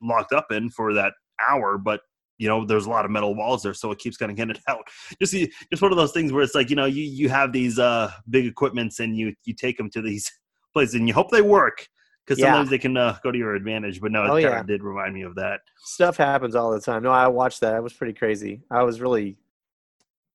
locked 0.00 0.32
up 0.32 0.50
in 0.50 0.70
for 0.70 0.94
that 0.94 1.12
hour, 1.48 1.76
but 1.76 2.00
you 2.38 2.48
know, 2.48 2.64
there's 2.64 2.86
a 2.86 2.90
lot 2.90 3.04
of 3.04 3.10
metal 3.10 3.34
walls 3.34 3.62
there, 3.62 3.74
so 3.74 3.90
it 3.90 3.98
keeps 3.98 4.16
cutting 4.16 4.38
in 4.38 4.50
and 4.50 4.60
out. 4.68 4.88
Just 5.20 5.34
just 5.34 5.82
one 5.82 5.92
of 5.92 5.98
those 5.98 6.12
things 6.12 6.32
where 6.32 6.42
it's 6.42 6.54
like 6.54 6.70
you 6.70 6.76
know, 6.76 6.86
you 6.86 7.02
you 7.02 7.28
have 7.28 7.52
these 7.52 7.78
uh 7.78 8.10
big 8.30 8.46
equipments 8.46 9.00
and 9.00 9.16
you 9.16 9.34
you 9.44 9.54
take 9.54 9.76
them 9.76 9.90
to 9.90 10.00
these 10.00 10.30
places 10.72 10.94
and 10.94 11.08
you 11.08 11.14
hope 11.14 11.30
they 11.30 11.42
work 11.42 11.86
because 12.24 12.40
sometimes 12.40 12.66
yeah. 12.66 12.70
they 12.70 12.78
can 12.78 12.96
uh, 12.96 13.16
go 13.22 13.32
to 13.32 13.38
your 13.38 13.54
advantage. 13.54 14.00
But 14.00 14.12
no, 14.12 14.22
it 14.22 14.26
oh, 14.26 14.32
kind 14.34 14.44
of 14.46 14.52
yeah. 14.52 14.62
did 14.62 14.82
remind 14.82 15.14
me 15.14 15.22
of 15.22 15.34
that. 15.36 15.60
Stuff 15.78 16.16
happens 16.16 16.54
all 16.54 16.70
the 16.70 16.80
time. 16.80 17.02
No, 17.02 17.10
I 17.10 17.26
watched 17.26 17.60
that. 17.60 17.74
It 17.74 17.82
was 17.82 17.94
pretty 17.94 18.12
crazy. 18.12 18.62
I 18.70 18.82
was 18.82 19.00
really 19.00 19.38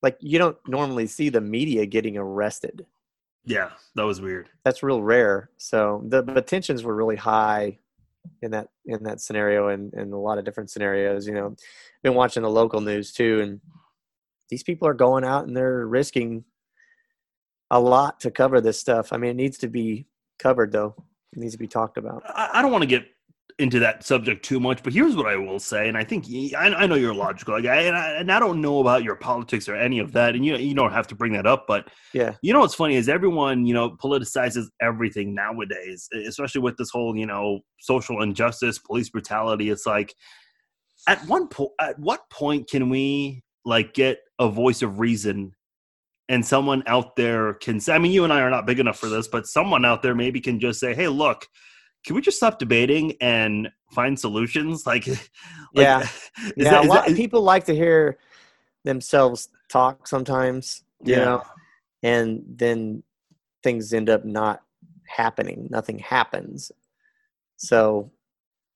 like 0.02 0.18
you 0.20 0.38
don't 0.38 0.56
normally 0.68 1.06
see 1.06 1.28
the 1.28 1.40
media 1.40 1.86
getting 1.86 2.16
arrested. 2.16 2.86
Yeah, 3.46 3.70
that 3.94 4.04
was 4.04 4.20
weird. 4.20 4.48
That's 4.64 4.82
real 4.82 5.02
rare. 5.02 5.50
So 5.56 6.02
the, 6.06 6.22
the 6.22 6.40
tensions 6.40 6.82
were 6.82 6.94
really 6.94 7.16
high 7.16 7.78
in 8.42 8.50
that 8.52 8.68
in 8.84 9.02
that 9.04 9.20
scenario 9.20 9.68
and 9.68 9.92
in 9.94 10.12
a 10.12 10.18
lot 10.18 10.38
of 10.38 10.44
different 10.44 10.70
scenarios. 10.70 11.26
You 11.26 11.34
know, 11.34 11.56
been 12.02 12.14
watching 12.14 12.42
the 12.42 12.50
local 12.50 12.80
news 12.80 13.12
too, 13.12 13.40
and 13.40 13.60
these 14.50 14.62
people 14.62 14.86
are 14.88 14.94
going 14.94 15.24
out 15.24 15.46
and 15.46 15.56
they're 15.56 15.86
risking 15.86 16.44
a 17.70 17.80
lot 17.80 18.20
to 18.20 18.30
cover 18.30 18.60
this 18.60 18.78
stuff. 18.78 19.12
I 19.12 19.16
mean, 19.16 19.30
it 19.30 19.36
needs 19.36 19.58
to 19.58 19.68
be 19.68 20.06
covered 20.38 20.72
though. 20.72 20.94
It 21.32 21.38
needs 21.38 21.52
to 21.52 21.58
be 21.58 21.66
talked 21.66 21.96
about. 21.96 22.22
I, 22.26 22.50
I 22.54 22.62
don't 22.62 22.70
want 22.70 22.82
to 22.82 22.88
get 22.88 23.06
into 23.58 23.78
that 23.78 24.04
subject 24.04 24.44
too 24.44 24.58
much, 24.58 24.82
but 24.82 24.92
here's 24.92 25.14
what 25.14 25.26
I 25.26 25.36
will 25.36 25.60
say, 25.60 25.88
and 25.88 25.96
I 25.96 26.02
think 26.02 26.26
I, 26.56 26.66
I 26.70 26.86
know 26.86 26.96
you're 26.96 27.14
logical, 27.14 27.54
like, 27.54 27.64
and, 27.64 27.96
I, 27.96 28.10
and 28.12 28.32
I 28.32 28.40
don't 28.40 28.60
know 28.60 28.80
about 28.80 29.04
your 29.04 29.14
politics 29.14 29.68
or 29.68 29.76
any 29.76 30.00
of 30.00 30.12
that, 30.12 30.34
and 30.34 30.44
you 30.44 30.56
you 30.56 30.74
don't 30.74 30.92
have 30.92 31.06
to 31.08 31.14
bring 31.14 31.32
that 31.34 31.46
up, 31.46 31.66
but 31.68 31.88
yeah, 32.12 32.34
you 32.42 32.52
know 32.52 32.60
what's 32.60 32.74
funny 32.74 32.96
is 32.96 33.08
everyone 33.08 33.64
you 33.66 33.74
know 33.74 33.90
politicizes 33.90 34.66
everything 34.82 35.34
nowadays, 35.34 36.08
especially 36.26 36.62
with 36.62 36.76
this 36.76 36.90
whole 36.90 37.16
you 37.16 37.26
know 37.26 37.60
social 37.80 38.22
injustice, 38.22 38.78
police 38.78 39.10
brutality. 39.10 39.70
It's 39.70 39.86
like 39.86 40.14
at 41.08 41.24
one 41.28 41.48
point, 41.48 41.70
at 41.80 41.98
what 41.98 42.28
point 42.30 42.68
can 42.68 42.88
we 42.88 43.42
like 43.64 43.94
get 43.94 44.18
a 44.38 44.48
voice 44.48 44.82
of 44.82 44.98
reason 44.98 45.52
and 46.28 46.44
someone 46.44 46.82
out 46.86 47.16
there 47.16 47.54
can 47.54 47.80
say, 47.80 47.94
I 47.94 47.98
mean, 47.98 48.12
you 48.12 48.24
and 48.24 48.32
I 48.32 48.40
are 48.40 48.50
not 48.50 48.66
big 48.66 48.80
enough 48.80 48.98
for 48.98 49.08
this, 49.08 49.28
but 49.28 49.46
someone 49.46 49.84
out 49.84 50.02
there 50.02 50.14
maybe 50.14 50.40
can 50.40 50.58
just 50.58 50.80
say, 50.80 50.94
hey, 50.94 51.08
look, 51.08 51.46
can 52.04 52.14
we 52.14 52.20
just 52.20 52.36
stop 52.36 52.58
debating 52.58 53.16
and 53.20 53.70
find 53.92 54.18
solutions? 54.18 54.84
Like, 54.86 55.06
like 55.06 55.18
yeah, 55.74 56.06
yeah. 56.56 56.70
That, 56.70 56.84
a 56.84 56.88
lot 56.88 57.08
of 57.10 57.16
people 57.16 57.42
like 57.42 57.64
to 57.64 57.74
hear 57.74 58.18
themselves 58.84 59.48
talk 59.68 60.06
sometimes, 60.06 60.84
you 61.02 61.14
yeah. 61.14 61.24
know, 61.24 61.42
and 62.02 62.42
then 62.46 63.02
things 63.62 63.92
end 63.92 64.10
up 64.10 64.24
not 64.24 64.62
happening. 65.06 65.68
Nothing 65.70 65.98
happens. 65.98 66.70
So, 67.56 68.12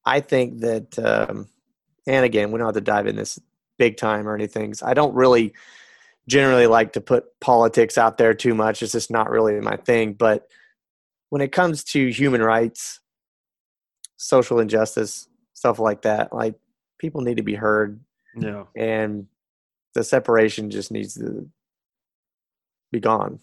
I 0.04 0.20
think 0.20 0.60
that, 0.60 0.98
um, 0.98 1.48
and 2.06 2.24
again, 2.24 2.50
we 2.50 2.58
don't 2.58 2.66
have 2.66 2.74
to 2.74 2.80
dive 2.80 3.06
in 3.06 3.16
this 3.16 3.38
big 3.78 3.96
time 3.96 4.26
or 4.26 4.34
anything. 4.34 4.74
I 4.82 4.94
don't 4.94 5.14
really 5.14 5.52
generally 6.28 6.66
like 6.66 6.92
to 6.92 7.00
put 7.00 7.24
politics 7.40 7.98
out 7.98 8.18
there 8.18 8.34
too 8.34 8.54
much. 8.54 8.82
It's 8.82 8.92
just 8.92 9.10
not 9.10 9.30
really 9.30 9.60
my 9.60 9.76
thing. 9.76 10.14
But 10.14 10.46
when 11.30 11.42
it 11.42 11.52
comes 11.52 11.84
to 11.84 12.08
human 12.08 12.42
rights, 12.42 13.00
social 14.18 14.60
injustice, 14.60 15.28
stuff 15.54 15.78
like 15.78 16.02
that. 16.02 16.34
Like 16.34 16.54
people 16.98 17.22
need 17.22 17.38
to 17.38 17.42
be 17.42 17.54
heard. 17.54 17.98
Yeah. 18.36 18.64
And 18.76 19.26
the 19.94 20.04
separation 20.04 20.70
just 20.70 20.92
needs 20.92 21.14
to 21.14 21.48
be 22.92 23.00
gone. 23.00 23.40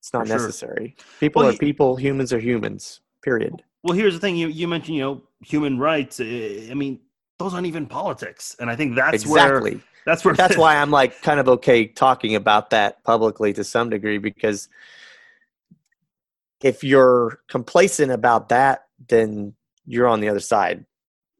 It's 0.00 0.12
not 0.12 0.28
necessary. 0.28 0.96
People 1.18 1.42
well, 1.42 1.54
are 1.54 1.56
people, 1.56 1.96
humans 1.96 2.32
are 2.32 2.38
humans. 2.38 3.00
Period. 3.22 3.62
Well, 3.82 3.96
here's 3.96 4.14
the 4.14 4.20
thing 4.20 4.36
you 4.36 4.48
you 4.48 4.68
mentioned, 4.68 4.96
you 4.96 5.02
know, 5.02 5.22
human 5.40 5.78
rights. 5.78 6.20
I 6.20 6.72
mean, 6.74 7.00
those 7.38 7.54
aren't 7.54 7.66
even 7.66 7.86
politics. 7.86 8.56
And 8.60 8.70
I 8.70 8.76
think 8.76 8.94
that's 8.94 9.24
exactly. 9.24 9.72
where 9.72 9.80
that's 10.06 10.24
where 10.24 10.34
that's 10.34 10.56
why 10.58 10.76
I'm 10.76 10.90
like 10.90 11.20
kind 11.22 11.40
of 11.40 11.48
okay 11.48 11.86
talking 11.86 12.34
about 12.34 12.70
that 12.70 13.02
publicly 13.04 13.52
to 13.54 13.64
some 13.64 13.90
degree 13.90 14.18
because 14.18 14.68
if 16.62 16.84
you're 16.84 17.40
complacent 17.48 18.12
about 18.12 18.50
that, 18.50 18.86
then 19.08 19.54
you're 19.86 20.08
on 20.08 20.20
the 20.20 20.28
other 20.28 20.40
side, 20.40 20.84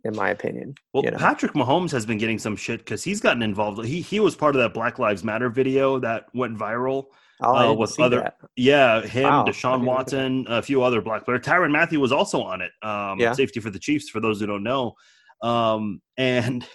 in 0.04 0.14
my 0.16 0.30
opinion. 0.30 0.74
Well, 0.92 1.04
you 1.04 1.10
know? 1.10 1.18
Patrick 1.18 1.52
Mahomes 1.52 1.90
has 1.92 2.06
been 2.06 2.18
getting 2.18 2.38
some 2.38 2.56
shit 2.56 2.80
because 2.80 3.04
he's 3.04 3.20
gotten 3.20 3.42
involved. 3.42 3.84
He 3.84 4.00
he 4.00 4.20
was 4.20 4.34
part 4.34 4.54
of 4.56 4.62
that 4.62 4.74
Black 4.74 4.98
Lives 4.98 5.24
Matter 5.24 5.48
video 5.48 5.98
that 6.00 6.26
went 6.34 6.58
viral. 6.58 7.06
Oh, 7.42 7.70
uh, 7.70 7.72
with 7.72 7.98
other, 7.98 8.20
that. 8.20 8.34
yeah, 8.56 9.00
him, 9.00 9.24
wow, 9.24 9.44
Deshaun 9.46 9.84
Watson, 9.84 10.44
a 10.46 10.60
few 10.60 10.82
other 10.82 11.00
black 11.00 11.24
players. 11.24 11.40
Tyrann 11.40 11.70
Mathieu 11.70 11.98
was 11.98 12.12
also 12.12 12.42
on 12.42 12.60
it. 12.60 12.70
Um, 12.82 13.18
yeah. 13.18 13.32
Safety 13.32 13.60
for 13.60 13.70
the 13.70 13.78
Chiefs, 13.78 14.10
for 14.10 14.20
those 14.20 14.40
who 14.40 14.46
don't 14.46 14.62
know. 14.62 14.92
Um, 15.42 16.02
and 16.18 16.66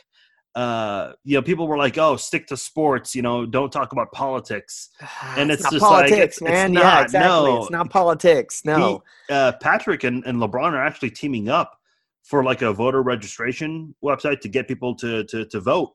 uh, 0.56 1.12
you 1.26 1.36
know, 1.36 1.41
people 1.41 1.68
were 1.68 1.78
like, 1.78 1.97
"Oh, 1.97 2.16
stick 2.16 2.47
to 2.47 2.58
sports," 2.58 3.14
you 3.14 3.22
know, 3.22 3.45
don't 3.45 3.72
talk 3.72 3.91
about 3.91 4.12
politics. 4.12 4.89
And 5.38 5.51
it's, 5.51 5.64
it's 5.64 5.72
just 5.72 5.84
politics, 5.84 6.12
like, 6.12 6.22
it's, 6.22 6.41
man. 6.41 6.66
It's 6.68 6.74
not, 6.76 6.84
yeah, 6.84 7.01
exactly. 7.03 7.51
No. 7.51 7.62
It's 7.62 7.72
not 7.72 7.89
politics. 7.89 8.62
No. 8.64 9.03
He, 9.28 9.34
uh, 9.34 9.51
Patrick 9.53 10.06
and, 10.06 10.24
and 10.26 10.38
LeBron 10.38 10.72
are 10.72 10.86
actually 10.86 11.12
teaming 11.12 11.49
up 11.49 11.78
for 12.24 12.43
like 12.43 12.62
a 12.62 12.72
voter 12.72 13.01
registration 13.01 13.93
website 14.03 14.39
to 14.41 14.47
get 14.47 14.68
people 14.68 14.95
to 14.95 15.26
to 15.26 15.45
to 15.45 15.60
vote. 15.60 15.93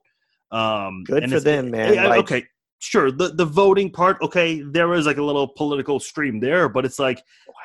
Um, 0.51 1.03
Good 1.05 1.29
for 1.29 1.39
them, 1.39 1.71
man. 1.71 1.95
like, 1.95 2.19
okay, 2.19 2.45
sure. 2.79 3.11
The 3.11 3.29
the 3.29 3.45
voting 3.45 3.89
part, 3.89 4.21
okay, 4.21 4.61
there 4.61 4.93
is 4.93 5.07
like 5.07 5.17
a 5.17 5.23
little 5.23 5.47
political 5.47 5.99
stream 5.99 6.39
there, 6.39 6.69
but 6.69 6.85
it's 6.85 6.99
like 6.99 7.23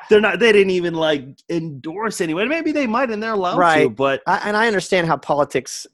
they're 0.09 0.21
not. 0.21 0.39
They 0.39 0.51
didn't 0.51 0.71
even 0.71 0.95
like 0.95 1.27
endorse 1.49 2.21
anyone. 2.21 2.49
Maybe 2.49 2.71
they 2.71 2.87
might, 2.87 3.11
and 3.11 3.21
they're 3.21 3.33
allowed 3.33 3.59
right. 3.59 3.83
to. 3.83 3.89
But 3.89 4.21
I, 4.25 4.37
and 4.45 4.57
I 4.57 4.67
understand 4.67 5.07
how 5.07 5.17
politics 5.17 5.85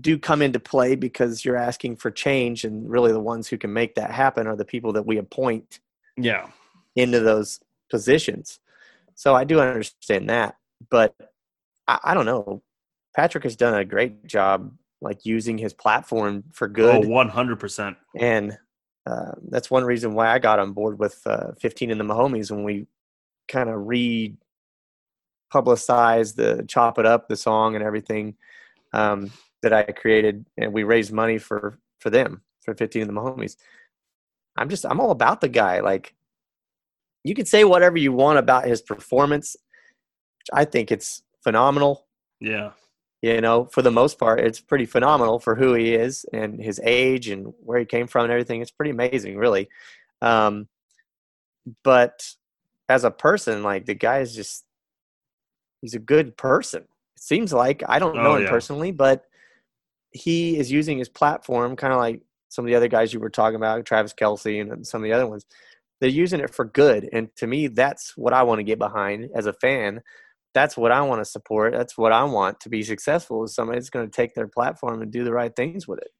do 0.00 0.18
come 0.18 0.42
into 0.42 0.58
play 0.58 0.96
because 0.96 1.44
you're 1.44 1.56
asking 1.56 1.96
for 1.96 2.10
change 2.10 2.64
and 2.64 2.88
really 2.90 3.12
the 3.12 3.20
ones 3.20 3.48
who 3.48 3.56
can 3.56 3.72
make 3.72 3.94
that 3.94 4.10
happen 4.10 4.46
are 4.46 4.56
the 4.56 4.64
people 4.64 4.92
that 4.92 5.06
we 5.06 5.18
appoint 5.18 5.80
yeah. 6.16 6.48
into 6.96 7.20
those 7.20 7.60
positions. 7.90 8.60
So 9.14 9.34
i 9.34 9.44
do 9.44 9.60
understand 9.60 10.28
that 10.28 10.56
but 10.90 11.14
i, 11.86 11.98
I 12.04 12.14
don't 12.14 12.26
know. 12.26 12.62
Patrick 13.14 13.44
has 13.44 13.54
done 13.54 13.74
a 13.74 13.84
great 13.84 14.26
job 14.26 14.72
like 15.00 15.24
using 15.24 15.56
his 15.58 15.72
platform 15.72 16.44
for 16.52 16.66
good. 16.66 17.04
Oh 17.04 17.08
100% 17.08 17.96
and 18.18 18.58
uh, 19.06 19.32
that's 19.48 19.70
one 19.70 19.84
reason 19.84 20.14
why 20.14 20.30
i 20.30 20.38
got 20.38 20.58
on 20.58 20.72
board 20.72 20.98
with 20.98 21.20
uh, 21.26 21.52
15 21.60 21.90
and 21.90 22.00
the 22.00 22.04
mahomies 22.04 22.50
when 22.50 22.64
we 22.64 22.86
kind 23.48 23.68
of 23.68 23.86
re 23.86 24.34
publicized 25.54 26.36
the 26.36 26.64
chop 26.66 26.98
it 26.98 27.06
up 27.06 27.28
the 27.28 27.36
song 27.36 27.76
and 27.76 27.84
everything. 27.84 28.34
Um, 28.92 29.30
that 29.64 29.72
I 29.72 29.82
created, 29.82 30.46
and 30.56 30.72
we 30.72 30.84
raised 30.84 31.12
money 31.12 31.38
for 31.38 31.78
for 31.98 32.10
them 32.10 32.42
for 32.62 32.74
15 32.74 33.02
of 33.02 33.08
the 33.08 33.14
homies. 33.14 33.56
I'm 34.56 34.68
just 34.68 34.86
I'm 34.86 35.00
all 35.00 35.10
about 35.10 35.40
the 35.40 35.48
guy. 35.48 35.80
Like 35.80 36.14
you 37.24 37.34
can 37.34 37.46
say 37.46 37.64
whatever 37.64 37.98
you 37.98 38.12
want 38.12 38.38
about 38.38 38.66
his 38.66 38.82
performance, 38.82 39.56
which 40.38 40.48
I 40.52 40.64
think 40.64 40.92
it's 40.92 41.22
phenomenal. 41.42 42.06
Yeah. 42.40 42.70
You 43.22 43.40
know, 43.40 43.64
for 43.64 43.80
the 43.80 43.90
most 43.90 44.18
part, 44.18 44.40
it's 44.40 44.60
pretty 44.60 44.84
phenomenal 44.84 45.38
for 45.38 45.54
who 45.54 45.72
he 45.72 45.94
is 45.94 46.26
and 46.32 46.60
his 46.62 46.78
age 46.84 47.30
and 47.30 47.54
where 47.60 47.78
he 47.78 47.86
came 47.86 48.06
from 48.06 48.24
and 48.24 48.32
everything. 48.32 48.60
It's 48.60 48.70
pretty 48.70 48.90
amazing, 48.90 49.38
really. 49.38 49.70
Um, 50.20 50.68
but 51.82 52.28
as 52.90 53.04
a 53.04 53.10
person, 53.10 53.62
like 53.62 53.86
the 53.86 53.94
guy 53.94 54.18
is 54.18 54.34
just 54.34 54.66
he's 55.80 55.94
a 55.94 55.98
good 55.98 56.36
person. 56.36 56.82
It 57.16 57.22
seems 57.22 57.52
like 57.52 57.82
I 57.88 57.98
don't 57.98 58.16
know 58.16 58.32
oh, 58.32 58.36
him 58.36 58.42
yeah. 58.42 58.50
personally, 58.50 58.92
but 58.92 59.24
he 60.14 60.56
is 60.56 60.72
using 60.72 60.96
his 60.96 61.08
platform, 61.08 61.76
kind 61.76 61.92
of 61.92 61.98
like 61.98 62.22
some 62.48 62.64
of 62.64 62.68
the 62.68 62.76
other 62.76 62.88
guys 62.88 63.12
you 63.12 63.20
were 63.20 63.28
talking 63.28 63.56
about, 63.56 63.84
Travis 63.84 64.14
Kelce 64.14 64.60
and 64.60 64.86
some 64.86 65.02
of 65.02 65.04
the 65.04 65.12
other 65.12 65.26
ones. 65.26 65.44
They're 66.00 66.08
using 66.08 66.40
it 66.40 66.54
for 66.54 66.64
good, 66.64 67.08
and 67.12 67.28
to 67.36 67.46
me, 67.46 67.66
that's 67.66 68.16
what 68.16 68.32
I 68.32 68.42
want 68.44 68.60
to 68.60 68.64
get 68.64 68.78
behind 68.78 69.28
as 69.34 69.46
a 69.46 69.52
fan. 69.52 70.00
That's 70.54 70.76
what 70.76 70.92
I 70.92 71.02
want 71.02 71.20
to 71.20 71.24
support. 71.24 71.72
That's 71.72 71.98
what 71.98 72.12
I 72.12 72.24
want 72.24 72.60
to 72.60 72.68
be 72.68 72.82
successful. 72.82 73.44
Is 73.44 73.54
somebody 73.54 73.78
that's 73.78 73.90
going 73.90 74.06
to 74.08 74.16
take 74.16 74.34
their 74.34 74.48
platform 74.48 75.02
and 75.02 75.10
do 75.10 75.24
the 75.24 75.32
right 75.32 75.54
things 75.54 75.86
with 75.88 75.98
it 75.98 76.10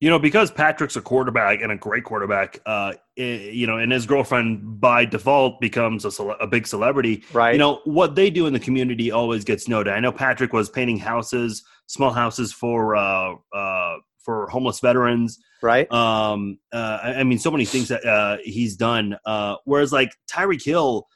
you 0.00 0.10
know, 0.10 0.18
because 0.18 0.50
Patrick's 0.50 0.96
a 0.96 1.00
quarterback 1.00 1.62
and 1.62 1.72
a 1.72 1.76
great 1.76 2.04
quarterback, 2.04 2.60
uh, 2.66 2.92
you 3.16 3.66
know, 3.66 3.78
and 3.78 3.90
his 3.90 4.04
girlfriend 4.04 4.78
by 4.78 5.06
default 5.06 5.58
becomes 5.58 6.04
a, 6.04 6.10
cele- 6.10 6.36
a, 6.38 6.46
big 6.46 6.66
celebrity. 6.66 7.24
Right. 7.32 7.52
You 7.52 7.58
know, 7.58 7.80
what 7.84 8.14
they 8.14 8.28
do 8.28 8.46
in 8.46 8.52
the 8.52 8.60
community 8.60 9.10
always 9.10 9.42
gets 9.42 9.68
noted. 9.68 9.94
I 9.94 10.00
know 10.00 10.12
Patrick 10.12 10.52
was 10.52 10.68
painting 10.68 10.98
houses, 10.98 11.64
small 11.86 12.12
houses 12.12 12.52
for 12.52 12.96
uh, 12.96 13.34
uh, 13.54 13.96
for 14.18 14.48
homeless 14.48 14.80
veterans. 14.80 15.38
Right. 15.62 15.90
Um. 15.90 16.58
Uh, 16.72 16.98
I, 17.02 17.14
I 17.14 17.24
mean, 17.24 17.38
so 17.38 17.50
many 17.50 17.64
things 17.64 17.88
that 17.88 18.04
uh, 18.04 18.38
he's 18.44 18.76
done. 18.76 19.16
Uh, 19.24 19.56
whereas 19.64 19.92
like 19.92 20.12
Tyreek 20.30 20.64
Hill. 20.64 21.06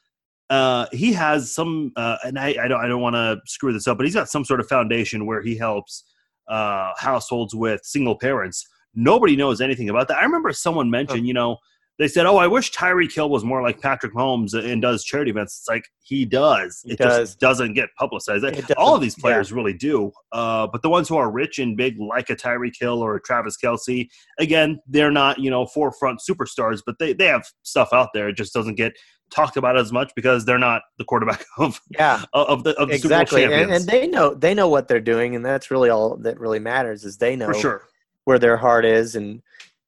Uh, 0.48 0.86
he 0.90 1.12
has 1.12 1.54
some, 1.54 1.92
uh, 1.94 2.16
and 2.24 2.36
I, 2.36 2.56
I 2.60 2.66
don't, 2.66 2.84
I 2.84 2.88
don't 2.88 3.00
want 3.00 3.14
to 3.14 3.38
screw 3.46 3.72
this 3.72 3.86
up, 3.86 3.96
but 3.96 4.04
he's 4.04 4.16
got 4.16 4.28
some 4.28 4.44
sort 4.44 4.58
of 4.58 4.66
foundation 4.66 5.24
where 5.24 5.40
he 5.40 5.56
helps 5.56 6.02
uh, 6.48 6.90
households 6.98 7.54
with 7.54 7.82
single 7.84 8.18
parents. 8.18 8.66
Nobody 8.92 9.36
knows 9.36 9.60
anything 9.60 9.90
about 9.90 10.08
that. 10.08 10.16
I 10.16 10.24
remember 10.24 10.52
someone 10.52 10.90
mentioned, 10.90 11.28
you 11.28 11.34
know, 11.34 11.58
they 12.00 12.08
said, 12.08 12.24
"Oh, 12.24 12.38
I 12.38 12.46
wish 12.46 12.72
Tyreek 12.72 13.14
Hill 13.14 13.28
was 13.28 13.44
more 13.44 13.62
like 13.62 13.78
Patrick 13.78 14.14
Mahomes 14.14 14.54
and 14.54 14.80
does 14.80 15.04
charity 15.04 15.30
events." 15.30 15.58
It's 15.58 15.68
like 15.68 15.84
he 16.00 16.24
does. 16.24 16.80
He 16.82 16.92
it 16.92 16.98
does. 16.98 17.28
just 17.28 17.40
doesn't 17.40 17.74
get 17.74 17.90
publicized. 17.98 18.42
All 18.78 18.94
of 18.94 19.02
these 19.02 19.14
players 19.14 19.50
yeah. 19.50 19.56
really 19.56 19.74
do, 19.74 20.10
uh, 20.32 20.66
but 20.66 20.80
the 20.80 20.88
ones 20.88 21.10
who 21.10 21.18
are 21.18 21.30
rich 21.30 21.58
and 21.58 21.76
big, 21.76 21.98
like 22.00 22.30
a 22.30 22.36
Tyreek 22.36 22.72
Hill 22.80 23.02
or 23.02 23.16
a 23.16 23.20
Travis 23.20 23.58
Kelce, 23.62 24.08
again, 24.38 24.80
they're 24.86 25.10
not 25.10 25.38
you 25.38 25.50
know 25.50 25.66
forefront 25.66 26.20
superstars, 26.26 26.80
but 26.84 26.98
they 26.98 27.12
they 27.12 27.26
have 27.26 27.44
stuff 27.64 27.90
out 27.92 28.08
there. 28.14 28.30
It 28.30 28.36
just 28.36 28.54
doesn't 28.54 28.76
get 28.76 28.94
talked 29.30 29.58
about 29.58 29.76
as 29.76 29.92
much 29.92 30.10
because 30.16 30.46
they're 30.46 30.58
not 30.58 30.80
the 30.96 31.04
quarterback 31.04 31.44
of 31.58 31.82
yeah 31.90 32.24
of 32.32 32.64
the 32.64 32.74
of 32.80 32.88
the 32.88 32.94
exactly. 32.94 33.44
And, 33.44 33.70
and, 33.70 33.84
they 33.84 34.06
know 34.06 34.32
they 34.32 34.54
know 34.54 34.68
what 34.68 34.88
they're 34.88 35.00
doing, 35.00 35.36
and 35.36 35.44
that's 35.44 35.70
really 35.70 35.90
all 35.90 36.16
that 36.16 36.40
really 36.40 36.60
matters 36.60 37.04
is 37.04 37.18
they 37.18 37.36
know 37.36 37.48
For 37.48 37.54
sure. 37.54 37.82
where 38.24 38.38
their 38.38 38.56
heart 38.56 38.86
is 38.86 39.16
and 39.16 39.42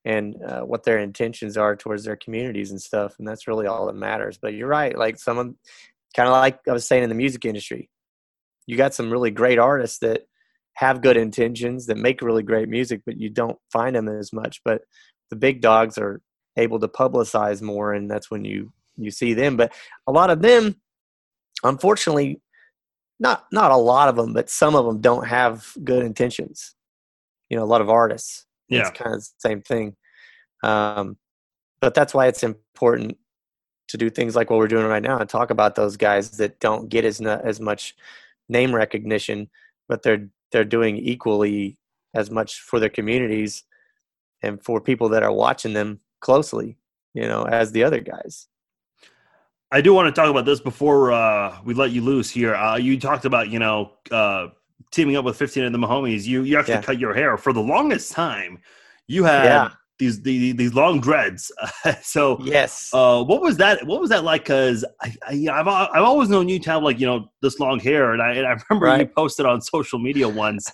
and 0.04 0.36
uh, 0.42 0.62
what 0.62 0.84
their 0.84 0.98
intentions 0.98 1.56
are 1.56 1.76
towards 1.76 2.04
their 2.04 2.16
communities 2.16 2.70
and 2.70 2.80
stuff, 2.80 3.14
and 3.18 3.26
that's 3.26 3.46
really 3.46 3.66
all 3.66 3.86
that 3.86 3.94
matters. 3.94 4.38
But 4.40 4.54
you're 4.54 4.68
right, 4.68 4.96
like 4.96 5.18
someone 5.18 5.56
kind 6.16 6.28
of 6.28 6.32
like 6.32 6.60
I 6.68 6.72
was 6.72 6.86
saying 6.86 7.02
in 7.02 7.08
the 7.08 7.14
music 7.14 7.44
industry, 7.44 7.88
you 8.66 8.76
got 8.76 8.94
some 8.94 9.10
really 9.10 9.30
great 9.30 9.58
artists 9.58 9.98
that 9.98 10.22
have 10.74 11.02
good 11.02 11.16
intentions 11.16 11.86
that 11.86 11.96
make 11.96 12.22
really 12.22 12.42
great 12.42 12.68
music, 12.68 13.02
but 13.04 13.18
you 13.18 13.30
don't 13.30 13.58
find 13.72 13.94
them 13.94 14.08
as 14.08 14.32
much. 14.32 14.60
But 14.64 14.82
the 15.30 15.36
big 15.36 15.60
dogs 15.60 15.98
are 15.98 16.20
able 16.56 16.80
to 16.80 16.88
publicize 16.88 17.62
more, 17.62 17.92
and 17.92 18.10
that's 18.10 18.30
when 18.30 18.44
you 18.44 18.72
you 18.96 19.10
see 19.10 19.34
them. 19.34 19.56
But 19.56 19.72
a 20.06 20.12
lot 20.12 20.30
of 20.30 20.42
them, 20.42 20.76
unfortunately, 21.62 22.40
not 23.20 23.44
not 23.52 23.70
a 23.70 23.76
lot 23.76 24.08
of 24.08 24.16
them, 24.16 24.32
but 24.32 24.50
some 24.50 24.74
of 24.74 24.84
them 24.84 25.00
don't 25.00 25.26
have 25.26 25.72
good 25.84 26.04
intentions. 26.04 26.74
You 27.48 27.56
know, 27.56 27.64
a 27.64 27.66
lot 27.66 27.80
of 27.80 27.90
artists. 27.90 28.46
Yeah. 28.68 28.88
It's 28.88 28.98
kind 28.98 29.14
of 29.14 29.20
the 29.20 29.28
same 29.38 29.62
thing. 29.62 29.96
Um, 30.62 31.16
but 31.80 31.94
that's 31.94 32.14
why 32.14 32.26
it's 32.26 32.42
important 32.42 33.16
to 33.88 33.96
do 33.96 34.08
things 34.08 34.34
like 34.34 34.48
what 34.48 34.58
we're 34.58 34.68
doing 34.68 34.86
right 34.86 35.02
now 35.02 35.18
and 35.18 35.28
talk 35.28 35.50
about 35.50 35.74
those 35.74 35.96
guys 35.96 36.30
that 36.38 36.60
don't 36.60 36.88
get 36.88 37.04
as 37.04 37.20
as 37.20 37.60
much 37.60 37.94
name 38.48 38.74
recognition, 38.74 39.50
but 39.88 40.02
they're 40.02 40.28
they're 40.52 40.64
doing 40.64 40.96
equally 40.96 41.78
as 42.14 42.30
much 42.30 42.60
for 42.60 42.78
their 42.78 42.88
communities 42.88 43.64
and 44.42 44.62
for 44.62 44.80
people 44.80 45.08
that 45.10 45.22
are 45.22 45.32
watching 45.32 45.72
them 45.72 46.00
closely, 46.20 46.76
you 47.14 47.26
know, 47.26 47.44
as 47.44 47.72
the 47.72 47.84
other 47.84 48.00
guys. 48.00 48.48
I 49.70 49.80
do 49.80 49.94
want 49.94 50.14
to 50.14 50.20
talk 50.20 50.30
about 50.30 50.44
this 50.44 50.60
before 50.60 51.12
uh, 51.12 51.58
we 51.64 51.72
let 51.72 51.92
you 51.92 52.02
loose 52.02 52.28
here. 52.30 52.54
Uh, 52.54 52.76
you 52.76 53.00
talked 53.00 53.24
about 53.24 53.48
you 53.48 53.58
know 53.58 53.92
uh, 54.10 54.48
teaming 54.90 55.16
up 55.16 55.24
with 55.24 55.36
15 55.36 55.64
of 55.64 55.72
the 55.72 55.78
Mahomies. 55.78 56.24
You 56.24 56.42
you 56.42 56.58
actually 56.58 56.74
Yeah. 56.74 56.82
cut 56.82 56.98
your 56.98 57.14
hair 57.14 57.36
for 57.36 57.52
the 57.52 57.60
longest 57.60 58.12
time. 58.12 58.58
You 59.06 59.24
had 59.24 59.44
Yeah. 59.44 59.68
these 59.98 60.22
the, 60.22 60.52
these 60.52 60.74
long 60.74 61.00
dreads. 61.00 61.52
so 62.02 62.38
Yes. 62.42 62.90
uh, 62.92 63.22
what 63.22 63.40
was 63.42 63.56
that? 63.58 63.86
What 63.86 64.00
was 64.00 64.10
that 64.10 64.24
like? 64.24 64.44
Because 64.44 64.84
I, 65.00 65.14
I, 65.28 65.48
I've 65.60 65.68
I've 65.68 66.02
always 66.04 66.28
known 66.28 66.48
you 66.48 66.58
to 66.58 66.70
have 66.70 66.82
like 66.82 66.98
you 66.98 67.06
know 67.06 67.30
this 67.42 67.58
long 67.60 67.78
hair, 67.78 68.12
and 68.12 68.20
I 68.22 68.32
and 68.34 68.46
I 68.46 68.56
remember 68.70 68.98
you 68.98 69.06
posted 69.06 69.46
on 69.46 69.60
social 69.60 69.98
media 69.98 70.28
once. 70.28 70.70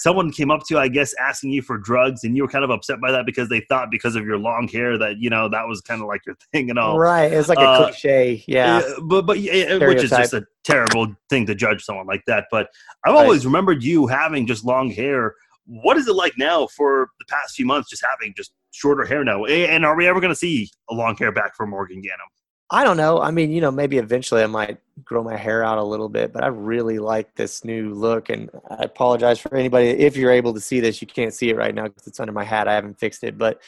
Someone 0.00 0.30
came 0.30 0.50
up 0.50 0.60
to 0.68 0.74
you, 0.74 0.78
I 0.78 0.88
guess, 0.88 1.12
asking 1.20 1.50
you 1.50 1.60
for 1.62 1.76
drugs, 1.76 2.22
and 2.24 2.36
you 2.36 2.42
were 2.42 2.48
kind 2.48 2.64
of 2.64 2.70
upset 2.70 3.00
by 3.00 3.10
that 3.12 3.26
because 3.26 3.48
they 3.48 3.60
thought 3.68 3.90
because 3.90 4.14
of 4.16 4.24
your 4.24 4.38
long 4.38 4.68
hair 4.68 4.96
that 4.98 5.18
you 5.18 5.28
know 5.28 5.48
that 5.48 5.66
was 5.66 5.80
kind 5.80 6.00
of 6.00 6.06
like 6.06 6.20
your 6.26 6.36
thing 6.52 6.70
and 6.70 6.78
all. 6.78 6.98
right. 6.98 7.32
It's 7.32 7.48
like 7.48 7.58
a 7.58 7.62
uh, 7.62 7.84
cliche. 7.90 8.44
Yeah. 8.46 8.80
But 9.02 9.22
but 9.26 9.40
yeah, 9.40 9.76
which 9.86 10.02
is 10.02 10.10
just 10.10 10.32
a 10.34 10.44
terrible 10.64 11.14
thing 11.30 11.46
to 11.46 11.54
judge 11.54 11.82
someone 11.84 12.06
like 12.06 12.22
that. 12.26 12.46
But 12.50 12.68
I've 13.04 13.14
Right. 13.14 13.22
always 13.24 13.44
remembered 13.44 13.82
you 13.82 14.06
having 14.06 14.46
just 14.46 14.64
long 14.64 14.90
hair. 14.90 15.34
What 15.66 15.96
is 15.98 16.08
it 16.08 16.14
like 16.14 16.32
now 16.38 16.66
for 16.68 17.10
the 17.18 17.26
past 17.28 17.54
few 17.54 17.66
months, 17.66 17.90
just 17.90 18.02
having 18.08 18.32
just 18.36 18.52
shorter 18.70 19.04
hair 19.04 19.22
now? 19.24 19.44
And 19.44 19.84
are 19.84 19.96
we 19.96 20.06
ever 20.06 20.20
going 20.20 20.32
to 20.32 20.36
see 20.38 20.70
a 20.88 20.94
long 20.94 21.16
hair 21.16 21.30
back 21.32 21.54
for 21.56 21.66
Morgan 21.66 22.00
Ganem? 22.00 22.26
I 22.70 22.84
don't 22.84 22.98
know. 22.98 23.20
I 23.20 23.30
mean, 23.30 23.50
you 23.50 23.62
know, 23.62 23.70
maybe 23.70 23.96
eventually 23.96 24.42
I 24.42 24.46
might 24.46 24.78
grow 25.02 25.22
my 25.22 25.36
hair 25.36 25.64
out 25.64 25.78
a 25.78 25.82
little 25.82 26.10
bit, 26.10 26.34
but 26.34 26.44
I 26.44 26.48
really 26.48 26.98
like 26.98 27.34
this 27.34 27.64
new 27.64 27.94
look. 27.94 28.28
And 28.28 28.50
I 28.68 28.84
apologize 28.84 29.38
for 29.38 29.56
anybody 29.56 29.88
if 29.88 30.16
you're 30.16 30.30
able 30.30 30.52
to 30.52 30.60
see 30.60 30.80
this. 30.80 31.00
You 31.00 31.08
can't 31.08 31.32
see 31.32 31.48
it 31.48 31.56
right 31.56 31.74
now 31.74 31.84
because 31.84 32.06
it's 32.06 32.20
under 32.20 32.32
my 32.32 32.44
hat. 32.44 32.68
I 32.68 32.74
haven't 32.74 33.00
fixed 33.00 33.24
it, 33.24 33.38
but 33.38 33.60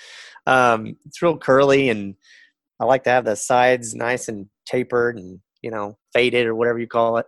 um, 0.47 0.97
it's 1.07 1.23
real 1.23 1.39
curly, 1.39 1.89
and 1.89 2.15
I 2.79 2.85
like 2.85 3.05
to 3.05 3.11
have 3.11 3.25
the 3.25 3.37
sides 3.37 3.95
nice 3.95 4.29
and 4.29 4.49
tapered 4.67 5.17
and 5.17 5.41
you 5.63 5.71
know 5.71 5.97
faded 6.13 6.47
or 6.47 6.55
whatever 6.55 6.79
you 6.79 6.87
call 6.87 7.17
it. 7.19 7.27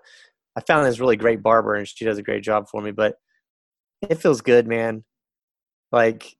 I 0.56 0.60
found 0.60 0.86
this 0.86 1.00
really 1.00 1.16
great 1.16 1.42
barber, 1.42 1.74
and 1.74 1.88
she 1.88 2.04
does 2.04 2.18
a 2.18 2.22
great 2.22 2.42
job 2.42 2.68
for 2.68 2.82
me. 2.82 2.90
But 2.90 3.16
it 4.02 4.20
feels 4.20 4.42
good, 4.42 4.66
man. 4.66 5.04
Like 5.90 6.36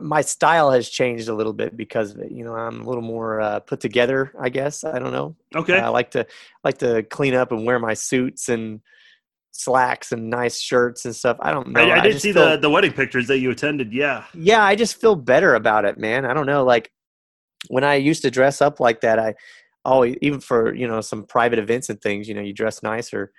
my 0.00 0.20
style 0.20 0.70
has 0.70 0.88
changed 0.88 1.28
a 1.28 1.34
little 1.34 1.52
bit 1.52 1.76
because 1.76 2.12
of 2.12 2.18
it. 2.20 2.32
You 2.32 2.44
know, 2.44 2.54
I'm 2.54 2.80
a 2.82 2.84
little 2.88 3.02
more 3.02 3.40
uh, 3.40 3.60
put 3.60 3.80
together. 3.80 4.32
I 4.40 4.48
guess 4.48 4.84
I 4.84 4.98
don't 4.98 5.12
know. 5.12 5.36
Okay, 5.54 5.78
I 5.78 5.88
like 5.88 6.12
to 6.12 6.26
like 6.64 6.78
to 6.78 7.02
clean 7.02 7.34
up 7.34 7.52
and 7.52 7.64
wear 7.66 7.78
my 7.78 7.94
suits 7.94 8.48
and 8.48 8.80
slacks 9.52 10.12
and 10.12 10.30
nice 10.30 10.58
shirts 10.60 11.04
and 11.04 11.14
stuff. 11.14 11.36
I 11.40 11.50
don't 11.52 11.68
know. 11.68 11.80
I, 11.80 11.98
I 11.98 12.00
did 12.00 12.12
just 12.12 12.22
see 12.22 12.32
feel- 12.32 12.50
the 12.50 12.56
the 12.56 12.70
wedding 12.70 12.92
pictures 12.92 13.26
that 13.28 13.38
you 13.38 13.50
attended. 13.50 13.92
Yeah, 13.92 14.24
yeah, 14.34 14.62
I 14.64 14.76
just 14.76 15.00
feel 15.00 15.14
better 15.16 15.54
about 15.54 15.84
it, 15.84 15.98
man. 15.98 16.24
I 16.24 16.34
don't 16.34 16.46
know. 16.46 16.64
Like 16.64 16.90
when 17.68 17.84
I 17.84 17.94
used 17.96 18.22
to 18.22 18.30
dress 18.30 18.60
up 18.60 18.80
like 18.80 19.02
that, 19.02 19.18
I 19.18 19.34
always 19.84 20.16
even 20.22 20.40
for 20.40 20.74
you 20.74 20.88
know 20.88 21.00
some 21.00 21.24
private 21.24 21.58
events 21.58 21.88
and 21.90 22.00
things. 22.00 22.28
You 22.28 22.34
know, 22.34 22.42
you 22.42 22.52
dress 22.52 22.82
nicer. 22.82 23.32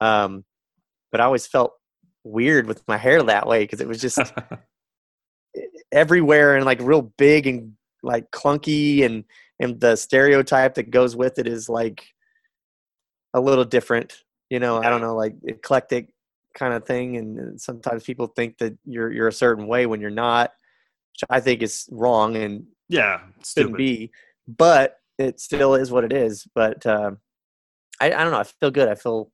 Um, 0.00 0.44
but 1.10 1.20
I 1.20 1.24
always 1.24 1.46
felt 1.46 1.72
weird 2.24 2.66
with 2.66 2.82
my 2.88 2.96
hair 2.96 3.22
that 3.22 3.46
way 3.46 3.62
because 3.62 3.80
it 3.80 3.88
was 3.88 4.00
just 4.00 4.18
everywhere 5.92 6.56
and 6.56 6.64
like 6.64 6.80
real 6.80 7.02
big 7.02 7.46
and 7.46 7.72
like 8.02 8.30
clunky 8.30 9.04
and 9.04 9.24
and 9.60 9.80
the 9.80 9.96
stereotype 9.96 10.74
that 10.74 10.90
goes 10.90 11.16
with 11.16 11.38
it 11.38 11.46
is 11.46 11.68
like 11.68 12.04
a 13.34 13.40
little 13.40 13.64
different 13.64 14.22
you 14.50 14.58
know 14.58 14.78
i 14.78 14.88
don't 14.88 15.00
know 15.00 15.14
like 15.14 15.34
eclectic 15.44 16.08
kind 16.56 16.74
of 16.74 16.84
thing. 16.84 17.16
And 17.16 17.60
sometimes 17.60 18.02
people 18.02 18.26
think 18.26 18.58
that 18.58 18.76
you're 18.84 19.12
you're 19.12 19.28
a 19.28 19.32
certain 19.32 19.68
way 19.68 19.86
when 19.86 20.00
you're 20.00 20.10
not 20.10 20.52
which 21.12 21.28
i 21.30 21.38
think 21.40 21.62
is 21.62 21.88
wrong 21.92 22.36
and 22.36 22.66
yeah, 22.88 23.20
shouldn't 23.44 23.76
be 23.76 24.10
but 24.48 24.98
it 25.18 25.40
still 25.40 25.74
is 25.74 25.90
what 25.90 26.04
it 26.04 26.12
is. 26.12 26.46
But 26.54 26.84
uh, 26.86 27.12
I, 28.00 28.06
I 28.06 28.22
don't 28.22 28.30
know 28.30 28.38
i 28.38 28.44
feel 28.44 28.70
good. 28.70 28.88
I 28.88 28.94
feel 28.94 29.30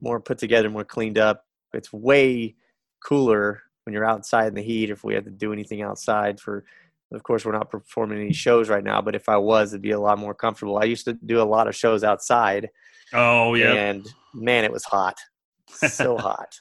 more 0.00 0.20
put 0.20 0.38
together 0.38 0.68
more 0.68 0.84
cleaned 0.84 1.18
up. 1.18 1.44
It's 1.72 1.92
way 1.92 2.56
cooler 3.04 3.62
when 3.84 3.94
you're 3.94 4.04
outside 4.04 4.48
in 4.48 4.54
the 4.54 4.62
heat 4.62 4.90
if 4.90 5.04
we 5.04 5.14
had 5.14 5.24
to 5.24 5.30
do 5.30 5.52
anything 5.52 5.82
outside 5.82 6.40
for 6.40 6.64
of 7.12 7.22
course 7.22 7.44
we're 7.44 7.52
not 7.52 7.70
performing 7.70 8.20
any 8.20 8.32
shows 8.32 8.68
right 8.68 8.84
now 8.84 9.00
but 9.00 9.14
if 9.14 9.28
i 9.28 9.36
was 9.36 9.72
it'd 9.72 9.82
be 9.82 9.90
a 9.90 10.00
lot 10.00 10.18
more 10.18 10.34
comfortable 10.34 10.78
i 10.78 10.84
used 10.84 11.04
to 11.04 11.14
do 11.26 11.40
a 11.40 11.44
lot 11.44 11.68
of 11.68 11.74
shows 11.74 12.04
outside 12.04 12.70
Oh 13.14 13.52
yeah, 13.54 13.72
and 13.74 14.08
man 14.32 14.64
it 14.64 14.72
was 14.72 14.84
hot 14.84 15.18
so 15.66 16.16
hot 16.28 16.54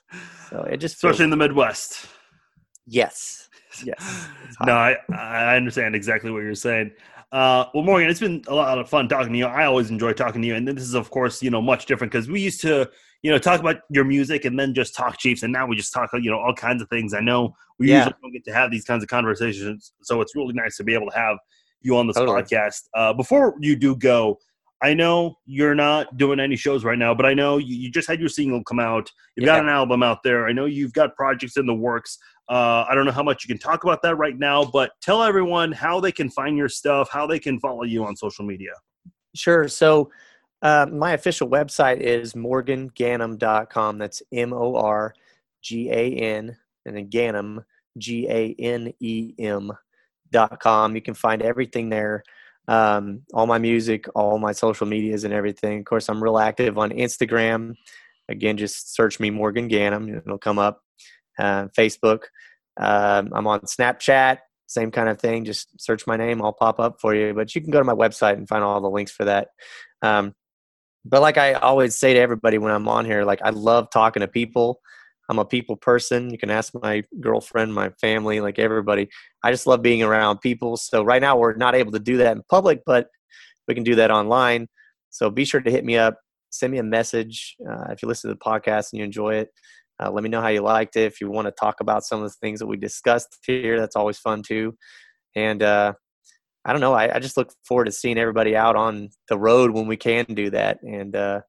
so 0.49 0.61
it 0.63 0.77
just 0.77 0.97
feels, 0.97 1.11
especially 1.11 1.25
in 1.25 1.29
the 1.29 1.37
Midwest. 1.37 2.07
yes 2.85 3.47
yes. 3.85 4.27
No, 4.65 4.73
I, 4.73 4.97
I 5.17 5.55
understand 5.55 5.95
exactly 5.95 6.31
what 6.31 6.39
you're 6.39 6.55
saying. 6.55 6.91
Uh, 7.31 7.65
well, 7.73 7.83
Morgan, 7.83 8.09
it's 8.09 8.19
been 8.19 8.43
a 8.47 8.53
lot 8.53 8.77
of 8.77 8.89
fun 8.89 9.07
talking 9.07 9.31
to 9.31 9.39
you. 9.39 9.45
I 9.45 9.65
always 9.65 9.89
enjoy 9.89 10.11
talking 10.13 10.41
to 10.41 10.47
you, 10.47 10.55
and 10.55 10.67
this 10.67 10.83
is, 10.83 10.93
of 10.95 11.09
course, 11.09 11.41
you 11.41 11.49
know, 11.49 11.61
much 11.61 11.85
different 11.85 12.11
because 12.11 12.27
we 12.29 12.41
used 12.41 12.59
to, 12.61 12.89
you 13.23 13.31
know, 13.31 13.37
talk 13.37 13.61
about 13.61 13.77
your 13.89 14.03
music 14.03 14.43
and 14.43 14.59
then 14.59 14.73
just 14.73 14.93
talk 14.95 15.17
Chiefs, 15.17 15.43
and 15.43 15.53
now 15.53 15.65
we 15.65 15.77
just 15.77 15.93
talk, 15.93 16.09
you 16.13 16.29
know, 16.29 16.39
all 16.39 16.53
kinds 16.53 16.81
of 16.81 16.89
things. 16.89 17.13
I 17.13 17.21
know 17.21 17.55
we 17.79 17.87
Yeah. 17.87 17.97
usually 17.99 18.15
don't 18.21 18.33
get 18.33 18.43
to 18.45 18.53
have 18.53 18.69
these 18.69 18.83
kinds 18.83 19.01
of 19.01 19.09
conversations, 19.09 19.93
so 20.01 20.19
it's 20.19 20.35
really 20.35 20.53
nice 20.53 20.75
to 20.77 20.83
be 20.83 20.93
able 20.93 21.09
to 21.09 21.17
have 21.17 21.37
you 21.81 21.95
on 21.95 22.05
this 22.07 22.17
Totally. 22.17 22.41
podcast. 22.41 22.81
Uh, 22.93 23.13
before 23.13 23.55
you 23.61 23.77
do 23.77 23.95
go, 23.95 24.37
I 24.83 24.95
know 24.95 25.37
you're 25.45 25.75
not 25.75 26.17
doing 26.17 26.39
any 26.39 26.55
shows 26.55 26.83
right 26.83 26.97
now, 26.97 27.13
but 27.13 27.25
I 27.25 27.35
know 27.35 27.57
you, 27.57 27.75
you 27.75 27.91
just 27.91 28.07
had 28.07 28.19
your 28.19 28.29
single 28.29 28.63
come 28.63 28.79
out. 28.79 29.11
You've 29.35 29.45
got 29.45 29.59
an 29.59 29.69
album 29.69 30.01
out 30.01 30.23
there. 30.23 30.47
I 30.47 30.53
know 30.53 30.65
you've 30.65 30.93
got 30.93 31.15
projects 31.15 31.57
in 31.57 31.67
the 31.67 31.73
works. 31.73 32.17
Uh, 32.49 32.85
I 32.89 32.95
don't 32.95 33.05
know 33.05 33.11
how 33.11 33.23
much 33.23 33.43
you 33.43 33.47
can 33.47 33.59
talk 33.59 33.83
about 33.83 34.01
that 34.01 34.15
right 34.17 34.37
now, 34.37 34.65
but 34.65 34.91
tell 35.01 35.21
everyone 35.23 35.71
how 35.71 35.99
they 35.99 36.11
can 36.11 36.29
find 36.29 36.57
your 36.57 36.67
stuff, 36.67 37.09
how 37.11 37.27
they 37.27 37.39
can 37.39 37.59
follow 37.59 37.83
you 37.83 38.03
on 38.03 38.15
social 38.15 38.43
media. 38.43 38.71
Sure. 39.35 39.67
So 39.67 40.09
uh, 40.63 40.87
my 40.91 41.13
official 41.13 41.47
website 41.47 41.99
is 41.99 42.33
morganganem.com. 42.33 43.97
That's 43.99 44.23
M 44.31 44.51
O 44.51 44.75
R 44.75 45.13
G 45.61 45.91
A 45.91 46.13
N 46.15 46.57
and 46.85 46.97
then 46.97 47.07
Ganem, 47.07 47.63
G 47.97 48.27
A 48.27 48.55
N 48.57 48.91
E 48.99 49.33
M 49.37 49.71
dot 50.31 50.59
com. 50.59 50.95
You 50.95 51.01
can 51.01 51.13
find 51.13 51.41
everything 51.41 51.89
there. 51.89 52.23
Um, 52.67 53.23
all 53.33 53.47
my 53.47 53.57
music, 53.57 54.05
all 54.15 54.37
my 54.37 54.51
social 54.51 54.87
medias, 54.87 55.23
and 55.23 55.33
everything. 55.33 55.79
Of 55.79 55.85
course, 55.85 56.09
I'm 56.09 56.23
real 56.23 56.37
active 56.37 56.77
on 56.77 56.91
Instagram. 56.91 57.73
Again, 58.29 58.57
just 58.57 58.95
search 58.95 59.19
me 59.19 59.29
Morgan 59.29 59.67
Ganem, 59.67 60.09
it'll 60.09 60.37
come 60.37 60.59
up. 60.59 60.81
Uh, 61.39 61.67
Facebook. 61.77 62.23
Um, 62.79 63.31
I'm 63.33 63.47
on 63.47 63.61
Snapchat, 63.61 64.39
same 64.67 64.91
kind 64.91 65.09
of 65.09 65.19
thing. 65.19 65.43
Just 65.43 65.69
search 65.81 66.05
my 66.05 66.17
name, 66.17 66.41
I'll 66.41 66.53
pop 66.53 66.79
up 66.79 67.01
for 67.01 67.15
you. 67.15 67.33
But 67.33 67.53
you 67.55 67.61
can 67.61 67.71
go 67.71 67.79
to 67.79 67.83
my 67.83 67.93
website 67.93 68.33
and 68.33 68.47
find 68.47 68.63
all 68.63 68.79
the 68.81 68.89
links 68.89 69.11
for 69.11 69.25
that. 69.25 69.49
Um, 70.01 70.33
but 71.03 71.21
like 71.21 71.37
I 71.37 71.53
always 71.53 71.95
say 71.95 72.13
to 72.13 72.19
everybody 72.19 72.57
when 72.57 72.71
I'm 72.71 72.87
on 72.87 73.05
here, 73.05 73.23
like 73.23 73.41
I 73.43 73.49
love 73.49 73.89
talking 73.91 74.21
to 74.21 74.27
people. 74.27 74.81
I'm 75.31 75.39
a 75.39 75.45
people 75.45 75.77
person. 75.77 76.29
You 76.29 76.37
can 76.37 76.49
ask 76.49 76.73
my 76.81 77.03
girlfriend, 77.21 77.73
my 77.73 77.89
family, 78.01 78.41
like 78.41 78.59
everybody. 78.59 79.07
I 79.41 79.51
just 79.51 79.65
love 79.65 79.81
being 79.81 80.03
around 80.03 80.39
people. 80.39 80.75
So 80.75 81.03
right 81.03 81.21
now 81.21 81.37
we're 81.37 81.55
not 81.55 81.73
able 81.73 81.93
to 81.93 81.99
do 81.99 82.17
that 82.17 82.35
in 82.35 82.43
public, 82.49 82.81
but 82.85 83.07
we 83.65 83.73
can 83.73 83.85
do 83.85 83.95
that 83.95 84.11
online. 84.11 84.67
So 85.09 85.29
be 85.29 85.45
sure 85.45 85.61
to 85.61 85.71
hit 85.71 85.85
me 85.85 85.95
up, 85.97 86.17
send 86.49 86.73
me 86.73 86.79
a 86.79 86.83
message 86.83 87.55
uh, 87.65 87.85
if 87.91 88.01
you 88.01 88.09
listen 88.09 88.29
to 88.29 88.35
the 88.35 88.39
podcast 88.45 88.91
and 88.91 88.99
you 88.99 89.05
enjoy 89.05 89.35
it. 89.35 89.51
Uh, 90.03 90.11
let 90.11 90.21
me 90.21 90.29
know 90.29 90.41
how 90.41 90.49
you 90.49 90.59
liked 90.59 90.97
it. 90.97 91.05
If 91.05 91.21
you 91.21 91.31
want 91.31 91.45
to 91.45 91.53
talk 91.57 91.79
about 91.79 92.03
some 92.03 92.21
of 92.21 92.29
the 92.29 92.35
things 92.41 92.59
that 92.59 92.67
we 92.67 92.75
discussed 92.75 93.37
here, 93.45 93.79
that's 93.79 93.95
always 93.95 94.17
fun 94.17 94.43
too. 94.43 94.75
And 95.33 95.63
uh, 95.63 95.93
I 96.65 96.73
don't 96.73 96.81
know. 96.81 96.93
I, 96.93 97.15
I 97.15 97.19
just 97.19 97.37
look 97.37 97.53
forward 97.65 97.85
to 97.85 97.93
seeing 97.93 98.17
everybody 98.17 98.57
out 98.57 98.75
on 98.75 99.11
the 99.29 99.39
road 99.39 99.71
when 99.71 99.87
we 99.87 99.95
can 99.95 100.25
do 100.25 100.49
that. 100.49 100.83
And 100.83 101.15
uh, 101.15 101.39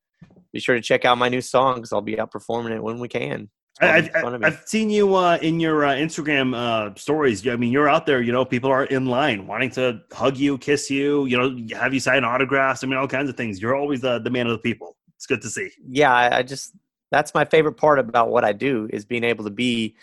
be 0.53 0.61
sure 0.61 0.77
to 0.77 0.81
check 0.81 1.05
out 1.05 1.19
my 1.19 1.29
new 1.29 1.41
songs. 1.41 1.93
I'll 1.93 2.01
be 2.01 2.21
out 2.21 2.31
performing 2.31 2.75
it 2.75 2.83
when 2.85 3.01
we 3.01 3.09
can. 3.09 3.49
I, 3.81 3.87
gonna 3.87 4.03
be 4.03 4.15
I've, 4.15 4.23
fun 4.23 4.33
to 4.33 4.39
me. 4.39 4.47
I've 4.47 4.63
seen 4.67 4.91
you 4.91 5.15
uh, 5.15 5.39
in 5.41 5.59
your 5.59 5.85
uh, 5.85 5.95
Instagram 5.95 6.55
uh, 6.55 6.95
stories. 6.95 7.47
I 7.47 7.57
mean, 7.57 7.73
you're 7.73 7.89
out 7.89 8.07
there. 8.07 8.21
You 8.21 8.33
know, 8.33 8.45
people 8.45 8.71
are 8.71 8.85
in 8.85 9.07
line 9.07 9.47
wanting 9.47 9.71
to 9.73 10.01
hug 10.13 10.37
you, 10.37 10.59
kiss 10.59 10.91
you. 10.91 11.27
You 11.27 11.39
know, 11.39 11.77
have 11.77 11.95
you 11.95 12.01
sign 12.01 12.25
autographs. 12.25 12.85
I 12.85 12.87
mean, 12.87 12.99
all 12.99 13.09
kinds 13.09 13.31
of 13.31 13.37
things. 13.37 13.61
You're 13.61 13.75
always 13.75 14.01
the 14.01 14.19
the 14.19 14.31
man 14.31 14.47
of 14.47 14.53
the 14.53 14.59
people. 14.59 14.97
It's 15.17 15.27
good 15.27 15.43
to 15.43 15.49
see. 15.49 15.71
Yeah, 15.89 16.13
I, 16.13 16.39
I 16.39 16.43
just 16.43 16.75
that's 17.11 17.35
my 17.35 17.45
favorite 17.45 17.75
part 17.75 17.99
about 17.99 18.31
what 18.31 18.45
I 18.45 18.53
do 18.53 18.89
is 18.93 19.05
being 19.05 19.25
able 19.25 19.45
to 19.45 19.51
be 19.51 19.97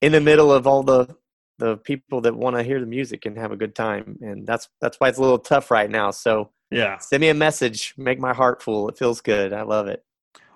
in 0.00 0.12
the 0.12 0.20
middle 0.20 0.52
of 0.52 0.66
all 0.66 0.82
the 0.82 1.14
the 1.58 1.76
people 1.76 2.20
that 2.20 2.36
want 2.36 2.56
to 2.56 2.62
hear 2.62 2.80
the 2.80 2.86
music 2.86 3.26
and 3.26 3.36
have 3.36 3.52
a 3.52 3.56
good 3.56 3.74
time 3.74 4.16
and 4.22 4.46
that's 4.46 4.68
that's 4.80 4.98
why 4.98 5.08
it's 5.08 5.18
a 5.18 5.20
little 5.20 5.38
tough 5.38 5.70
right 5.70 5.90
now 5.90 6.10
so 6.10 6.50
yeah 6.70 6.96
send 6.98 7.20
me 7.20 7.28
a 7.28 7.34
message 7.34 7.94
make 7.96 8.18
my 8.20 8.32
heart 8.32 8.62
full 8.62 8.88
it 8.88 8.96
feels 8.96 9.20
good 9.20 9.52
i 9.52 9.62
love 9.62 9.88
it 9.88 10.04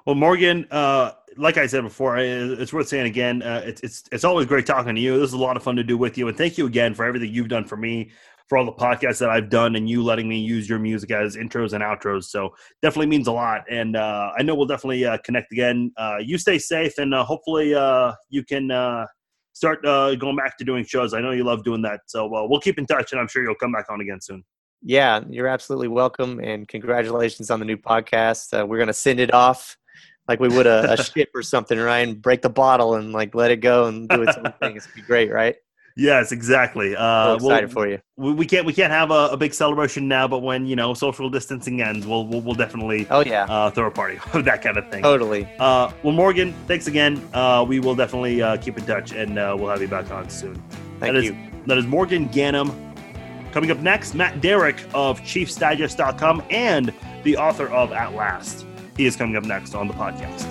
well 0.06 0.14
morgan 0.14 0.66
uh 0.70 1.12
like 1.36 1.56
i 1.56 1.66
said 1.66 1.82
before 1.82 2.18
it's 2.18 2.72
worth 2.72 2.88
saying 2.88 3.06
again 3.06 3.42
uh, 3.42 3.62
it's, 3.64 3.80
it's 3.82 4.04
it's 4.12 4.24
always 4.24 4.46
great 4.46 4.66
talking 4.66 4.94
to 4.94 5.00
you 5.00 5.18
this 5.18 5.28
is 5.28 5.34
a 5.34 5.38
lot 5.38 5.56
of 5.56 5.62
fun 5.62 5.76
to 5.76 5.84
do 5.84 5.96
with 5.96 6.18
you 6.18 6.28
and 6.28 6.36
thank 6.36 6.58
you 6.58 6.66
again 6.66 6.94
for 6.94 7.04
everything 7.04 7.32
you've 7.32 7.48
done 7.48 7.64
for 7.64 7.76
me 7.76 8.10
for 8.52 8.58
all 8.58 8.66
the 8.66 8.72
podcasts 8.72 9.18
that 9.18 9.30
I've 9.30 9.48
done 9.48 9.76
and 9.76 9.88
you 9.88 10.04
letting 10.04 10.28
me 10.28 10.38
use 10.38 10.68
your 10.68 10.78
music 10.78 11.10
as 11.10 11.36
intros 11.36 11.72
and 11.72 11.82
outros. 11.82 12.24
So 12.24 12.54
definitely 12.82 13.06
means 13.06 13.26
a 13.26 13.32
lot. 13.32 13.62
And 13.70 13.96
uh, 13.96 14.32
I 14.36 14.42
know 14.42 14.54
we'll 14.54 14.66
definitely 14.66 15.06
uh, 15.06 15.16
connect 15.24 15.52
again. 15.52 15.90
Uh, 15.96 16.18
you 16.20 16.36
stay 16.36 16.58
safe 16.58 16.98
and 16.98 17.14
uh, 17.14 17.24
hopefully 17.24 17.74
uh, 17.74 18.12
you 18.28 18.44
can 18.44 18.68
start 19.54 19.82
going 19.82 20.36
back 20.36 20.58
to 20.58 20.64
doing 20.64 20.84
shows. 20.84 21.14
I 21.14 21.22
know 21.22 21.30
you 21.30 21.44
love 21.44 21.64
doing 21.64 21.80
that. 21.82 22.00
So 22.08 22.26
we'll 22.26 22.60
keep 22.60 22.78
in 22.78 22.84
touch 22.84 23.12
and 23.12 23.20
I'm 23.22 23.26
sure 23.26 23.42
you'll 23.42 23.54
come 23.54 23.72
back 23.72 23.86
on 23.88 24.02
again 24.02 24.20
soon. 24.20 24.44
Yeah, 24.82 25.20
you're 25.30 25.48
absolutely 25.48 25.88
welcome. 25.88 26.38
And 26.38 26.68
congratulations 26.68 27.50
on 27.50 27.58
the 27.58 27.64
new 27.64 27.78
podcast. 27.78 28.68
we're 28.68 28.76
to 28.86 28.92
send 28.92 29.18
it 29.18 29.32
off 29.32 29.78
like 30.28 30.40
we 30.40 30.48
would 30.48 30.66
a, 30.66 30.92
a 30.92 30.96
ship 31.02 31.30
or 31.34 31.42
something, 31.42 31.78
right? 31.78 32.00
And 32.00 32.20
break 32.20 32.42
the 32.42 32.50
bottle 32.50 32.94
and 32.94 33.12
like 33.12 33.34
let 33.34 33.50
it 33.50 33.56
go 33.56 33.86
and 33.86 34.08
do 34.08 34.22
its 34.22 34.36
own 34.36 34.52
thing. 34.60 34.76
It's 34.76 34.86
be 34.88 35.02
great, 35.02 35.30
right? 35.30 35.56
Yes, 35.96 36.32
exactly. 36.32 36.96
Uh, 36.96 37.34
excited 37.34 37.66
we'll, 37.66 37.68
for 37.68 37.88
you. 37.88 38.00
We, 38.16 38.32
we, 38.32 38.46
can't 38.46 38.64
we 38.64 38.72
can't 38.72 38.92
have 38.92 39.10
a, 39.10 39.28
a, 39.32 39.36
big 39.36 39.52
celebration 39.52 40.08
now, 40.08 40.26
but 40.26 40.38
when 40.38 40.66
you 40.66 40.76
know 40.76 40.94
social 40.94 41.28
distancing 41.28 41.82
ends, 41.82 42.06
we'll 42.06 42.26
we'll, 42.26 42.40
we'll 42.40 42.54
definitely 42.54 43.06
oh 43.10 43.20
yeah 43.20 43.44
uh, 43.44 43.70
throw 43.70 43.88
a 43.88 43.90
party 43.90 44.18
of 44.32 44.44
that 44.44 44.62
kind 44.62 44.78
of 44.78 44.90
thing. 44.90 45.02
Totally. 45.02 45.46
Uh, 45.58 45.92
well, 46.02 46.14
Morgan, 46.14 46.54
thanks 46.66 46.86
again. 46.86 47.22
Uh, 47.34 47.64
we 47.66 47.78
will 47.78 47.94
definitely 47.94 48.40
uh, 48.40 48.56
keep 48.56 48.78
in 48.78 48.86
touch, 48.86 49.12
and 49.12 49.38
uh, 49.38 49.54
we'll 49.58 49.70
have 49.70 49.82
you 49.82 49.88
back 49.88 50.10
on 50.10 50.30
soon. 50.30 50.54
Thank 50.98 51.14
that 51.14 51.24
you. 51.24 51.32
Is, 51.32 51.66
that 51.66 51.78
is 51.78 51.86
Morgan 51.86 52.26
Ganem. 52.28 52.70
Coming 53.52 53.70
up 53.70 53.78
next, 53.80 54.14
Matt 54.14 54.40
Derrick 54.40 54.82
of 54.94 55.20
ChiefsDigest.com 55.20 56.42
and 56.48 56.92
the 57.22 57.36
author 57.36 57.68
of 57.68 57.92
At 57.92 58.14
Last. 58.14 58.64
He 58.96 59.06
is 59.06 59.16
coming 59.16 59.36
up 59.36 59.44
next 59.44 59.74
on 59.74 59.88
the 59.88 59.94
podcast. 59.94 60.50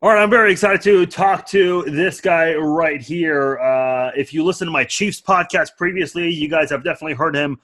All 0.00 0.08
right, 0.08 0.20
I'm 0.20 0.30
very 0.30 0.50
excited 0.50 0.82
to 0.82 1.06
talk 1.06 1.46
to 1.50 1.82
this 1.82 2.20
guy 2.20 2.54
right 2.54 3.00
here. 3.00 3.60
Uh, 3.60 4.10
if 4.16 4.34
you 4.34 4.42
listen 4.42 4.66
to 4.66 4.72
my 4.72 4.82
Chiefs 4.82 5.20
podcast 5.20 5.76
previously, 5.76 6.28
you 6.28 6.48
guys 6.48 6.70
have 6.70 6.82
definitely 6.82 7.14
heard 7.14 7.36
him 7.36 7.60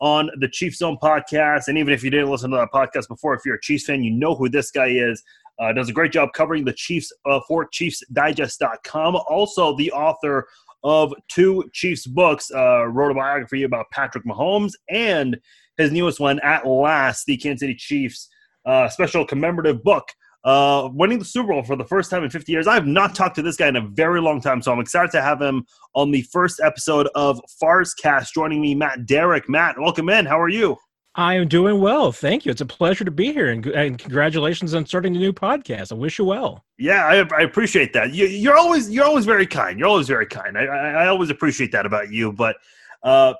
on 0.00 0.30
the 0.38 0.48
Chiefs 0.48 0.78
Zone 0.78 0.98
podcast. 1.02 1.68
And 1.68 1.78
even 1.78 1.92
if 1.92 2.02
you 2.02 2.10
didn't 2.10 2.30
listen 2.30 2.50
to 2.50 2.56
that 2.56 2.70
podcast 2.72 3.08
before, 3.08 3.34
if 3.34 3.42
you're 3.44 3.56
a 3.56 3.60
Chiefs 3.60 3.84
fan, 3.84 4.02
you 4.02 4.10
know 4.10 4.34
who 4.34 4.48
this 4.48 4.70
guy 4.70 4.88
is. 4.88 5.22
Uh, 5.58 5.72
does 5.74 5.90
a 5.90 5.92
great 5.92 6.10
job 6.10 6.30
covering 6.34 6.64
the 6.64 6.72
Chiefs 6.72 7.12
uh, 7.26 7.38
for 7.46 7.68
ChiefsDigest.com. 7.68 9.16
Also, 9.28 9.76
the 9.76 9.92
author 9.92 10.48
of 10.82 11.12
two 11.28 11.68
Chiefs 11.74 12.06
books, 12.06 12.50
uh, 12.50 12.86
wrote 12.86 13.10
a 13.10 13.14
biography 13.14 13.64
about 13.64 13.84
Patrick 13.92 14.24
Mahomes, 14.24 14.72
and 14.88 15.38
his 15.76 15.92
newest 15.92 16.18
one, 16.18 16.40
At 16.40 16.66
Last, 16.66 17.26
the 17.26 17.36
Kansas 17.36 17.60
City 17.60 17.74
Chiefs 17.74 18.30
uh, 18.66 18.88
special 18.88 19.24
commemorative 19.24 19.82
book 19.82 20.08
uh, 20.44 20.88
winning 20.92 21.18
the 21.18 21.24
Super 21.24 21.48
Bowl 21.48 21.62
for 21.62 21.76
the 21.76 21.84
first 21.84 22.10
time 22.10 22.24
in 22.24 22.30
50 22.30 22.50
years. 22.50 22.66
I 22.66 22.74
have 22.74 22.86
not 22.86 23.14
talked 23.14 23.36
to 23.36 23.42
this 23.42 23.56
guy 23.56 23.68
in 23.68 23.76
a 23.76 23.86
very 23.86 24.20
long 24.20 24.40
time, 24.40 24.62
so 24.62 24.72
I'm 24.72 24.80
excited 24.80 25.10
to 25.12 25.22
have 25.22 25.40
him 25.40 25.64
on 25.94 26.10
the 26.10 26.22
first 26.22 26.60
episode 26.62 27.08
of 27.14 27.40
Farscast. 27.62 28.32
Joining 28.32 28.60
me, 28.60 28.74
Matt 28.74 29.06
Derrick. 29.06 29.48
Matt, 29.48 29.78
welcome 29.78 30.08
in. 30.08 30.26
How 30.26 30.40
are 30.40 30.48
you? 30.48 30.76
I 31.16 31.34
am 31.34 31.48
doing 31.48 31.80
well. 31.80 32.12
Thank 32.12 32.46
you. 32.46 32.52
It's 32.52 32.60
a 32.60 32.66
pleasure 32.66 33.04
to 33.04 33.10
be 33.10 33.32
here, 33.32 33.50
and, 33.50 33.66
and 33.66 33.98
congratulations 33.98 34.74
on 34.74 34.86
starting 34.86 35.12
the 35.12 35.18
new 35.18 35.32
podcast. 35.32 35.90
I 35.92 35.96
wish 35.96 36.18
you 36.18 36.24
well. 36.24 36.64
Yeah, 36.78 37.04
I, 37.04 37.16
I 37.36 37.42
appreciate 37.42 37.92
that. 37.94 38.14
You, 38.14 38.50
are 38.50 38.56
always 38.56 38.88
you're 38.88 39.04
always 39.04 39.26
very 39.26 39.46
kind. 39.46 39.78
You're 39.78 39.88
always 39.88 40.06
very 40.06 40.26
kind. 40.26 40.56
I, 40.56 40.64
I, 40.64 40.90
I 41.04 41.06
always 41.08 41.28
appreciate 41.28 41.72
that 41.72 41.84
about 41.84 42.12
you. 42.12 42.32
But 42.32 42.56
uh, 43.02 43.34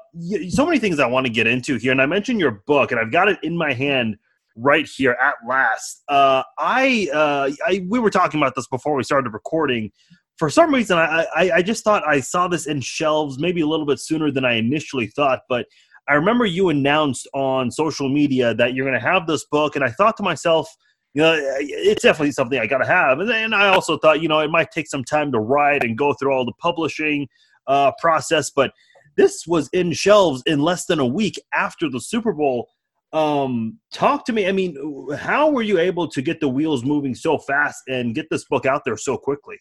so 0.49 0.67
many 0.67 0.81
things 0.81 0.99
I 0.99 1.07
want 1.07 1.27
to 1.27 1.33
get 1.33 1.47
into 1.47 1.77
here, 1.77 1.93
and 1.93 2.03
I 2.03 2.07
mentioned 2.07 2.41
your 2.41 2.63
book, 2.67 2.91
and 2.91 3.01
I've 3.01 3.13
got 3.13 3.29
it 3.29 3.39
in 3.45 3.57
my 3.57 3.73
hand 3.73 4.19
right 4.57 4.87
here 4.87 5.17
at 5.21 5.35
last. 5.47 6.03
Uh, 6.09 6.43
I, 6.59 7.09
uh, 7.13 7.51
I 7.67 7.85
we 7.89 7.99
were 7.99 8.11
talking 8.11 8.41
about 8.41 8.55
this 8.55 8.67
before 8.69 8.95
we 8.95 9.03
started 9.03 9.33
recording. 9.33 9.91
For 10.39 10.49
some 10.49 10.73
reason, 10.75 10.97
I, 10.97 11.27
I, 11.37 11.51
I 11.57 11.63
just 11.63 11.85
thought 11.85 12.07
I 12.07 12.21
saw 12.21 12.49
this 12.49 12.67
in 12.67 12.81
shelves 12.81 13.39
maybe 13.39 13.61
a 13.61 13.67
little 13.67 13.87
bit 13.87 14.01
sooner 14.01 14.31
than 14.31 14.45
I 14.45 14.55
initially 14.55 15.09
thought. 15.09 15.41
But 15.49 15.67
I 16.09 16.15
remember 16.15 16.47
you 16.47 16.71
announced 16.71 17.29
on 17.35 17.71
social 17.71 18.09
media 18.09 18.55
that 18.55 18.75
you're 18.75 18.87
going 18.87 18.99
to 18.99 19.07
have 19.07 19.27
this 19.27 19.45
book, 19.45 19.77
and 19.77 19.85
I 19.85 19.91
thought 19.91 20.17
to 20.17 20.23
myself, 20.23 20.69
you 21.15 21.23
know, 21.23 21.37
it's 21.39 22.03
definitely 22.03 22.33
something 22.33 22.59
I 22.59 22.67
got 22.67 22.79
to 22.79 22.87
have. 22.87 23.19
And 23.19 23.29
then 23.29 23.53
I 23.53 23.69
also 23.69 23.99
thought, 23.99 24.23
you 24.23 24.29
know, 24.29 24.41
it 24.41 24.51
might 24.51 24.71
take 24.71 24.87
some 24.87 25.05
time 25.05 25.33
to 25.33 25.41
write 25.41 25.85
and 25.85 25.99
go 25.99 26.15
through 26.15 26.33
all 26.33 26.45
the 26.45 26.53
publishing 26.59 27.29
uh, 27.67 27.93
process, 28.01 28.51
but 28.51 28.73
this 29.17 29.47
was 29.47 29.69
in 29.73 29.93
shelves 29.93 30.43
in 30.47 30.61
less 30.61 30.87
than 30.87 30.99
a 30.99 31.07
week 31.07 31.39
after 31.53 31.91
the 31.91 32.01
Super 32.01 32.33
Bowl 32.33 32.69
um 33.13 33.79
talk 33.93 34.25
to 34.25 34.33
me 34.33 34.47
i 34.47 34.53
mean 34.53 34.77
how 35.17 35.51
were 35.51 35.63
you 35.63 35.79
able 35.79 36.07
to 36.07 36.23
get 36.23 36.41
the 36.41 36.49
wheels 36.49 36.85
moving 36.85 37.15
so 37.15 37.39
fast 37.39 37.83
and 37.89 38.15
get 38.15 38.27
this 38.31 38.45
book 38.45 38.67
out 38.67 38.83
there 38.85 38.97
so 38.97 39.17
quickly 39.17 39.59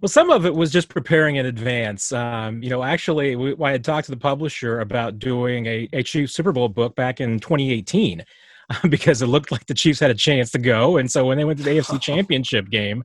well 0.00 0.08
some 0.08 0.30
of 0.30 0.44
it 0.44 0.54
was 0.54 0.72
just 0.72 0.88
preparing 0.88 1.36
in 1.36 1.46
advance 1.46 2.12
um, 2.12 2.60
you 2.62 2.68
know 2.68 2.82
actually 2.82 3.36
we, 3.36 3.54
i 3.64 3.70
had 3.70 3.84
talked 3.84 4.06
to 4.06 4.10
the 4.10 4.16
publisher 4.16 4.80
about 4.80 5.18
doing 5.18 5.66
a, 5.66 5.88
a 5.92 6.02
chiefs 6.02 6.34
super 6.34 6.50
bowl 6.50 6.68
book 6.68 6.96
back 6.96 7.20
in 7.20 7.38
2018 7.38 8.24
because 8.88 9.22
it 9.22 9.26
looked 9.26 9.52
like 9.52 9.66
the 9.66 9.74
Chiefs 9.74 10.00
had 10.00 10.10
a 10.10 10.14
chance 10.14 10.50
to 10.50 10.58
go. 10.58 10.96
And 10.96 11.10
so 11.10 11.24
when 11.24 11.38
they 11.38 11.44
went 11.44 11.58
to 11.58 11.64
the 11.64 11.70
AFC 11.70 12.00
Championship 12.00 12.68
game, 12.68 13.04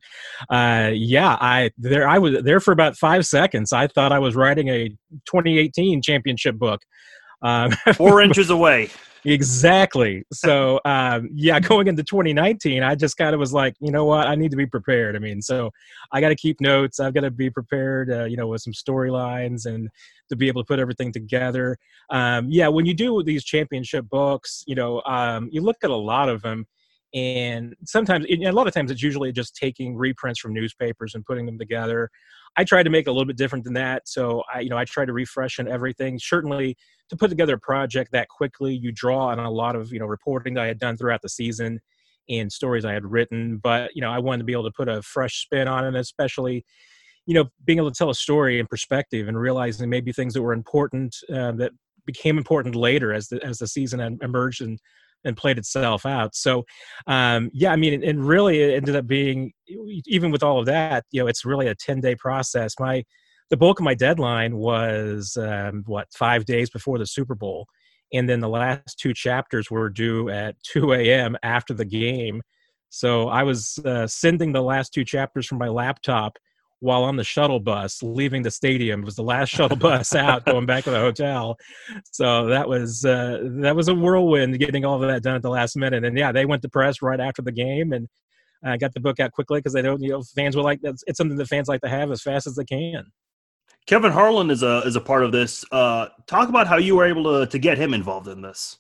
uh, 0.50 0.92
yeah, 0.94 1.38
I 1.40 1.72
there 1.78 2.08
I 2.08 2.18
was 2.18 2.42
there 2.44 2.60
for 2.60 2.72
about 2.72 2.98
five 2.98 3.26
seconds. 3.26 3.74
I 3.74 3.88
thought 3.88 4.12
I 4.12 4.20
was 4.20 4.36
writing 4.36 4.70
a 4.70 4.90
2018 5.26 6.02
championship 6.02 6.56
book. 6.58 6.82
Um, 7.42 7.72
Four 7.96 8.22
inches 8.22 8.50
away. 8.50 8.90
Exactly. 9.24 10.24
So, 10.34 10.80
um, 10.84 11.30
yeah, 11.34 11.60
going 11.60 11.88
into 11.88 12.04
2019, 12.04 12.82
I 12.82 12.96
just 12.96 13.18
kind 13.18 13.34
of 13.34 13.40
was 13.40 13.54
like, 13.54 13.76
you 13.80 13.92
know 13.92 14.06
what, 14.06 14.28
I 14.28 14.36
need 14.36 14.50
to 14.52 14.58
be 14.58 14.66
prepared. 14.66 15.16
I 15.16 15.20
mean, 15.20 15.42
so 15.42 15.72
I 16.12 16.22
got 16.22 16.30
to 16.30 16.36
keep 16.36 16.60
notes. 16.60 17.00
I've 17.00 17.14
got 17.14 17.22
to 17.22 17.32
be 17.32 17.50
prepared, 17.50 18.12
uh, 18.12 18.26
you 18.26 18.36
know, 18.36 18.48
with 18.48 18.62
some 18.62 18.74
storylines 18.74 19.66
and 19.68 19.90
to 20.30 20.36
be 20.36 20.48
able 20.48 20.64
to 20.64 20.68
put 20.68 20.80
everything 20.80 21.12
together. 21.12 21.78
Um, 22.10 22.48
yeah, 22.50 22.68
when 22.68 22.86
you 22.86 22.94
do 22.94 23.22
these 23.22 23.44
championship 23.44 24.10
books, 24.10 24.64
you 24.66 24.76
know, 24.76 25.02
um, 25.06 25.50
you 25.52 25.62
look 25.62 25.78
at 25.84 25.92
a 25.92 25.96
lot 25.96 26.28
of 26.30 26.42
them 26.42 26.66
and 27.14 27.76
sometimes 27.86 28.26
a 28.30 28.52
lot 28.52 28.68
of 28.68 28.74
times 28.74 28.90
it's 28.90 29.04
usually 29.04 29.32
just 29.34 29.56
taking 29.56 29.96
reprints 29.96 30.40
from 30.40 30.54
newspapers 30.54 31.14
and 31.14 31.26
putting 31.26 31.46
them 31.46 31.60
together 31.60 32.10
i 32.58 32.64
tried 32.64 32.84
to 32.84 32.90
make 32.90 33.08
a 33.08 33.12
little 33.12 33.26
bit 33.26 33.38
different 33.38 33.64
than 33.64 33.74
that 33.74 34.08
so 34.08 34.44
i 34.54 34.60
you 34.60 34.70
know 34.70 34.78
i 34.78 34.86
try 34.86 35.06
to 35.06 35.14
refresh 35.14 35.60
on 35.60 35.68
everything. 35.68 36.20
Certainly 36.20 36.78
to 37.10 37.18
put 37.18 37.30
together 37.30 37.56
a 37.56 37.60
project 37.60 38.12
that 38.14 38.30
quickly 38.30 38.74
you 38.74 38.92
draw 38.92 39.28
on 39.28 39.40
a 39.40 39.52
lot 39.52 39.76
of 39.76 39.92
you 39.92 40.00
know 40.00 40.06
reporting 40.06 40.54
that 40.54 40.64
i 40.64 40.68
had 40.68 40.80
done 40.80 40.98
throughout 40.98 41.22
the 41.22 41.30
season 41.30 41.80
and 42.30 42.52
stories 42.52 42.86
i 42.86 42.94
had 42.94 43.06
written 43.06 43.58
but 43.58 43.92
you 43.96 44.02
know 44.02 44.12
i 44.12 44.20
wanted 44.20 44.40
to 44.40 44.46
be 44.46 44.54
able 44.54 44.64
to 44.64 44.72
put 44.72 44.88
a 44.88 45.02
fresh 45.02 45.44
spin 45.44 45.68
on 45.68 45.86
it 45.86 46.00
especially 46.00 46.66
you 47.26 47.34
know 47.34 47.46
being 47.66 47.80
able 47.80 47.92
to 47.92 47.98
tell 47.98 48.10
a 48.10 48.16
story 48.16 48.60
in 48.60 48.68
perspective 48.68 49.28
and 49.28 49.40
realizing 49.40 49.90
maybe 49.90 50.12
things 50.12 50.34
that 50.34 50.42
were 50.42 50.54
important 50.54 51.16
uh, 51.34 51.52
that 51.52 51.72
became 52.06 52.38
important 52.38 52.76
later 52.76 53.14
as 53.14 53.28
the 53.28 53.44
as 53.44 53.58
the 53.58 53.68
season 53.68 54.20
emerged 54.22 54.62
and 54.62 54.80
and 55.24 55.38
played 55.38 55.58
itself 55.58 56.06
out. 56.06 56.36
So, 56.36 56.66
um, 57.08 57.50
yeah, 57.54 57.72
I 57.72 57.76
mean, 57.76 58.04
and 58.04 58.26
really 58.26 58.60
it 58.60 58.76
ended 58.76 58.96
up 58.96 59.08
being, 59.08 59.54
even 60.06 60.32
with 60.32 60.44
all 60.44 60.60
of 60.60 60.66
that, 60.66 61.06
you 61.12 61.22
know, 61.22 61.28
it's 61.28 61.46
really 61.46 61.68
a 61.68 61.76
10 61.76 62.00
day 62.00 62.16
process. 62.16 62.74
My, 62.80 63.04
the 63.50 63.58
bulk 63.58 63.80
of 63.80 63.84
my 63.84 63.94
deadline 63.96 64.58
was 64.58 65.38
um, 65.38 65.84
what, 65.86 66.08
five 66.14 66.46
days 66.46 66.70
before 66.70 66.98
the 66.98 67.06
Super 67.06 67.36
Bowl. 67.36 67.68
And 68.14 68.30
then 68.30 68.40
the 68.40 68.50
last 68.50 68.98
two 69.00 69.14
chapters 69.14 69.72
were 69.72 69.90
due 69.90 70.30
at 70.30 70.56
2 70.64 70.94
a.m. 70.94 71.38
after 71.44 71.74
the 71.74 71.86
game. 71.86 72.42
So 72.90 73.30
I 73.30 73.44
was 73.44 73.80
uh, 73.86 74.06
sending 74.08 74.52
the 74.52 74.62
last 74.62 74.94
two 74.94 75.06
chapters 75.06 75.48
from 75.48 75.60
my 75.60 75.70
laptop 75.70 76.38
while 76.82 77.04
on 77.04 77.16
the 77.16 77.24
shuttle 77.24 77.60
bus 77.60 78.04
leaving 78.04 78.42
the 78.42 78.52
stadium. 78.52 79.02
It 79.02 79.06
was 79.06 79.16
the 79.16 79.24
last 79.24 79.50
shuttle 79.50 79.78
bus 79.78 80.14
out 80.14 80.46
going 80.46 80.66
back 80.66 80.84
to 80.84 80.92
the 80.92 81.00
hotel. 81.00 81.58
So 82.12 82.48
that 82.48 82.68
was 82.68 83.06
uh, 83.06 83.40
that 83.62 83.76
was 83.76 83.88
a 83.88 83.96
whirlwind 83.96 84.60
getting 84.60 84.84
all 84.84 85.02
of 85.02 85.08
that 85.08 85.24
done 85.24 85.36
at 85.36 85.42
the 85.42 85.50
last 85.50 85.78
minute. 85.78 86.04
And 86.04 86.18
yeah, 86.18 86.32
they 86.32 86.46
went 86.46 86.62
to 86.64 86.70
press 86.70 87.02
right 87.02 87.20
after 87.20 87.42
the 87.42 87.52
game 87.52 87.94
and 87.94 88.08
uh, 88.66 88.78
got 88.78 88.94
the 88.94 89.00
book 89.00 89.20
out 89.20 89.32
quickly 89.32 89.60
because 89.60 89.74
they 89.74 89.82
don't 89.82 90.02
you 90.02 90.10
know 90.10 90.24
fans 90.36 90.56
will 90.56 90.64
like 90.64 90.80
it's 90.84 91.18
something 91.18 91.38
that 91.38 91.48
fans 91.48 91.68
like 91.68 91.82
to 91.82 91.90
have 91.90 92.12
as 92.12 92.22
fast 92.22 92.48
as 92.48 92.56
they 92.56 92.66
can. 92.66 93.06
Kevin 93.88 94.12
Harlan 94.12 94.52
is 94.52 94.64
a 94.64 94.80
is 94.80 94.96
a 94.96 95.02
part 95.02 95.24
of 95.24 95.32
this. 95.32 95.64
Uh, 95.72 96.08
talk 96.28 96.50
about 96.50 96.68
how 96.68 96.78
you 96.78 96.96
were 96.96 97.06
able 97.06 97.24
to 97.24 97.50
to 97.50 97.60
get 97.60 97.78
him 97.78 97.94
involved 97.94 98.28
in 98.28 98.42
this. 98.42 98.78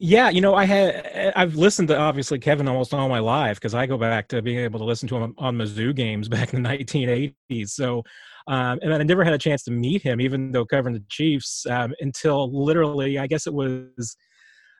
Yeah, 0.00 0.30
you 0.30 0.40
know, 0.40 0.54
I 0.54 0.64
had 0.64 1.32
I've 1.34 1.56
listened 1.56 1.88
to 1.88 1.98
obviously 1.98 2.38
Kevin 2.38 2.68
almost 2.68 2.94
all 2.94 3.08
my 3.08 3.18
life 3.18 3.58
because 3.58 3.74
I 3.74 3.86
go 3.86 3.98
back 3.98 4.28
to 4.28 4.40
being 4.40 4.58
able 4.58 4.78
to 4.78 4.84
listen 4.84 5.08
to 5.08 5.16
him 5.16 5.34
on 5.38 5.56
Mizzou 5.56 5.94
games 5.94 6.28
back 6.28 6.54
in 6.54 6.62
the 6.62 6.68
1980s. 6.68 7.70
So, 7.70 8.04
um, 8.46 8.78
and 8.82 8.94
I 8.94 9.02
never 9.02 9.24
had 9.24 9.34
a 9.34 9.38
chance 9.38 9.64
to 9.64 9.72
meet 9.72 10.02
him, 10.02 10.20
even 10.20 10.52
though 10.52 10.64
covering 10.64 10.94
the 10.94 11.04
Chiefs 11.08 11.66
um, 11.66 11.94
until 12.00 12.50
literally, 12.52 13.18
I 13.18 13.26
guess 13.26 13.46
it 13.46 13.54
was 13.54 14.16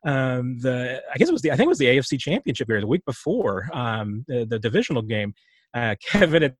um, 0.06 0.58
the 0.60 1.02
I 1.12 1.18
guess 1.18 1.28
it 1.28 1.32
was 1.32 1.42
the 1.42 1.50
I 1.50 1.56
think 1.56 1.66
it 1.66 1.70
was 1.70 1.78
the 1.78 1.86
AFC 1.86 2.18
Championship 2.20 2.68
year, 2.68 2.80
the 2.80 2.86
week 2.86 3.04
before 3.04 3.68
um, 3.72 4.24
the, 4.28 4.46
the 4.48 4.58
divisional 4.58 5.02
game. 5.02 5.34
Uh, 5.74 5.96
Kevin 6.02 6.42
had 6.42 6.56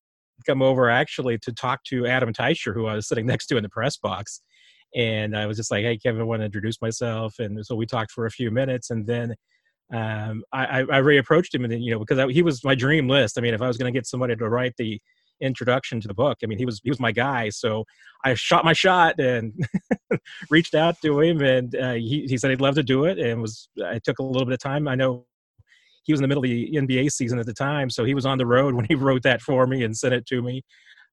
come 0.47 0.63
over 0.63 0.91
actually 0.91 1.39
to 1.39 1.53
talk 1.53 1.83
to 1.85 2.07
Adam 2.07 2.33
Teicher, 2.33 2.75
who 2.75 2.87
I 2.87 2.95
was 2.95 3.07
sitting 3.07 3.27
next 3.27 3.47
to 3.47 3.57
in 3.57 3.63
the 3.63 3.69
press 3.69 3.97
box 3.97 4.43
and 4.95 5.37
I 5.37 5.47
was 5.47 5.57
just 5.57 5.71
like, 5.71 5.85
"Hey, 5.85 5.99
Kevin, 5.99 6.21
I 6.21 6.25
want 6.25 6.41
to 6.41 6.47
introduce 6.47 6.81
myself." 6.81 7.39
And 7.39 7.65
so 7.65 7.75
we 7.75 7.87
talked 7.87 8.13
for 8.13 8.27
a 8.27 8.31
few 8.31 8.51
minutes, 8.51 8.91
and 8.91 9.07
then 9.07 9.35
um, 9.93 10.45
I, 10.53 10.81
I 10.81 11.01
reapproached 11.01 11.55
him, 11.55 11.65
and 11.65 11.73
then 11.73 11.81
you 11.81 11.93
know 11.93 11.99
because 11.99 12.19
I, 12.19 12.31
he 12.31 12.43
was 12.43 12.65
my 12.65 12.75
dream 12.75 13.09
list. 13.09 13.39
I 13.39 13.41
mean, 13.41 13.55
if 13.55 13.63
I 13.63 13.69
was 13.69 13.79
going 13.79 13.93
to 13.93 13.97
get 13.97 14.07
somebody 14.07 14.37
to 14.37 14.49
write 14.49 14.75
the 14.77 15.01
introduction 15.41 16.01
to 16.01 16.09
the 16.09 16.15
book, 16.15 16.39
I 16.43 16.47
mean, 16.47 16.59
he 16.59 16.67
was 16.67 16.81
he 16.83 16.91
was 16.91 17.01
my 17.01 17.13
guy. 17.13 17.49
So 17.49 17.85
I 18.25 18.35
shot 18.35 18.65
my 18.65 18.73
shot 18.73 19.19
and 19.19 19.53
reached 20.51 20.75
out 20.75 21.01
to 21.03 21.21
him, 21.21 21.41
and 21.41 21.75
uh, 21.75 21.95
he 21.95 22.27
he 22.29 22.37
said 22.37 22.51
he'd 22.51 22.61
love 22.61 22.75
to 22.75 22.83
do 22.83 23.05
it, 23.05 23.19
and 23.19 23.41
was 23.41 23.69
I 23.85 23.99
took 23.99 24.19
a 24.19 24.23
little 24.23 24.47
bit 24.47 24.55
of 24.55 24.61
time. 24.61 24.89
I 24.89 24.95
know 24.95 25.27
he 26.05 26.13
was 26.13 26.21
in 26.21 26.23
the 26.23 26.29
middle 26.29 26.45
of 26.45 26.51
the 26.51 26.71
NBA 26.73 27.11
season 27.13 27.39
at 27.39 27.47
the 27.47 27.55
time, 27.55 27.89
so 27.91 28.05
he 28.05 28.15
was 28.15 28.27
on 28.27 28.39
the 28.39 28.47
road 28.47 28.75
when 28.77 28.85
he 28.87 28.95
wrote 28.95 29.23
that 29.23 29.41
for 29.41 29.67
me 29.67 29.85
and 29.85 29.97
sent 29.97 30.15
it 30.15 30.27
to 30.27 30.43
me 30.43 30.63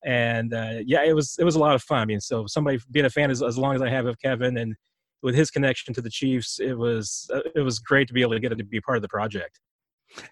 and 0.06 0.54
uh, 0.54 0.76
yeah, 0.86 1.04
it 1.04 1.14
was 1.14 1.36
it 1.40 1.44
was 1.44 1.56
a 1.56 1.60
lot 1.60 1.76
of 1.76 1.84
fun. 1.84 2.00
I 2.00 2.06
mean, 2.06 2.22
so 2.22 2.46
somebody 2.48 2.80
being 2.92 3.06
a 3.06 3.10
fan 3.10 3.32
as, 3.32 3.42
as 3.42 3.58
long 3.58 3.76
as 3.76 3.82
I 3.82 3.90
have 3.90 4.06
of 4.06 4.18
Kevin 4.20 4.58
and 4.58 4.76
with 5.24 5.34
his 5.34 5.50
connection 5.50 5.94
to 5.96 6.02
the 6.02 6.10
Chiefs, 6.10 6.60
it 6.60 6.74
was 6.74 7.30
uh, 7.34 7.42
it 7.56 7.62
was 7.62 7.80
great 7.80 8.08
to 8.08 8.14
be 8.14 8.22
able 8.22 8.34
to 8.34 8.40
get 8.40 8.52
it 8.52 8.58
to 8.60 8.64
be 8.64 8.80
part 8.80 8.98
of 8.98 9.02
the 9.02 9.10
project. 9.10 9.60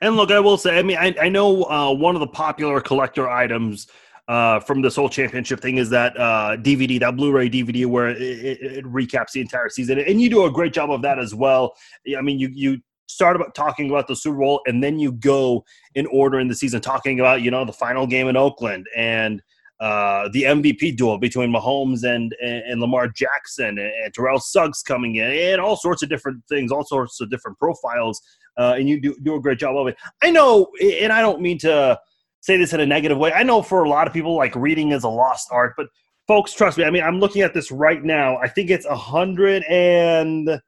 And 0.02 0.16
look, 0.16 0.32
I 0.32 0.40
will 0.40 0.58
say, 0.58 0.78
I 0.78 0.84
mean, 0.84 0.98
I, 0.98 1.16
I 1.20 1.30
know 1.30 1.64
uh, 1.64 1.92
one 1.92 2.16
of 2.16 2.22
the 2.22 2.28
popular 2.28 2.80
collector 2.80 3.28
items 3.28 3.88
uh, 4.28 4.60
from 4.60 4.82
this 4.82 4.96
whole 4.96 5.10
championship 5.10 5.60
thing 5.60 5.78
is 5.78 5.90
that 5.90 6.18
uh, 6.18 6.56
DVD, 6.58 7.00
that 7.00 7.18
Blu-ray 7.18 7.50
DVD, 7.50 7.86
where 7.88 8.10
it, 8.10 8.22
it, 8.22 8.62
it, 8.62 8.86
recaps 8.86 9.32
the 9.32 9.42
entire 9.42 9.68
season, 9.68 10.00
and 10.00 10.22
you 10.22 10.30
do 10.30 10.46
a 10.46 10.52
great 10.52 10.72
job 10.72 10.92
of 10.92 11.02
that 11.02 11.20
as 11.20 11.36
well. 11.36 11.74
I 12.16 12.22
mean, 12.22 12.40
you 12.40 12.50
you 12.54 12.80
start 13.08 13.36
about 13.36 13.54
talking 13.56 13.90
about 13.90 14.08
the 14.08 14.16
Super 14.16 14.38
Bowl, 14.38 14.62
and 14.66 14.82
then 14.82 15.00
you 15.00 15.12
go 15.12 15.66
in 15.96 16.06
order 16.06 16.40
in 16.40 16.48
the 16.48 16.56
season, 16.56 16.80
talking 16.80 17.20
about 17.20 17.42
you 17.42 17.52
know 17.52 17.66
the 17.66 17.74
final 17.74 18.08
game 18.08 18.28
in 18.28 18.38
Oakland 18.38 18.86
and 18.96 19.42
uh, 19.84 20.30
the 20.32 20.44
MVP 20.44 20.96
duel 20.96 21.18
between 21.18 21.52
Mahomes 21.52 22.06
and, 22.06 22.34
and, 22.42 22.64
and 22.64 22.80
Lamar 22.80 23.10
Jackson 23.10 23.78
and, 23.78 23.80
and, 23.80 24.14
Terrell 24.14 24.40
Suggs 24.40 24.82
coming 24.82 25.18
in 25.18 25.30
and 25.30 25.60
all 25.60 25.76
sorts 25.76 26.02
of 26.02 26.08
different 26.08 26.42
things, 26.48 26.72
all 26.72 26.86
sorts 26.86 27.20
of 27.20 27.30
different 27.30 27.60
profiles. 27.60 28.22
Uh, 28.58 28.76
and 28.78 28.88
you 28.88 29.02
do, 29.02 29.14
do 29.24 29.36
a 29.36 29.42
great 29.42 29.60
job 29.60 29.76
of 29.76 29.88
it. 29.88 29.98
I 30.22 30.32
know, 30.32 30.70
and 30.82 31.12
I 31.12 31.20
don't 31.22 31.42
mean 31.42 31.58
to 31.60 32.00
say 32.40 32.56
this 32.56 32.72
in 32.72 32.80
a 32.80 32.86
negative 32.86 33.18
way. 33.18 33.34
I 33.34 33.44
know 33.44 33.62
for 33.62 33.84
a 33.84 33.90
lot 33.90 34.08
of 34.08 34.14
people, 34.14 34.38
like 34.38 34.56
reading 34.56 34.94
is 34.94 35.04
a 35.04 35.10
lost 35.10 35.50
art, 35.52 35.74
but 35.76 35.88
folks, 36.30 36.54
trust 36.54 36.78
me. 36.78 36.86
I 36.86 36.90
mean, 36.90 37.04
I'm 37.04 37.20
looking 37.20 37.42
at 37.42 37.54
this 37.54 37.70
right 37.70 38.02
now. 38.02 38.38
I 38.38 38.48
think 38.48 38.70
it's 38.70 38.86
a 38.86 38.96
hundred 38.96 39.66
and 39.66 40.62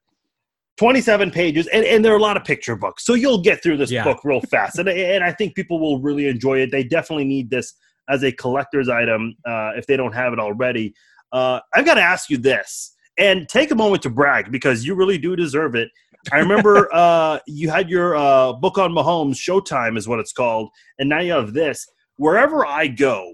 27 0.78 1.32
pages 1.32 1.68
and, 1.68 1.86
and 1.86 2.04
there 2.04 2.12
are 2.12 2.18
a 2.18 2.22
lot 2.22 2.36
of 2.36 2.44
picture 2.44 2.76
books 2.76 3.06
so 3.06 3.14
you'll 3.14 3.42
get 3.42 3.64
through 3.64 3.78
this 3.78 3.90
yeah. 3.90 4.04
book 4.04 4.20
real 4.26 4.42
fast 4.42 4.78
and, 4.78 4.90
and 4.90 5.24
i 5.24 5.32
think 5.32 5.56
people 5.56 5.80
will 5.80 6.02
really 6.02 6.28
enjoy 6.28 6.60
it 6.60 6.70
they 6.70 6.84
definitely 6.84 7.24
need 7.24 7.50
this 7.50 7.76
as 8.10 8.24
a 8.24 8.32
collector's 8.32 8.90
item 8.90 9.36
uh, 9.46 9.72
if 9.76 9.88
they 9.88 9.98
don't 9.98 10.14
have 10.14 10.34
it 10.34 10.40
already. 10.40 10.94
Uh, 11.32 11.60
I've 11.74 11.86
got 11.86 11.96
to 11.96 12.02
ask 12.02 12.30
you 12.30 12.38
this, 12.38 12.96
and 13.18 13.48
take 13.50 13.72
a 13.72 13.76
moment 13.76 14.04
to 14.04 14.10
brag 14.10 14.52
because 14.52 14.86
you 14.86 14.96
really 14.96 15.18
do 15.18 15.36
deserve 15.36 15.76
it. 15.76 15.90
I 16.32 16.40
remember 16.40 16.90
uh, 16.94 17.40
you 17.48 17.70
had 17.70 17.90
your 17.90 18.16
uh, 18.16 18.54
book 18.54 18.78
on 18.78 18.92
Mahomes, 18.92 19.36
Showtime 19.36 19.98
is 19.98 20.08
what 20.08 20.20
it's 20.20 20.34
called, 20.34 20.70
and 21.00 21.10
now 21.10 21.20
you 21.20 21.34
have 21.34 21.54
this. 21.54 21.86
Wherever 22.18 22.66
I 22.66 22.88
go, 22.88 23.34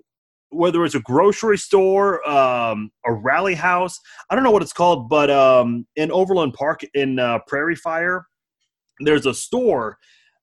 whether 0.49 0.83
it's 0.83 0.95
a 0.95 1.01
grocery 1.01 1.57
store, 1.57 2.27
um, 2.29 2.91
a 3.05 3.13
rally 3.13 3.55
house, 3.55 3.97
I 4.29 4.35
don't 4.35 4.43
know 4.43 4.51
what 4.51 4.63
it's 4.63 4.73
called, 4.73 5.07
but 5.07 5.29
um, 5.29 5.85
in 5.95 6.11
Overland 6.11 6.53
Park 6.53 6.81
in 6.93 7.19
uh, 7.19 7.39
Prairie 7.47 7.75
Fire, 7.75 8.25
there's 8.99 9.25
a 9.25 9.33
store 9.33 9.97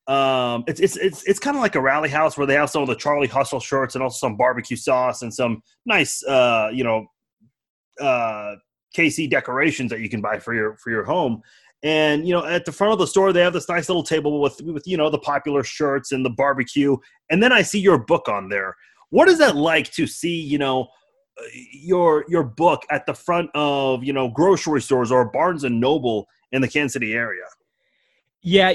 um, 0.08 0.64
it's 0.66 0.80
it's 0.80 0.96
it's 0.96 1.22
it's 1.24 1.38
kind 1.38 1.54
of 1.54 1.60
like 1.60 1.74
a 1.74 1.80
rally 1.80 2.08
house 2.08 2.38
where 2.38 2.46
they 2.46 2.54
have 2.54 2.70
some 2.70 2.80
of 2.80 2.88
the 2.88 2.96
Charlie 2.96 3.28
Hustle 3.28 3.60
shirts 3.60 3.94
and 3.94 4.02
also 4.02 4.16
some 4.16 4.38
barbecue 4.38 4.76
sauce 4.76 5.20
and 5.20 5.32
some 5.32 5.62
nice, 5.84 6.24
uh, 6.24 6.70
you 6.72 6.82
know, 6.82 7.06
uh, 8.00 8.54
KC 8.96 9.28
decorations 9.28 9.90
that 9.90 10.00
you 10.00 10.08
can 10.08 10.22
buy 10.22 10.38
for 10.38 10.54
your 10.54 10.76
for 10.78 10.90
your 10.90 11.04
home. 11.04 11.42
And 11.82 12.26
you 12.26 12.32
know, 12.32 12.44
at 12.46 12.64
the 12.64 12.72
front 12.72 12.94
of 12.94 12.98
the 12.98 13.06
store, 13.06 13.34
they 13.34 13.42
have 13.42 13.52
this 13.52 13.68
nice 13.68 13.90
little 13.90 14.02
table 14.02 14.40
with 14.40 14.58
with 14.62 14.86
you 14.86 14.96
know 14.96 15.10
the 15.10 15.18
popular 15.18 15.62
shirts 15.62 16.10
and 16.10 16.24
the 16.24 16.30
barbecue. 16.30 16.96
And 17.28 17.42
then 17.42 17.52
I 17.52 17.60
see 17.60 17.78
your 17.78 17.98
book 17.98 18.28
on 18.30 18.48
there. 18.48 18.76
What 19.10 19.28
is 19.28 19.38
that 19.38 19.56
like 19.56 19.92
to 19.92 20.06
see? 20.06 20.40
You 20.40 20.56
know, 20.56 20.88
your 21.70 22.24
your 22.28 22.44
book 22.44 22.82
at 22.90 23.04
the 23.04 23.14
front 23.14 23.50
of 23.54 24.02
you 24.02 24.14
know 24.14 24.28
grocery 24.28 24.80
stores 24.80 25.12
or 25.12 25.26
Barnes 25.26 25.64
and 25.64 25.78
Noble 25.78 26.28
in 26.50 26.62
the 26.62 26.68
Kansas 26.68 26.94
City 26.94 27.12
area. 27.12 27.44
Yeah, 28.40 28.70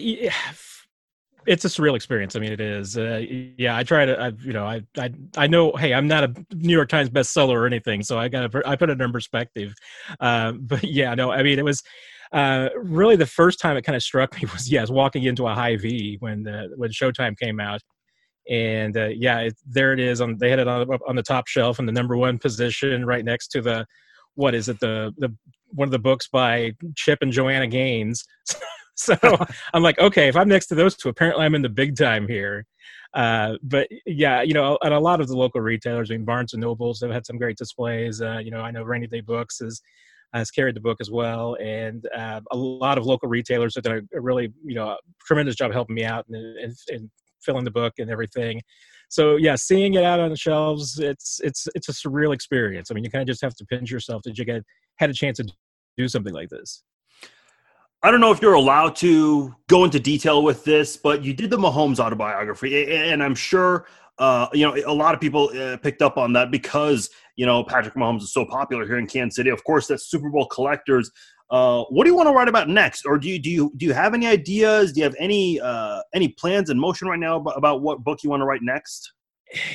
it's 1.46 1.66
a 1.66 1.68
surreal 1.68 1.96
experience. 1.96 2.36
I 2.36 2.40
mean, 2.40 2.52
it 2.52 2.62
is. 2.62 2.98
Uh, 2.98 3.24
yeah, 3.58 3.78
I 3.78 3.84
try 3.84 4.06
to. 4.06 4.20
I, 4.20 4.28
you 4.44 4.54
know, 4.54 4.66
I, 4.66 4.82
I, 4.98 5.14
I 5.38 5.48
know. 5.48 5.72
Hey, 5.74 5.94
I'm 5.94 6.08
not 6.08 6.24
a 6.24 6.34
New 6.54 6.74
York 6.74 6.90
Times 6.90 7.10
bestseller 7.10 7.54
or 7.54 7.66
anything, 7.66 8.04
so 8.04 8.18
I 8.18 8.28
got 8.28 8.52
to. 8.52 8.62
I 8.66 8.76
put 8.76 8.90
it 8.90 9.02
in 9.02 9.12
perspective. 9.12 9.74
Uh, 10.20 10.52
but 10.60 10.84
yeah, 10.84 11.14
no. 11.16 11.32
I 11.32 11.44
mean, 11.44 11.60
it 11.60 11.66
was 11.66 11.84
uh, 12.32 12.70
really 12.76 13.16
the 13.16 13.26
first 13.26 13.60
time 13.60 13.78
it 13.78 13.84
kind 13.84 13.96
of 13.96 14.04
struck 14.04 14.36
me 14.36 14.48
was 14.54 14.72
yes, 14.72 14.90
walking 14.90 15.24
into 15.24 15.48
a 15.48 15.54
Hy-Vee 15.54 16.18
when 16.20 16.44
the 16.44 16.70
when 16.76 16.92
Showtime 16.92 17.38
came 17.38 17.60
out, 17.60 17.82
and 18.50 18.96
uh, 18.98 19.10
yeah, 19.10 19.40
it, 19.40 19.56
there 19.66 19.94
it 19.94 20.00
is. 20.00 20.22
On 20.22 20.38
they 20.38 20.50
had 20.50 20.60
it 20.60 20.68
on 20.68 20.88
on 21.08 21.16
the 21.16 21.24
top 21.24 21.48
shelf 21.48 21.80
in 21.80 21.86
the 21.86 21.92
number 21.92 22.18
one 22.18 22.38
position, 22.38 23.06
right 23.06 23.24
next 23.26 23.50
to 23.50 23.62
the 23.62 23.86
what 24.36 24.56
is 24.56 24.70
it 24.70 24.80
the 24.80 25.14
the 25.18 25.36
one 25.70 25.88
of 25.88 25.92
the 25.92 26.00
books 26.00 26.28
by 26.28 26.74
Chip 26.96 27.20
and 27.22 27.32
Joanna 27.32 27.68
Gaines. 27.68 28.24
so 28.96 29.16
I'm 29.74 29.82
like, 29.82 29.98
okay, 30.00 30.28
if 30.28 30.36
I'm 30.36 30.48
next 30.48 30.68
to 30.68 30.76
those 30.76 30.96
two, 30.96 31.10
apparently 31.10 31.46
I'm 31.46 31.56
in 31.56 31.62
the 31.62 31.70
big 31.70 31.98
time 31.98 32.28
here. 32.28 32.66
Uh, 33.14 33.54
but 33.64 33.88
yeah, 34.06 34.42
you 34.42 34.54
know, 34.54 34.78
and 34.82 34.94
a 34.94 35.00
lot 35.00 35.22
of 35.22 35.28
the 35.28 35.38
local 35.38 35.62
retailers, 35.62 36.12
I 36.12 36.16
mean, 36.16 36.26
Barnes 36.26 36.54
and 36.54 36.62
Nobles 36.62 37.02
have 37.02 37.12
had 37.12 37.26
some 37.26 37.38
great 37.38 37.58
displays. 37.58 38.22
Uh, 38.22 38.40
you 38.44 38.52
know, 38.52 38.62
I 38.62 38.72
know 38.72 38.84
Rainy 38.84 39.08
Day 39.08 39.22
Books 39.22 39.60
has 39.60 39.82
has 40.34 40.50
carried 40.50 40.76
the 40.76 40.82
book 40.82 40.98
as 41.00 41.12
well, 41.12 41.56
and 41.62 42.08
uh, 42.16 42.42
a 42.50 42.58
lot 42.58 42.98
of 42.98 43.06
local 43.06 43.30
retailers 43.30 43.76
have 43.76 43.84
done 43.84 44.08
a 44.16 44.22
really, 44.22 44.52
you 44.66 44.74
know, 44.74 44.98
tremendous 45.24 45.56
job 45.56 45.72
helping 45.72 45.94
me 45.94 46.04
out 46.04 46.26
and, 46.28 46.58
and, 46.58 46.74
and 46.90 47.12
filling 47.44 47.64
the 47.64 47.72
book 47.72 47.94
and 48.00 48.10
everything. 48.10 48.60
So 49.10 49.36
yeah, 49.36 49.56
seeing 49.56 49.94
it 49.94 50.04
out 50.04 50.20
on 50.20 50.32
the 50.32 50.38
shelves, 50.38 50.98
it's 50.98 51.40
it's 51.44 51.68
it's 51.76 51.90
a 51.90 51.92
surreal 51.92 52.34
experience. 52.34 52.90
I 52.90 52.96
mean, 52.96 53.04
you 53.04 53.12
kind 53.12 53.22
of 53.22 53.28
just 53.28 53.44
have 53.44 53.56
to 53.56 53.66
pinch 53.66 53.92
yourself 53.92 54.24
that 54.24 54.38
you 54.38 54.46
get 54.46 54.64
had 54.96 55.12
a 55.12 55.14
chance 55.14 55.38
to 55.38 55.48
do 55.98 56.08
something 56.08 56.34
like 56.34 56.50
this. 56.50 56.82
I 58.06 58.12
don't 58.12 58.20
know 58.20 58.32
if 58.32 58.42
you're 58.42 58.54
allowed 58.54 58.98
to 58.98 59.56
go 59.68 59.86
into 59.86 59.98
detail 59.98 60.44
with 60.44 60.66
this, 60.66 60.98
but 60.98 61.24
you 61.24 61.34
did 61.34 61.50
the 61.50 61.58
Mahomes 61.58 62.00
autobiography, 62.00 62.94
and 62.94 63.24
I'm 63.24 63.34
sure 63.34 63.88
uh, 64.20 64.48
you 64.52 64.68
know 64.68 64.76
a 64.86 64.94
lot 64.94 65.16
of 65.16 65.22
people 65.22 65.50
uh, 65.58 65.78
picked 65.78 66.02
up 66.02 66.18
on 66.18 66.34
that 66.34 66.52
because 66.52 67.10
you 67.38 67.46
know 67.46 67.64
Patrick 67.64 67.94
Mahomes 67.94 68.24
is 68.24 68.34
so 68.34 68.46
popular 68.46 68.86
here 68.86 68.98
in 68.98 69.08
Kansas 69.08 69.38
City. 69.38 69.50
Of 69.50 69.64
course, 69.64 69.88
that's 69.88 70.12
Super 70.12 70.30
Bowl 70.30 70.46
collectors. 70.48 71.10
Uh, 71.50 71.84
what 71.92 72.04
do 72.04 72.10
you 72.10 72.16
want 72.16 72.28
to 72.28 72.34
write 72.34 72.50
about 72.50 72.68
next, 72.68 73.06
or 73.06 73.18
do 73.18 73.30
you 73.30 73.40
do 73.40 73.50
you 73.50 73.72
do 73.78 73.86
you 73.86 73.94
have 73.94 74.14
any 74.14 74.28
ideas? 74.28 74.92
Do 74.92 75.00
you 75.00 75.06
have 75.06 75.16
any 75.18 75.62
uh, 75.62 76.02
any 76.14 76.28
plans 76.28 76.70
in 76.70 76.78
motion 76.78 77.08
right 77.08 77.20
now 77.20 77.38
about, 77.38 77.58
about 77.58 77.82
what 77.82 78.04
book 78.04 78.22
you 78.22 78.30
want 78.30 78.42
to 78.42 78.46
write 78.46 78.62
next? 78.64 79.14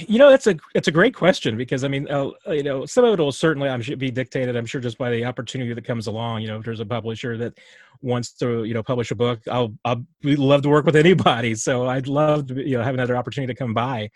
You 0.00 0.18
know, 0.18 0.30
that's 0.30 0.46
a 0.46 0.56
it's 0.74 0.88
a 0.88 0.92
great 0.92 1.14
question 1.14 1.56
because 1.56 1.84
I 1.84 1.88
mean, 1.88 2.08
uh, 2.10 2.30
you 2.48 2.62
know, 2.62 2.84
some 2.84 3.04
of 3.04 3.12
it 3.12 3.22
will 3.22 3.32
certainly 3.32 3.68
I'm 3.68 3.80
sure 3.80 3.96
be 3.96 4.10
dictated. 4.10 4.56
I'm 4.56 4.66
sure 4.66 4.80
just 4.80 4.98
by 4.98 5.10
the 5.10 5.24
opportunity 5.24 5.72
that 5.72 5.84
comes 5.84 6.06
along. 6.06 6.42
You 6.42 6.48
know, 6.48 6.58
if 6.58 6.64
there's 6.64 6.80
a 6.80 6.86
publisher 6.86 7.36
that 7.38 7.58
wants 8.02 8.32
to 8.32 8.64
you 8.64 8.74
know 8.74 8.82
publish 8.82 9.10
a 9.10 9.14
book, 9.14 9.40
I'll 9.50 9.74
I'll 9.84 10.04
love 10.24 10.62
to 10.62 10.68
work 10.68 10.84
with 10.84 10.96
anybody. 11.04 11.54
So 11.54 11.86
I'd 11.86 12.08
love 12.08 12.48
to 12.48 12.54
you 12.68 12.76
know 12.76 12.82
have 12.82 12.94
another 12.94 13.16
opportunity 13.16 13.52
to 13.52 13.58
come 13.58 13.74
by. 13.74 14.10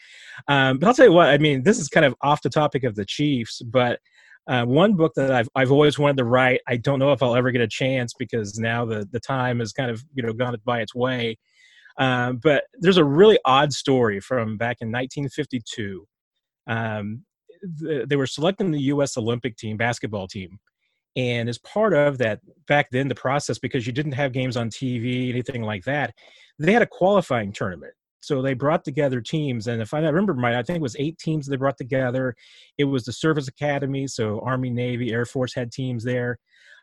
Um, 0.48 0.78
but 0.78 0.88
I'll 0.88 0.94
tell 0.94 1.06
you 1.06 1.12
what, 1.12 1.28
I 1.28 1.38
mean, 1.38 1.62
this 1.62 1.78
is 1.78 1.88
kind 1.88 2.06
of 2.06 2.14
off 2.22 2.42
the 2.42 2.50
topic 2.50 2.84
of 2.84 2.96
the 2.96 3.04
Chiefs, 3.04 3.62
but 3.62 4.00
uh, 4.48 4.64
one 4.64 4.94
book 4.94 5.12
that 5.14 5.30
I've 5.30 5.48
I've 5.54 5.70
always 5.70 5.98
wanted 5.98 6.16
to 6.18 6.24
write. 6.24 6.60
I 6.66 6.76
don't 6.76 6.98
know 6.98 7.12
if 7.12 7.22
I'll 7.22 7.36
ever 7.36 7.52
get 7.52 7.60
a 7.60 7.68
chance 7.68 8.14
because 8.14 8.58
now 8.58 8.84
the 8.84 9.06
the 9.12 9.20
time 9.20 9.60
has 9.60 9.72
kind 9.72 9.90
of 9.90 10.02
you 10.14 10.22
know 10.24 10.32
gone 10.32 10.56
by 10.64 10.80
its 10.80 10.94
way 10.94 11.38
um, 11.98 12.38
but 12.42 12.64
there's 12.74 12.96
a 12.96 13.04
really 13.04 13.38
odd 13.44 13.72
story 13.72 14.20
from 14.20 14.56
back 14.56 14.78
in 14.80 14.88
1952. 14.88 16.06
Um, 16.66 17.24
the, 17.62 18.06
they 18.08 18.16
were 18.16 18.26
selecting 18.26 18.70
the 18.70 18.80
U.S. 18.80 19.16
Olympic 19.16 19.56
team, 19.56 19.76
basketball 19.76 20.26
team. 20.26 20.58
And 21.14 21.48
as 21.48 21.58
part 21.58 21.92
of 21.92 22.18
that, 22.18 22.40
back 22.66 22.88
then, 22.90 23.08
the 23.08 23.14
process, 23.14 23.58
because 23.58 23.86
you 23.86 23.92
didn't 23.92 24.12
have 24.12 24.32
games 24.32 24.56
on 24.56 24.70
TV, 24.70 25.28
anything 25.28 25.62
like 25.62 25.84
that, 25.84 26.14
they 26.58 26.72
had 26.72 26.82
a 26.82 26.86
qualifying 26.86 27.52
tournament. 27.52 27.92
So 28.20 28.40
they 28.40 28.54
brought 28.54 28.84
together 28.84 29.20
teams, 29.20 29.66
and 29.66 29.82
if 29.82 29.92
I 29.92 29.98
remember 29.98 30.32
right, 30.32 30.54
I 30.54 30.62
think 30.62 30.76
it 30.76 30.82
was 30.82 30.94
eight 30.96 31.18
teams 31.18 31.46
they 31.46 31.56
brought 31.56 31.76
together. 31.76 32.36
It 32.78 32.84
was 32.84 33.04
the 33.04 33.12
service 33.12 33.48
academy, 33.48 34.06
so 34.06 34.38
Army, 34.40 34.70
Navy, 34.70 35.12
Air 35.12 35.26
Force 35.26 35.52
had 35.54 35.72
teams 35.72 36.04
there. 36.04 36.38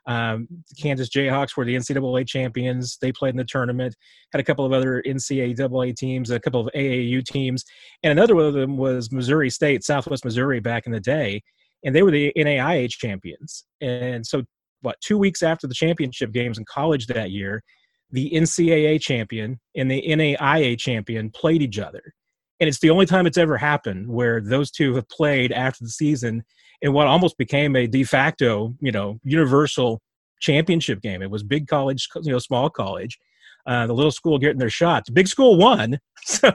Um, 0.10 0.48
Kansas 0.82 1.08
Jayhawks 1.08 1.56
were 1.56 1.66
the 1.66 1.76
NCAA 1.76 2.28
champions. 2.28 2.98
They 3.00 3.12
played 3.12 3.30
in 3.30 3.38
the 3.38 3.46
tournament. 3.46 3.96
Had 4.34 4.42
a 4.42 4.44
couple 4.44 4.66
of 4.66 4.74
other 4.74 5.04
NCAA 5.06 5.96
teams, 5.96 6.32
a 6.32 6.40
couple 6.40 6.62
of 6.62 6.74
AAU 6.74 7.24
teams, 7.24 7.64
and 8.02 8.12
another 8.12 8.36
one 8.36 8.46
of 8.46 8.56
them 8.56 8.76
was 8.76 9.12
Missouri 9.12 9.52
State, 9.52 9.84
Southwest 9.84 10.26
Missouri, 10.26 10.60
back 10.60 10.88
in 10.88 10.92
the 10.92 11.00
day, 11.00 11.44
and 11.86 11.96
they 11.96 12.02
were 12.02 12.10
the 12.10 12.34
NAIA 12.36 12.90
champions. 12.90 13.66
And 13.82 14.26
so, 14.26 14.42
what 14.82 15.00
two 15.00 15.20
weeks 15.20 15.44
after 15.44 15.68
the 15.68 15.76
championship 15.76 16.32
games 16.32 16.58
in 16.58 16.66
college 16.66 17.06
that 17.08 17.30
year, 17.30 17.62
the 18.10 18.32
NCAA 18.32 19.00
champion 19.00 19.60
and 19.76 19.92
the 19.92 20.02
NAIA 20.02 20.80
champion 20.80 21.30
played 21.30 21.62
each 21.62 21.78
other. 21.78 22.02
And 22.60 22.68
it's 22.68 22.80
the 22.80 22.90
only 22.90 23.06
time 23.06 23.28
it's 23.28 23.38
ever 23.38 23.58
happened 23.58 24.08
where 24.08 24.42
those 24.42 24.72
two 24.72 24.96
have 24.96 25.08
played 25.08 25.52
after 25.52 25.84
the 25.84 25.90
season 25.90 26.44
in 26.82 26.94
what 26.94 27.08
almost 27.08 27.38
became 27.38 27.76
a 27.76 27.88
de 27.88 28.04
facto, 28.04 28.74
you 28.80 28.92
know, 28.92 29.20
universal 29.24 30.02
championship 30.40 31.02
game. 31.02 31.22
It 31.22 31.30
was 31.30 31.44
big 31.44 31.68
college, 31.68 32.08
you 32.22 32.32
know, 32.32 32.40
small 32.40 32.70
college. 32.70 33.18
Uh, 33.66 33.86
the 33.86 33.94
little 33.94 34.12
school 34.12 34.40
getting 34.40 34.58
their 34.58 34.70
shots. 34.70 35.10
Big 35.10 35.28
school 35.28 35.58
won. 35.58 36.00
So, 36.26 36.52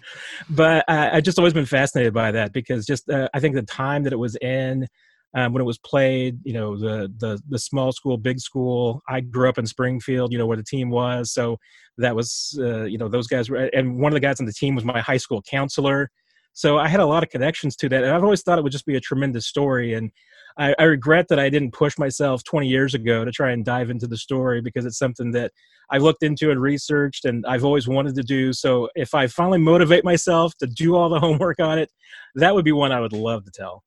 but 0.50 0.84
uh, 0.88 1.10
I've 1.12 1.22
just 1.22 1.38
always 1.38 1.54
been 1.54 1.64
fascinated 1.64 2.12
by 2.12 2.32
that 2.32 2.52
because 2.52 2.84
just 2.84 3.08
uh, 3.08 3.28
I 3.32 3.38
think 3.38 3.54
the 3.54 3.62
time 3.62 4.02
that 4.02 4.12
it 4.12 4.18
was 4.18 4.36
in, 4.42 4.86
um, 5.34 5.52
when 5.52 5.62
it 5.62 5.64
was 5.64 5.78
played, 5.78 6.40
you 6.44 6.52
know, 6.52 6.76
the 6.76 7.10
the 7.18 7.40
the 7.48 7.58
small 7.58 7.92
school, 7.92 8.18
big 8.18 8.40
school. 8.40 9.02
I 9.08 9.20
grew 9.20 9.48
up 9.48 9.56
in 9.56 9.66
Springfield, 9.66 10.32
you 10.32 10.36
know, 10.36 10.46
where 10.46 10.56
the 10.56 10.64
team 10.64 10.90
was, 10.90 11.32
so 11.32 11.58
that 11.98 12.14
was, 12.14 12.58
uh, 12.60 12.84
you 12.84 12.98
know, 12.98 13.08
those 13.08 13.28
guys 13.28 13.48
were, 13.48 13.70
and 13.72 13.98
one 13.98 14.12
of 14.12 14.14
the 14.14 14.20
guys 14.20 14.40
on 14.40 14.46
the 14.46 14.52
team 14.52 14.74
was 14.74 14.84
my 14.84 15.00
high 15.00 15.16
school 15.16 15.42
counselor. 15.42 16.10
So 16.54 16.78
I 16.78 16.88
had 16.88 17.00
a 17.00 17.06
lot 17.06 17.22
of 17.24 17.30
connections 17.30 17.76
to 17.76 17.88
that, 17.88 18.04
and 18.04 18.12
I've 18.12 18.22
always 18.22 18.42
thought 18.42 18.58
it 18.58 18.62
would 18.62 18.72
just 18.72 18.86
be 18.86 18.96
a 18.96 19.00
tremendous 19.00 19.46
story. 19.46 19.94
And 19.94 20.10
I, 20.56 20.74
I, 20.78 20.84
regret 20.84 21.26
that 21.28 21.40
I 21.40 21.50
didn't 21.50 21.72
push 21.72 21.98
myself 21.98 22.44
20 22.44 22.68
years 22.68 22.94
ago 22.94 23.24
to 23.24 23.32
try 23.32 23.50
and 23.50 23.64
dive 23.64 23.90
into 23.90 24.06
the 24.06 24.16
story 24.16 24.60
because 24.60 24.86
it's 24.86 24.96
something 24.96 25.32
that 25.32 25.50
I've 25.90 26.02
looked 26.02 26.22
into 26.22 26.52
and 26.52 26.62
researched, 26.62 27.24
and 27.24 27.44
I've 27.44 27.64
always 27.64 27.88
wanted 27.88 28.14
to 28.14 28.22
do. 28.22 28.52
So 28.52 28.88
if 28.94 29.14
I 29.14 29.26
finally 29.26 29.58
motivate 29.58 30.04
myself 30.04 30.56
to 30.58 30.66
do 30.68 30.94
all 30.94 31.08
the 31.08 31.18
homework 31.26 31.58
on 31.58 31.78
it, 31.78 31.90
that 32.36 32.54
would 32.54 32.64
be 32.64 32.72
one 32.72 32.92
I 32.92 33.00
would 33.00 33.12
love 33.12 33.44
to 33.44 33.50
tell. 33.50 33.82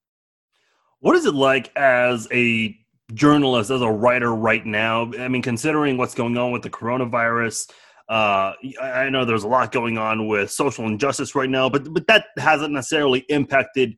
What 1.00 1.16
is 1.16 1.26
it 1.26 1.36
like 1.36 1.76
as 1.78 2.28
a 2.34 2.78
journalist, 3.14 3.72
as 3.72 3.82
a 3.82 3.90
writer 3.90 4.36
right 4.36 4.66
now? 4.66 5.12
I 5.20 5.30
mean, 5.30 5.42
considering 5.42 5.98
what's 5.98 6.16
going 6.16 6.38
on 6.38 6.52
with 6.52 6.64
the 6.64 6.70
coronavirus, 6.70 7.72
uh, 8.10 8.54
I 8.82 9.10
know 9.10 9.26
there's 9.26 9.44
a 9.44 9.50
lot 9.50 9.72
going 9.72 9.98
on 9.98 10.28
with 10.28 10.50
social 10.50 10.86
injustice 10.86 11.36
right 11.36 11.50
now, 11.50 11.70
but 11.70 11.94
but 11.94 12.08
that 12.08 12.28
hasn't 12.38 12.74
necessarily 12.74 13.26
impacted 13.30 13.98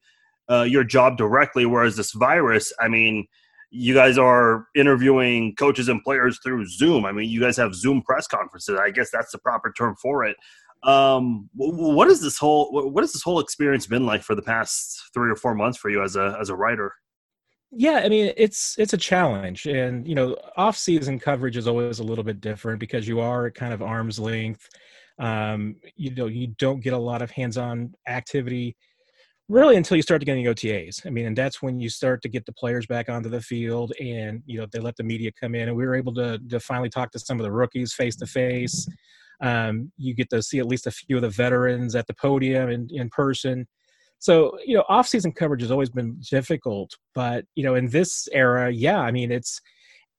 uh, 0.50 0.64
your 0.64 0.84
job 0.84 1.18
directly. 1.18 1.66
Whereas 1.66 1.96
this 1.96 2.12
virus, 2.14 2.74
I 2.80 2.88
mean, 2.88 3.28
you 3.70 3.94
guys 3.94 4.18
are 4.18 4.66
interviewing 4.76 5.56
coaches 5.56 5.90
and 5.90 6.04
players 6.04 6.40
through 6.44 6.66
Zoom. 6.66 7.06
I 7.06 7.12
mean, 7.12 7.30
you 7.30 7.40
guys 7.40 7.56
have 7.58 7.76
Zoom 7.76 8.02
press 8.02 8.26
conferences. 8.26 8.80
I 8.82 8.90
guess 8.90 9.12
that's 9.12 9.32
the 9.32 9.38
proper 9.38 9.72
term 9.78 9.96
for 10.02 10.26
it. 10.26 10.36
Um, 10.82 11.50
what 11.56 12.08
is 12.08 12.22
this 12.22 12.38
whole 12.38 12.72
what 12.72 13.04
has 13.04 13.14
this 13.14 13.22
whole 13.22 13.40
experience 13.40 13.86
been 13.86 14.06
like 14.06 14.24
for 14.24 14.34
the 14.34 14.42
past 14.42 15.10
three 15.14 15.30
or 15.30 15.36
four 15.36 15.54
months 15.54 15.78
for 15.78 15.90
you 15.90 16.02
as 16.04 16.16
a 16.16 16.38
as 16.40 16.50
a 16.50 16.56
writer? 16.56 16.94
Yeah, 17.72 18.02
I 18.04 18.10
mean 18.10 18.34
it's 18.36 18.76
it's 18.80 18.94
a 18.94 18.98
challenge, 18.98 19.68
and 19.68 20.08
you 20.08 20.16
know, 20.16 20.36
off 20.58 20.76
season 20.76 21.20
coverage 21.20 21.56
is 21.56 21.68
always 21.68 22.00
a 22.00 22.04
little 22.04 22.24
bit 22.24 22.42
different 22.42 22.80
because 22.80 23.08
you 23.08 23.20
are 23.20 23.52
kind 23.52 23.74
of 23.74 23.82
arm's 23.84 24.20
length. 24.20 24.68
Um, 25.20 25.76
you 25.96 26.14
know, 26.16 26.26
you 26.28 26.48
don't 26.58 26.82
get 26.82 26.94
a 26.94 26.98
lot 26.98 27.22
of 27.22 27.30
hands 27.32 27.58
on 27.58 27.94
activity 28.08 28.76
really 29.50 29.78
until 29.78 29.98
you 29.98 30.04
start 30.04 30.22
to 30.22 30.26
getting 30.26 30.46
OTAs. 30.46 31.06
I 31.06 31.10
mean, 31.12 31.26
and 31.28 31.38
that's 31.38 31.62
when 31.62 31.80
you 31.80 31.90
start 31.90 32.22
to 32.24 32.30
get 32.30 32.46
the 32.46 32.54
players 32.54 32.88
back 32.88 33.10
onto 33.10 33.30
the 33.30 33.42
field, 33.42 33.94
and 34.02 34.42
you 34.48 34.60
know 34.60 34.68
they 34.72 34.80
let 34.80 34.98
the 34.98 35.04
media 35.04 35.32
come 35.40 35.56
in, 35.56 35.70
and 35.70 35.78
we 35.78 35.86
were 35.86 35.96
able 35.96 36.14
to 36.16 36.40
to 36.50 36.60
finally 36.60 36.90
talk 36.90 37.12
to 37.12 37.20
some 37.20 37.40
of 37.40 37.44
the 37.46 37.52
rookies 37.52 37.94
face 37.94 38.16
to 38.18 38.28
face. 38.28 38.88
You 39.98 40.14
get 40.16 40.30
to 40.32 40.42
see 40.42 40.60
at 40.60 40.66
least 40.68 40.88
a 40.88 40.92
few 40.92 41.18
of 41.18 41.22
the 41.24 41.30
veterans 41.30 41.96
at 41.96 42.08
the 42.08 42.14
podium 42.16 42.70
in, 42.70 42.88
in 42.92 43.10
person. 43.10 43.68
So, 44.20 44.58
you 44.66 44.76
know, 44.76 44.84
off-season 44.90 45.32
coverage 45.32 45.62
has 45.62 45.72
always 45.72 45.90
been 45.90 46.18
difficult, 46.30 46.92
but 47.16 47.46
you 47.56 47.64
know, 47.64 47.76
in 47.76 47.90
this 47.90 48.28
era, 48.34 48.70
yeah, 48.70 49.00
I 49.00 49.12
mean, 49.12 49.32
it's 49.32 49.62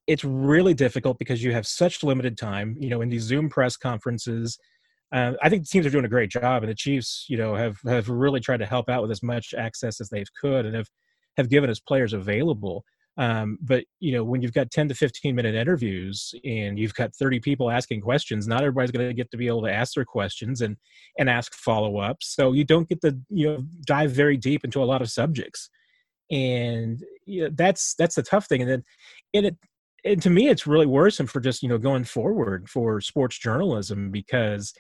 it's 0.06 0.24
really 0.24 0.74
difficult 0.74 1.18
because 1.18 1.42
you 1.42 1.52
have 1.52 1.66
such 1.66 2.02
limited 2.02 2.36
time. 2.38 2.76
You 2.80 2.90
know, 2.90 3.02
in 3.02 3.10
these 3.10 3.22
Zoom 3.22 3.48
press 3.50 3.76
conferences, 3.76 4.58
uh, 5.12 5.32
I 5.42 5.48
think 5.48 5.62
the 5.62 5.68
teams 5.68 5.86
are 5.86 5.90
doing 5.90 6.06
a 6.06 6.08
great 6.08 6.30
job, 6.30 6.62
and 6.62 6.70
the 6.70 6.74
Chiefs, 6.74 7.26
you 7.28 7.36
know, 7.36 7.54
have 7.54 7.76
have 7.86 8.08
really 8.08 8.40
tried 8.40 8.58
to 8.58 8.66
help 8.66 8.88
out 8.88 9.02
with 9.02 9.10
as 9.10 9.22
much 9.22 9.54
access 9.56 10.00
as 10.00 10.08
they've 10.08 10.32
could, 10.40 10.66
and 10.66 10.74
have 10.74 10.88
have 11.36 11.50
given 11.50 11.70
us 11.70 11.78
players 11.80 12.12
available. 12.12 12.84
Um, 13.20 13.58
but 13.60 13.84
you 14.00 14.12
know, 14.12 14.24
when 14.24 14.40
you've 14.40 14.54
got 14.54 14.70
10 14.70 14.88
to 14.88 14.94
15 14.94 15.34
minute 15.34 15.54
interviews 15.54 16.34
and 16.42 16.78
you've 16.78 16.94
got 16.94 17.14
30 17.14 17.38
people 17.40 17.70
asking 17.70 18.00
questions, 18.00 18.48
not 18.48 18.62
everybody's 18.62 18.90
going 18.90 19.06
to 19.06 19.12
get 19.12 19.30
to 19.32 19.36
be 19.36 19.46
able 19.46 19.60
to 19.64 19.72
ask 19.72 19.92
their 19.94 20.06
questions 20.06 20.62
and 20.62 20.78
and 21.18 21.28
ask 21.28 21.52
follow 21.52 21.98
ups. 21.98 22.34
So 22.34 22.52
you 22.52 22.64
don't 22.64 22.88
get 22.88 23.02
to 23.02 23.18
you 23.28 23.46
know 23.46 23.64
dive 23.86 24.12
very 24.12 24.38
deep 24.38 24.64
into 24.64 24.82
a 24.82 24.86
lot 24.86 25.02
of 25.02 25.10
subjects, 25.10 25.68
and 26.30 27.04
you 27.26 27.42
know, 27.42 27.50
that's 27.52 27.94
that's 27.94 28.14
the 28.14 28.22
tough 28.22 28.46
thing. 28.46 28.62
And 28.62 28.70
then, 28.70 28.84
and 29.34 29.46
it 29.46 29.56
and 30.02 30.22
to 30.22 30.30
me, 30.30 30.48
it's 30.48 30.66
really 30.66 30.86
worrisome 30.86 31.26
for 31.26 31.40
just 31.40 31.62
you 31.62 31.68
know 31.68 31.76
going 31.76 32.04
forward 32.04 32.70
for 32.70 33.00
sports 33.02 33.38
journalism 33.38 34.10
because. 34.10 34.72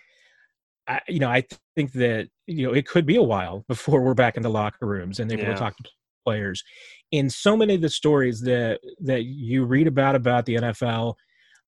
I, 0.88 1.00
you 1.06 1.20
know, 1.20 1.28
I 1.28 1.44
think 1.76 1.92
that 1.92 2.30
you 2.46 2.66
know 2.66 2.72
it 2.72 2.86
could 2.86 3.06
be 3.06 3.14
a 3.14 3.22
while 3.22 3.64
before 3.68 4.00
we're 4.00 4.14
back 4.14 4.36
in 4.36 4.42
the 4.42 4.48
locker 4.48 4.86
rooms 4.86 5.20
and 5.20 5.30
able 5.30 5.42
yeah. 5.42 5.52
to 5.52 5.58
talk 5.58 5.76
to 5.76 5.90
players. 6.24 6.62
In 7.10 7.30
so 7.30 7.56
many 7.56 7.74
of 7.74 7.80
the 7.80 7.88
stories 7.88 8.40
that 8.42 8.80
that 9.00 9.24
you 9.24 9.64
read 9.64 9.86
about 9.86 10.14
about 10.14 10.46
the 10.46 10.56
NFL 10.56 11.14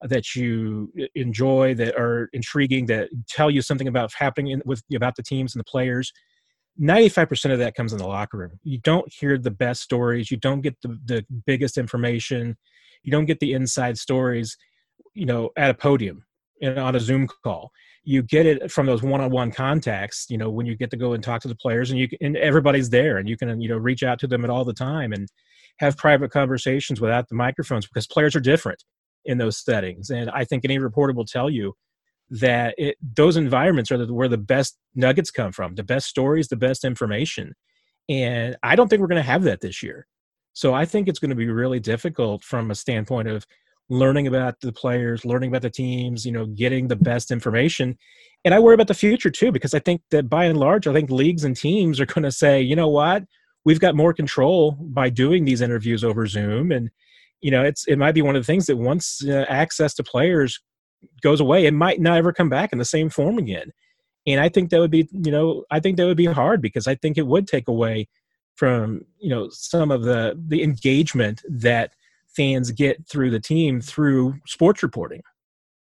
that 0.03 0.35
you 0.35 0.93
enjoy 1.15 1.75
that 1.75 1.95
are 1.97 2.29
intriguing 2.33 2.87
that 2.87 3.09
tell 3.29 3.51
you 3.51 3.63
something 3.63 3.87
about 3.87 4.13
happening 4.13 4.53
in, 4.53 4.63
with 4.65 4.83
about 4.95 5.15
the 5.17 5.23
teams 5.23 5.55
and 5.55 5.61
the 5.61 5.65
players 5.65 6.13
95% 6.81 7.53
of 7.53 7.59
that 7.59 7.75
comes 7.75 7.93
in 7.93 7.99
the 7.99 8.07
locker 8.07 8.39
room. 8.39 8.59
You 8.65 8.79
don't 8.79 9.07
hear 9.13 9.37
the 9.37 9.51
best 9.51 9.83
stories. 9.83 10.31
You 10.31 10.39
don't 10.39 10.63
get 10.63 10.75
the, 10.81 10.99
the 11.05 11.27
biggest 11.45 11.77
information. 11.77 12.57
You 13.03 13.13
don't 13.13 13.27
get 13.27 13.41
the 13.41 13.53
inside 13.53 13.99
stories 13.99 14.57
you 15.15 15.27
know 15.27 15.51
at 15.57 15.71
a 15.71 15.75
podium 15.75 16.25
and 16.63 16.79
on 16.79 16.97
a 16.97 17.01
zoom 17.01 17.29
call. 17.45 17.71
You 18.05 18.23
get 18.23 18.47
it 18.47 18.71
from 18.71 18.87
those 18.87 19.03
one-on-one 19.03 19.53
contacts 19.53 20.27
you 20.31 20.39
know 20.39 20.51
when 20.51 20.67
you 20.67 20.77
get 20.77 20.91
to 20.91 20.97
go 20.97 21.13
and 21.13 21.23
talk 21.23 21.43
to 21.43 21.49
the 21.49 21.55
players 21.55 21.91
and 21.91 22.01
you 22.01 22.09
and 22.21 22.37
everybody's 22.37 22.91
there 22.91 23.19
and 23.19 23.29
you 23.29 23.37
can 23.37 23.61
you 23.61 23.69
know 23.69 23.77
reach 23.77 24.03
out 24.03 24.19
to 24.21 24.27
them 24.27 24.45
at 24.45 24.51
all 24.51 24.65
the 24.65 24.73
time 24.73 25.13
and 25.13 25.29
have 25.79 25.97
private 25.97 26.31
conversations 26.31 27.01
without 27.01 27.29
the 27.29 27.35
microphones 27.35 27.87
because 27.87 28.07
players 28.07 28.35
are 28.35 28.41
different 28.41 28.83
in 29.25 29.39
those 29.39 29.59
settings. 29.59 30.11
And 30.11 30.31
i 30.31 30.45
think 30.45 30.65
any 30.65 30.79
reporter 30.79 31.13
will 31.13 31.25
tell 31.25 31.51
you 31.51 31.75
that 32.31 32.75
it, 32.79 32.97
those 33.15 33.37
environments 33.37 33.93
are 33.93 33.99
the, 33.99 34.13
where 34.13 34.29
the 34.29 34.39
best 34.39 34.79
nuggets 34.95 35.31
come 35.31 35.53
from 35.53 35.75
the 35.75 35.85
best 35.85 36.07
stories 36.07 36.49
the 36.49 36.57
best 36.57 36.85
information. 36.85 37.55
And 38.09 38.57
i 38.63 38.75
don't 38.75 38.89
think 38.89 39.01
we're 39.01 39.09
going 39.09 39.23
to 39.23 39.31
have 39.31 39.45
that 39.45 39.61
this 39.61 39.83
year. 39.83 40.07
So 40.55 40.75
i 40.75 40.85
think 40.85 41.09
it's 41.09 41.21
going 41.21 41.31
to 41.31 41.37
be 41.37 41.49
really 41.49 41.81
difficult 41.81 42.43
from 42.43 42.71
a 42.73 42.75
standpoint 42.75 43.29
of 43.29 43.47
learning 43.93 44.27
about 44.27 44.59
the 44.63 44.73
players, 44.73 45.25
learning 45.27 45.51
about 45.51 45.61
the 45.61 45.69
teams, 45.69 46.25
you 46.25 46.33
know, 46.33 46.47
getting 46.47 46.89
the 46.89 46.97
best 46.97 47.31
information. 47.31 47.97
And 48.43 48.55
I 48.55 48.59
worry 48.59 48.75
about 48.75 48.89
the 48.89 48.95
future 48.95 49.31
too, 49.31 49.53
because 49.53 49.75
I 49.75 49.81
think 49.81 50.01
that 50.11 50.31
by 50.31 50.47
and 50.47 50.59
large, 50.59 50.87
I 50.87 50.95
think 50.95 51.11
leagues 51.11 51.45
and 51.45 51.55
teams 51.55 52.01
are 52.01 52.07
going 52.07 52.23
to 52.23 52.33
say, 52.33 52.61
you 52.61 52.75
know 52.75 52.89
what, 52.89 53.25
we've 53.67 53.81
got 53.81 53.95
more 53.95 54.15
control 54.15 54.73
by 54.81 55.11
doing 55.11 55.45
these 55.45 55.61
interviews 55.61 56.05
over 56.05 56.27
Zoom. 56.27 56.73
And, 56.73 56.91
you 57.43 57.51
know, 57.51 57.63
it's, 57.63 57.87
it 57.87 57.97
might 57.97 58.15
be 58.15 58.23
one 58.23 58.35
of 58.35 58.41
the 58.43 58.47
things 58.47 58.65
that 58.67 58.79
once 58.79 59.23
uh, 59.29 59.45
access 59.49 59.93
to 59.95 60.03
players 60.03 60.59
goes 61.21 61.41
away, 61.41 61.67
it 61.67 61.75
might 61.75 62.01
not 62.01 62.17
ever 62.17 62.33
come 62.33 62.49
back 62.49 62.73
in 62.73 62.79
the 62.79 62.87
same 62.87 63.11
form 63.11 63.37
again. 63.37 63.73
And 64.27 64.41
I 64.41 64.49
think 64.49 64.71
that 64.71 64.81
would 64.81 64.91
be, 64.91 65.07
you 65.13 65.31
know, 65.31 65.65
I 65.71 65.81
think 65.81 65.99
that 65.99 66.07
would 66.07 66.17
be 66.17 66.25
hard 66.25 66.63
because 66.63 66.87
I 66.87 66.95
think 66.95 67.19
it 67.19 67.27
would 67.27 67.47
take 67.47 67.69
away 67.69 68.09
from, 68.55 69.05
you 69.19 69.29
know, 69.29 69.51
some 69.51 69.91
of 69.91 70.05
the, 70.05 70.41
the 70.49 70.63
engagement 70.63 71.43
that, 71.51 71.93
fans 72.35 72.71
get 72.71 73.07
through 73.07 73.31
the 73.31 73.41
team 73.41 73.81
through 73.81 74.35
sports 74.47 74.83
reporting. 74.83 75.23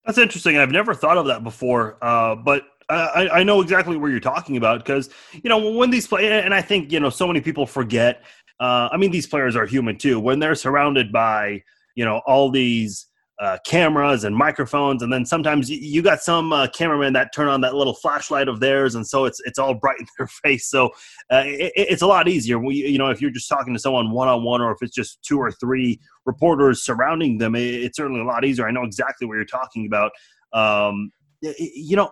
That's 0.04 0.18
interesting. 0.18 0.58
I've 0.58 0.70
never 0.70 0.94
thought 0.94 1.16
of 1.16 1.26
that 1.26 1.44
before, 1.44 1.96
uh, 2.02 2.34
but 2.34 2.64
I, 2.88 3.28
I, 3.32 3.42
know 3.42 3.60
exactly 3.60 3.96
where 3.96 4.10
you're 4.10 4.20
talking 4.20 4.56
about 4.56 4.84
because 4.84 5.08
you 5.32 5.48
know 5.48 5.70
when 5.72 5.90
these 5.90 6.06
play, 6.06 6.28
and 6.42 6.52
I 6.52 6.60
think 6.60 6.92
you 6.92 7.00
know 7.00 7.10
so 7.10 7.26
many 7.26 7.40
people 7.40 7.66
forget. 7.66 8.22
Uh, 8.60 8.88
I 8.92 8.96
mean, 8.96 9.10
these 9.10 9.26
players 9.26 9.56
are 9.56 9.64
human 9.64 9.96
too. 9.96 10.20
When 10.20 10.38
they're 10.40 10.54
surrounded 10.54 11.12
by 11.12 11.62
you 11.94 12.04
know 12.04 12.20
all 12.26 12.50
these 12.50 13.06
uh, 13.40 13.58
cameras 13.66 14.24
and 14.24 14.36
microphones, 14.36 15.02
and 15.02 15.12
then 15.12 15.24
sometimes 15.24 15.70
you, 15.70 15.78
you 15.78 16.02
got 16.02 16.20
some 16.20 16.52
uh, 16.52 16.66
cameramen 16.68 17.12
that 17.14 17.34
turn 17.34 17.48
on 17.48 17.60
that 17.62 17.74
little 17.74 17.94
flashlight 17.94 18.46
of 18.46 18.60
theirs, 18.60 18.94
and 18.94 19.06
so 19.06 19.24
it's 19.24 19.40
it's 19.44 19.58
all 19.58 19.74
bright 19.82 19.98
in 19.98 20.06
their 20.18 20.26
face. 20.26 20.68
So 20.68 20.86
uh, 21.30 21.42
it, 21.46 21.72
it's 21.74 22.02
a 22.02 22.06
lot 22.06 22.28
easier. 22.28 22.58
We, 22.58 22.76
you 22.76 22.98
know, 22.98 23.08
if 23.08 23.20
you're 23.20 23.30
just 23.30 23.48
talking 23.48 23.72
to 23.72 23.80
someone 23.80 24.10
one 24.10 24.28
on 24.28 24.44
one, 24.44 24.60
or 24.60 24.72
if 24.72 24.78
it's 24.82 24.94
just 24.94 25.22
two 25.22 25.38
or 25.38 25.50
three 25.50 26.00
reporters 26.26 26.84
surrounding 26.84 27.38
them, 27.38 27.54
it, 27.54 27.62
it's 27.62 27.96
certainly 27.96 28.20
a 28.20 28.24
lot 28.24 28.44
easier. 28.44 28.66
I 28.66 28.70
know 28.70 28.84
exactly 28.84 29.26
what 29.26 29.34
you're 29.34 29.44
talking 29.44 29.86
about. 29.86 30.12
Um, 30.52 31.10
you 31.40 31.96
know, 31.96 32.10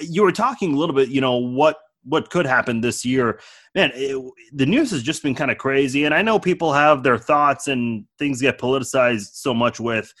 you 0.00 0.22
were 0.22 0.32
talking 0.32 0.74
a 0.74 0.76
little 0.76 0.94
bit. 0.94 1.08
You 1.08 1.20
know 1.20 1.36
what 1.36 1.76
what 2.04 2.30
could 2.30 2.46
happen 2.46 2.80
this 2.80 3.04
year. 3.04 3.40
Man, 3.74 3.90
it, 3.94 4.22
the 4.52 4.66
news 4.66 4.90
has 4.90 5.02
just 5.02 5.22
been 5.22 5.34
kind 5.34 5.50
of 5.50 5.58
crazy, 5.58 6.04
and 6.04 6.14
I 6.14 6.22
know 6.22 6.38
people 6.38 6.72
have 6.72 7.02
their 7.02 7.18
thoughts 7.18 7.68
and 7.68 8.04
things 8.18 8.40
get 8.40 8.58
politicized 8.58 9.34
so 9.34 9.52
much 9.52 9.80
with 9.80 10.12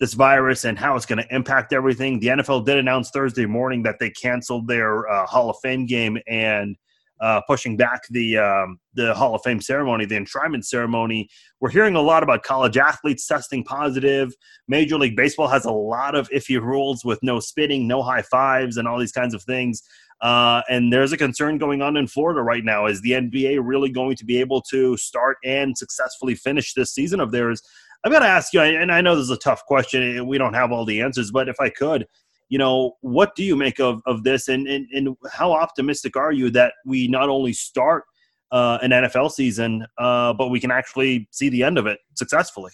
this 0.00 0.14
virus 0.14 0.64
and 0.64 0.78
how 0.78 0.96
it's 0.96 1.06
going 1.06 1.22
to 1.22 1.34
impact 1.34 1.72
everything. 1.72 2.18
The 2.18 2.28
NFL 2.28 2.64
did 2.64 2.78
announce 2.78 3.10
Thursday 3.10 3.46
morning 3.46 3.82
that 3.84 3.96
they 4.00 4.10
canceled 4.10 4.66
their 4.66 5.08
uh, 5.08 5.26
Hall 5.26 5.50
of 5.50 5.56
Fame 5.62 5.86
game 5.86 6.18
and 6.26 6.76
uh, 7.20 7.40
pushing 7.46 7.76
back 7.76 8.02
the 8.10 8.36
um, 8.36 8.78
the 8.94 9.14
Hall 9.14 9.34
of 9.34 9.42
Fame 9.42 9.60
ceremony, 9.60 10.04
the 10.04 10.16
enshrinement 10.16 10.64
ceremony. 10.64 11.28
We're 11.60 11.70
hearing 11.70 11.94
a 11.94 12.02
lot 12.02 12.22
about 12.22 12.42
college 12.42 12.76
athletes 12.76 13.26
testing 13.26 13.64
positive. 13.64 14.34
Major 14.68 14.98
League 14.98 15.16
Baseball 15.16 15.48
has 15.48 15.64
a 15.64 15.72
lot 15.72 16.14
of 16.14 16.28
iffy 16.30 16.60
rules 16.60 17.04
with 17.04 17.20
no 17.22 17.38
spitting, 17.40 17.86
no 17.86 18.02
high 18.02 18.22
fives, 18.22 18.76
and 18.76 18.88
all 18.88 18.98
these 18.98 19.12
kinds 19.12 19.32
of 19.32 19.42
things. 19.44 19.82
Uh, 20.20 20.62
and 20.68 20.92
there's 20.92 21.12
a 21.12 21.16
concern 21.16 21.58
going 21.58 21.82
on 21.82 21.96
in 21.96 22.06
Florida 22.06 22.42
right 22.42 22.64
now. 22.64 22.86
Is 22.86 23.02
the 23.02 23.12
NBA 23.12 23.60
really 23.62 23.90
going 23.90 24.16
to 24.16 24.24
be 24.24 24.40
able 24.40 24.62
to 24.70 24.96
start 24.96 25.36
and 25.44 25.76
successfully 25.76 26.34
finish 26.34 26.74
this 26.74 26.92
season 26.92 27.20
of 27.20 27.30
theirs? 27.30 27.62
I've 28.04 28.12
got 28.12 28.20
to 28.20 28.26
ask 28.26 28.52
you, 28.52 28.60
and 28.60 28.92
I 28.92 29.00
know 29.00 29.16
this 29.16 29.24
is 29.24 29.30
a 29.30 29.36
tough 29.36 29.64
question. 29.66 30.02
and 30.02 30.28
We 30.28 30.38
don't 30.38 30.54
have 30.54 30.72
all 30.72 30.84
the 30.84 31.00
answers, 31.00 31.30
but 31.30 31.48
if 31.48 31.56
I 31.60 31.70
could, 31.70 32.06
you 32.48 32.58
know, 32.58 32.96
what 33.00 33.34
do 33.34 33.42
you 33.42 33.56
make 33.56 33.80
of, 33.80 34.00
of 34.06 34.24
this 34.24 34.48
and, 34.48 34.66
and, 34.68 34.86
and 34.92 35.16
how 35.32 35.52
optimistic 35.52 36.16
are 36.16 36.32
you 36.32 36.50
that 36.50 36.74
we 36.84 37.08
not 37.08 37.28
only 37.28 37.52
start 37.52 38.04
uh, 38.52 38.78
an 38.82 38.90
NFL 38.90 39.32
season, 39.32 39.86
uh, 39.98 40.32
but 40.34 40.48
we 40.48 40.60
can 40.60 40.70
actually 40.70 41.28
see 41.32 41.48
the 41.48 41.62
end 41.62 41.78
of 41.78 41.86
it 41.86 41.98
successfully? 42.14 42.72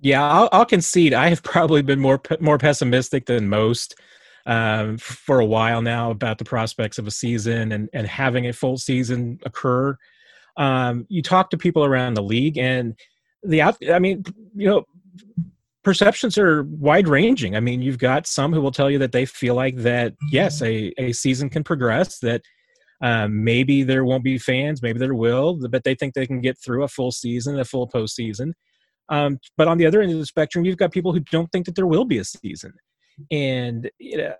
Yeah, 0.00 0.22
I'll, 0.22 0.48
I'll 0.52 0.66
concede. 0.66 1.14
I 1.14 1.28
have 1.28 1.42
probably 1.42 1.82
been 1.82 2.00
more 2.00 2.20
more 2.40 2.58
pessimistic 2.58 3.26
than 3.26 3.48
most 3.48 3.94
um, 4.46 4.98
for 4.98 5.40
a 5.40 5.46
while 5.46 5.82
now 5.82 6.10
about 6.10 6.38
the 6.38 6.44
prospects 6.44 6.98
of 6.98 7.06
a 7.06 7.10
season 7.10 7.72
and, 7.72 7.88
and 7.92 8.06
having 8.06 8.46
a 8.46 8.52
full 8.52 8.76
season 8.76 9.38
occur. 9.44 9.96
Um, 10.56 11.06
you 11.08 11.22
talk 11.22 11.50
to 11.50 11.58
people 11.58 11.84
around 11.84 12.14
the 12.14 12.22
league, 12.22 12.58
and 12.58 12.94
the 13.42 13.62
I 13.62 13.98
mean, 13.98 14.24
you 14.54 14.68
know, 14.68 14.84
perceptions 15.82 16.38
are 16.38 16.64
wide 16.64 17.08
ranging. 17.08 17.56
I 17.56 17.60
mean, 17.60 17.82
you've 17.82 17.98
got 17.98 18.26
some 18.26 18.52
who 18.52 18.60
will 18.60 18.72
tell 18.72 18.90
you 18.90 18.98
that 18.98 19.12
they 19.12 19.24
feel 19.24 19.54
like 19.54 19.76
that, 19.78 20.14
yes, 20.30 20.62
a, 20.62 20.92
a 20.98 21.12
season 21.12 21.48
can 21.50 21.64
progress, 21.64 22.18
that 22.20 22.42
um, 23.02 23.42
maybe 23.42 23.82
there 23.82 24.04
won't 24.04 24.22
be 24.22 24.38
fans, 24.38 24.80
maybe 24.82 24.98
there 24.98 25.14
will, 25.14 25.58
but 25.68 25.82
they 25.84 25.94
think 25.94 26.14
they 26.14 26.26
can 26.26 26.40
get 26.40 26.56
through 26.58 26.84
a 26.84 26.88
full 26.88 27.10
season, 27.10 27.58
a 27.58 27.64
full 27.64 27.88
postseason. 27.88 28.52
Um, 29.08 29.38
but 29.56 29.66
on 29.66 29.78
the 29.78 29.86
other 29.86 30.00
end 30.00 30.12
of 30.12 30.18
the 30.18 30.26
spectrum, 30.26 30.64
you've 30.64 30.76
got 30.76 30.92
people 30.92 31.12
who 31.12 31.20
don't 31.20 31.50
think 31.50 31.66
that 31.66 31.74
there 31.74 31.86
will 31.86 32.04
be 32.04 32.18
a 32.18 32.24
season. 32.24 32.72
And, 33.30 33.90
you 33.98 34.18
know, 34.18 34.34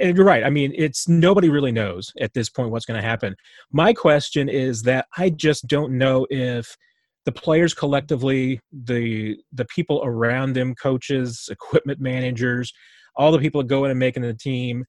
you're 0.00 0.24
right. 0.24 0.44
I 0.44 0.50
mean, 0.50 0.72
it's 0.76 1.08
nobody 1.08 1.48
really 1.48 1.72
knows 1.72 2.12
at 2.20 2.32
this 2.34 2.48
point 2.48 2.70
what's 2.70 2.86
going 2.86 3.00
to 3.00 3.06
happen. 3.06 3.34
My 3.72 3.92
question 3.92 4.48
is 4.48 4.82
that 4.82 5.06
I 5.16 5.30
just 5.30 5.66
don't 5.66 5.96
know 5.98 6.26
if 6.30 6.76
the 7.24 7.32
players 7.32 7.74
collectively, 7.74 8.60
the 8.72 9.36
the 9.52 9.64
people 9.66 10.00
around 10.04 10.54
them, 10.54 10.74
coaches, 10.74 11.48
equipment 11.50 12.00
managers, 12.00 12.72
all 13.16 13.32
the 13.32 13.38
people 13.38 13.60
that 13.60 13.68
go 13.68 13.84
in 13.84 13.90
and 13.90 13.98
making 13.98 14.22
the 14.22 14.34
team, 14.34 14.84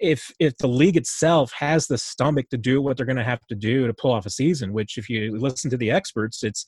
if 0.00 0.30
if 0.38 0.56
the 0.58 0.68
league 0.68 0.96
itself 0.96 1.52
has 1.52 1.86
the 1.86 1.98
stomach 1.98 2.48
to 2.50 2.58
do 2.58 2.82
what 2.82 2.96
they're 2.96 3.06
going 3.06 3.16
to 3.16 3.24
have 3.24 3.44
to 3.48 3.54
do 3.54 3.86
to 3.86 3.94
pull 3.94 4.12
off 4.12 4.26
a 4.26 4.30
season, 4.30 4.72
which 4.72 4.98
if 4.98 5.08
you 5.08 5.36
listen 5.38 5.70
to 5.70 5.76
the 5.76 5.90
experts, 5.90 6.44
it's 6.44 6.64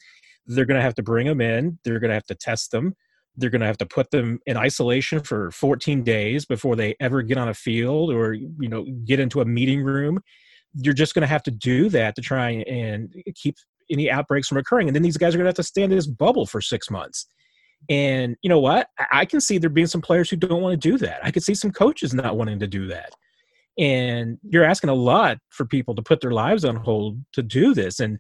they're 0.47 0.65
going 0.65 0.79
to 0.79 0.83
have 0.83 0.95
to 0.95 1.03
bring 1.03 1.27
them 1.27 1.41
in, 1.41 1.79
they're 1.85 2.01
going 2.01 2.09
to 2.09 2.15
have 2.15 2.25
to 2.27 2.35
test 2.35 2.71
them, 2.71 2.95
they're 3.37 3.51
going 3.51 3.61
to 3.61 3.67
have 3.67 3.79
to 3.79 3.87
put 3.87 4.11
them 4.11 4.39
in 4.47 4.57
isolation 4.57 5.21
for 5.21 5.51
14 5.53 6.03
days 6.03 6.45
before 6.45 6.77
they 6.77 6.95
ever 7.01 7.23
get 7.23 7.39
on 7.39 7.49
a 7.49 7.55
field 7.55 8.13
or 8.13 8.35
you 8.35 8.69
know 8.69 8.85
get 9.05 9.21
into 9.21 9.41
a 9.41 9.45
meeting 9.45 9.83
room. 9.83 10.21
You're 10.75 10.95
just 10.95 11.15
going 11.15 11.23
to 11.23 11.29
have 11.29 11.43
to 11.45 11.51
do 11.51 11.89
that 11.91 12.15
to 12.17 12.23
try 12.23 12.51
and 12.69 13.13
keep 13.35 13.57
any 13.91 14.11
outbreaks 14.11 14.49
from 14.49 14.59
occurring. 14.59 14.89
And 14.89 14.95
then 14.95 15.03
these 15.03 15.17
guys 15.17 15.35
are 15.35 15.39
going 15.39 15.47
to 15.47 15.51
have 15.51 15.55
to 15.57 15.63
stand 15.63 15.93
in 15.93 15.99
this 15.99 16.07
bubble 16.07 16.47
for 16.47 16.61
six 16.61 16.91
months. 16.91 17.27
And 17.89 18.37
you 18.43 18.49
know 18.49 18.61
what? 18.61 18.89
I 19.11 19.25
can 19.25 19.41
see 19.41 19.59
there 19.59 19.71
being 19.71 19.87
some 19.87 20.03
players 20.03 20.31
who 20.31 20.37
don't 20.37 20.63
want 20.63 20.81
to 20.81 20.91
do 20.91 20.99
that. 20.99 21.25
I 21.25 21.31
could 21.31 21.43
see 21.43 21.55
some 21.55 21.73
coaches 21.73 22.15
not 22.15 22.37
wanting 22.37 22.61
to 22.61 22.67
do 22.67 22.87
that. 22.89 23.13
And 23.79 24.39
you're 24.43 24.65
asking 24.65 24.91
a 24.91 24.95
lot 24.95 25.39
for 25.49 25.65
people 25.65 25.95
to 25.95 26.03
put 26.03 26.21
their 26.21 26.33
lives 26.33 26.65
on 26.65 26.77
hold 26.77 27.19
to 27.33 27.43
do 27.43 27.73
this. 27.73 27.99
And 27.99 28.19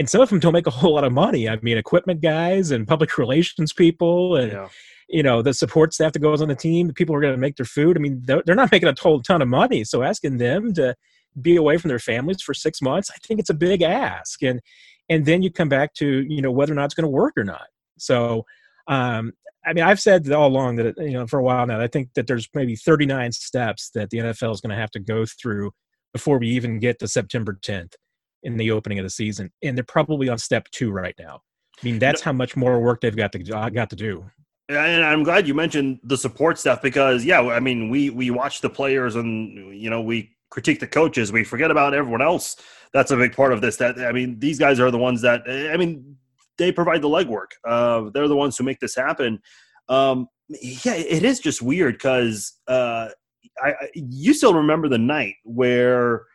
and 0.00 0.08
some 0.08 0.20
of 0.20 0.30
them 0.30 0.40
don't 0.40 0.52
make 0.52 0.66
a 0.66 0.70
whole 0.70 0.94
lot 0.94 1.04
of 1.04 1.12
money. 1.12 1.48
I 1.48 1.56
mean, 1.62 1.78
equipment 1.78 2.20
guys 2.20 2.72
and 2.72 2.88
public 2.88 3.16
relations 3.18 3.72
people 3.72 4.34
and 4.34 4.50
yeah. 4.50 4.68
you 5.08 5.22
know 5.22 5.42
the 5.42 5.54
support 5.54 5.94
staff 5.94 6.12
that 6.12 6.18
goes 6.20 6.42
on 6.42 6.48
the 6.48 6.56
team, 6.56 6.88
the 6.88 6.94
people 6.94 7.14
who 7.14 7.18
are 7.18 7.22
going 7.22 7.34
to 7.34 7.40
make 7.40 7.56
their 7.56 7.66
food. 7.66 7.96
I 7.96 8.00
mean, 8.00 8.22
they're, 8.24 8.42
they're 8.44 8.56
not 8.56 8.72
making 8.72 8.88
a 8.88 8.94
whole 9.00 9.22
ton 9.22 9.42
of 9.42 9.48
money. 9.48 9.84
So 9.84 10.02
asking 10.02 10.38
them 10.38 10.74
to 10.74 10.96
be 11.40 11.54
away 11.54 11.76
from 11.76 11.90
their 11.90 12.00
families 12.00 12.42
for 12.42 12.54
six 12.54 12.82
months, 12.82 13.10
I 13.14 13.18
think 13.24 13.38
it's 13.38 13.50
a 13.50 13.54
big 13.54 13.82
ask. 13.82 14.42
And 14.42 14.60
and 15.10 15.26
then 15.26 15.42
you 15.42 15.50
come 15.50 15.68
back 15.68 15.92
to 15.94 16.24
you 16.28 16.40
know 16.40 16.50
whether 16.50 16.72
or 16.72 16.76
not 16.76 16.86
it's 16.86 16.94
going 16.94 17.04
to 17.04 17.10
work 17.10 17.34
or 17.36 17.44
not 17.44 17.66
so 17.98 18.46
um, 18.88 19.32
i 19.66 19.74
mean 19.74 19.84
i've 19.84 20.00
said 20.00 20.30
all 20.30 20.48
along 20.48 20.76
that 20.76 20.96
you 20.96 21.12
know 21.12 21.26
for 21.26 21.38
a 21.38 21.42
while 21.42 21.66
now 21.66 21.80
i 21.80 21.86
think 21.86 22.08
that 22.14 22.26
there's 22.26 22.48
maybe 22.54 22.74
39 22.74 23.32
steps 23.32 23.90
that 23.90 24.08
the 24.08 24.18
nfl 24.18 24.54
is 24.54 24.62
going 24.62 24.70
to 24.70 24.80
have 24.80 24.90
to 24.92 25.00
go 25.00 25.26
through 25.26 25.70
before 26.14 26.38
we 26.38 26.48
even 26.48 26.78
get 26.78 26.98
to 27.00 27.08
september 27.08 27.58
10th 27.60 27.94
in 28.42 28.56
the 28.56 28.70
opening 28.70 28.98
of 28.98 29.04
the 29.04 29.10
season 29.10 29.50
and 29.62 29.76
they're 29.76 29.84
probably 29.84 30.28
on 30.28 30.38
step 30.38 30.68
two 30.70 30.90
right 30.90 31.14
now 31.18 31.40
i 31.80 31.84
mean 31.84 31.98
that's 31.98 32.20
how 32.20 32.32
much 32.32 32.56
more 32.56 32.80
work 32.80 33.00
they've 33.00 33.16
got 33.16 33.32
to 33.32 33.38
got 33.38 33.90
to 33.90 33.96
do 33.96 34.24
and 34.68 35.02
I'm 35.02 35.24
glad 35.24 35.48
you 35.48 35.54
mentioned 35.54 35.98
the 36.04 36.16
support 36.16 36.56
stuff 36.56 36.80
because 36.80 37.24
yeah, 37.24 37.40
I 37.40 37.58
mean 37.58 37.90
we 37.90 38.08
we 38.10 38.30
watch 38.30 38.60
the 38.60 38.70
players 38.70 39.16
and 39.16 39.76
you 39.76 39.90
know 39.90 40.00
we 40.00 40.36
critique 40.48 40.78
the 40.78 40.86
coaches, 40.86 41.32
we 41.32 41.42
forget 41.42 41.72
about 41.72 41.92
everyone 41.92 42.22
else 42.22 42.54
that's 42.92 43.10
a 43.10 43.16
big 43.16 43.34
part 43.34 43.52
of 43.52 43.60
this. 43.60 43.76
That 43.76 43.98
I 43.98 44.12
mean, 44.12 44.38
these 44.38 44.58
guys 44.58 44.80
are 44.80 44.90
the 44.90 44.98
ones 44.98 45.22
that 45.22 45.42
I 45.46 45.76
mean, 45.76 46.16
they 46.58 46.72
provide 46.72 47.02
the 47.02 47.08
legwork. 47.08 47.52
Uh, 47.66 48.10
they're 48.12 48.28
the 48.28 48.36
ones 48.36 48.56
who 48.56 48.64
make 48.64 48.80
this 48.80 48.94
happen. 48.94 49.40
Um, 49.88 50.28
yeah, 50.48 50.94
it 50.94 51.24
is 51.24 51.40
just 51.40 51.62
weird 51.62 51.94
because 51.94 52.54
uh, 52.68 53.08
I, 53.62 53.70
I, 53.70 53.88
you 53.94 54.34
still 54.34 54.54
remember 54.54 54.88
the 54.88 54.98
night 54.98 55.34
where 55.44 56.26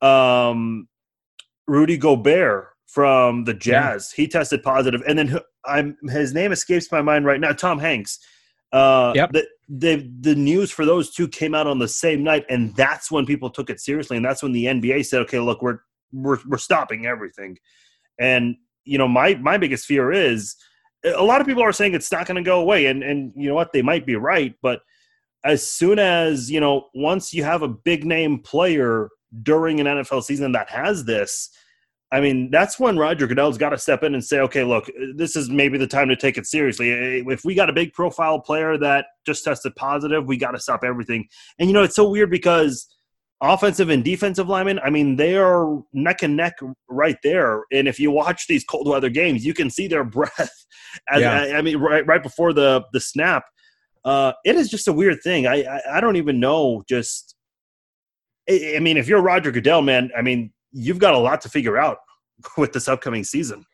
um, 0.00 0.88
Rudy 1.72 1.96
Gobert 1.96 2.68
from 2.86 3.44
the 3.44 3.54
Jazz 3.54 4.12
yeah. 4.12 4.22
he 4.22 4.28
tested 4.28 4.62
positive, 4.62 5.02
and 5.08 5.18
then 5.18 5.40
I'm 5.64 5.96
his 6.10 6.34
name 6.34 6.52
escapes 6.52 6.92
my 6.92 7.00
mind 7.00 7.24
right 7.24 7.40
now. 7.40 7.52
Tom 7.52 7.78
Hanks. 7.78 8.18
Uh, 8.72 9.12
yep. 9.14 9.32
The, 9.32 9.46
the 9.70 10.12
the 10.20 10.34
news 10.34 10.70
for 10.70 10.84
those 10.84 11.14
two 11.14 11.26
came 11.28 11.54
out 11.54 11.66
on 11.66 11.78
the 11.78 11.88
same 11.88 12.22
night, 12.22 12.44
and 12.50 12.76
that's 12.76 13.10
when 13.10 13.24
people 13.24 13.48
took 13.48 13.70
it 13.70 13.80
seriously, 13.80 14.18
and 14.18 14.24
that's 14.24 14.42
when 14.42 14.52
the 14.52 14.66
NBA 14.66 15.06
said, 15.06 15.22
"Okay, 15.22 15.38
look, 15.38 15.62
we're 15.62 15.78
we're 16.12 16.36
we're 16.46 16.58
stopping 16.58 17.06
everything. 17.06 17.56
And 18.20 18.56
you 18.84 18.98
know, 18.98 19.08
my 19.08 19.36
my 19.36 19.56
biggest 19.56 19.86
fear 19.86 20.12
is 20.12 20.56
a 21.04 21.24
lot 21.24 21.40
of 21.40 21.46
people 21.46 21.62
are 21.62 21.72
saying 21.72 21.94
it's 21.94 22.12
not 22.12 22.26
going 22.26 22.36
to 22.36 22.42
go 22.42 22.60
away, 22.60 22.84
and 22.84 23.02
and 23.02 23.32
you 23.34 23.48
know 23.48 23.54
what, 23.54 23.72
they 23.72 23.80
might 23.80 24.04
be 24.04 24.16
right, 24.16 24.54
but 24.60 24.80
as 25.42 25.66
soon 25.66 25.98
as 25.98 26.50
you 26.50 26.60
know, 26.60 26.88
once 26.94 27.32
you 27.32 27.44
have 27.44 27.62
a 27.62 27.68
big 27.68 28.04
name 28.04 28.40
player 28.40 29.08
during 29.42 29.80
an 29.80 29.86
NFL 29.86 30.22
season 30.22 30.52
that 30.52 30.68
has 30.68 31.04
this. 31.04 31.50
I 32.12 32.20
mean, 32.20 32.50
that's 32.50 32.78
when 32.78 32.98
Roger 32.98 33.26
Goodell's 33.26 33.56
got 33.56 33.70
to 33.70 33.78
step 33.78 34.02
in 34.02 34.12
and 34.12 34.22
say, 34.22 34.38
okay, 34.40 34.64
look, 34.64 34.90
this 35.16 35.34
is 35.34 35.48
maybe 35.48 35.78
the 35.78 35.86
time 35.86 36.08
to 36.08 36.16
take 36.16 36.36
it 36.36 36.46
seriously. 36.46 36.90
If 36.90 37.42
we 37.42 37.54
got 37.54 37.70
a 37.70 37.72
big 37.72 37.94
profile 37.94 38.38
player 38.38 38.76
that 38.76 39.06
just 39.24 39.44
tested 39.44 39.74
positive, 39.76 40.26
we 40.26 40.36
got 40.36 40.50
to 40.50 40.60
stop 40.60 40.84
everything. 40.84 41.26
And, 41.58 41.70
you 41.70 41.74
know, 41.74 41.82
it's 41.82 41.96
so 41.96 42.10
weird 42.10 42.30
because 42.30 42.86
offensive 43.40 43.88
and 43.88 44.04
defensive 44.04 44.46
linemen, 44.46 44.78
I 44.80 44.90
mean, 44.90 45.16
they 45.16 45.36
are 45.36 45.82
neck 45.94 46.22
and 46.22 46.36
neck 46.36 46.58
right 46.86 47.16
there. 47.24 47.64
And 47.72 47.88
if 47.88 47.98
you 47.98 48.10
watch 48.10 48.46
these 48.46 48.62
cold 48.62 48.86
weather 48.86 49.08
games, 49.08 49.46
you 49.46 49.54
can 49.54 49.70
see 49.70 49.88
their 49.88 50.04
breath. 50.18 50.66
As, 51.08 51.22
yeah. 51.22 51.32
I, 51.32 51.56
I, 51.56 51.62
mean, 51.62 51.78
right 51.78 52.06
right 52.06 52.22
before 52.22 52.52
the 52.52 52.84
the 52.92 53.00
snap. 53.00 53.44
Uh, 54.04 54.32
it 54.44 54.56
is 54.56 54.68
just 54.68 54.88
a 54.88 54.92
weird 54.92 55.20
thing. 55.22 55.46
I, 55.46 55.62
I, 55.62 55.96
I 55.96 56.00
don't 56.00 56.16
even 56.16 56.40
know. 56.40 56.82
Just, 56.88 57.36
I, 58.50 58.74
I 58.76 58.78
mean, 58.80 58.98
if 58.98 59.08
you're 59.08 59.22
Roger 59.22 59.50
Goodell, 59.50 59.80
man, 59.80 60.10
I 60.16 60.22
mean, 60.22 60.52
you've 60.72 60.98
got 60.98 61.14
a 61.14 61.18
lot 61.18 61.40
to 61.42 61.48
figure 61.48 61.78
out 61.78 61.98
with 62.56 62.72
this 62.72 62.88
upcoming 62.88 63.24
season. 63.24 63.64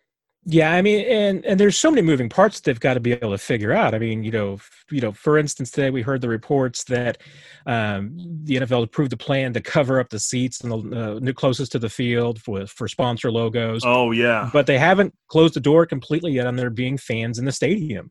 Yeah, 0.50 0.72
I 0.72 0.80
mean, 0.80 1.04
and 1.06 1.44
and 1.44 1.60
there's 1.60 1.76
so 1.76 1.90
many 1.90 2.00
moving 2.00 2.30
parts 2.30 2.60
they've 2.60 2.78
got 2.78 2.94
to 2.94 3.00
be 3.00 3.12
able 3.12 3.32
to 3.32 3.38
figure 3.38 3.72
out. 3.72 3.94
I 3.94 3.98
mean, 3.98 4.22
you 4.22 4.30
know, 4.30 4.54
f- 4.54 4.84
you 4.90 5.00
know, 5.00 5.12
for 5.12 5.36
instance, 5.36 5.70
today 5.70 5.90
we 5.90 6.00
heard 6.00 6.22
the 6.22 6.28
reports 6.28 6.84
that 6.84 7.18
um, 7.66 8.16
the 8.44 8.56
NFL 8.56 8.84
approved 8.84 9.12
a 9.12 9.16
plan 9.16 9.52
to 9.52 9.60
cover 9.60 10.00
up 10.00 10.08
the 10.08 10.18
seats 10.18 10.62
and 10.62 10.92
the 10.92 11.30
uh, 11.30 11.32
closest 11.34 11.72
to 11.72 11.78
the 11.78 11.90
field 11.90 12.40
for 12.40 12.66
for 12.66 12.88
sponsor 12.88 13.30
logos. 13.30 13.82
Oh 13.84 14.12
yeah, 14.12 14.48
but 14.52 14.66
they 14.66 14.78
haven't 14.78 15.12
closed 15.26 15.52
the 15.52 15.60
door 15.60 15.84
completely 15.84 16.32
yet 16.32 16.46
on 16.46 16.56
there 16.56 16.70
being 16.70 16.96
fans 16.96 17.38
in 17.38 17.44
the 17.44 17.52
stadium. 17.52 18.10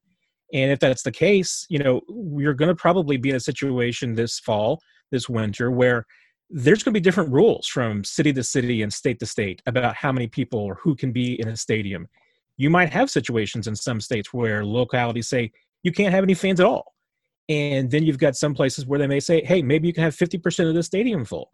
And 0.53 0.71
if 0.71 0.79
that's 0.79 1.03
the 1.03 1.11
case, 1.11 1.65
you 1.69 1.79
know, 1.79 2.01
we're 2.07 2.53
going 2.53 2.69
to 2.69 2.75
probably 2.75 3.17
be 3.17 3.31
in 3.31 3.35
a 3.35 3.39
situation 3.39 4.13
this 4.13 4.39
fall, 4.39 4.79
this 5.11 5.27
winter, 5.27 5.71
where 5.71 6.05
there's 6.49 6.83
going 6.83 6.93
to 6.93 6.99
be 6.99 7.03
different 7.03 7.31
rules 7.31 7.67
from 7.67 8.03
city 8.03 8.31
to 8.33 8.43
city 8.43 8.81
and 8.81 8.93
state 8.93 9.19
to 9.19 9.25
state 9.25 9.61
about 9.65 9.95
how 9.95 10.11
many 10.11 10.27
people 10.27 10.59
or 10.59 10.75
who 10.75 10.95
can 10.95 11.11
be 11.11 11.39
in 11.41 11.47
a 11.49 11.57
stadium 11.57 12.07
you 12.57 12.69
might 12.71 12.89
have 12.89 13.09
situations 13.09 13.67
in 13.67 13.75
some 13.75 14.01
states 14.01 14.33
where 14.33 14.65
localities 14.65 15.27
say 15.27 15.51
you 15.83 15.91
can't 15.91 16.13
have 16.13 16.23
any 16.23 16.33
fans 16.33 16.59
at 16.59 16.65
all. 16.65 16.93
And 17.49 17.89
then 17.89 18.03
you've 18.03 18.17
got 18.17 18.35
some 18.35 18.53
places 18.53 18.85
where 18.85 18.99
they 18.99 19.07
may 19.07 19.21
say, 19.21 19.43
hey, 19.45 19.61
maybe 19.61 19.87
you 19.87 19.93
can 19.93 20.03
have 20.03 20.15
50% 20.15 20.67
of 20.67 20.75
the 20.75 20.83
stadium 20.83 21.23
full. 21.23 21.51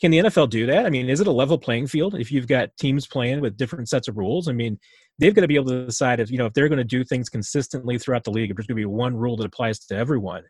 can 0.00 0.10
the 0.10 0.18
NFL 0.18 0.50
do 0.50 0.66
that? 0.66 0.84
I 0.84 0.90
mean, 0.90 1.08
is 1.08 1.20
it 1.20 1.26
a 1.26 1.32
level 1.32 1.56
playing 1.56 1.86
field 1.86 2.14
if 2.14 2.30
you've 2.30 2.48
got 2.48 2.76
teams 2.76 3.06
playing 3.06 3.40
with 3.40 3.56
different 3.56 3.88
sets 3.88 4.08
of 4.08 4.18
rules? 4.18 4.48
I 4.48 4.52
mean, 4.52 4.78
they've 5.18 5.34
got 5.34 5.42
to 5.42 5.48
be 5.48 5.54
able 5.54 5.70
to 5.70 5.86
decide 5.86 6.20
if 6.20 6.30
you 6.30 6.36
know 6.36 6.46
if 6.46 6.52
they're 6.52 6.68
going 6.68 6.78
to 6.78 6.84
do 6.84 7.04
things 7.04 7.30
consistently 7.30 7.96
throughout 7.96 8.24
the 8.24 8.30
league. 8.30 8.50
If 8.50 8.56
there's 8.56 8.66
going 8.66 8.76
to 8.76 8.82
be 8.82 8.86
one 8.86 9.16
rule 9.16 9.36
that 9.36 9.46
applies 9.46 9.78
to 9.78 9.96
everyone. 9.96 10.42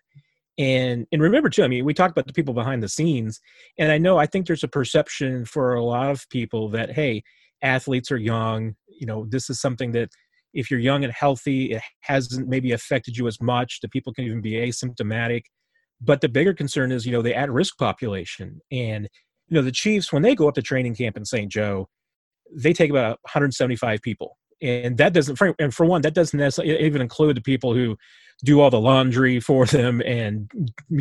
And 0.60 1.06
and 1.10 1.22
remember 1.22 1.48
too, 1.48 1.64
I 1.64 1.68
mean, 1.68 1.86
we 1.86 1.94
talked 1.94 2.12
about 2.12 2.26
the 2.26 2.34
people 2.34 2.52
behind 2.52 2.82
the 2.82 2.88
scenes, 2.88 3.40
and 3.78 3.90
I 3.90 3.96
know 3.96 4.18
I 4.18 4.26
think 4.26 4.46
there's 4.46 4.62
a 4.62 4.68
perception 4.68 5.46
for 5.46 5.72
a 5.72 5.82
lot 5.82 6.10
of 6.10 6.28
people 6.28 6.68
that 6.70 6.92
hey, 6.92 7.22
athletes 7.62 8.12
are 8.12 8.18
young. 8.18 8.74
You 8.88 9.06
know, 9.06 9.26
this 9.26 9.48
is 9.48 9.58
something 9.58 9.92
that 9.92 10.10
if 10.52 10.70
you're 10.70 10.80
young 10.80 11.02
and 11.02 11.12
healthy, 11.12 11.72
it 11.72 11.82
hasn't 12.00 12.46
maybe 12.46 12.72
affected 12.72 13.16
you 13.16 13.26
as 13.26 13.40
much. 13.40 13.80
the 13.80 13.88
people 13.88 14.12
can 14.12 14.24
even 14.24 14.42
be 14.42 14.52
asymptomatic. 14.52 15.42
But 16.00 16.20
the 16.20 16.28
bigger 16.28 16.52
concern 16.52 16.92
is, 16.92 17.06
you 17.06 17.12
know, 17.12 17.22
the 17.22 17.36
at-risk 17.36 17.78
population. 17.78 18.60
And, 18.72 19.08
you 19.48 19.54
know, 19.54 19.62
the 19.62 19.72
Chiefs, 19.72 20.12
when 20.12 20.22
they 20.22 20.34
go 20.34 20.48
up 20.48 20.54
to 20.54 20.62
training 20.62 20.94
camp 20.94 21.16
in 21.16 21.24
St. 21.24 21.50
Joe, 21.50 21.88
they 22.52 22.72
take 22.72 22.90
about 22.90 23.18
175 23.22 24.00
people. 24.02 24.36
And 24.62 24.98
that 24.98 25.12
doesn't, 25.12 25.40
and 25.58 25.74
for 25.74 25.86
one, 25.86 26.02
that 26.02 26.14
doesn't 26.14 26.58
even 26.64 27.00
include 27.00 27.36
the 27.36 27.42
people 27.42 27.74
who 27.74 27.96
do 28.44 28.60
all 28.60 28.70
the 28.70 28.80
laundry 28.80 29.40
for 29.40 29.66
them 29.66 30.00
and 30.04 30.50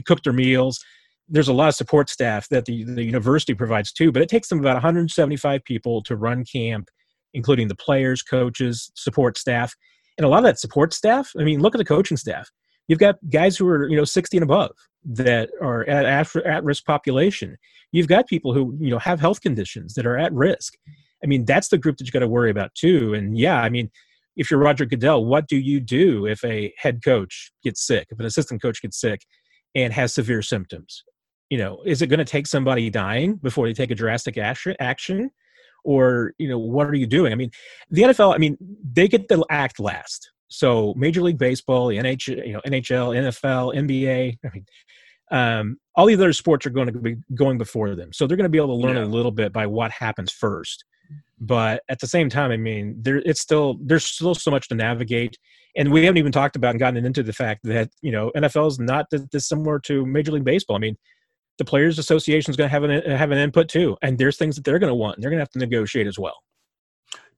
cook 0.05 0.23
their 0.23 0.33
meals. 0.33 0.79
There's 1.27 1.47
a 1.47 1.53
lot 1.53 1.67
of 1.67 1.75
support 1.75 2.09
staff 2.09 2.47
that 2.49 2.65
the, 2.65 2.83
the 2.83 3.03
university 3.03 3.53
provides 3.53 3.91
too, 3.91 4.11
but 4.11 4.21
it 4.21 4.29
takes 4.29 4.49
them 4.49 4.59
about 4.59 4.75
175 4.75 5.63
people 5.63 6.01
to 6.03 6.15
run 6.15 6.43
camp, 6.43 6.89
including 7.33 7.67
the 7.67 7.75
players, 7.75 8.23
coaches, 8.23 8.91
support 8.95 9.37
staff. 9.37 9.75
And 10.17 10.25
a 10.25 10.27
lot 10.27 10.39
of 10.39 10.45
that 10.45 10.59
support 10.59 10.93
staff, 10.93 11.31
I 11.39 11.43
mean, 11.43 11.61
look 11.61 11.75
at 11.75 11.77
the 11.77 11.85
coaching 11.85 12.17
staff 12.17 12.49
You've 12.89 12.99
got 12.99 13.17
guys 13.29 13.55
who 13.55 13.67
are 13.67 13.87
you 13.87 13.95
know 13.95 14.03
60 14.03 14.35
and 14.35 14.43
above 14.43 14.75
that 15.05 15.49
are 15.61 15.87
at 15.87 16.35
at 16.35 16.63
risk 16.63 16.85
population. 16.85 17.55
You've 17.91 18.07
got 18.07 18.27
people 18.27 18.53
who 18.53 18.75
you 18.81 18.89
know 18.89 18.99
have 18.99 19.21
health 19.21 19.41
conditions 19.41 19.93
that 19.93 20.07
are 20.07 20.17
at 20.17 20.33
risk. 20.33 20.73
I 21.23 21.27
mean, 21.27 21.45
that's 21.45 21.69
the 21.69 21.77
group 21.77 21.97
that 21.97 22.05
you 22.05 22.11
got 22.11 22.19
to 22.19 22.27
worry 22.27 22.49
about 22.49 22.73
too. 22.73 23.13
And 23.13 23.37
yeah, 23.37 23.61
I 23.61 23.69
mean, 23.69 23.91
if 24.35 24.49
you're 24.49 24.59
Roger 24.59 24.85
Goodell, 24.85 25.25
what 25.25 25.47
do 25.47 25.57
you 25.57 25.79
do 25.79 26.25
if 26.25 26.43
a 26.43 26.73
head 26.77 27.03
coach 27.03 27.51
gets 27.63 27.85
sick, 27.85 28.07
if 28.09 28.19
an 28.19 28.25
assistant 28.25 28.61
coach 28.61 28.81
gets 28.81 28.99
sick 28.99 29.21
and 29.75 29.93
has 29.93 30.13
severe 30.13 30.41
symptoms? 30.41 31.03
You 31.49 31.57
know, 31.57 31.81
is 31.85 32.01
it 32.01 32.07
going 32.07 32.19
to 32.19 32.25
take 32.25 32.47
somebody 32.47 32.89
dying 32.89 33.35
before 33.35 33.67
they 33.67 33.73
take 33.73 33.91
a 33.91 33.95
drastic 33.95 34.37
action? 34.37 35.31
Or, 35.83 36.33
you 36.37 36.47
know, 36.47 36.59
what 36.59 36.87
are 36.87 36.95
you 36.95 37.07
doing? 37.07 37.31
I 37.31 37.35
mean, 37.35 37.51
the 37.89 38.03
NFL, 38.03 38.35
I 38.35 38.37
mean, 38.37 38.57
they 38.83 39.07
get 39.07 39.29
the 39.29 39.43
act 39.49 39.79
last. 39.79 40.31
So 40.49 40.93
Major 40.97 41.21
League 41.21 41.37
Baseball, 41.37 41.87
the 41.87 41.97
NHL, 41.97 42.45
you 42.45 42.53
know, 42.53 42.61
NHL, 42.65 43.15
NFL, 43.15 43.75
NBA, 43.75 44.37
I 44.43 44.49
mean, 44.53 44.65
um, 45.31 45.77
all 45.95 46.07
the 46.07 46.15
other 46.15 46.33
sports 46.33 46.65
are 46.65 46.71
going 46.71 46.87
to 46.91 46.99
be 46.99 47.17
going 47.35 47.57
before 47.57 47.95
them. 47.95 48.11
So 48.13 48.25
they're 48.25 48.37
going 48.37 48.45
to 48.45 48.49
be 48.49 48.57
able 48.57 48.79
to 48.79 48.87
learn 48.87 48.97
yeah. 48.97 49.03
a 49.03 49.05
little 49.05 49.31
bit 49.31 49.53
by 49.53 49.67
what 49.67 49.91
happens 49.91 50.31
first. 50.31 50.85
But 51.39 51.83
at 51.89 51.99
the 51.99 52.07
same 52.07 52.29
time, 52.29 52.51
I 52.51 52.57
mean, 52.57 52.95
there 52.99 53.17
it's 53.17 53.39
still 53.39 53.77
there's 53.81 54.05
still 54.05 54.35
so 54.35 54.51
much 54.51 54.67
to 54.69 54.75
navigate, 54.75 55.37
and 55.77 55.91
we 55.91 56.03
haven't 56.03 56.17
even 56.17 56.31
talked 56.31 56.55
about 56.55 56.71
and 56.71 56.79
gotten 56.79 57.05
into 57.05 57.23
the 57.23 57.33
fact 57.33 57.61
that 57.63 57.89
you 58.01 58.11
know 58.11 58.31
NFL 58.35 58.67
is 58.67 58.79
not 58.79 59.05
dissimilar 59.31 59.79
to 59.79 60.05
Major 60.05 60.33
League 60.33 60.43
Baseball. 60.43 60.75
I 60.75 60.79
mean, 60.79 60.97
the 61.57 61.65
Players 61.65 61.97
Association 61.97 62.51
is 62.51 62.57
going 62.57 62.69
to 62.69 62.71
have 62.71 62.83
an 62.83 63.11
have 63.11 63.31
an 63.31 63.37
input 63.37 63.69
too, 63.69 63.95
and 64.01 64.17
there's 64.17 64.37
things 64.37 64.55
that 64.55 64.65
they're 64.65 64.79
going 64.79 64.89
to 64.89 64.95
want. 64.95 65.15
And 65.15 65.23
they're 65.23 65.31
going 65.31 65.39
to 65.39 65.43
have 65.43 65.51
to 65.51 65.59
negotiate 65.59 66.07
as 66.07 66.19
well. 66.19 66.35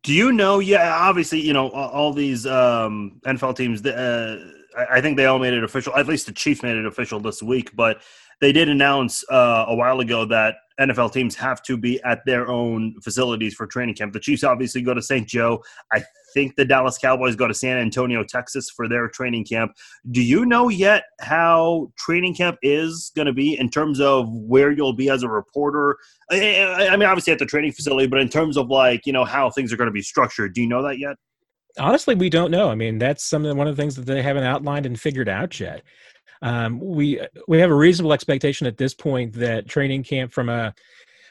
Do 0.03 0.13
you 0.13 0.31
know? 0.31 0.59
Yeah, 0.59 0.95
obviously, 0.95 1.41
you 1.41 1.53
know 1.53 1.69
all 1.69 2.11
these 2.11 2.47
um, 2.47 3.19
NFL 3.25 3.55
teams. 3.55 3.85
Uh, 3.85 4.51
I 4.89 5.01
think 5.01 5.17
they 5.17 5.25
all 5.25 5.37
made 5.37 5.53
it 5.53 5.63
official. 5.63 5.95
At 5.95 6.07
least 6.07 6.25
the 6.25 6.31
Chiefs 6.31 6.63
made 6.63 6.77
it 6.77 6.85
official 6.85 7.19
this 7.19 7.43
week. 7.43 7.75
But 7.75 8.01
they 8.41 8.51
did 8.51 8.67
announce 8.69 9.23
uh, 9.31 9.65
a 9.67 9.75
while 9.75 9.99
ago 9.99 10.25
that 10.25 10.55
NFL 10.79 11.13
teams 11.13 11.35
have 11.35 11.61
to 11.63 11.77
be 11.77 12.01
at 12.03 12.25
their 12.25 12.49
own 12.49 12.95
facilities 13.03 13.53
for 13.53 13.67
training 13.67 13.93
camp. 13.93 14.13
The 14.13 14.19
Chiefs 14.19 14.43
obviously 14.43 14.81
go 14.81 14.95
to 14.95 15.01
St. 15.01 15.27
Joe. 15.27 15.63
I 15.93 16.03
think 16.33 16.55
the 16.55 16.65
Dallas 16.65 16.97
Cowboys 16.97 17.35
go 17.35 17.47
to 17.47 17.53
San 17.53 17.77
Antonio, 17.77 18.23
Texas 18.23 18.69
for 18.69 18.89
their 18.89 19.07
training 19.07 19.45
camp. 19.45 19.73
Do 20.09 20.23
you 20.23 20.45
know 20.45 20.69
yet 20.69 21.03
how 21.19 21.91
training 21.97 22.33
camp 22.33 22.57
is 22.63 23.11
going 23.15 23.27
to 23.27 23.33
be 23.33 23.59
in 23.59 23.69
terms 23.69 24.01
of 24.01 24.27
where 24.31 24.71
you'll 24.71 24.93
be 24.93 25.09
as 25.09 25.21
a 25.21 25.29
reporter? 25.29 25.97
I 26.31 26.95
mean, 26.97 27.07
obviously 27.07 27.33
at 27.33 27.39
the 27.39 27.45
training 27.45 27.73
facility, 27.73 28.07
but 28.07 28.19
in 28.19 28.29
terms 28.29 28.57
of 28.57 28.69
like, 28.69 29.05
you 29.05 29.13
know, 29.13 29.23
how 29.23 29.51
things 29.51 29.71
are 29.71 29.77
going 29.77 29.89
to 29.89 29.93
be 29.93 30.01
structured, 30.01 30.55
do 30.55 30.61
you 30.61 30.67
know 30.67 30.81
that 30.81 30.97
yet? 30.97 31.15
Honestly, 31.77 32.15
we 32.15 32.29
don't 32.29 32.51
know. 32.51 32.69
I 32.69 32.75
mean, 32.75 32.97
that's 32.97 33.23
some 33.23 33.43
one 33.43 33.67
of 33.67 33.75
the 33.75 33.81
things 33.81 33.95
that 33.95 34.05
they 34.05 34.21
haven't 34.21 34.43
outlined 34.43 34.85
and 34.85 34.99
figured 34.99 35.29
out 35.29 35.59
yet. 35.59 35.83
Um, 36.41 36.79
we 36.79 37.19
we 37.47 37.59
have 37.59 37.69
a 37.69 37.75
reasonable 37.75 38.13
expectation 38.13 38.67
at 38.67 38.77
this 38.77 38.93
point 38.93 39.33
that 39.33 39.67
training 39.67 40.03
camp 40.03 40.33
from 40.33 40.49
a 40.49 40.73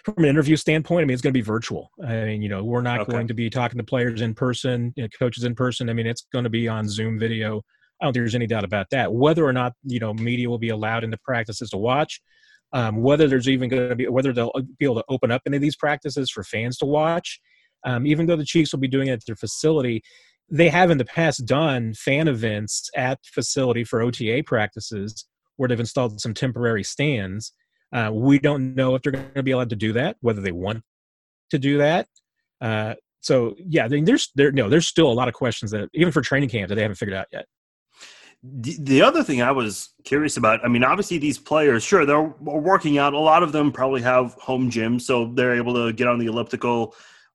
from 0.04 0.14
an 0.18 0.30
interview 0.30 0.56
standpoint, 0.56 1.02
I 1.02 1.06
mean, 1.06 1.12
it's 1.12 1.22
going 1.22 1.32
to 1.32 1.38
be 1.38 1.42
virtual. 1.42 1.90
I 2.02 2.24
mean, 2.24 2.42
you 2.42 2.48
know, 2.48 2.64
we're 2.64 2.80
not 2.80 3.00
okay. 3.00 3.12
going 3.12 3.28
to 3.28 3.34
be 3.34 3.50
talking 3.50 3.78
to 3.78 3.84
players 3.84 4.22
in 4.22 4.34
person, 4.34 4.94
you 4.96 5.02
know, 5.02 5.08
coaches 5.18 5.44
in 5.44 5.54
person. 5.54 5.90
I 5.90 5.92
mean, 5.92 6.06
it's 6.06 6.26
going 6.32 6.44
to 6.44 6.50
be 6.50 6.68
on 6.68 6.88
Zoom 6.88 7.18
video. 7.18 7.62
I 8.00 8.06
don't 8.06 8.14
think 8.14 8.22
there's 8.22 8.34
any 8.34 8.46
doubt 8.46 8.64
about 8.64 8.86
that. 8.90 9.12
Whether 9.12 9.44
or 9.44 9.52
not 9.52 9.74
you 9.84 10.00
know 10.00 10.14
media 10.14 10.48
will 10.48 10.58
be 10.58 10.70
allowed 10.70 11.04
into 11.04 11.18
practices 11.24 11.70
to 11.70 11.76
watch, 11.76 12.20
um, 12.72 13.02
whether 13.02 13.28
there's 13.28 13.48
even 13.48 13.68
going 13.68 13.90
to 13.90 13.96
be 13.96 14.08
whether 14.08 14.32
they'll 14.32 14.52
be 14.78 14.84
able 14.84 14.96
to 14.96 15.04
open 15.08 15.30
up 15.30 15.42
any 15.46 15.56
of 15.56 15.62
these 15.62 15.76
practices 15.76 16.30
for 16.30 16.42
fans 16.44 16.78
to 16.78 16.86
watch, 16.86 17.40
um, 17.84 18.06
even 18.06 18.26
though 18.26 18.36
the 18.36 18.44
Chiefs 18.44 18.72
will 18.72 18.80
be 18.80 18.88
doing 18.88 19.08
it 19.08 19.12
at 19.12 19.26
their 19.26 19.36
facility, 19.36 20.02
they 20.51 20.68
have 20.68 20.90
in 20.90 20.98
the 20.98 21.05
past 21.05 21.47
done 21.47 21.94
fan 21.94 22.28
events 22.28 22.90
at 22.97 23.18
facility 23.24 23.85
for 23.85 24.02
OTA 24.02 24.43
practices 24.47 25.27
where 25.56 25.68
they've 25.68 25.81
installed 25.81 26.20
some 26.20 26.35
temporary 26.35 26.82
stands. 26.82 27.52
Uh, 27.93 28.10
we 28.12 28.39
don't 28.39 28.74
know 28.74 28.94
if 28.94 29.02
they're 29.02 29.12
going 29.12 29.31
to 29.35 29.43
be 29.43 29.51
allowed 29.51 29.70
to 29.70 29.77
do 29.77 29.93
that, 29.93 30.16
whether 30.20 30.40
they 30.40 30.52
want 30.52 30.82
to 31.51 31.59
do 31.59 31.78
that. 31.78 32.06
Uh, 32.60 32.94
so 33.20 33.55
yeah, 33.59 33.86
there's 33.89 34.31
there 34.35 34.52
no, 34.52 34.68
there's 34.68 34.86
still 34.86 35.10
a 35.10 35.12
lot 35.12 35.28
of 35.28 35.35
questions 35.35 35.70
that 35.72 35.89
even 35.93 36.12
for 36.12 36.22
training 36.22 36.48
camp 36.48 36.68
that 36.68 36.77
they 36.77 36.82
haven't 36.82 36.97
figured 36.97 37.16
out 37.16 37.27
yet. 37.32 37.47
The, 38.43 38.77
the 38.81 39.02
other 39.02 39.22
thing 39.22 39.43
I 39.43 39.51
was 39.51 39.90
curious 40.05 40.39
about, 40.39 40.64
I 40.64 40.68
mean, 40.68 40.82
obviously 40.82 41.18
these 41.18 41.39
players, 41.39 41.82
sure, 41.82 42.06
they're 42.06 42.22
working 42.22 42.97
out. 42.97 43.12
A 43.12 43.18
lot 43.18 43.43
of 43.43 43.52
them 43.52 43.70
probably 43.70 44.01
have 44.01 44.32
home 44.35 44.70
gyms, 44.70 45.02
so 45.02 45.31
they're 45.35 45.55
able 45.55 45.74
to 45.74 45.93
get 45.93 46.09
on 46.09 46.18
the 46.18 46.27
elliptical 46.27 46.94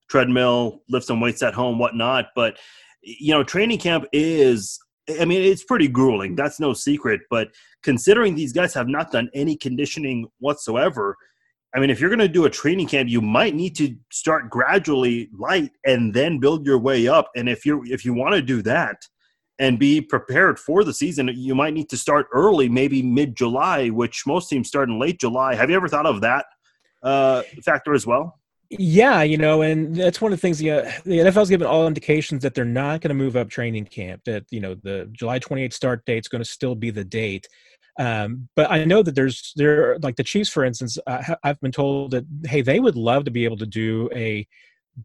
treadmill, 0.10 0.82
lift 0.90 1.06
some 1.06 1.22
weights 1.22 1.44
at 1.44 1.54
home, 1.54 1.78
whatnot. 1.78 2.30
But 2.36 2.58
you 3.06 3.32
know, 3.32 3.44
training 3.44 3.80
camp 3.80 4.06
is 4.12 4.80
I 5.20 5.26
mean, 5.26 5.42
it's 5.42 5.64
pretty 5.64 5.88
grueling. 5.88 6.36
That's 6.36 6.60
no 6.60 6.74
secret. 6.74 7.22
But 7.30 7.50
considering 7.84 8.34
these 8.34 8.52
guys 8.52 8.74
have 8.74 8.88
not 8.88 9.12
done 9.12 9.30
any 9.34 9.56
conditioning 9.56 10.28
whatsoever, 10.40 11.16
I 11.76 11.80
mean, 11.80 11.90
if 11.90 12.00
you're 12.00 12.10
going 12.10 12.20
to 12.20 12.28
do 12.28 12.46
a 12.46 12.50
training 12.50 12.88
camp, 12.88 13.10
you 13.10 13.22
might 13.22 13.54
need 13.54 13.76
to 13.76 13.96
start 14.12 14.50
gradually 14.50 15.30
light 15.38 15.72
and 15.86 16.14
then 16.14 16.40
build 16.40 16.66
your 16.66 16.80
way 16.80 17.08
up. 17.08 17.30
And 17.36 17.48
if 17.48 17.66
you 17.66 17.84
if 17.86 18.04
you 18.06 18.14
want 18.14 18.34
to 18.34 18.42
do 18.42 18.62
that 18.64 18.98
and 19.60 19.78
be 19.78 20.02
prepared 20.02 20.58
for 20.58 20.84
the 20.84 20.94
season, 20.94 21.30
you 21.36 21.54
might 21.54 21.74
need 21.74 21.90
to 21.90 21.98
start 21.98 22.28
early, 22.34 22.70
maybe 22.70 23.04
mid 23.04 23.36
July, 23.36 23.90
which 23.90 24.24
most 24.26 24.50
teams 24.50 24.70
start 24.70 24.90
in 24.90 25.00
late 25.00 25.20
July. 25.20 25.54
Have 25.54 25.70
you 25.70 25.76
ever 25.76 25.88
thought 25.88 26.06
of 26.06 26.22
that 26.22 26.46
uh, 27.04 27.44
factor 27.64 27.94
as 27.94 28.08
well? 28.08 28.40
Yeah, 28.70 29.22
you 29.22 29.38
know, 29.38 29.62
and 29.62 29.96
that's 29.96 30.20
one 30.20 30.34
of 30.34 30.40
the 30.40 30.42
things. 30.42 30.58
The, 30.58 30.72
uh, 30.72 30.92
the 31.06 31.20
NFL's 31.20 31.50
given 31.50 31.68
all 31.68 31.88
indications 31.88 32.42
that 32.44 32.56
they're 32.56 32.66
not 32.66 33.02
going 33.02 33.10
to 33.10 33.16
move 33.16 33.36
up 33.36 33.50
training 33.50 33.86
camp. 33.86 34.22
That 34.26 34.46
you 34.50 34.60
know 34.60 34.76
the 34.76 35.08
July 35.12 35.40
28th 35.40 35.74
start 35.74 36.06
date 36.06 36.20
is 36.26 36.28
going 36.28 36.44
to 36.44 36.50
still 36.50 36.74
be 36.76 36.90
the 36.90 37.04
date. 37.04 37.48
Um, 38.00 38.50
but 38.56 38.70
I 38.72 38.84
know 38.84 39.04
that 39.04 39.16
there's 39.16 39.54
there 39.56 39.98
like 40.00 40.16
the 40.16 40.24
Chiefs, 40.24 40.50
for 40.50 40.66
instance. 40.66 40.98
I've 41.44 41.60
been 41.62 41.72
told 41.72 42.12
that 42.12 42.26
hey, 42.46 42.62
they 42.62 42.80
would 42.80 42.96
love 42.96 43.26
to 43.26 43.32
be 43.32 43.46
able 43.46 43.58
to 43.58 43.68
do 43.68 44.10
a 44.16 44.48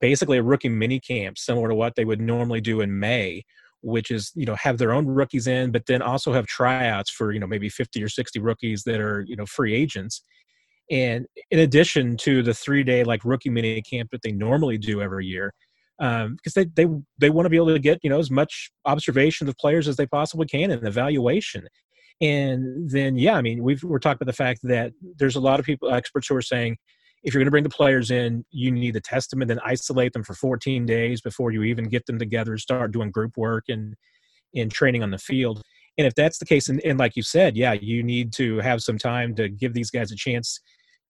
basically 0.01 0.39
a 0.39 0.43
rookie 0.43 0.69
mini 0.69 0.99
camp 1.01 1.37
similar 1.37 1.69
to 1.69 1.75
what 1.75 1.97
they 1.97 2.05
would 2.05 2.21
normally 2.21 2.61
do 2.63 2.81
in 2.81 2.99
May, 2.99 3.45
which 3.83 4.11
is 4.11 4.33
you 4.35 4.47
know 4.47 4.55
have 4.57 4.79
their 4.79 4.93
own 4.93 5.07
rookies 5.07 5.47
in, 5.47 5.71
but 5.71 5.85
then 5.87 6.01
also 6.01 6.33
have 6.33 6.47
tryouts 6.47 7.11
for 7.11 7.33
you 7.33 7.41
know 7.41 7.47
maybe 7.47 7.69
50 7.69 8.03
or 8.03 8.09
60 8.09 8.39
rookies 8.41 8.85
that 8.85 9.01
are 9.01 9.21
you 9.21 9.37
know 9.37 9.47
free 9.47 9.75
agents 9.75 10.23
and 10.91 11.27
in 11.51 11.61
addition 11.61 12.17
to 12.17 12.43
the 12.43 12.55
three 12.55 12.83
day 12.83 13.05
like 13.05 13.25
rookie 13.25 13.51
mini 13.51 13.81
camp 13.83 14.11
that 14.11 14.23
they 14.23 14.33
normally 14.33 14.77
do 14.77 15.01
every 15.01 15.27
year 15.27 15.55
um, 16.01 16.37
because 16.37 16.55
they 16.55 16.65
they 16.65 16.87
they 17.19 17.31
want 17.31 17.47
to 17.47 17.51
be 17.51 17.57
able 17.57 17.69
to 17.69 17.79
get 17.79 18.01
you 18.03 18.11
know 18.11 18.19
as 18.19 18.31
much 18.31 18.71
observation 18.87 19.49
of 19.49 19.57
players 19.59 19.87
as 19.87 19.97
they 19.97 20.07
possibly 20.07 20.47
can 20.47 20.71
and 20.71 20.87
evaluation. 20.87 21.69
And 22.23 22.91
then 22.91 23.17
yeah 23.17 23.35
i 23.35 23.43
mean 23.43 23.63
we've 23.63 23.83
we're 23.83 23.99
talking 23.99 24.19
about 24.21 24.27
the 24.27 24.37
fact 24.37 24.61
that 24.65 24.93
there's 25.17 25.37
a 25.37 25.41
lot 25.41 25.59
of 25.61 25.67
people 25.67 25.91
experts 25.91 26.29
who 26.29 26.37
are 26.37 26.43
saying 26.43 26.77
if 27.23 27.33
you're 27.33 27.41
going 27.41 27.47
to 27.47 27.51
bring 27.51 27.65
the 27.65 27.71
players 27.71 28.11
in 28.11 28.45
you 28.51 28.71
need 28.71 28.93
to 28.93 29.01
test 29.01 29.31
them 29.31 29.41
and 29.41 29.51
then 29.51 29.61
isolate 29.65 30.13
them 30.13 30.23
for 30.23 30.35
14 30.35 30.85
days 30.85 31.23
before 31.23 31.51
you 31.51 31.63
even 31.63 31.89
get 31.89 32.05
them 32.07 32.19
together 32.19 32.53
and 32.53 32.61
start 32.61 32.93
doing 32.93 33.11
group 33.11 33.37
work 33.37 33.65
and 33.69 33.95
and 34.55 34.71
training 34.73 35.03
on 35.03 35.13
the 35.13 35.19
field. 35.19 35.63
And 35.97 36.07
if 36.07 36.15
that's 36.15 36.39
the 36.39 36.45
case 36.45 36.69
and, 36.69 36.81
and 36.85 36.99
like 36.99 37.17
you 37.17 37.23
said 37.23 37.57
yeah 37.57 37.73
you 37.73 38.03
need 38.03 38.33
to 38.35 38.59
have 38.59 38.83
some 38.83 38.99
time 38.99 39.35
to 39.37 39.49
give 39.49 39.73
these 39.73 39.91
guys 39.91 40.13
a 40.13 40.17
chance 40.17 40.61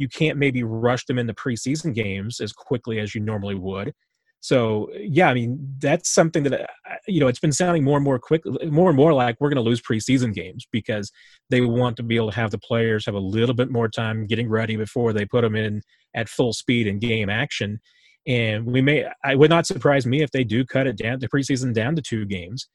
you 0.01 0.09
can't 0.09 0.39
maybe 0.39 0.63
rush 0.63 1.05
them 1.05 1.19
into 1.19 1.35
preseason 1.35 1.95
games 1.95 2.41
as 2.41 2.53
quickly 2.53 2.99
as 2.99 3.15
you 3.15 3.21
normally 3.21 3.55
would. 3.55 3.93
So 4.41 4.89
yeah, 4.97 5.29
I 5.29 5.35
mean 5.35 5.77
that's 5.79 6.09
something 6.09 6.43
that 6.45 6.63
uh, 6.63 6.67
you 7.07 7.21
know 7.21 7.29
it's 7.29 7.39
been 7.39 7.53
sounding 7.53 7.85
more 7.85 7.99
and 7.99 8.05
more 8.05 8.19
quick, 8.19 8.43
more 8.65 8.89
and 8.89 8.97
more 8.97 9.13
like 9.13 9.37
we're 9.39 9.51
going 9.51 9.63
to 9.63 9.69
lose 9.69 9.83
preseason 9.83 10.33
games 10.33 10.67
because 10.73 11.13
they 11.51 11.61
want 11.61 11.99
to 11.99 12.03
be 12.03 12.17
able 12.17 12.31
to 12.31 12.37
have 12.37 12.51
the 12.51 12.59
players 12.59 13.05
have 13.05 13.15
a 13.15 13.19
little 13.19 13.55
bit 13.55 13.71
more 13.71 13.89
time 13.89 14.27
getting 14.27 14.49
ready 14.49 14.77
before 14.77 15.13
they 15.13 15.27
put 15.27 15.43
them 15.43 15.55
in 15.55 15.83
at 16.15 16.31
full 16.31 16.55
speed 16.55 16.87
in 16.87 16.99
game 16.99 17.29
action. 17.29 17.79
And 18.27 18.65
we 18.65 18.81
may, 18.81 19.07
I 19.25 19.35
would 19.35 19.51
not 19.51 19.67
surprise 19.67 20.07
me 20.07 20.23
if 20.23 20.31
they 20.31 20.45
do 20.45 20.65
cut 20.65 20.87
it 20.87 20.97
down 20.97 21.19
the 21.19 21.29
preseason 21.29 21.75
down 21.75 21.97
to 21.97 22.03
two 22.03 22.25
games, 22.25 22.69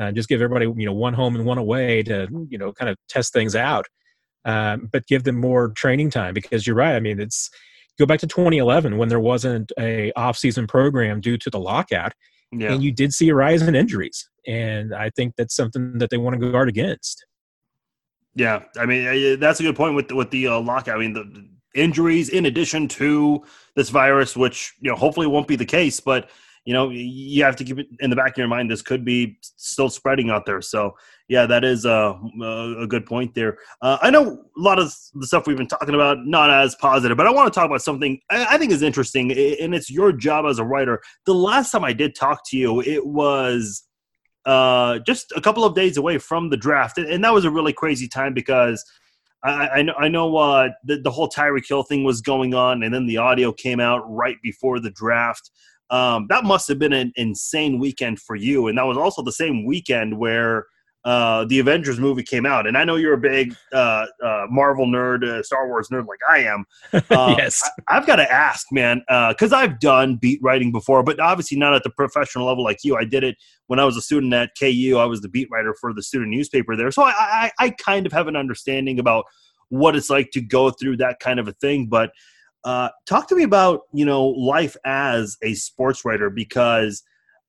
uh, 0.00 0.10
just 0.10 0.28
give 0.28 0.40
everybody 0.40 0.66
you 0.76 0.86
know 0.86 0.92
one 0.92 1.14
home 1.14 1.36
and 1.36 1.44
one 1.44 1.58
away 1.58 2.02
to 2.02 2.26
you 2.48 2.58
know 2.58 2.72
kind 2.72 2.90
of 2.90 2.96
test 3.08 3.32
things 3.32 3.54
out, 3.54 3.86
um, 4.44 4.88
but 4.90 5.06
give 5.06 5.24
them 5.24 5.40
more 5.40 5.68
training 5.70 6.10
time 6.10 6.34
because 6.34 6.66
you're 6.66 6.76
right. 6.76 6.94
I 6.94 7.00
mean 7.00 7.20
it's 7.20 7.50
go 7.98 8.06
back 8.06 8.20
to 8.20 8.26
2011 8.26 8.96
when 8.96 9.08
there 9.08 9.20
wasn't 9.20 9.72
a 9.78 10.12
off-season 10.12 10.66
program 10.66 11.20
due 11.20 11.36
to 11.38 11.50
the 11.50 11.58
lockout 11.58 12.12
yeah. 12.52 12.72
and 12.72 12.82
you 12.82 12.92
did 12.92 13.12
see 13.12 13.28
a 13.28 13.34
rise 13.34 13.62
in 13.62 13.74
injuries 13.74 14.28
and 14.46 14.94
i 14.94 15.10
think 15.10 15.34
that's 15.36 15.54
something 15.54 15.98
that 15.98 16.10
they 16.10 16.16
want 16.16 16.38
to 16.38 16.50
guard 16.50 16.68
against 16.68 17.24
yeah 18.34 18.62
i 18.78 18.86
mean 18.86 19.38
that's 19.38 19.60
a 19.60 19.62
good 19.62 19.76
point 19.76 19.94
with 19.94 20.10
with 20.12 20.30
the 20.30 20.46
uh, 20.46 20.60
lockout 20.60 20.96
i 20.96 20.98
mean 20.98 21.12
the 21.12 21.48
injuries 21.74 22.28
in 22.28 22.46
addition 22.46 22.86
to 22.86 23.42
this 23.76 23.88
virus 23.88 24.36
which 24.36 24.74
you 24.80 24.90
know 24.90 24.96
hopefully 24.96 25.26
won't 25.26 25.48
be 25.48 25.56
the 25.56 25.64
case 25.64 26.00
but 26.00 26.28
you 26.64 26.72
know 26.72 26.90
you 26.90 27.42
have 27.42 27.56
to 27.56 27.64
keep 27.64 27.78
it 27.78 27.86
in 28.00 28.10
the 28.10 28.16
back 28.16 28.32
of 28.32 28.38
your 28.38 28.48
mind 28.48 28.70
this 28.70 28.82
could 28.82 29.04
be 29.04 29.38
still 29.42 29.88
spreading 29.88 30.30
out 30.30 30.46
there. 30.46 30.60
So 30.60 30.94
yeah 31.28 31.46
that 31.46 31.64
is 31.64 31.84
a, 31.84 32.18
a 32.42 32.86
good 32.86 33.06
point 33.06 33.34
there. 33.34 33.58
Uh, 33.80 33.98
i 34.02 34.10
know 34.10 34.44
a 34.56 34.60
lot 34.60 34.78
of 34.78 34.94
the 35.14 35.26
stuff 35.26 35.46
we've 35.46 35.56
been 35.56 35.66
talking 35.66 35.94
about 35.94 36.18
not 36.26 36.50
as 36.50 36.74
positive 36.76 37.16
but 37.16 37.26
i 37.26 37.30
want 37.30 37.52
to 37.52 37.58
talk 37.58 37.66
about 37.66 37.82
something 37.82 38.20
i 38.30 38.58
think 38.58 38.70
is 38.70 38.82
interesting 38.82 39.30
and 39.32 39.74
it's 39.74 39.90
your 39.90 40.12
job 40.12 40.44
as 40.46 40.58
a 40.58 40.64
writer. 40.64 41.00
The 41.26 41.34
last 41.34 41.70
time 41.70 41.84
i 41.84 41.92
did 41.92 42.14
talk 42.14 42.42
to 42.50 42.56
you 42.56 42.80
it 42.82 43.06
was 43.06 43.84
uh, 44.44 44.98
just 45.06 45.32
a 45.36 45.40
couple 45.40 45.64
of 45.64 45.76
days 45.76 45.96
away 45.96 46.18
from 46.18 46.50
the 46.50 46.56
draft 46.56 46.98
and 46.98 47.22
that 47.24 47.32
was 47.32 47.44
a 47.44 47.50
really 47.50 47.72
crazy 47.72 48.08
time 48.08 48.34
because 48.34 48.84
I, 49.44 49.68
I, 49.68 49.82
know, 49.82 49.94
I 49.98 50.08
know 50.08 50.36
uh, 50.36 50.68
the, 50.84 50.98
the 50.98 51.10
whole 51.10 51.28
Tyreek 51.28 51.66
Hill 51.68 51.82
thing 51.82 52.04
was 52.04 52.20
going 52.20 52.54
on, 52.54 52.82
and 52.82 52.94
then 52.94 53.06
the 53.06 53.16
audio 53.16 53.52
came 53.52 53.80
out 53.80 54.02
right 54.08 54.36
before 54.42 54.78
the 54.78 54.90
draft. 54.90 55.50
Um, 55.90 56.26
that 56.30 56.44
must 56.44 56.68
have 56.68 56.78
been 56.78 56.92
an 56.92 57.12
insane 57.16 57.78
weekend 57.78 58.20
for 58.20 58.34
you, 58.34 58.68
and 58.68 58.78
that 58.78 58.86
was 58.86 58.96
also 58.96 59.22
the 59.22 59.32
same 59.32 59.66
weekend 59.66 60.16
where 60.16 60.66
uh, 61.04 61.44
the 61.46 61.58
Avengers 61.58 61.98
movie 61.98 62.22
came 62.22 62.46
out. 62.46 62.66
And 62.66 62.78
I 62.78 62.84
know 62.84 62.96
you're 62.96 63.14
a 63.14 63.18
big 63.18 63.56
uh, 63.72 64.06
uh, 64.24 64.46
Marvel 64.48 64.86
nerd, 64.86 65.24
uh, 65.24 65.42
Star 65.42 65.66
Wars 65.66 65.88
nerd, 65.90 66.06
like 66.06 66.20
I 66.28 66.38
am. 66.44 66.64
Uh, 67.12 67.34
yes, 67.36 67.68
I, 67.88 67.94
have 67.94 68.06
got 68.06 68.16
to 68.16 68.32
ask, 68.32 68.68
man, 68.70 69.02
because 69.28 69.52
uh, 69.52 69.56
I've 69.56 69.80
done 69.80 70.16
beat 70.16 70.40
writing 70.42 70.72
before, 70.72 71.02
but 71.02 71.20
obviously 71.20 71.58
not 71.58 71.74
at 71.74 71.82
the 71.82 71.90
professional 71.90 72.46
level 72.46 72.64
like 72.64 72.78
you. 72.84 72.96
I 72.96 73.04
did 73.04 73.22
it 73.22 73.36
when 73.66 73.78
I 73.78 73.84
was 73.84 73.96
a 73.96 74.00
student 74.02 74.32
at 74.32 74.52
KU. 74.58 74.96
I 74.98 75.04
was 75.04 75.20
the 75.20 75.28
beat 75.28 75.48
writer 75.50 75.74
for 75.78 75.92
the 75.92 76.02
student 76.02 76.30
newspaper 76.30 76.74
there, 76.74 76.90
so 76.90 77.02
I, 77.02 77.12
I, 77.18 77.50
I 77.58 77.70
kind 77.70 78.06
of 78.06 78.12
have 78.12 78.28
an 78.28 78.36
understanding 78.36 78.98
about 78.98 79.26
what 79.68 79.94
it's 79.94 80.08
like 80.08 80.30
to 80.32 80.40
go 80.40 80.70
through 80.70 80.98
that 80.98 81.18
kind 81.20 81.38
of 81.38 81.48
a 81.48 81.52
thing, 81.52 81.86
but 81.86 82.12
uh, 82.64 82.88
talk 83.06 83.28
to 83.28 83.34
me 83.34 83.42
about 83.42 83.82
you 83.92 84.04
know 84.04 84.26
life 84.26 84.76
as 84.84 85.36
a 85.42 85.54
sports 85.54 86.04
writer 86.04 86.30
because 86.30 87.02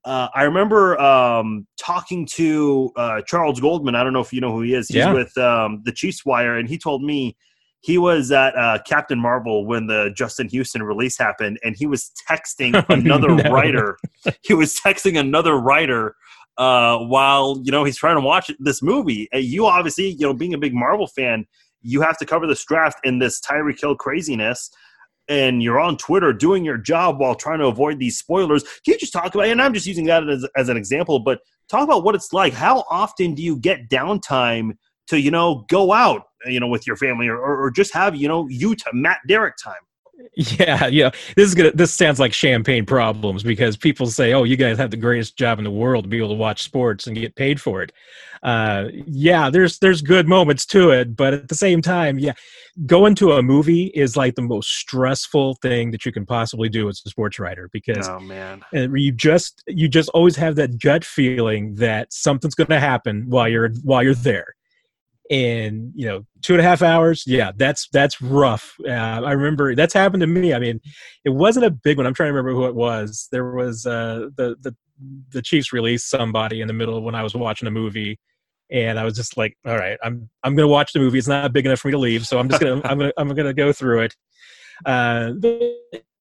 uh, 0.06 0.27
I 0.34 0.44
remember 0.44 0.99
um, 0.99 1.65
talking 1.77 2.26
to 2.34 2.91
uh, 2.95 3.22
Charles 3.22 3.60
Goldman. 3.60 3.95
I 3.95 4.03
don't 4.03 4.14
know 4.14 4.19
if 4.19 4.34
you 4.34 4.41
know 4.41 4.52
who 4.52 4.61
he 4.61 4.73
is. 4.73 4.88
He's 4.88 4.98
yeah. 4.98 5.14
with 5.14 5.38
um, 5.38 5.81
the 5.85 5.91
Chiefs 5.91 6.26
Wire, 6.26 6.57
and 6.57 6.68
he 6.68 6.77
told 6.77 7.03
me 7.03 7.38
he 7.81 7.98
was 7.98 8.31
at 8.31 8.56
uh, 8.57 8.80
Captain 8.85 9.19
Marvel 9.19 9.65
when 9.65 9.88
the 9.88 10.11
Justin 10.15 10.49
Houston 10.49 10.84
release 10.84 11.18
happened, 11.18 11.60
and 11.64 11.76
he 11.77 11.85
was 11.85 12.11
texting 12.30 12.84
another 12.90 13.30
no. 13.30 13.52
writer. 13.52 13.98
He 14.41 14.53
was 14.53 14.76
texting 14.76 15.18
another 15.18 15.56
writer 15.56 16.15
uh, 16.57 16.98
while 16.98 17.61
you 17.64 17.72
know 17.72 17.84
he's 17.84 17.98
trying 17.98 18.15
to 18.15 18.22
watch 18.22 18.52
this 18.60 18.81
movie. 18.81 19.30
you 19.31 19.68
obviously, 19.68 20.10
you 20.10 20.26
know, 20.26 20.34
being 20.34 20.53
a 20.53 20.57
big 20.57 20.73
Marvel 20.73 21.07
fan, 21.07 21.45
you 21.81 22.02
have 22.02 22.18
to 22.18 22.26
cover 22.26 22.48
this 22.48 22.65
draft 22.65 22.99
in 23.06 23.19
this 23.19 23.40
Tyreek 23.40 23.80
Hill 23.80 23.95
craziness 23.95 24.69
and 25.29 25.63
you're 25.63 25.79
on 25.79 25.97
Twitter 25.97 26.33
doing 26.33 26.65
your 26.65 26.77
job 26.77 27.19
while 27.19 27.35
trying 27.35 27.59
to 27.59 27.67
avoid 27.67 27.99
these 27.99 28.17
spoilers. 28.17 28.63
Can 28.63 28.93
you 28.93 28.97
just 28.97 29.13
talk 29.13 29.33
about, 29.33 29.47
and 29.47 29.61
I'm 29.61 29.73
just 29.73 29.85
using 29.85 30.05
that 30.05 30.27
as, 30.29 30.45
as 30.57 30.69
an 30.69 30.77
example, 30.77 31.19
but 31.19 31.39
talk 31.69 31.83
about 31.83 32.03
what 32.03 32.15
it's 32.15 32.33
like. 32.33 32.53
How 32.53 32.83
often 32.89 33.33
do 33.33 33.41
you 33.41 33.57
get 33.57 33.89
downtime 33.89 34.71
to, 35.07 35.19
you 35.19 35.31
know, 35.31 35.65
go 35.69 35.93
out, 35.93 36.23
you 36.45 36.59
know, 36.59 36.67
with 36.67 36.85
your 36.85 36.95
family 36.97 37.27
or, 37.27 37.37
or, 37.37 37.63
or 37.63 37.71
just 37.71 37.93
have, 37.93 38.15
you 38.15 38.27
know, 38.27 38.47
you 38.49 38.75
to 38.75 38.89
Matt 38.93 39.19
Derrick 39.27 39.55
time? 39.61 39.75
Yeah, 40.35 40.87
yeah. 40.91 41.11
This 41.35 41.47
is 41.47 41.55
gonna. 41.55 41.71
This 41.71 41.93
sounds 41.93 42.19
like 42.19 42.33
champagne 42.33 42.85
problems 42.85 43.43
because 43.43 43.77
people 43.77 44.07
say, 44.07 44.33
"Oh, 44.33 44.43
you 44.43 44.55
guys 44.55 44.77
have 44.77 44.91
the 44.91 44.97
greatest 44.97 45.37
job 45.37 45.57
in 45.57 45.63
the 45.63 45.71
world 45.71 46.05
to 46.05 46.09
be 46.09 46.17
able 46.17 46.29
to 46.29 46.35
watch 46.35 46.63
sports 46.63 47.07
and 47.07 47.15
get 47.15 47.35
paid 47.35 47.59
for 47.59 47.81
it." 47.81 47.91
Uh, 48.43 48.89
yeah, 49.07 49.49
there's 49.49 49.79
there's 49.79 50.01
good 50.01 50.27
moments 50.27 50.65
to 50.65 50.91
it, 50.91 51.15
but 51.15 51.33
at 51.33 51.47
the 51.47 51.55
same 51.55 51.81
time, 51.81 52.19
yeah, 52.19 52.33
going 52.85 53.15
to 53.15 53.31
a 53.31 53.41
movie 53.41 53.85
is 53.95 54.17
like 54.17 54.35
the 54.35 54.41
most 54.41 54.69
stressful 54.69 55.55
thing 55.61 55.91
that 55.91 56.05
you 56.05 56.11
can 56.11 56.25
possibly 56.25 56.67
do 56.67 56.89
as 56.89 57.01
a 57.05 57.09
sports 57.09 57.39
writer 57.39 57.69
because 57.71 58.09
oh 58.09 58.19
man, 58.19 58.61
you 58.73 59.13
just 59.13 59.63
you 59.67 59.87
just 59.87 60.09
always 60.09 60.35
have 60.35 60.55
that 60.57 60.81
gut 60.81 61.05
feeling 61.05 61.75
that 61.75 62.11
something's 62.11 62.53
going 62.53 62.67
to 62.67 62.81
happen 62.81 63.25
while 63.29 63.47
you're 63.47 63.69
while 63.83 64.03
you're 64.03 64.13
there. 64.13 64.47
And 65.31 65.93
you 65.95 66.05
know 66.05 66.25
two 66.41 66.53
and 66.53 66.59
a 66.59 66.63
half 66.63 66.81
hours 66.81 67.23
yeah 67.25 67.53
that's 67.55 67.87
that's 67.93 68.21
rough. 68.21 68.75
Uh, 68.85 68.91
i 68.91 69.31
remember 69.31 69.73
that's 69.73 69.93
happened 69.93 70.19
to 70.19 70.27
me. 70.27 70.53
I 70.53 70.59
mean 70.59 70.81
it 71.23 71.29
wasn't 71.29 71.65
a 71.65 71.71
big 71.71 71.95
one. 71.95 72.05
I'm 72.05 72.13
trying 72.13 72.27
to 72.27 72.33
remember 72.33 72.51
who 72.51 72.65
it 72.65 72.75
was. 72.75 73.29
There 73.31 73.55
was 73.55 73.85
uh 73.85 74.27
the 74.35 74.57
the 74.59 74.75
the 75.29 75.41
chiefs 75.41 75.71
released 75.71 76.09
somebody 76.09 76.59
in 76.59 76.67
the 76.67 76.73
middle 76.73 77.01
when 77.01 77.15
i 77.15 77.23
was 77.23 77.33
watching 77.33 77.67
a 77.67 77.71
movie 77.71 78.19
and 78.72 78.99
i 78.99 79.03
was 79.03 79.15
just 79.15 79.38
like 79.38 79.57
all 79.65 79.77
right 79.77 79.98
i'm 80.03 80.30
i'm 80.44 80.56
gonna 80.56 80.68
watch 80.68 80.94
the 80.94 80.99
movie. 80.99 81.18
It's 81.18 81.27
not 81.27 81.53
big 81.53 81.65
enough 81.65 81.80
for 81.80 81.88
me 81.90 81.94
to 81.94 81.98
leave 81.98 82.26
so 82.26 82.40
i'm 82.40 82.49
just 82.49 82.61
gonna 82.61 82.81
i'm 82.85 82.98
gonna 82.98 83.14
i'm 83.18 83.30
gonna 83.30 83.53
go 83.53 83.72
through 83.72 84.02
it. 84.02 84.15
Uh 84.85 85.34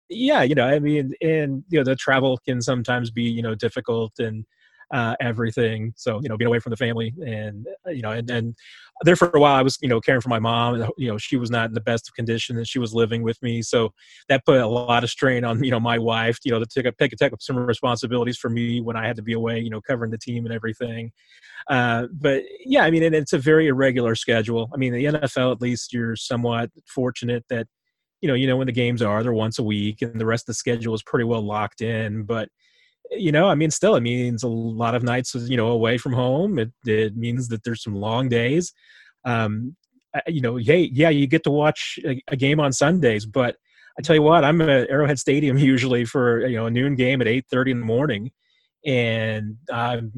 yeah 0.09 0.43
you 0.43 0.55
know 0.55 0.67
i 0.67 0.79
mean 0.79 1.13
and 1.23 1.65
you 1.69 1.79
know 1.79 1.85
the 1.85 1.97
travel 1.97 2.39
can 2.47 2.61
sometimes 2.61 3.11
be 3.11 3.23
you 3.23 3.43
know 3.43 3.55
difficult 3.55 4.13
and 4.19 4.45
uh, 4.93 5.17
everything. 5.21 5.95
So 5.97 6.21
you 6.23 6.29
know, 6.29 6.37
being 6.37 6.49
away 6.49 6.59
from 6.59 6.71
the 6.71 6.77
family, 6.77 7.15
and 7.25 7.67
uh, 7.87 7.91
you 7.91 8.03
know, 8.03 8.11
and, 8.11 8.31
and 8.31 8.55
there 9.03 9.17
for 9.17 9.31
a 9.31 9.41
while, 9.41 9.55
I 9.55 9.63
was 9.63 9.79
you 9.81 9.89
know 9.89 10.01
caring 10.01 10.21
for 10.21 10.29
my 10.29 10.39
mom. 10.39 10.87
You 10.99 11.09
know, 11.09 11.19
she 11.19 11.37
was 11.37 11.51
not 11.51 11.67
in 11.69 11.75
the 11.75 11.81
best 11.81 12.09
of 12.09 12.15
condition, 12.15 12.59
and 12.59 12.69
she 12.69 12.79
was 12.79 12.93
living 12.93 13.23
with 13.23 13.43
me, 13.43 13.63
so 13.63 13.93
that 14.29 14.45
put 14.45 14.61
a 14.61 14.67
lot 14.67 15.03
of 15.03 15.11
strain 15.11 15.45
on 15.45 15.65
you 15.65 15.71
know 15.71 15.81
my 15.81 15.99
wife. 15.99 16.39
You 16.45 16.53
know, 16.53 16.59
to 16.61 16.67
take 16.67 16.87
up 16.87 16.97
take, 16.99 17.13
take 17.13 17.33
up 17.33 17.41
some 17.41 17.57
responsibilities 17.57 18.37
for 18.37 18.51
me 18.51 18.81
when 18.81 18.97
I 18.97 19.07
had 19.07 19.17
to 19.17 19.23
be 19.23 19.33
away. 19.33 19.59
You 19.61 19.71
know, 19.71 19.81
covering 19.81 20.11
the 20.11 20.19
team 20.19 20.45
and 20.45 20.55
everything. 20.55 21.11
Uh, 21.69 22.09
but 22.13 22.43
yeah, 22.65 22.83
I 22.85 22.91
mean, 22.91 23.03
and 23.03 23.15
it's 23.15 23.33
a 23.33 23.39
very 23.39 23.69
irregular 23.69 24.15
schedule. 24.15 24.69
I 24.75 24.77
mean, 24.77 24.93
the 24.93 25.05
NFL 25.05 25.53
at 25.53 25.61
least 25.63 25.93
you're 25.93 26.17
somewhat 26.17 26.71
fortunate 26.87 27.45
that 27.49 27.67
you 28.21 28.29
know 28.29 28.35
you 28.35 28.47
know 28.47 28.57
when 28.57 28.67
the 28.67 28.73
games 28.73 29.01
are 29.01 29.23
they're 29.23 29.33
once 29.33 29.59
a 29.59 29.63
week 29.63 30.03
and 30.03 30.21
the 30.21 30.27
rest 30.27 30.43
of 30.45 30.47
the 30.49 30.55
schedule 30.55 30.95
is 30.95 31.03
pretty 31.03 31.25
well 31.25 31.43
locked 31.43 31.81
in 31.81 32.23
but 32.23 32.49
you 33.17 33.33
know, 33.33 33.49
I 33.49 33.55
mean, 33.55 33.71
still, 33.71 33.95
it 33.97 34.03
means 34.03 34.43
a 34.43 34.49
lot 34.49 34.95
of 34.95 35.03
nights, 35.03 35.35
you 35.35 35.57
know, 35.57 35.69
away 35.69 35.99
from 35.99 36.13
home. 36.13 36.59
It, 36.59 36.73
it 36.87 37.17
means 37.17 37.49
that 37.49 37.65
there's 37.65 37.83
some 37.83 37.95
long 37.95 38.29
days. 38.29 38.73
Um, 39.25 39.77
you 40.27 40.41
know, 40.41 40.57
hey, 40.57 40.91
yeah, 40.93 41.09
you 41.09 41.27
get 41.27 41.45
to 41.45 41.51
watch 41.51 41.99
a, 42.05 42.23
a, 42.29 42.37
game 42.37 42.61
on 42.61 42.73
Sundays, 42.73 43.25
but 43.25 43.57
I 43.99 44.03
tell 44.03 44.15
you 44.15 44.23
what, 44.23 44.45
I'm 44.45 44.61
at 44.61 44.91
Arrowhead 44.91 45.19
Stadium 45.19 45.57
usually 45.73 46.05
for 46.05 46.47
you 46.47 46.57
know 46.57 46.67
a 46.67 46.71
noon 46.71 46.97
game 46.97 47.21
at 47.21 47.27
8:30 47.27 47.71
in 47.71 47.81
the 47.81 47.87
morning, 47.87 48.31
and 48.85 49.57
I'm 49.73 50.13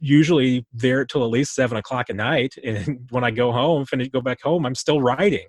usually 0.00 0.66
there 0.72 1.04
till 1.04 1.24
at 1.24 1.30
least 1.30 1.54
seven 1.54 1.76
o'clock 1.76 2.10
at 2.10 2.16
night. 2.16 2.54
And 2.62 3.06
when 3.10 3.24
I 3.24 3.30
go 3.30 3.52
home, 3.52 3.84
finish 3.84 4.08
go 4.08 4.20
back 4.20 4.40
home, 4.42 4.64
I'm 4.66 4.74
still 4.74 5.00
writing. 5.00 5.46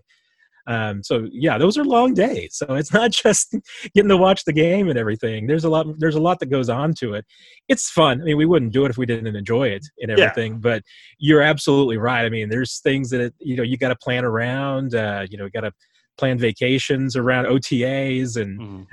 Um, 0.68 1.02
so 1.02 1.28
yeah, 1.32 1.58
those 1.58 1.78
are 1.78 1.86
long 1.86 2.14
days. 2.14 2.56
So 2.56 2.76
it's 2.76 2.94
not 2.94 3.12
just 3.12 3.56
getting 3.96 4.10
to 4.10 4.18
watch 4.18 4.44
the 4.44 4.54
game 4.54 4.90
and 4.90 5.00
everything. 5.00 5.48
There's 5.48 5.64
a 5.64 5.70
lot. 5.70 5.88
There's 5.98 6.16
a 6.16 6.22
lot 6.22 6.40
that 6.40 6.48
goes 6.48 6.70
on 6.70 6.94
to 6.96 7.14
it. 7.14 7.26
It's 7.68 7.90
fun. 7.90 8.22
I 8.22 8.26
mean, 8.26 8.38
we 8.38 8.46
wouldn't 8.46 8.74
do 8.74 8.86
it 8.86 8.92
if 8.92 8.98
we 8.98 9.06
didn't 9.06 9.36
enjoy 9.36 9.70
it 9.70 9.86
and 10.00 10.12
everything. 10.12 10.54
Yeah. 10.54 10.60
But 10.60 10.84
you're 11.18 11.42
absolutely 11.42 11.98
right. 11.98 12.26
I 12.26 12.30
mean, 12.30 12.50
there's 12.50 12.80
things 12.80 13.10
that 13.12 13.34
you 13.40 13.56
know 13.56 13.64
you 13.64 13.78
got 13.78 13.90
to 13.90 13.96
plan 13.96 14.26
around. 14.26 14.94
Uh, 14.94 15.26
you 15.30 15.38
know, 15.38 15.50
got 15.50 15.62
to 15.62 15.72
plan 16.18 16.38
vacations 16.38 17.16
around 17.16 17.46
OTAs 17.46 18.42
and 18.42 18.88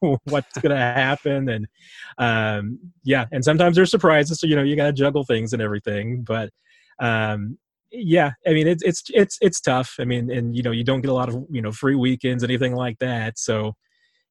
mm. 0.00 0.18
what's 0.24 0.58
going 0.58 0.74
to 0.74 0.76
happen. 0.76 1.48
And 1.48 1.66
um, 2.16 2.78
yeah, 3.04 3.26
and 3.30 3.44
sometimes 3.44 3.76
there's 3.76 3.90
surprises. 3.90 4.40
So 4.40 4.46
you 4.46 4.56
know, 4.56 4.62
you 4.62 4.76
got 4.76 4.86
to 4.86 4.92
juggle 4.92 5.24
things 5.24 5.52
and 5.52 5.62
everything. 5.62 6.22
But 6.22 6.50
um, 6.98 7.58
yeah, 7.90 8.32
I 8.46 8.52
mean 8.52 8.66
it's 8.66 8.82
it's 8.82 9.02
it's 9.08 9.38
it's 9.40 9.60
tough. 9.60 9.96
I 9.98 10.04
mean, 10.04 10.30
and 10.30 10.54
you 10.56 10.62
know 10.62 10.70
you 10.70 10.84
don't 10.84 11.00
get 11.00 11.10
a 11.10 11.14
lot 11.14 11.28
of 11.28 11.44
you 11.50 11.62
know 11.62 11.72
free 11.72 11.94
weekends, 11.94 12.44
anything 12.44 12.74
like 12.74 12.98
that. 12.98 13.38
So, 13.38 13.74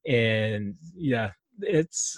and 0.07 0.75
yeah, 0.95 1.31
it's 1.61 2.17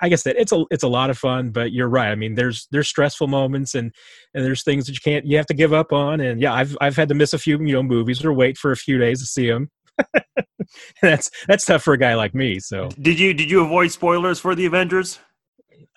I 0.00 0.08
guess 0.08 0.22
that 0.22 0.36
it's 0.36 0.52
a 0.52 0.64
it's 0.70 0.82
a 0.82 0.88
lot 0.88 1.10
of 1.10 1.18
fun. 1.18 1.50
But 1.50 1.72
you're 1.72 1.88
right. 1.88 2.10
I 2.10 2.14
mean, 2.14 2.34
there's 2.34 2.68
there's 2.70 2.88
stressful 2.88 3.26
moments 3.26 3.74
and 3.74 3.92
and 4.34 4.44
there's 4.44 4.62
things 4.62 4.86
that 4.86 4.92
you 4.92 5.00
can't 5.02 5.26
you 5.26 5.36
have 5.36 5.46
to 5.46 5.54
give 5.54 5.72
up 5.72 5.92
on. 5.92 6.20
And 6.20 6.40
yeah, 6.40 6.54
I've 6.54 6.76
I've 6.80 6.96
had 6.96 7.08
to 7.08 7.14
miss 7.14 7.32
a 7.32 7.38
few 7.38 7.58
you 7.58 7.72
know 7.72 7.82
movies 7.82 8.24
or 8.24 8.32
wait 8.32 8.56
for 8.56 8.72
a 8.72 8.76
few 8.76 8.98
days 8.98 9.20
to 9.20 9.26
see 9.26 9.48
them. 9.48 9.70
that's 11.02 11.30
that's 11.46 11.64
tough 11.64 11.82
for 11.82 11.94
a 11.94 11.98
guy 11.98 12.14
like 12.14 12.34
me. 12.34 12.60
So 12.60 12.88
did 13.00 13.18
you 13.18 13.34
did 13.34 13.50
you 13.50 13.64
avoid 13.64 13.90
spoilers 13.90 14.40
for 14.40 14.54
the 14.54 14.66
Avengers? 14.66 15.18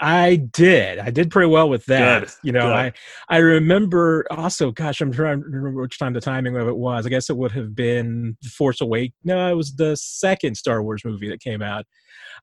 I 0.02 0.38
did. 0.38 0.98
I 0.98 1.12
did 1.12 1.30
pretty 1.30 1.50
well 1.50 1.70
with 1.70 1.86
that. 1.86 2.22
Good, 2.22 2.32
you 2.44 2.52
know, 2.52 2.68
good. 2.68 2.74
I 2.74 2.94
I 3.30 3.38
remember 3.38 4.26
also. 4.32 4.72
Gosh, 4.72 5.00
I'm 5.00 5.12
trying 5.12 5.44
to 5.44 5.48
remember 5.48 5.82
which 5.82 6.00
time 6.00 6.14
the 6.14 6.20
timing 6.20 6.58
of 6.58 6.68
it 6.68 6.76
was. 6.76 7.06
I 7.06 7.10
guess 7.10 7.30
it 7.30 7.38
would 7.38 7.52
have 7.52 7.76
been 7.76 8.36
Force 8.58 8.82
Awake. 8.82 9.14
No, 9.24 9.52
it 9.52 9.56
was 9.56 9.76
the 9.76 9.96
second 9.96 10.56
Star 10.56 10.82
Wars 10.82 11.06
movie 11.06 11.30
that 11.30 11.40
came 11.40 11.62
out, 11.62 11.86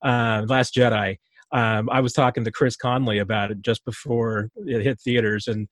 uh, 0.03 0.45
Last 0.47 0.73
Jedi. 0.73 1.17
Um, 1.51 1.89
I 1.89 1.99
was 1.99 2.13
talking 2.13 2.45
to 2.45 2.51
Chris 2.51 2.77
Conley 2.77 3.17
about 3.17 3.51
it 3.51 3.61
just 3.61 3.83
before 3.83 4.51
it 4.55 4.81
hit 4.81 5.01
theaters, 5.01 5.47
and 5.47 5.67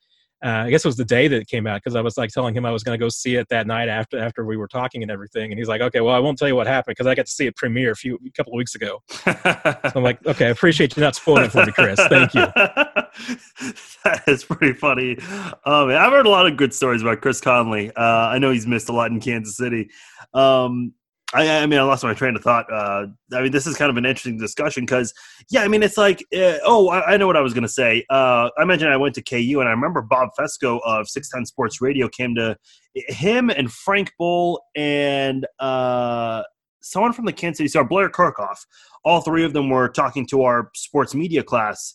uh, 0.46 0.66
I 0.66 0.70
guess 0.70 0.86
it 0.86 0.88
was 0.88 0.98
the 0.98 1.06
day 1.06 1.28
that 1.28 1.36
it 1.36 1.48
came 1.48 1.66
out 1.66 1.82
because 1.84 1.96
I 1.96 2.02
was 2.02 2.18
like 2.18 2.30
telling 2.30 2.56
him 2.56 2.66
I 2.66 2.72
was 2.72 2.84
going 2.84 2.98
to 2.98 3.04
go 3.04 3.10
see 3.10 3.36
it 3.36 3.48
that 3.50 3.66
night 3.66 3.90
after 3.90 4.20
after 4.20 4.46
we 4.46 4.56
were 4.56 4.68
talking 4.68 5.02
and 5.02 5.12
everything, 5.12 5.52
and 5.52 5.58
he's 5.58 5.68
like, 5.68 5.82
"Okay, 5.82 6.00
well, 6.00 6.14
I 6.14 6.20
won't 6.20 6.38
tell 6.38 6.48
you 6.48 6.56
what 6.56 6.68
happened 6.68 6.96
because 6.96 7.08
I 7.08 7.16
got 7.16 7.26
to 7.26 7.32
see 7.32 7.48
it 7.48 7.56
premiere 7.56 7.92
a 7.92 7.96
few 7.96 8.20
a 8.24 8.32
couple 8.32 8.54
of 8.54 8.58
weeks 8.58 8.76
ago." 8.76 9.02
So 9.08 9.92
I'm 9.96 10.04
like, 10.04 10.24
"Okay, 10.26 10.46
I 10.46 10.50
appreciate 10.50 10.96
you 10.96 11.02
not 11.02 11.16
spoiling 11.16 11.50
for 11.50 11.66
me, 11.66 11.72
Chris. 11.72 12.00
Thank 12.08 12.34
you." 12.36 12.42
that 12.54 14.24
is 14.28 14.44
pretty 14.44 14.74
funny. 14.74 15.18
Um, 15.66 15.90
I've 15.90 16.12
heard 16.12 16.28
a 16.28 16.30
lot 16.30 16.46
of 16.46 16.56
good 16.56 16.74
stories 16.74 17.02
about 17.02 17.22
Chris 17.22 17.42
Conley. 17.42 17.92
Uh, 17.96 18.02
I 18.02 18.38
know 18.38 18.52
he's 18.52 18.68
missed 18.68 18.90
a 18.90 18.94
lot 18.94 19.10
in 19.12 19.20
Kansas 19.20 19.58
City. 19.58 19.90
Um, 20.34 20.94
I, 21.34 21.64
I 21.64 21.66
mean, 21.66 21.78
I 21.78 21.84
lost 21.84 22.04
my 22.04 22.14
train 22.14 22.38
of 22.38 22.42
thought. 22.42 22.72
Uh, 22.72 23.08
I 23.34 23.42
mean, 23.42 23.52
this 23.52 23.68
is 23.68 23.76
kind 23.76 23.90
of 23.90 23.98
an 23.98 24.06
interesting 24.06 24.38
discussion 24.38 24.86
because, 24.86 25.14
yeah, 25.50 25.62
I 25.62 25.68
mean, 25.68 25.84
it's 25.84 25.98
like, 25.98 26.22
uh, 26.34 26.58
oh, 26.64 26.88
I, 26.88 27.14
I 27.14 27.18
know 27.18 27.28
what 27.28 27.36
I 27.36 27.42
was 27.42 27.54
going 27.54 27.64
to 27.64 27.70
say. 27.70 28.06
Uh, 28.10 28.50
I 28.58 28.64
mentioned 28.64 28.92
I 28.92 28.98
went 28.98 29.14
to 29.16 29.22
KU, 29.22 29.60
and 29.60 29.68
I 29.68 29.72
remember 29.72 30.02
Bob 30.02 30.30
Fescoe 30.38 30.80
of 30.86 31.10
610 31.10 31.46
Sports 31.46 31.82
Radio 31.82 32.08
came 32.08 32.34
to 32.36 32.56
him 32.94 33.50
and 33.50 33.70
Frank 33.70 34.14
Boal 34.20 34.60
and 34.76 35.46
uh, 35.60 36.44
someone 36.82 37.12
from 37.12 37.26
the 37.26 37.34
Kansas 37.34 37.58
City 37.58 37.68
Star, 37.68 37.84
Blair 37.84 38.10
Kerkhoff. 38.10 38.60
All 39.04 39.20
three 39.20 39.44
of 39.44 39.52
them 39.52 39.70
were 39.70 39.90
talking 39.90 40.26
to 40.28 40.44
our 40.44 40.72
sports 40.76 41.14
media 41.14 41.44
class. 41.44 41.94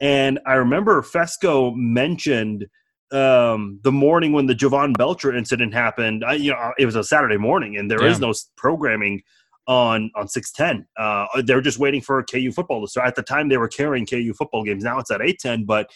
And 0.00 0.40
I 0.44 0.54
remember 0.54 1.02
Fescoe 1.02 1.72
mentioned 1.76 2.66
um, 3.12 3.78
the 3.82 3.92
morning 3.92 4.32
when 4.32 4.46
the 4.46 4.54
Jovan 4.54 4.92
Belcher 4.94 5.34
incident 5.34 5.74
happened. 5.74 6.24
I, 6.24 6.34
you 6.34 6.50
know, 6.52 6.72
it 6.78 6.86
was 6.86 6.96
a 6.96 7.04
Saturday 7.04 7.36
morning, 7.36 7.76
and 7.76 7.90
there 7.90 8.04
is 8.04 8.20
no 8.20 8.32
programming 8.56 9.22
on 9.66 10.10
on 10.16 10.28
six 10.28 10.50
ten. 10.52 10.86
Uh, 10.96 11.26
they're 11.44 11.60
just 11.60 11.78
waiting 11.78 12.00
for 12.00 12.22
KU 12.24 12.50
football 12.52 12.80
to 12.80 12.88
start. 12.88 13.06
At 13.06 13.14
the 13.14 13.22
time, 13.22 13.48
they 13.48 13.58
were 13.58 13.68
carrying 13.68 14.06
KU 14.06 14.32
football 14.32 14.64
games. 14.64 14.84
Now 14.84 14.98
it's 14.98 15.10
at 15.10 15.22
eight 15.22 15.38
ten, 15.38 15.64
but. 15.64 15.90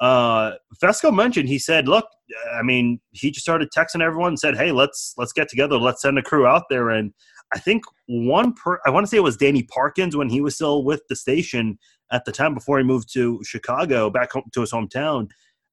Uh, 0.00 0.52
Fescoe 0.80 1.10
mentioned 1.10 1.48
he 1.48 1.58
said, 1.58 1.88
"Look, 1.88 2.06
I 2.54 2.62
mean, 2.62 3.00
he 3.10 3.32
just 3.32 3.44
started 3.44 3.70
texting 3.76 4.00
everyone 4.00 4.28
and 4.28 4.38
said, 4.38 4.56
"Hey, 4.56 4.70
let's 4.70 5.12
let's 5.18 5.32
get 5.32 5.48
together. 5.48 5.76
Let's 5.76 6.02
send 6.02 6.16
a 6.16 6.22
crew 6.22 6.46
out 6.46 6.66
there." 6.70 6.90
And 6.90 7.12
I 7.52 7.58
think 7.58 7.82
one 8.06 8.52
per 8.52 8.78
I 8.86 8.90
want 8.90 9.04
to 9.06 9.08
say 9.08 9.16
it 9.16 9.24
was 9.24 9.36
Danny 9.36 9.64
Parkins 9.64 10.16
when 10.16 10.28
he 10.28 10.40
was 10.40 10.54
still 10.54 10.84
with 10.84 11.02
the 11.08 11.16
station 11.16 11.80
at 12.12 12.24
the 12.24 12.32
time 12.32 12.54
before 12.54 12.78
he 12.78 12.84
moved 12.84 13.12
to 13.14 13.40
Chicago, 13.44 14.10
back 14.10 14.32
home 14.32 14.44
to 14.52 14.60
his 14.60 14.72
hometown. 14.72 15.28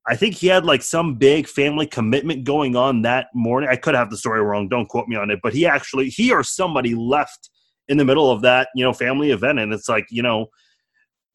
I 0.08 0.16
think 0.16 0.36
he 0.36 0.48
had 0.48 0.66
like 0.66 0.84
some 0.84 1.16
big 1.16 1.48
family 1.48 1.88
commitment 1.88 2.44
going 2.44 2.76
on 2.76 3.02
that 3.02 3.28
morning. 3.34 3.70
I 3.72 3.76
could 3.76 3.96
have 3.96 4.10
the 4.10 4.18
story 4.18 4.42
wrong. 4.42 4.70
Don't 4.70 4.88
quote 4.88 5.08
me 5.08 5.16
on 5.16 5.32
it, 5.32 5.40
but 5.42 5.54
he 5.54 5.66
actually 5.66 6.10
he 6.10 6.32
or 6.32 6.44
somebody 6.44 6.94
left 6.94 7.50
in 7.88 7.98
the 7.98 8.06
middle 8.06 8.32
of 8.32 8.42
that 8.42 8.70
you 8.76 8.84
know 8.84 8.94
family 8.94 9.32
event, 9.32 9.60
and 9.60 9.74
it's 9.74 9.90
like 9.90 10.06
you 10.10 10.22
know 10.22 10.48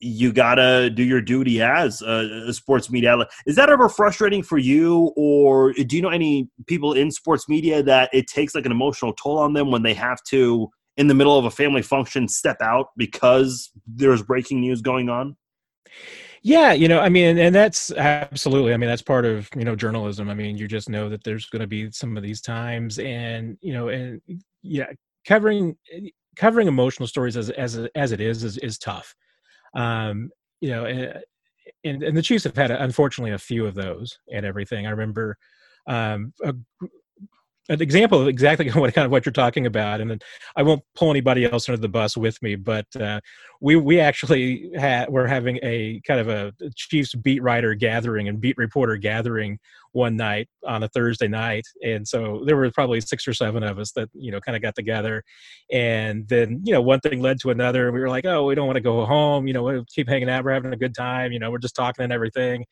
you 0.01 0.33
gotta 0.33 0.89
do 0.89 1.03
your 1.03 1.21
duty 1.21 1.61
as 1.61 2.01
a, 2.01 2.45
a 2.49 2.53
sports 2.53 2.91
media. 2.91 3.17
Is 3.47 3.57
that 3.57 3.69
ever 3.69 3.89
frustrating 3.89 4.43
for 4.43 4.57
you, 4.57 5.13
or 5.17 5.73
do 5.73 5.97
you 5.97 6.03
know 6.03 6.09
any 6.09 6.49
people 6.67 6.95
in 6.95 7.11
sports 7.11 7.49
media 7.49 7.83
that 7.83 8.09
it 8.13 8.27
takes 8.27 8.55
like 8.55 8.67
an 8.67 8.73
emotional 8.73 9.13
toll 9.13 9.39
on 9.39 9.53
them 9.53 9.71
when 9.71 9.83
they 9.83 9.95
have 9.95 10.23
to, 10.29 10.69
in 10.97 11.09
the 11.09 11.15
middle 11.15 11.39
of 11.39 11.45
a 11.45 11.51
family 11.51 11.83
function, 11.83 12.29
step 12.29 12.57
out 12.63 12.89
because 12.97 13.71
there's 13.87 14.23
breaking 14.23 14.61
news 14.61 14.81
going 14.81 15.09
on? 15.09 15.37
Yeah, 16.43 16.73
you 16.73 16.89
know, 16.89 17.01
I 17.01 17.11
mean, 17.11 17.37
and 17.39 17.55
that's 17.55 17.91
absolutely. 17.93 18.73
I 18.73 18.79
mean, 18.79 18.89
that's 18.89 19.03
part 19.03 19.27
of 19.27 19.49
you 19.55 19.65
know 19.65 19.77
journalism. 19.77 20.31
I 20.31 20.35
mean, 20.35 20.57
you 20.57 20.67
just 20.69 20.89
know 20.89 21.09
that 21.11 21.23
there's 21.23 21.47
going 21.47 21.61
to 21.61 21.67
be 21.67 21.91
some 21.91 22.17
of 22.17 22.23
these 22.23 22.41
times, 22.41 22.99
and 22.99 23.59
you 23.61 23.75
know, 23.75 23.89
and 23.89 24.23
yeah, 24.63 24.87
covering 25.27 25.77
covering 26.37 26.67
emotional 26.69 27.07
stories 27.07 27.37
as 27.37 27.51
as 27.51 27.77
as 27.95 28.13
it 28.13 28.21
is 28.23 28.43
is 28.45 28.57
is 28.59 28.79
tough. 28.79 29.15
Um, 29.75 30.31
you 30.61 30.71
know, 30.71 30.87
and 30.87 31.23
and, 31.85 32.03
and 32.03 32.17
the 32.17 32.23
Chiefs 32.23 32.45
have 32.45 32.57
had 32.57 32.71
unfortunately 32.71 33.33
a 33.33 33.39
few 33.39 33.67
of 33.67 33.75
those 33.75 34.19
and 34.33 34.47
everything. 34.47 34.87
I 34.87 34.91
remember 34.91 35.37
um, 35.89 36.33
a, 36.45 36.55
an 37.71 37.81
example 37.81 38.21
of 38.21 38.29
exactly 38.29 38.69
what 38.73 38.93
kind 38.93 39.07
of 39.07 39.13
what 39.13 39.25
you're 39.25 39.33
talking 39.33 39.65
about, 39.65 40.01
and 40.01 40.23
I 40.57 40.63
won't 40.63 40.83
pull 40.95 41.11
anybody 41.11 41.45
else 41.45 41.69
under 41.69 41.81
the 41.81 41.89
bus 41.89 42.17
with 42.17 42.41
me, 42.43 42.57
but 42.57 42.87
uh, 42.97 43.21
we 43.61 43.77
we 43.77 44.01
actually 44.01 44.71
had 44.77 45.09
we're 45.09 45.27
having 45.27 45.59
a 45.63 46.01
kind 46.07 46.21
of 46.21 46.29
a 46.29 46.53
Chiefs 46.75 47.15
beat 47.15 47.43
writer 47.43 47.75
gathering 47.75 48.29
and 48.29 48.41
beat 48.41 48.57
reporter 48.59 48.97
gathering 48.97 49.59
one 49.93 50.17
night 50.17 50.49
on 50.67 50.83
a 50.83 50.89
Thursday 50.89 51.29
night, 51.29 51.65
and 51.85 52.07
so 52.07 52.43
there 52.45 52.57
were 52.57 52.71
probably 52.73 53.01
six 53.01 53.27
or 53.27 53.33
seven 53.33 53.63
of 53.63 53.79
us 53.79 53.93
that 53.93 54.09
you 54.15 54.33
know 54.33 54.41
kind 54.41 54.57
of 54.57 54.63
got 54.63 54.75
together, 54.75 55.23
and 55.71 56.29
then 56.29 56.61
you 56.65 56.73
know 56.73 56.83
one 56.83 57.01
thing 57.01 57.23
led 57.23 57.39
to 57.41 57.51
another, 57.51 57.87
and 57.87 57.95
we 57.95 58.01
were 58.01 58.09
like, 58.09 58.27
oh, 58.27 58.45
we 58.45 58.55
don't 58.57 58.67
want 58.67 58.77
to 58.77 58.83
go 58.83 59.07
home, 59.07 59.47
you 59.47 59.55
know, 59.55 59.63
we'll 59.63 59.85
keep 59.95 60.09
hanging 60.09 60.29
out, 60.29 60.45
we're 60.45 60.53
having 60.53 60.73
a 60.73 60.77
good 60.77 60.95
time, 60.95 61.31
you 61.31 61.39
know, 61.39 61.51
we're 61.51 61.59
just 61.59 61.77
talking 61.77 62.03
and 62.03 62.13
everything, 62.13 62.65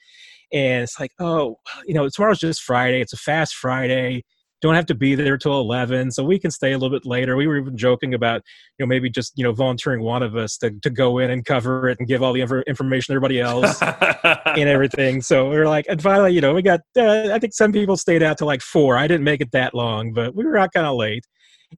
and 0.52 0.82
it's 0.82 0.98
like, 0.98 1.12
oh, 1.20 1.56
you 1.86 1.94
know, 1.94 2.08
tomorrow's 2.08 2.40
just 2.40 2.62
Friday, 2.62 3.00
it's 3.00 3.12
a 3.12 3.16
fast 3.16 3.54
Friday 3.54 4.24
don't 4.60 4.74
have 4.74 4.86
to 4.86 4.94
be 4.94 5.14
there 5.14 5.39
till 5.39 5.59
11 5.60 6.10
so 6.10 6.24
we 6.24 6.39
can 6.39 6.51
stay 6.51 6.72
a 6.72 6.78
little 6.78 6.97
bit 6.97 7.06
later. 7.06 7.36
We 7.36 7.47
were 7.47 7.59
even 7.59 7.76
joking 7.76 8.14
about 8.14 8.43
you 8.78 8.85
know 8.85 8.89
maybe 8.89 9.10
just 9.10 9.32
you 9.36 9.44
know 9.44 9.52
volunteering 9.52 10.02
one 10.02 10.22
of 10.22 10.36
us 10.36 10.56
to, 10.59 10.70
to 10.82 10.90
go 10.90 11.18
in 11.18 11.30
and 11.30 11.44
cover 11.44 11.89
it 11.89 11.98
and 11.98 12.09
give 12.09 12.22
all 12.22 12.32
the 12.32 12.40
infor- 12.40 12.66
information 12.66 13.12
to 13.12 13.16
everybody 13.16 13.40
else 13.40 13.80
and 13.82 14.68
everything. 14.68 15.22
So 15.22 15.48
we 15.51 15.56
were 15.56 15.68
like 15.68 15.86
and 15.89 16.02
finally 16.02 16.32
you 16.32 16.40
know 16.40 16.55
we 16.55 16.62
got 16.62 16.80
uh, 16.97 17.30
i 17.32 17.39
think 17.39 17.55
some 17.55 17.72
people 17.72 17.97
stayed 17.97 18.22
out 18.22 18.39
till 18.39 18.47
like 18.47 18.62
four. 18.62 18.97
I 18.97 19.06
didn't 19.06 19.24
make 19.24 19.40
it 19.40 19.52
that 19.52 19.74
long 19.74 20.12
but 20.12 20.35
we 20.35 20.44
were 20.44 20.59
out 20.59 20.72
kind 20.72 20.86
of 20.86 20.97
late. 20.97 21.24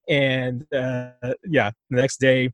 And 0.09 0.65
uh, 0.73 1.11
yeah 1.44 1.70
the 1.90 2.01
next 2.01 2.19
day 2.19 2.51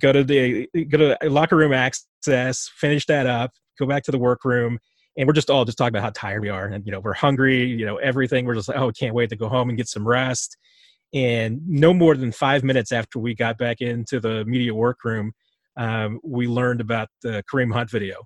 go 0.00 0.12
to 0.12 0.24
the 0.24 0.68
go 0.88 0.98
to 0.98 1.30
locker 1.30 1.56
room 1.56 1.72
access 1.72 2.70
finish 2.76 3.06
that 3.06 3.26
up 3.26 3.52
go 3.78 3.86
back 3.86 4.02
to 4.04 4.10
the 4.10 4.18
workroom 4.18 4.78
and 5.16 5.26
we're 5.26 5.32
just 5.32 5.50
all 5.50 5.64
just 5.64 5.78
talking 5.78 5.94
about 5.94 6.02
how 6.02 6.10
tired 6.10 6.42
we 6.42 6.48
are 6.48 6.66
and 6.66 6.84
you 6.84 6.92
know 6.92 7.00
we're 7.00 7.14
hungry 7.14 7.64
you 7.64 7.86
know 7.86 7.96
everything. 7.96 8.44
We're 8.44 8.54
just 8.54 8.68
like 8.68 8.78
oh 8.78 8.90
can't 8.92 9.14
wait 9.14 9.30
to 9.30 9.36
go 9.36 9.48
home 9.48 9.68
and 9.68 9.78
get 9.78 9.88
some 9.88 10.06
rest. 10.06 10.56
And 11.12 11.60
no 11.68 11.94
more 11.94 12.16
than 12.16 12.32
five 12.32 12.64
minutes 12.64 12.90
after 12.90 13.20
we 13.20 13.34
got 13.34 13.56
back 13.56 13.80
into 13.80 14.18
the 14.18 14.44
media 14.44 14.74
workroom 14.74 15.32
um, 15.76 16.20
we 16.22 16.46
learned 16.46 16.80
about 16.80 17.08
the 17.22 17.42
kareem 17.50 17.72
hunt 17.72 17.90
video 17.90 18.22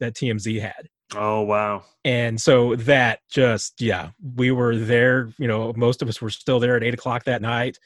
that 0.00 0.14
tmz 0.14 0.60
had. 0.60 0.88
Oh 1.14 1.42
wow. 1.42 1.84
And 2.04 2.40
so 2.40 2.76
that 2.76 3.20
just 3.30 3.80
yeah 3.80 4.10
we 4.36 4.50
were 4.50 4.76
there 4.76 5.32
you 5.38 5.48
know 5.48 5.72
most 5.76 6.02
of 6.02 6.08
us 6.08 6.20
were 6.20 6.30
still 6.30 6.60
there 6.60 6.76
at 6.76 6.84
eight 6.84 6.94
o'clock 6.94 7.24
that 7.24 7.42
night. 7.42 7.78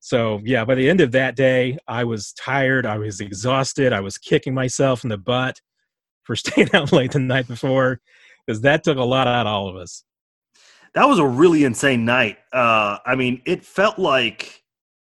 So 0.00 0.40
yeah 0.44 0.64
by 0.64 0.74
the 0.74 0.90
end 0.90 1.00
of 1.00 1.12
that 1.12 1.36
day 1.36 1.78
i 1.86 2.02
was 2.02 2.32
tired 2.32 2.86
i 2.86 2.98
was 2.98 3.20
exhausted 3.20 3.92
i 3.92 4.00
was 4.00 4.18
kicking 4.18 4.52
myself 4.52 5.04
in 5.04 5.10
the 5.10 5.16
butt 5.16 5.60
for 6.24 6.36
staying 6.36 6.74
out 6.74 6.92
late 6.92 7.12
the 7.12 7.18
night 7.18 7.48
before 7.48 8.00
because 8.46 8.60
that 8.62 8.84
took 8.84 8.98
a 8.98 9.04
lot 9.04 9.26
out 9.26 9.46
of 9.46 9.52
all 9.52 9.68
of 9.68 9.76
us. 9.76 10.04
That 10.94 11.06
was 11.06 11.18
a 11.18 11.26
really 11.26 11.64
insane 11.64 12.04
night. 12.04 12.38
Uh, 12.52 12.98
I 13.06 13.14
mean, 13.14 13.40
it 13.46 13.64
felt 13.64 13.98
like 13.98 14.62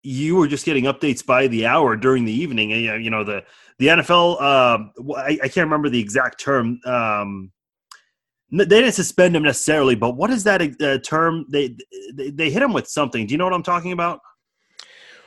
you 0.03 0.37
were 0.37 0.49
just 0.49 0.65
getting 0.65 0.85
updates 0.85 1.25
by 1.25 1.47
the 1.47 1.67
hour 1.67 1.97
during 1.97 2.25
the 2.25 2.33
evening. 2.33 2.73
And, 2.73 3.05
you 3.05 3.11
know, 3.11 3.25
the 3.25 3.45
the 3.79 3.89
NFL. 3.89 4.41
Um, 4.43 4.93
I, 5.17 5.39
I 5.43 5.49
can't 5.49 5.67
remember 5.67 5.89
the 5.89 6.01
exact 6.01 6.41
term. 6.41 6.81
Um, 6.85 7.53
they 8.51 8.65
didn't 8.65 8.93
suspend 8.93 9.37
him 9.37 9.43
necessarily, 9.43 9.95
but 9.95 10.17
what 10.17 10.31
is 10.31 10.43
that 10.45 10.63
uh, 10.83 10.99
term? 10.99 11.47
They, 11.51 11.77
they 12.15 12.31
they 12.31 12.51
hit 12.51 12.63
him 12.63 12.73
with 12.73 12.89
something. 12.89 13.27
Do 13.27 13.33
you 13.33 13.39
know 13.39 13.45
what 13.45 13.53
I'm 13.53 13.63
talking 13.63 13.93
about? 13.93 14.21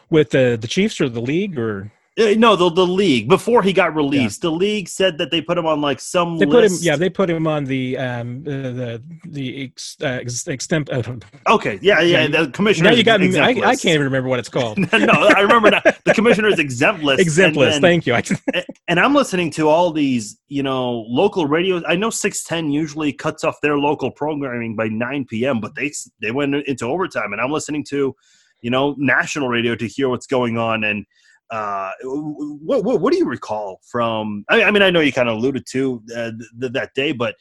With 0.09 0.31
the 0.31 0.57
the 0.59 0.67
Chiefs 0.67 0.99
or 0.99 1.07
the 1.07 1.21
league 1.21 1.57
or 1.57 1.83
Uh, 1.83 1.89
No, 2.17 2.57
the 2.57 2.69
the 2.69 2.85
league 2.85 3.29
before 3.29 3.63
he 3.63 3.71
got 3.71 3.95
released, 3.95 4.41
the 4.41 4.51
league 4.51 4.89
said 4.89 5.17
that 5.19 5.31
they 5.31 5.39
put 5.41 5.57
him 5.57 5.65
on 5.65 5.79
like 5.79 6.01
some 6.01 6.37
they 6.37 6.45
put 6.45 6.65
him 6.65 6.71
list. 6.71 6.83
yeah 6.83 6.97
they 6.97 7.09
put 7.09 7.29
him 7.29 7.47
on 7.47 7.63
the 7.63 7.97
um 7.97 8.43
uh, 8.45 8.51
the 8.51 9.03
the 9.29 9.63
ex, 9.63 9.95
uh, 10.01 10.05
ex, 10.07 10.43
extemp, 10.43 10.89
uh, 10.91 11.53
Okay, 11.53 11.79
yeah, 11.81 12.01
yeah. 12.01 12.23
Yeah, 12.27 12.43
The 12.43 12.51
commissioner. 12.51 12.89
now 12.89 12.95
you 12.97 13.03
got 13.05 13.21
me 13.21 13.39
I, 13.39 13.49
I 13.49 13.53
can't 13.75 13.85
even 13.85 14.03
remember 14.03 14.27
what 14.27 14.39
it's 14.39 14.49
called 14.49 14.77
no, 14.91 15.13
I 15.13 15.39
remember 15.39 15.71
now. 15.71 15.81
The 16.05 16.13
commissioner's 16.13 16.59
exempt 16.59 17.01
list. 17.01 17.21
exempt 17.21 17.55
list 17.55 17.79
thank 17.79 18.05
you 18.05 18.13
and 18.89 18.99
I'm 18.99 19.15
listening 19.15 19.49
to 19.51 19.69
all 19.69 19.91
these, 19.91 20.37
you 20.49 20.63
know, 20.63 21.05
local 21.07 21.45
radios. 21.47 21.81
I 21.87 21.95
know 21.95 22.09
610 22.09 22.71
usually 22.73 23.13
cuts 23.13 23.45
off 23.45 23.61
their 23.61 23.77
local 23.77 24.11
programming 24.11 24.75
by 24.75 24.89
9 24.89 25.25
p.m., 25.29 25.61
but 25.61 25.75
they 25.75 25.91
they 26.21 26.31
went 26.31 26.55
into 26.55 26.85
overtime, 26.85 27.31
and 27.31 27.41
I'm 27.41 27.51
listening 27.51 27.85
to, 27.85 28.13
you 28.61 28.69
know, 28.69 28.95
national 28.97 29.47
radio 29.47 29.75
to 29.75 29.87
hear 29.87 30.09
what's 30.09 30.27
going 30.27 30.57
on. 30.57 30.83
And 30.83 31.05
uh, 31.51 31.91
what, 32.03 32.83
what 32.83 33.01
what 33.01 33.11
do 33.11 33.19
you 33.19 33.25
recall 33.25 33.81
from? 33.85 34.45
I, 34.49 34.63
I 34.63 34.71
mean, 34.71 34.81
I 34.81 34.89
know 34.89 35.01
you 35.01 35.11
kind 35.11 35.29
of 35.29 35.37
alluded 35.37 35.65
to 35.71 36.01
uh, 36.15 36.31
th- 36.59 36.71
that 36.73 36.93
day, 36.95 37.11
but 37.11 37.35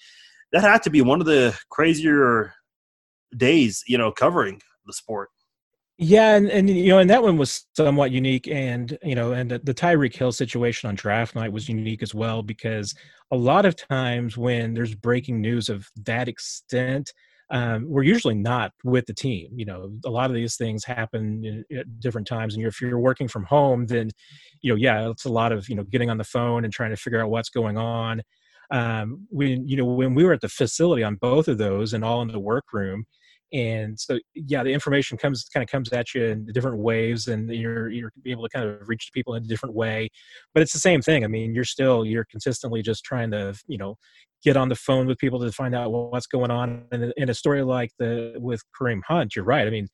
that 0.53 0.63
had 0.63 0.83
to 0.83 0.91
be 0.91 1.01
one 1.01 1.21
of 1.21 1.27
the 1.27 1.57
crazier 1.71 2.53
days, 3.37 3.85
you 3.87 3.97
know, 3.97 4.11
covering 4.11 4.61
the 4.87 4.93
sport. 4.93 5.31
Yeah, 6.03 6.35
and, 6.35 6.49
and 6.49 6.69
you 6.69 6.89
know, 6.89 6.99
and 6.99 7.11
that 7.11 7.23
one 7.23 7.37
was 7.37 7.67
somewhat 7.77 8.11
unique, 8.11 8.49
and 8.49 8.99
you 9.03 9.15
know, 9.15 9.33
and 9.33 9.51
the, 9.51 9.59
the 9.59 9.75
Tyreek 9.75 10.17
Hill 10.17 10.33
situation 10.33 10.89
on 10.89 10.95
draft 10.95 11.35
night 11.35 11.53
was 11.53 11.69
unique 11.69 12.03
as 12.03 12.15
well 12.15 12.43
because 12.43 12.95
a 13.31 13.37
lot 13.37 13.67
of 13.67 13.77
times 13.77 14.37
when 14.37 14.75
there's 14.75 14.95
breaking 14.95 15.41
news 15.41 15.69
of 15.69 15.89
that 16.05 16.27
extent, 16.27 17.13
um, 17.51 17.85
we're 17.89 18.05
usually 18.05 18.35
not 18.35 18.73
with 18.85 19.07
the 19.07 19.15
team. 19.15 19.51
You 19.57 19.65
know, 19.65 19.93
a 20.05 20.11
lot 20.11 20.31
of 20.31 20.35
these 20.35 20.57
things 20.57 20.85
happen 20.85 21.65
at 21.77 22.01
different 22.01 22.27
times, 22.27 22.55
and 22.55 22.65
if 22.65 22.81
you're 22.81 22.99
working 22.99 23.29
from 23.29 23.45
home, 23.45 23.87
then 23.87 24.11
you 24.63 24.73
know, 24.73 24.77
yeah, 24.77 25.11
it's 25.11 25.25
a 25.25 25.33
lot 25.33 25.53
of 25.53 25.69
you 25.69 25.75
know 25.75 25.85
getting 25.85 26.11
on 26.11 26.19
the 26.19 26.25
phone 26.25 26.65
and 26.65 26.73
trying 26.73 26.91
to 26.91 26.97
figure 26.97 27.21
out 27.23 27.31
what's 27.31 27.51
going 27.51 27.77
on. 27.77 28.23
Um, 28.71 29.27
when 29.31 29.67
you 29.67 29.77
know 29.77 29.85
when 29.85 30.15
we 30.15 30.25
were 30.25 30.33
at 30.33 30.41
the 30.41 30.49
facility 30.49 31.03
on 31.03 31.17
both 31.17 31.49
of 31.49 31.59
those 31.59 31.93
and 31.93 32.05
all 32.05 32.23
in 32.23 32.29
the 32.29 32.39
workroom, 32.39 33.05
and 33.53 33.99
so 33.99 34.19
yeah 34.35 34.63
the 34.63 34.73
information 34.73 35.19
comes 35.19 35.45
kind 35.53 35.63
of 35.63 35.69
comes 35.69 35.93
at 35.93 36.15
you 36.15 36.25
in 36.25 36.47
different 36.53 36.79
waves 36.79 37.27
and 37.27 37.51
you're 37.51 37.89
you're 37.91 38.13
able 38.27 38.45
to 38.45 38.49
kind 38.49 38.69
of 38.69 38.89
reach 38.89 39.11
people 39.13 39.35
in 39.35 39.43
a 39.43 39.47
different 39.47 39.75
way 39.75 40.09
but 40.55 40.63
it's 40.63 40.73
the 40.73 40.79
same 40.79 41.03
thing 41.03 41.25
i 41.25 41.27
mean 41.27 41.55
you're 41.55 41.65
still 41.65 42.05
you're 42.05 42.27
consistently 42.27 42.81
just 42.81 43.05
trying 43.05 43.31
to 43.31 43.53
you 43.67 43.77
know 43.77 43.97
get 44.43 44.57
on 44.57 44.69
the 44.69 44.75
phone 44.75 45.07
with 45.07 45.19
people 45.19 45.41
to 45.41 45.53
find 45.53 45.75
out 45.75 45.91
what's 45.91 46.27
going 46.27 46.51
on. 46.51 46.85
And 46.93 47.13
in 47.17 47.29
a 47.29 47.35
story 47.35 47.63
like 47.63 47.91
the 47.99 48.35
with 48.39 48.63
kareem 48.79 49.01
hunt 49.07 49.37
you're 49.37 49.45
right. 49.45 49.67
I 49.67 49.71
mean 49.71 49.89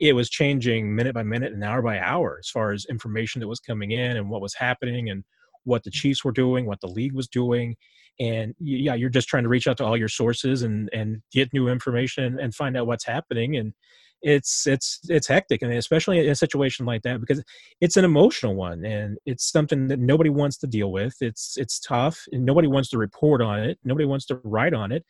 it 0.00 0.14
was 0.14 0.28
changing 0.28 0.94
minute 0.94 1.14
by 1.14 1.22
minute 1.22 1.52
and 1.52 1.62
hour 1.62 1.82
by 1.82 1.98
hour 1.98 2.38
as 2.40 2.48
far 2.48 2.72
as 2.72 2.84
information 2.86 3.40
that 3.40 3.48
was 3.48 3.60
coming 3.60 3.92
in 3.92 4.16
and 4.16 4.28
what 4.28 4.40
was 4.40 4.54
happening 4.54 5.10
and 5.10 5.22
what 5.64 5.84
the 5.84 5.90
chiefs 5.90 6.24
were 6.24 6.32
doing 6.32 6.66
what 6.66 6.80
the 6.80 6.88
league 6.88 7.14
was 7.14 7.28
doing. 7.28 7.76
And 8.20 8.54
yeah 8.58 8.94
you're 8.94 9.10
just 9.10 9.28
trying 9.28 9.44
to 9.44 9.48
reach 9.48 9.66
out 9.66 9.76
to 9.78 9.84
all 9.84 9.96
your 9.96 10.08
sources 10.08 10.62
and 10.62 10.90
and 10.92 11.22
get 11.32 11.52
new 11.52 11.68
information 11.68 12.38
and 12.40 12.54
find 12.54 12.76
out 12.76 12.86
what's 12.86 13.06
happening. 13.06 13.56
And 13.56 13.72
it's 14.22 14.66
it's 14.66 15.00
it's 15.08 15.26
hectic 15.26 15.62
and 15.62 15.72
especially 15.72 16.20
in 16.20 16.30
a 16.30 16.34
situation 16.34 16.86
like 16.86 17.02
that 17.02 17.20
because 17.20 17.42
it's 17.80 17.96
an 17.96 18.04
emotional 18.04 18.54
one 18.54 18.84
and 18.84 19.18
it's 19.26 19.50
something 19.50 19.88
that 19.88 19.98
nobody 19.98 20.30
wants 20.30 20.56
to 20.58 20.66
deal 20.66 20.92
with. 20.92 21.14
It's 21.20 21.56
it's 21.56 21.80
tough 21.80 22.24
and 22.32 22.44
nobody 22.44 22.68
wants 22.68 22.88
to 22.90 22.98
report 22.98 23.42
on 23.42 23.60
it. 23.60 23.78
Nobody 23.84 24.06
wants 24.06 24.26
to 24.26 24.40
write 24.44 24.74
on 24.74 24.92
it. 24.92 25.04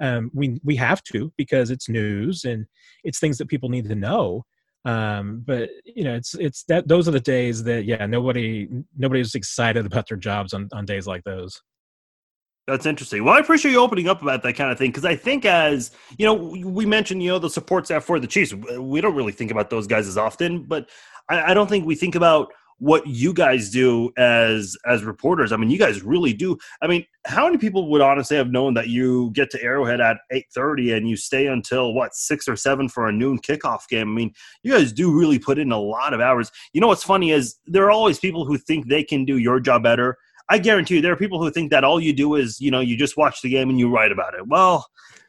Um, 0.00 0.30
we 0.34 0.60
we 0.64 0.76
have 0.76 1.02
to 1.04 1.32
because 1.36 1.70
it's 1.70 1.88
news 1.88 2.44
and 2.44 2.66
it's 3.04 3.18
things 3.18 3.38
that 3.38 3.48
people 3.48 3.68
need 3.68 3.88
to 3.88 3.94
know. 3.94 4.44
Um, 4.84 5.42
but 5.46 5.70
you 5.84 6.04
know 6.04 6.14
it's 6.14 6.34
it's 6.34 6.64
that 6.64 6.88
those 6.88 7.08
are 7.08 7.12
the 7.12 7.20
days 7.20 7.64
that 7.64 7.84
yeah 7.84 8.06
nobody 8.06 8.68
nobody's 8.96 9.34
excited 9.34 9.86
about 9.86 10.08
their 10.08 10.18
jobs 10.18 10.52
on 10.52 10.68
on 10.72 10.84
days 10.84 11.06
like 11.06 11.24
those 11.24 11.60
that's 12.66 12.86
interesting. 12.86 13.24
Well, 13.24 13.34
I 13.34 13.38
appreciate 13.38 13.72
you 13.72 13.80
opening 13.80 14.08
up 14.08 14.22
about 14.22 14.42
that 14.42 14.54
kind 14.54 14.72
of 14.72 14.78
thing 14.78 14.90
because 14.90 15.04
I 15.04 15.14
think, 15.14 15.44
as 15.44 15.92
you 16.18 16.26
know, 16.26 16.34
we 16.34 16.84
mentioned, 16.84 17.22
you 17.22 17.30
know, 17.30 17.38
the 17.38 17.50
support 17.50 17.86
staff 17.86 18.04
for 18.04 18.18
the 18.18 18.26
Chiefs. 18.26 18.54
We 18.54 19.00
don't 19.00 19.14
really 19.14 19.32
think 19.32 19.50
about 19.50 19.70
those 19.70 19.86
guys 19.86 20.08
as 20.08 20.18
often, 20.18 20.64
but 20.64 20.88
I, 21.28 21.52
I 21.52 21.54
don't 21.54 21.68
think 21.68 21.86
we 21.86 21.94
think 21.94 22.14
about 22.14 22.52
what 22.78 23.06
you 23.06 23.32
guys 23.32 23.70
do 23.70 24.10
as 24.18 24.76
as 24.84 25.04
reporters. 25.04 25.52
I 25.52 25.56
mean, 25.56 25.70
you 25.70 25.78
guys 25.78 26.02
really 26.02 26.32
do. 26.32 26.58
I 26.82 26.86
mean, 26.86 27.06
how 27.24 27.46
many 27.46 27.56
people 27.56 27.88
would 27.90 28.00
honestly 28.00 28.36
have 28.36 28.50
known 28.50 28.74
that 28.74 28.88
you 28.88 29.30
get 29.32 29.50
to 29.50 29.62
Arrowhead 29.62 30.00
at 30.00 30.18
eight 30.30 30.46
thirty 30.54 30.92
and 30.92 31.08
you 31.08 31.16
stay 31.16 31.46
until 31.46 31.94
what 31.94 32.14
six 32.14 32.48
or 32.48 32.56
seven 32.56 32.88
for 32.88 33.06
a 33.06 33.12
noon 33.12 33.38
kickoff 33.38 33.88
game? 33.88 34.10
I 34.10 34.12
mean, 34.12 34.34
you 34.62 34.72
guys 34.72 34.92
do 34.92 35.16
really 35.16 35.38
put 35.38 35.58
in 35.58 35.72
a 35.72 35.78
lot 35.78 36.12
of 36.12 36.20
hours. 36.20 36.50
You 36.72 36.80
know 36.80 36.88
what's 36.88 37.04
funny 37.04 37.30
is 37.30 37.56
there 37.66 37.84
are 37.84 37.90
always 37.90 38.18
people 38.18 38.44
who 38.44 38.58
think 38.58 38.88
they 38.88 39.04
can 39.04 39.24
do 39.24 39.38
your 39.38 39.60
job 39.60 39.82
better 39.82 40.18
I 40.48 40.58
guarantee 40.58 40.96
you, 40.96 41.00
there 41.02 41.12
are 41.12 41.16
people 41.16 41.42
who 41.42 41.50
think 41.50 41.70
that 41.70 41.84
all 41.84 42.00
you 42.00 42.12
do 42.12 42.36
is, 42.36 42.60
you 42.60 42.70
know, 42.70 42.80
you 42.80 42.96
just 42.96 43.16
watch 43.16 43.42
the 43.42 43.50
game 43.50 43.68
and 43.68 43.78
you 43.78 43.88
write 43.88 44.12
about 44.12 44.34
it. 44.34 44.46
Well, 44.46 44.86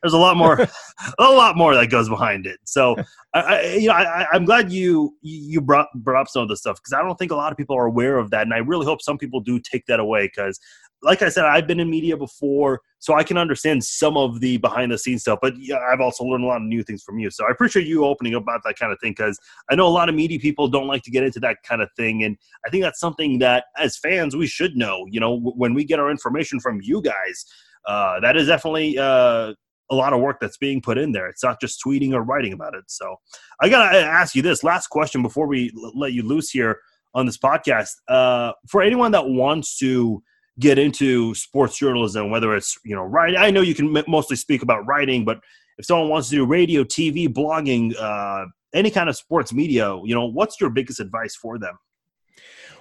there's 0.08 0.14
a 0.14 0.18
lot 0.18 0.38
more, 0.38 0.60
a 1.20 1.24
lot 1.24 1.58
more 1.58 1.76
that 1.76 1.90
goes 1.90 2.08
behind 2.08 2.46
it. 2.46 2.60
So, 2.64 2.96
I, 3.34 3.40
I 3.40 3.74
you 3.74 3.88
know, 3.88 3.94
I, 3.94 4.26
am 4.34 4.46
glad 4.46 4.72
you 4.72 5.16
you 5.22 5.60
brought 5.60 5.88
brought 5.96 6.22
up 6.22 6.28
some 6.30 6.44
of 6.44 6.50
this 6.50 6.60
stuff 6.60 6.78
because 6.78 6.94
I 6.94 7.04
don't 7.04 7.18
think 7.20 7.32
a 7.32 7.36
lot 7.36 7.52
of 7.52 7.58
people 7.58 7.76
are 7.76 7.86
aware 7.86 8.18
of 8.18 8.30
that, 8.32 8.44
and 8.44 8.54
I 8.54 8.58
really 8.58 8.86
hope 8.86 9.02
some 9.02 9.18
people 9.18 9.42
do 9.42 9.60
take 9.60 9.86
that 9.88 10.00
away 10.00 10.28
because 10.28 10.60
like 11.04 11.22
I 11.22 11.30
said, 11.30 11.46
I've 11.46 11.68
been 11.68 11.80
in 11.80 11.90
media 11.90 12.18
before, 12.18 12.82
so 13.00 13.14
I 13.14 13.24
can 13.24 13.38
understand 13.38 13.84
some 13.84 14.18
of 14.18 14.40
the 14.40 14.58
behind 14.58 14.92
the 14.92 14.98
scenes 14.98 15.22
stuff. 15.22 15.40
But 15.42 15.54
yeah, 15.58 15.78
I've 15.78 16.02
also 16.02 16.24
learned 16.24 16.44
a 16.44 16.48
lot 16.48 16.58
of 16.58 16.64
new 16.64 16.84
things 16.84 17.04
from 17.04 17.20
you. 17.20 17.30
So 17.30 17.46
I 17.46 17.52
appreciate 17.52 17.86
you 17.86 18.06
opening 18.06 18.34
up 18.34 18.44
about 18.44 18.62
that 18.66 18.80
kind 18.80 18.92
of 18.92 19.00
thing 19.00 19.12
because 19.12 19.40
I 19.70 19.76
know 19.76 19.86
a 19.86 19.90
lot 19.90 20.10
of 20.10 20.16
media 20.16 20.40
people 20.40 20.68
don't 20.68 20.88
like 20.88 21.04
to 21.04 21.12
get 21.12 21.24
into 21.24 21.40
that 21.42 21.58
kind 21.64 21.82
of 21.82 21.90
thing, 21.96 22.24
and 22.24 22.38
I 22.66 22.70
think 22.70 22.84
that's 22.84 23.00
something 23.00 23.40
that 23.40 23.66
as 23.78 23.98
fans 23.98 24.36
we 24.36 24.48
should 24.48 24.76
know. 24.76 25.06
You 25.10 25.20
know, 25.20 25.38
when 25.40 25.74
we 25.74 25.84
get 25.84 26.00
our 26.00 26.10
information 26.10 26.60
from 26.60 26.80
you 26.82 27.02
guys, 27.02 27.46
uh, 27.86 28.20
that 28.22 28.36
is 28.36 28.48
definitely. 28.48 28.98
Uh, 28.98 29.54
a 29.90 29.96
lot 29.96 30.14
of 30.14 30.20
work 30.20 30.40
that's 30.40 30.58
being 30.58 30.82
put 30.82 30.98
in 30.98 31.12
there. 31.12 31.28
It's 31.28 31.44
not 31.44 31.62
just 31.62 31.82
tweeting 31.86 32.14
or 32.14 32.22
writing 32.22 32.54
about 32.54 32.76
it. 32.76 32.86
So 32.88 33.16
I 33.62 33.70
got 33.70 33.92
to 33.92 34.00
ask 34.00 34.36
you 34.36 34.42
this 34.42 34.64
last 34.64 34.88
question 34.88 35.22
before 35.22 35.48
we 35.48 35.72
let 35.96 36.14
you 36.14 36.24
loose 36.24 36.50
here 36.50 36.80
on 37.14 37.26
this 37.26 37.38
podcast. 37.38 37.92
Uh, 38.08 38.52
for 38.68 38.82
anyone 38.82 39.12
that 39.12 39.28
wants 39.28 39.78
to 39.80 40.22
get 40.60 40.80
into 40.80 41.34
sports 41.36 41.78
journalism, 41.78 42.30
whether 42.30 42.56
it's 42.56 42.78
you 42.84 42.96
know 42.96 43.04
writing. 43.04 43.38
I 43.38 43.52
know 43.52 43.62
you 43.62 43.76
can 43.76 43.96
m- 43.96 44.06
mostly 44.08 44.36
speak 44.36 44.62
about 44.64 44.86
writing, 44.86 45.24
but 45.26 45.40
if 45.78 45.86
someone 45.86 46.10
wants 46.10 46.30
to 46.30 46.36
do 46.36 46.46
radio, 46.46 46.84
TV, 46.84 47.28
blogging, 47.28 47.96
uh, 48.00 48.46
any 48.74 48.90
kind 48.90 49.10
of 49.10 49.16
sports 49.16 49.54
media, 49.54 49.96
you 50.04 50.16
know, 50.16 50.26
what's 50.26 50.60
your 50.60 50.70
biggest 50.70 51.00
advice 51.00 51.36
for 51.36 51.60
them? 51.60 51.78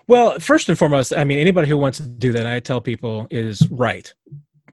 Well, 0.08 0.38
first 0.38 0.68
and 0.68 0.78
foremost, 0.78 1.12
I 1.16 1.24
mean, 1.24 1.38
anybody 1.38 1.68
who 1.68 1.76
wants 1.76 1.98
to 1.98 2.06
do 2.06 2.32
that, 2.32 2.46
I 2.46 2.60
tell 2.60 2.80
people 2.80 3.26
is 3.30 3.68
write 3.70 4.14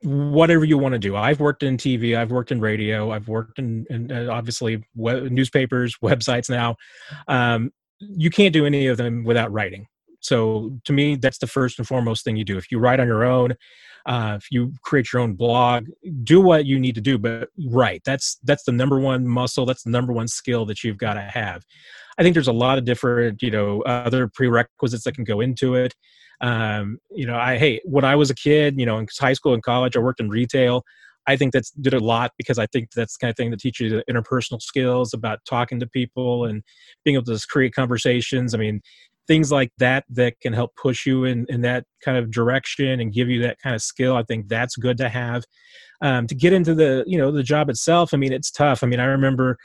whatever 0.03 0.65
you 0.65 0.77
want 0.77 0.93
to 0.93 0.99
do. 0.99 1.15
I've 1.15 1.39
worked 1.39 1.63
in 1.63 1.77
TV, 1.77 2.17
I've 2.17 2.31
worked 2.31 2.51
in 2.51 2.59
radio, 2.59 3.11
I've 3.11 3.27
worked 3.27 3.59
in, 3.59 3.85
in 3.89 4.11
uh, 4.11 4.27
obviously 4.31 4.83
web, 4.95 5.23
newspapers, 5.31 5.97
websites 6.03 6.49
now. 6.49 6.75
Um, 7.27 7.71
you 7.99 8.29
can't 8.29 8.53
do 8.53 8.65
any 8.65 8.87
of 8.87 8.97
them 8.97 9.23
without 9.23 9.51
writing. 9.51 9.87
So 10.19 10.77
to 10.85 10.93
me, 10.93 11.15
that's 11.15 11.37
the 11.37 11.47
first 11.47 11.79
and 11.79 11.87
foremost 11.87 12.23
thing 12.23 12.35
you 12.35 12.45
do. 12.45 12.57
If 12.57 12.71
you 12.71 12.79
write 12.79 12.99
on 12.99 13.07
your 13.07 13.23
own, 13.23 13.55
uh, 14.05 14.37
if 14.37 14.51
you 14.51 14.73
create 14.81 15.11
your 15.11 15.21
own 15.21 15.33
blog, 15.33 15.87
do 16.23 16.41
what 16.41 16.65
you 16.65 16.79
need 16.79 16.95
to 16.95 17.01
do, 17.01 17.17
but 17.17 17.49
write. 17.69 18.01
That's 18.05 18.37
that's 18.43 18.63
the 18.63 18.71
number 18.71 18.99
one 18.99 19.27
muscle. 19.27 19.65
That's 19.65 19.83
the 19.83 19.89
number 19.89 20.11
one 20.11 20.27
skill 20.27 20.65
that 20.65 20.83
you've 20.83 20.97
got 20.97 21.13
to 21.13 21.21
have. 21.21 21.63
I 22.17 22.23
think 22.23 22.33
there's 22.33 22.47
a 22.47 22.53
lot 22.53 22.77
of 22.77 22.85
different, 22.85 23.41
you 23.41 23.51
know, 23.51 23.81
other 23.83 24.27
prerequisites 24.27 25.03
that 25.05 25.15
can 25.15 25.23
go 25.23 25.41
into 25.41 25.75
it. 25.75 25.93
Um, 26.43 26.99
you 27.09 27.25
know, 27.25 27.37
I 27.37 27.57
hey, 27.57 27.81
when 27.85 28.05
I 28.05 28.15
was 28.15 28.29
a 28.29 28.35
kid, 28.35 28.79
you 28.79 28.85
know, 28.85 28.99
in 28.99 29.07
high 29.19 29.33
school 29.33 29.53
and 29.53 29.63
college, 29.63 29.95
I 29.95 29.99
worked 29.99 30.19
in 30.19 30.29
retail. 30.29 30.83
I 31.25 31.37
think 31.37 31.53
that's 31.53 31.71
did 31.71 31.93
a 31.93 31.99
lot 31.99 32.33
because 32.37 32.59
I 32.59 32.67
think 32.67 32.91
that's 32.91 33.17
the 33.17 33.23
kind 33.25 33.31
of 33.31 33.37
thing 33.37 33.49
that 33.51 33.61
teaches 33.61 33.91
you 33.91 33.97
the 33.97 34.13
interpersonal 34.13 34.61
skills 34.61 35.13
about 35.13 35.39
talking 35.49 35.79
to 35.79 35.87
people 35.87 36.45
and 36.45 36.61
being 37.05 37.15
able 37.15 37.25
to 37.25 37.39
create 37.47 37.73
conversations. 37.73 38.53
I 38.53 38.57
mean, 38.57 38.81
things 39.27 39.51
like 39.51 39.71
that 39.77 40.03
that 40.09 40.39
can 40.41 40.53
help 40.53 40.75
push 40.75 41.05
you 41.05 41.25
in, 41.25 41.45
in 41.49 41.61
that 41.61 41.85
kind 42.03 42.17
of 42.17 42.31
direction 42.31 42.99
and 42.99 43.13
give 43.13 43.29
you 43.29 43.41
that 43.41 43.57
kind 43.59 43.75
of 43.75 43.81
skill 43.81 44.15
i 44.15 44.23
think 44.23 44.47
that's 44.47 44.75
good 44.75 44.97
to 44.97 45.09
have 45.09 45.43
um, 46.01 46.27
to 46.27 46.35
get 46.35 46.53
into 46.53 46.75
the 46.75 47.03
you 47.07 47.17
know 47.17 47.31
the 47.31 47.43
job 47.43 47.69
itself 47.69 48.13
i 48.13 48.17
mean 48.17 48.33
it's 48.33 48.51
tough 48.51 48.83
i 48.83 48.87
mean 48.87 48.99
i 48.99 49.05
remember 49.05 49.57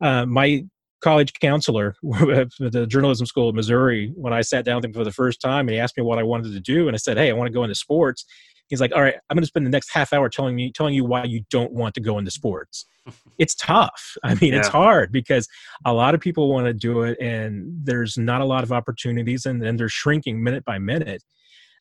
uh, 0.00 0.26
my 0.26 0.64
college 1.04 1.32
counselor 1.34 1.94
at 2.32 2.48
the 2.58 2.86
journalism 2.88 3.26
school 3.26 3.48
of 3.48 3.54
missouri 3.54 4.12
when 4.16 4.32
i 4.32 4.40
sat 4.40 4.64
down 4.64 4.76
with 4.76 4.86
him 4.86 4.92
for 4.92 5.04
the 5.04 5.12
first 5.12 5.40
time 5.40 5.68
and 5.68 5.74
he 5.74 5.78
asked 5.78 5.96
me 5.96 6.02
what 6.02 6.18
i 6.18 6.22
wanted 6.22 6.52
to 6.52 6.60
do 6.60 6.88
and 6.88 6.94
i 6.94 6.98
said 6.98 7.18
hey 7.18 7.28
i 7.28 7.32
want 7.32 7.46
to 7.46 7.52
go 7.52 7.62
into 7.62 7.74
sports 7.74 8.24
he's 8.68 8.80
like 8.80 8.92
all 8.94 9.02
right 9.02 9.16
i'm 9.28 9.36
going 9.36 9.42
to 9.42 9.46
spend 9.46 9.66
the 9.66 9.70
next 9.70 9.90
half 9.92 10.12
hour 10.12 10.28
telling 10.28 10.56
me 10.56 10.72
telling 10.72 10.94
you 10.94 11.04
why 11.04 11.22
you 11.22 11.44
don't 11.50 11.72
want 11.72 11.94
to 11.94 12.00
go 12.00 12.18
into 12.18 12.30
sports 12.30 12.86
it's 13.38 13.54
tough. 13.54 14.16
I 14.22 14.34
mean, 14.34 14.52
yeah. 14.52 14.60
it's 14.60 14.68
hard 14.68 15.12
because 15.12 15.48
a 15.84 15.92
lot 15.92 16.14
of 16.14 16.20
people 16.20 16.48
want 16.48 16.66
to 16.66 16.74
do 16.74 17.02
it 17.02 17.18
and 17.20 17.66
there's 17.84 18.16
not 18.16 18.40
a 18.40 18.44
lot 18.44 18.64
of 18.64 18.72
opportunities 18.72 19.46
and, 19.46 19.62
and 19.62 19.78
they're 19.78 19.88
shrinking 19.88 20.42
minute 20.42 20.64
by 20.64 20.78
minute. 20.78 21.22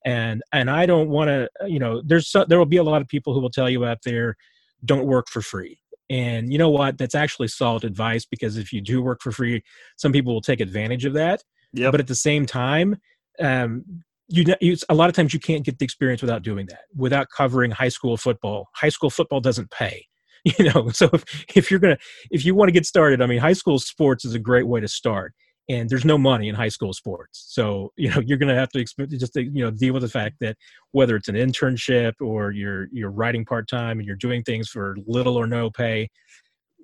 And, 0.05 0.41
and 0.51 0.69
I 0.69 0.85
don't 0.85 1.09
want 1.09 1.29
to, 1.29 1.49
you 1.65 1.79
know, 1.79 2.01
there's, 2.05 2.27
so, 2.27 2.45
there 2.45 2.57
will 2.57 2.65
be 2.65 2.77
a 2.77 2.83
lot 2.83 3.01
of 3.01 3.07
people 3.07 3.33
who 3.33 3.39
will 3.39 3.49
tell 3.49 3.69
you 3.69 3.85
out 3.85 3.99
there, 4.03 4.35
don't 4.83 5.05
work 5.05 5.29
for 5.29 5.41
free. 5.41 5.79
And 6.09 6.51
you 6.51 6.59
know 6.59 6.69
what? 6.69 6.97
That's 6.97 7.15
actually 7.15 7.47
solid 7.47 7.83
advice 7.83 8.25
because 8.25 8.57
if 8.57 8.73
you 8.73 8.81
do 8.81 9.01
work 9.01 9.21
for 9.21 9.31
free, 9.31 9.63
some 9.97 10.11
people 10.11 10.33
will 10.33 10.41
take 10.41 10.59
advantage 10.59 11.05
of 11.05 11.13
that. 11.13 11.43
Yep. 11.73 11.91
But 11.91 11.99
at 12.01 12.07
the 12.07 12.15
same 12.15 12.45
time, 12.45 12.97
um, 13.39 13.83
you, 14.27 14.45
you, 14.61 14.77
a 14.89 14.95
lot 14.95 15.09
of 15.09 15.15
times 15.15 15.33
you 15.33 15.39
can't 15.39 15.65
get 15.65 15.79
the 15.79 15.85
experience 15.85 16.21
without 16.21 16.43
doing 16.43 16.67
that, 16.67 16.81
without 16.95 17.27
covering 17.35 17.71
high 17.71 17.89
school 17.89 18.17
football. 18.17 18.69
High 18.75 18.89
school 18.89 19.09
football 19.09 19.39
doesn't 19.39 19.71
pay. 19.71 20.07
you 20.59 20.65
know 20.65 20.89
so 20.89 21.09
if, 21.13 21.45
if 21.55 21.71
you're 21.71 21.79
gonna 21.79 21.97
if 22.29 22.43
you 22.43 22.53
want 22.53 22.67
to 22.67 22.73
get 22.73 22.85
started 22.85 23.21
i 23.21 23.25
mean 23.25 23.39
high 23.39 23.53
school 23.53 23.79
sports 23.79 24.25
is 24.25 24.33
a 24.33 24.39
great 24.39 24.67
way 24.67 24.81
to 24.81 24.89
start 24.89 25.33
and 25.69 25.89
there's 25.89 26.05
no 26.05 26.17
money 26.17 26.49
in 26.49 26.55
high 26.55 26.69
school 26.69 26.93
sports. 26.93 27.45
So 27.49 27.91
you 27.97 28.09
know 28.09 28.19
you're 28.19 28.37
going 28.37 28.53
to 28.53 28.59
have 28.59 28.69
to 28.69 28.83
just 29.07 29.35
you 29.35 29.63
know 29.63 29.71
deal 29.71 29.93
with 29.93 30.03
the 30.03 30.09
fact 30.09 30.37
that 30.41 30.57
whether 30.91 31.15
it's 31.15 31.29
an 31.29 31.35
internship 31.35 32.13
or 32.21 32.51
you're 32.51 32.87
you're 32.91 33.11
writing 33.11 33.45
part-time 33.45 33.99
and 33.99 34.07
you're 34.07 34.15
doing 34.15 34.43
things 34.43 34.69
for 34.69 34.95
little 35.05 35.37
or 35.37 35.47
no 35.47 35.69
pay 35.69 36.09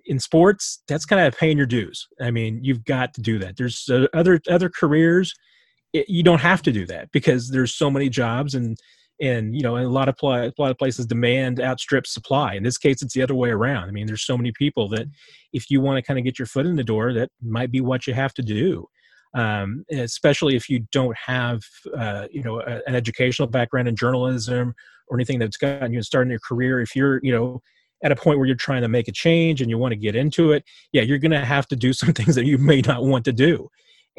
in 0.05 0.17
sports 0.17 0.81
that's 0.87 1.05
kind 1.05 1.25
of 1.25 1.37
paying 1.37 1.57
your 1.57 1.67
dues. 1.67 2.07
I 2.21 2.31
mean 2.31 2.59
you've 2.63 2.85
got 2.85 3.13
to 3.15 3.21
do 3.21 3.37
that. 3.39 3.57
There's 3.57 3.87
uh, 3.89 4.07
other 4.13 4.39
other 4.49 4.69
careers 4.69 5.33
it, 5.93 6.09
you 6.09 6.23
don't 6.23 6.41
have 6.41 6.61
to 6.63 6.71
do 6.71 6.85
that 6.87 7.11
because 7.11 7.49
there's 7.49 7.73
so 7.73 7.89
many 7.89 8.09
jobs 8.09 8.55
and 8.55 8.77
and 9.21 9.55
you 9.55 9.61
know 9.61 9.77
a 9.77 9.87
lot 9.87 10.09
of 10.09 10.17
pl- 10.17 10.33
a 10.33 10.53
lot 10.57 10.71
of 10.71 10.77
places 10.77 11.05
demand 11.05 11.59
outstrips 11.59 12.13
supply. 12.13 12.55
In 12.55 12.63
this 12.63 12.77
case 12.77 13.01
it's 13.01 13.13
the 13.13 13.21
other 13.21 13.35
way 13.35 13.49
around. 13.49 13.89
I 13.89 13.91
mean 13.91 14.07
there's 14.07 14.25
so 14.25 14.37
many 14.37 14.51
people 14.51 14.87
that 14.89 15.07
if 15.53 15.69
you 15.69 15.81
want 15.81 15.97
to 15.97 16.01
kind 16.01 16.19
of 16.19 16.25
get 16.25 16.39
your 16.39 16.45
foot 16.45 16.65
in 16.65 16.75
the 16.75 16.83
door 16.83 17.13
that 17.13 17.29
might 17.41 17.71
be 17.71 17.81
what 17.81 18.07
you 18.07 18.13
have 18.13 18.33
to 18.35 18.41
do. 18.41 18.87
Um, 19.35 19.85
especially 19.91 20.55
if 20.55 20.69
you 20.69 20.87
don't 20.91 21.15
have 21.15 21.61
uh, 21.95 22.27
you 22.31 22.43
know 22.43 22.61
a, 22.61 22.81
an 22.87 22.95
educational 22.95 23.47
background 23.47 23.87
in 23.87 23.95
journalism 23.95 24.73
or 25.07 25.17
anything 25.17 25.39
that's 25.39 25.57
gotten 25.57 25.93
you 25.93 26.01
starting 26.01 26.31
your 26.31 26.39
career. 26.39 26.79
If 26.81 26.95
you're 26.95 27.19
you 27.23 27.31
know 27.31 27.61
at 28.03 28.11
a 28.11 28.15
point 28.15 28.37
where 28.37 28.47
you're 28.47 28.55
trying 28.55 28.81
to 28.81 28.87
make 28.87 29.07
a 29.07 29.11
change 29.11 29.61
and 29.61 29.69
you 29.69 29.77
want 29.77 29.91
to 29.91 29.97
get 29.97 30.15
into 30.15 30.51
it 30.53 30.63
yeah 30.93 31.01
you're 31.01 31.17
going 31.17 31.31
to 31.31 31.43
have 31.43 31.67
to 31.67 31.75
do 31.75 31.91
some 32.01 32.13
things 32.13 32.35
that 32.35 32.45
you 32.45 32.57
may 32.57 32.81
not 32.81 33.03
want 33.03 33.25
to 33.25 33.33
do 33.33 33.69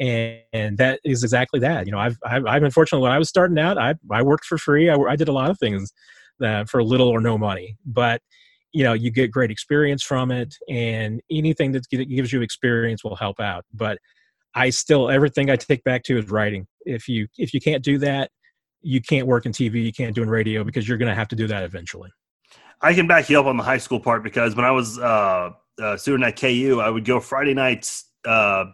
and, 0.01 0.39
and 0.51 0.77
that 0.79 0.99
is 1.05 1.23
exactly 1.23 1.59
that 1.59 1.85
you 1.85 1.91
know 1.91 1.99
I've, 1.99 2.17
I've 2.25 2.45
i've 2.45 2.61
been 2.61 2.71
fortunate 2.71 2.99
when 2.99 3.11
i 3.11 3.19
was 3.19 3.29
starting 3.29 3.57
out 3.59 3.77
i 3.77 3.93
i 4.11 4.21
worked 4.21 4.45
for 4.45 4.57
free. 4.57 4.89
I, 4.89 4.95
I 4.95 5.15
did 5.15 5.27
a 5.29 5.31
lot 5.31 5.49
of 5.49 5.59
things 5.59 5.93
that 6.39 6.67
for 6.67 6.83
little 6.83 7.07
or 7.07 7.21
no 7.21 7.37
money 7.37 7.77
but 7.85 8.21
you 8.73 8.83
know 8.83 8.93
you 8.93 9.11
get 9.11 9.31
great 9.31 9.51
experience 9.51 10.03
from 10.03 10.31
it 10.31 10.55
and 10.69 11.21
anything 11.29 11.71
that 11.73 11.87
gives 11.89 12.33
you 12.33 12.41
experience 12.41 13.03
will 13.03 13.15
help 13.15 13.39
out. 13.39 13.65
But 13.73 13.99
i 14.55 14.69
still 14.69 15.09
everything 15.09 15.49
i 15.49 15.55
take 15.55 15.83
back 15.83 16.03
to 16.03 16.17
is 16.17 16.29
writing. 16.29 16.67
If 16.85 17.07
you 17.07 17.27
if 17.37 17.53
you 17.53 17.61
can't 17.61 17.83
do 17.83 17.97
that 17.99 18.31
you 18.81 18.99
can't 18.99 19.27
work 19.27 19.45
in 19.45 19.51
tv 19.51 19.83
you 19.83 19.93
can't 19.93 20.15
do 20.15 20.23
in 20.23 20.29
radio 20.29 20.63
because 20.63 20.87
you're 20.87 20.97
going 20.97 21.09
to 21.09 21.15
have 21.15 21.27
to 21.29 21.35
do 21.35 21.47
that 21.47 21.63
eventually. 21.63 22.09
I 22.81 22.95
can 22.95 23.05
back 23.05 23.29
you 23.29 23.39
up 23.39 23.45
on 23.45 23.57
the 23.57 23.63
high 23.63 23.77
school 23.77 23.99
part 23.99 24.23
because 24.23 24.55
when 24.55 24.65
i 24.65 24.71
was 24.71 24.97
uh, 24.97 25.51
a 25.79 25.97
student 25.97 26.23
at 26.23 26.39
ku 26.39 26.79
i 26.81 26.89
would 26.89 27.05
go 27.05 27.19
friday 27.19 27.53
nights 27.53 28.05
uh, 28.25 28.65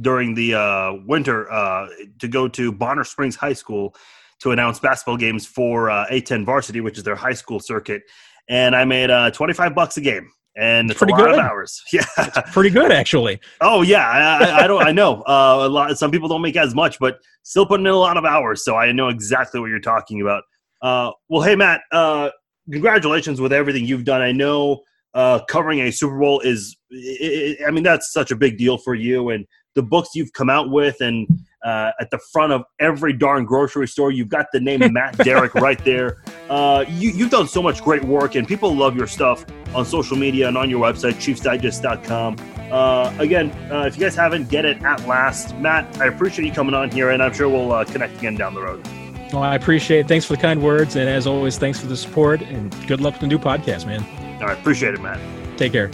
during 0.00 0.34
the 0.34 0.54
uh, 0.54 0.92
winter 1.06 1.50
uh, 1.50 1.88
to 2.18 2.28
go 2.28 2.48
to 2.48 2.72
bonner 2.72 3.04
springs 3.04 3.36
high 3.36 3.52
school 3.52 3.94
to 4.40 4.50
announce 4.50 4.78
basketball 4.78 5.16
games 5.16 5.46
for 5.46 5.90
uh, 5.90 6.04
810 6.10 6.44
Varsity 6.44 6.80
which 6.80 6.98
is 6.98 7.04
their 7.04 7.16
high 7.16 7.32
school 7.32 7.60
circuit 7.60 8.02
and 8.48 8.76
I 8.76 8.84
made 8.84 9.10
uh, 9.10 9.30
25 9.30 9.74
bucks 9.74 9.96
a 9.96 10.00
game. 10.00 10.30
And 10.58 10.90
it's 10.90 10.98
pretty 10.98 11.12
a 11.12 11.16
lot 11.16 11.26
good. 11.26 11.38
of 11.38 11.44
hours. 11.44 11.82
Yeah, 11.92 12.06
it's 12.16 12.50
pretty 12.52 12.70
good 12.70 12.90
actually. 12.90 13.40
Oh 13.60 13.82
yeah, 13.82 14.08
I, 14.08 14.64
I 14.64 14.66
don't. 14.66 14.82
I 14.82 14.90
know 14.90 15.22
uh, 15.26 15.58
a 15.60 15.68
lot. 15.68 15.96
Some 15.98 16.10
people 16.10 16.28
don't 16.28 16.40
make 16.40 16.56
as 16.56 16.74
much, 16.74 16.98
but 16.98 17.18
still 17.42 17.66
putting 17.66 17.84
in 17.84 17.92
a 17.92 17.96
lot 17.96 18.16
of 18.16 18.24
hours. 18.24 18.64
So 18.64 18.74
I 18.74 18.90
know 18.92 19.08
exactly 19.08 19.60
what 19.60 19.68
you're 19.68 19.80
talking 19.80 20.22
about. 20.22 20.44
Uh, 20.80 21.10
well, 21.28 21.42
hey 21.42 21.56
Matt, 21.56 21.82
uh, 21.92 22.30
congratulations 22.70 23.38
with 23.38 23.52
everything 23.52 23.84
you've 23.84 24.04
done. 24.04 24.22
I 24.22 24.32
know 24.32 24.80
uh, 25.12 25.40
covering 25.46 25.80
a 25.80 25.90
Super 25.90 26.18
Bowl 26.18 26.40
is. 26.40 26.74
It, 26.88 27.58
I 27.66 27.70
mean, 27.70 27.84
that's 27.84 28.10
such 28.10 28.30
a 28.30 28.36
big 28.36 28.56
deal 28.56 28.78
for 28.78 28.94
you, 28.94 29.28
and 29.28 29.44
the 29.76 29.82
books 29.82 30.10
you've 30.14 30.32
come 30.32 30.50
out 30.50 30.70
with, 30.70 31.00
and 31.00 31.28
uh, 31.64 31.90
at 32.00 32.10
the 32.10 32.18
front 32.18 32.52
of 32.52 32.64
every 32.80 33.12
darn 33.12 33.44
grocery 33.44 33.86
store. 33.88 34.10
You've 34.10 34.28
got 34.28 34.46
the 34.52 34.60
name 34.60 34.80
Matt 34.92 35.18
Derrick 35.24 35.54
right 35.54 35.82
there. 35.84 36.22
Uh, 36.48 36.84
you, 36.88 37.10
you've 37.10 37.30
done 37.30 37.48
so 37.48 37.62
much 37.62 37.82
great 37.82 38.04
work, 38.04 38.34
and 38.34 38.46
people 38.46 38.74
love 38.74 38.96
your 38.96 39.06
stuff 39.06 39.44
on 39.74 39.84
social 39.84 40.16
media 40.16 40.48
and 40.48 40.56
on 40.56 40.70
your 40.70 40.80
website, 40.80 41.14
chiefsdigest.com. 41.14 42.36
Uh, 42.72 43.14
again, 43.18 43.50
uh, 43.70 43.84
if 43.86 43.96
you 43.96 44.02
guys 44.02 44.14
haven't, 44.14 44.48
get 44.48 44.64
it 44.64 44.82
at 44.82 45.06
last. 45.06 45.56
Matt, 45.56 46.00
I 46.00 46.06
appreciate 46.06 46.46
you 46.46 46.52
coming 46.52 46.74
on 46.74 46.90
here, 46.90 47.10
and 47.10 47.22
I'm 47.22 47.32
sure 47.32 47.48
we'll 47.48 47.72
uh, 47.72 47.84
connect 47.84 48.16
again 48.16 48.36
down 48.36 48.54
the 48.54 48.62
road. 48.62 48.86
Well, 49.32 49.42
I 49.42 49.56
appreciate 49.56 50.00
it. 50.00 50.08
Thanks 50.08 50.24
for 50.24 50.34
the 50.34 50.42
kind 50.42 50.62
words. 50.62 50.94
And 50.94 51.08
as 51.08 51.26
always, 51.26 51.58
thanks 51.58 51.80
for 51.80 51.86
the 51.86 51.96
support, 51.96 52.42
and 52.42 52.74
good 52.86 53.00
luck 53.00 53.14
with 53.14 53.22
the 53.22 53.26
new 53.26 53.38
podcast, 53.38 53.86
man. 53.86 54.04
All 54.40 54.46
right. 54.46 54.58
Appreciate 54.58 54.94
it, 54.94 55.00
Matt. 55.00 55.18
Take 55.58 55.72
care. 55.72 55.90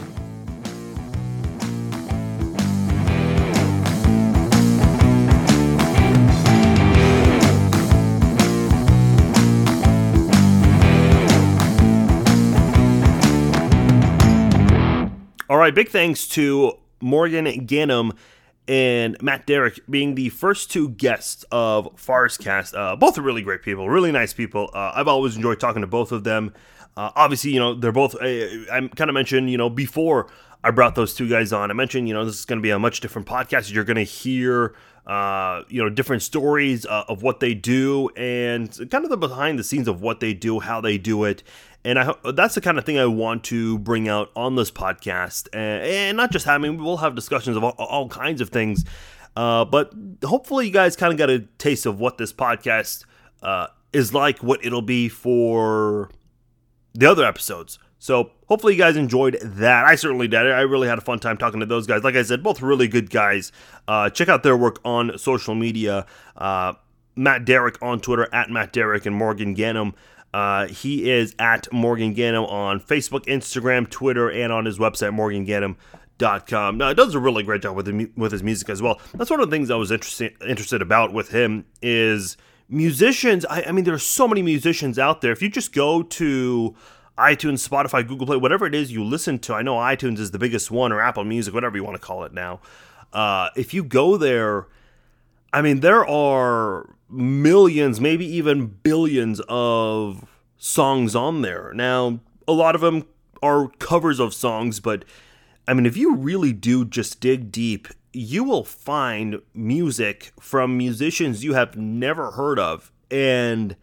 Right, 15.59 15.75
big 15.75 15.89
thanks 15.89 16.27
to 16.29 16.79
Morgan 17.01 17.67
Ganem 17.67 18.13
and 18.69 19.21
Matt 19.21 19.47
Derrick 19.47 19.81
being 19.91 20.15
the 20.15 20.29
first 20.29 20.71
two 20.71 20.91
guests 20.91 21.45
of 21.51 21.95
Farscast. 21.97 22.79
Uh, 22.79 22.97
both 22.97 23.19
are 23.19 23.23
really 23.23 23.43
great 23.43 23.63
people, 23.63 23.89
really 23.89 24.13
nice 24.13 24.33
people. 24.33 24.71
Uh, 24.73 24.93
I've 24.95 25.09
always 25.09 25.37
enjoyed 25.37 25.59
talking 25.61 25.83
to 25.83 25.87
both 25.87 26.13
of 26.13 26.25
them. 26.25 26.55
Uh, 26.97 27.11
obviously, 27.17 27.51
you 27.51 27.59
know, 27.59 27.75
they're 27.75 27.93
both, 27.93 28.15
uh, 28.15 28.25
I 28.25 28.89
kind 28.95 29.11
of 29.11 29.15
mentioned, 29.15 29.51
you 29.51 29.59
know, 29.59 29.69
before 29.69 30.29
I 30.63 30.71
brought 30.71 30.95
those 30.95 31.15
two 31.15 31.29
guys 31.29 31.53
on, 31.53 31.71
I 31.71 31.75
mentioned, 31.75 32.07
you 32.07 32.15
know, 32.15 32.25
this 32.25 32.39
is 32.39 32.45
going 32.45 32.59
to 32.59 32.63
be 32.63 32.71
a 32.71 32.79
much 32.79 33.01
different 33.01 33.27
podcast. 33.27 33.73
You're 33.73 33.85
going 33.85 33.97
to 33.97 34.05
hear, 34.05 34.77
uh, 35.07 35.63
you 35.69 35.83
know, 35.83 35.91
different 35.91 36.23
stories 36.23 36.87
uh, 36.87 37.05
of 37.09 37.23
what 37.23 37.41
they 37.41 37.55
do 37.55 38.11
and 38.11 38.71
kind 38.91 39.05
of 39.05 39.11
the 39.11 39.17
behind 39.17 39.59
the 39.59 39.65
scenes 39.65 39.89
of 39.89 40.03
what 40.03 40.21
they 40.21 40.35
do, 40.35 40.61
how 40.61 40.81
they 40.81 40.99
do 40.99 41.25
it 41.25 41.43
and 41.85 41.99
I 41.99 42.15
that's 42.33 42.55
the 42.55 42.61
kind 42.61 42.79
of 42.79 42.85
thing 42.85 42.99
I 42.99 43.07
want 43.07 43.45
to 43.45 43.79
bring 43.79 44.09
out 44.09 44.31
on 44.37 44.57
this 44.57 44.71
podcast, 44.71 45.49
and, 45.53 45.83
and 45.85 46.17
not 46.17 46.31
just 46.31 46.45
having. 46.45 46.83
We'll 46.83 46.99
have 46.99 47.15
discussions 47.15 47.57
of 47.57 47.65
all, 47.65 47.75
all 47.79 48.09
kinds 48.09 48.41
of 48.41 48.51
things, 48.51 48.85
uh, 49.37 49.65
but 49.65 49.93
hopefully 50.25 50.67
you 50.67 50.73
guys 50.73 50.97
kind 50.97 51.13
of 51.13 51.19
got 51.19 51.31
a 51.31 51.41
taste 51.59 51.87
of 51.87 51.99
what 51.99 52.19
this 52.19 52.33
podcast 52.33 53.05
uh, 53.43 53.69
is 53.93 54.15
like, 54.15 54.43
what 54.43 54.65
it'll 54.65 54.83
be 54.83 55.09
for 55.09 56.11
the 56.95 57.07
other 57.07 57.25
episodes. 57.25 57.79
So 57.99 58.33
hopefully 58.49 58.75
you 58.75 58.81
guys 58.81 58.97
enjoyed 58.97 59.39
that. 59.41 59.85
I 59.85 59.95
certainly 59.95 60.27
did. 60.27 60.41
I 60.41 60.63
really 60.63 60.89
had 60.89 60.99
a 60.99 61.03
fun 61.03 61.21
time 61.21 61.37
talking 61.37 61.61
to 61.61 61.67
those 61.67 61.87
guys. 61.87 62.03
Like 62.03 62.17
I 62.17 62.23
said, 62.23 62.43
both 62.43 62.61
really 62.61 62.89
good 62.89 63.11
guys. 63.11 63.53
Uh, 63.87 64.11
check 64.11 64.29
out 64.29 64.43
their 64.43 64.57
work 64.57 64.81
on 64.85 65.17
social 65.19 65.55
media. 65.55 66.05
Uh, 66.37 66.73
Matt 67.15 67.45
Derrick 67.45 67.79
on 67.81 68.01
Twitter 68.01 68.29
at 68.35 68.51
Matt 68.51 68.73
Derrick 68.73 69.07
and 69.07 69.15
Morgan 69.15 69.55
Ganem 69.55 69.95
uh, 70.33 70.67
he 70.67 71.11
is 71.11 71.35
at 71.39 71.71
Morgan 71.73 72.15
Ganem 72.15 72.45
on 72.45 72.81
Facebook, 72.81 73.27
Instagram, 73.27 73.89
Twitter, 73.89 74.31
and 74.31 74.53
on 74.53 74.65
his 74.65 74.79
website, 74.79 75.15
morganganem.com. 75.15 76.79
Now, 76.79 76.93
does 76.95 77.15
a 77.15 77.19
really 77.19 77.43
great 77.43 77.63
job 77.63 77.77
with, 77.77 77.87
the, 77.87 78.11
with 78.17 78.33
his 78.33 78.43
music 78.43 78.71
as 78.71 78.81
well. 78.81 79.01
That's 79.15 79.31
one 79.31 79.41
of 79.41 79.51
the 79.51 79.55
things 79.55 79.71
I 79.71 79.77
was 79.77 79.91
interested, 79.91 80.35
interested 80.47 80.81
about 80.81 81.13
with 81.13 81.31
him 81.31 81.67
is 81.83 82.37
musicians. 82.69 83.45
I, 83.45 83.65
I 83.65 83.73
mean, 83.73 83.85
there 83.85 83.95
are 83.95 83.99
so 83.99 84.27
many 84.27 84.43
musicians 84.43 84.99
out 84.99 85.21
there. 85.21 85.33
If 85.33 85.43
you 85.43 85.51
just 85.51 85.73
go 85.75 86.03
to 86.03 86.75
iTunes, 87.19 87.69
Spotify, 87.69 88.07
Google 88.07 88.27
Play, 88.27 88.39
whatever 88.39 88.67
it 88.67 88.75
is 88.75 88.91
you 88.91 89.05
listen 89.05 89.39
to, 89.41 89.55
I 89.55 89.61
know 89.61 89.75
iTunes 89.75 90.19
is 90.19 90.31
the 90.31 90.39
biggest 90.39 90.71
one, 90.71 90.93
or 90.93 91.03
Apple 91.03 91.25
Music, 91.25 91.53
whatever 91.53 91.77
you 91.77 91.85
want 91.85 91.97
to 91.97 92.07
call 92.07 92.25
it 92.25 92.33
now. 92.33 92.61
Uh, 93.13 93.51
if 93.55 93.75
you 93.75 93.85
go 93.85 94.17
there, 94.17 94.67
I 95.53 95.61
mean, 95.61 95.81
there 95.81 96.07
are 96.07 96.89
millions, 97.13 98.01
maybe 98.01 98.27
even 98.27 98.67
billions 98.67 99.41
of 99.49 100.25
songs 100.57 101.15
on 101.15 101.43
there. 101.43 101.73
Now, 101.75 102.21
a 102.49 102.53
lot 102.53 102.75
of 102.75 102.81
them 102.81 103.07
are 103.43 103.69
covers 103.79 104.19
of 104.19 104.35
songs, 104.35 104.81
but 104.81 105.05
I 105.67 105.75
mean, 105.75 105.87
if 105.87 105.97
you 105.97 106.17
really 106.17 106.53
do 106.53 106.85
just 106.85 107.21
dig 107.21 107.53
deep, 107.53 107.89
you 108.13 108.45
will 108.45 108.65
find 108.65 109.41
music 109.55 110.33
from 110.41 110.77
musicians 110.77 111.45
you 111.45 111.55
have 111.55 111.77
never 111.77 112.33
heard 112.33 112.59
of. 112.59 112.93
And 113.11 113.77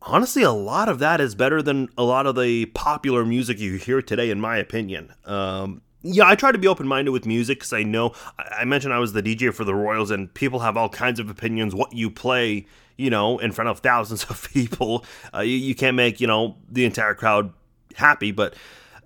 honestly, 0.00 0.42
a 0.42 0.52
lot 0.52 0.88
of 0.88 0.98
that 1.00 1.20
is 1.20 1.34
better 1.34 1.62
than 1.62 1.88
a 1.96 2.02
lot 2.02 2.26
of 2.26 2.36
the 2.36 2.66
popular 2.66 3.24
music 3.24 3.58
you 3.58 3.76
hear 3.76 4.02
today, 4.02 4.30
in 4.30 4.40
my 4.40 4.56
opinion. 4.56 5.12
Um, 5.24 5.82
yeah, 6.02 6.28
I 6.28 6.34
try 6.34 6.52
to 6.52 6.58
be 6.58 6.66
open 6.66 6.86
minded 6.86 7.10
with 7.10 7.26
music 7.26 7.60
because 7.60 7.72
I 7.72 7.82
know 7.82 8.12
I 8.36 8.64
mentioned 8.64 8.92
I 8.92 8.98
was 8.98 9.12
the 9.12 9.22
DJ 9.22 9.54
for 9.54 9.64
the 9.64 9.74
Royals, 9.74 10.10
and 10.10 10.32
people 10.34 10.60
have 10.60 10.76
all 10.76 10.88
kinds 10.88 11.20
of 11.20 11.30
opinions. 11.30 11.74
What 11.74 11.92
you 11.92 12.10
play, 12.10 12.66
you 12.96 13.10
know, 13.10 13.38
in 13.38 13.52
front 13.52 13.68
of 13.70 13.80
thousands 13.80 14.24
of 14.30 14.48
people, 14.52 15.04
uh, 15.34 15.40
you, 15.40 15.56
you, 15.56 15.74
can't 15.74 15.96
make 15.96 16.20
you 16.20 16.26
know 16.26 16.56
the 16.68 16.84
entire 16.84 17.14
crowd 17.14 17.52
happy. 17.94 18.32
But 18.32 18.54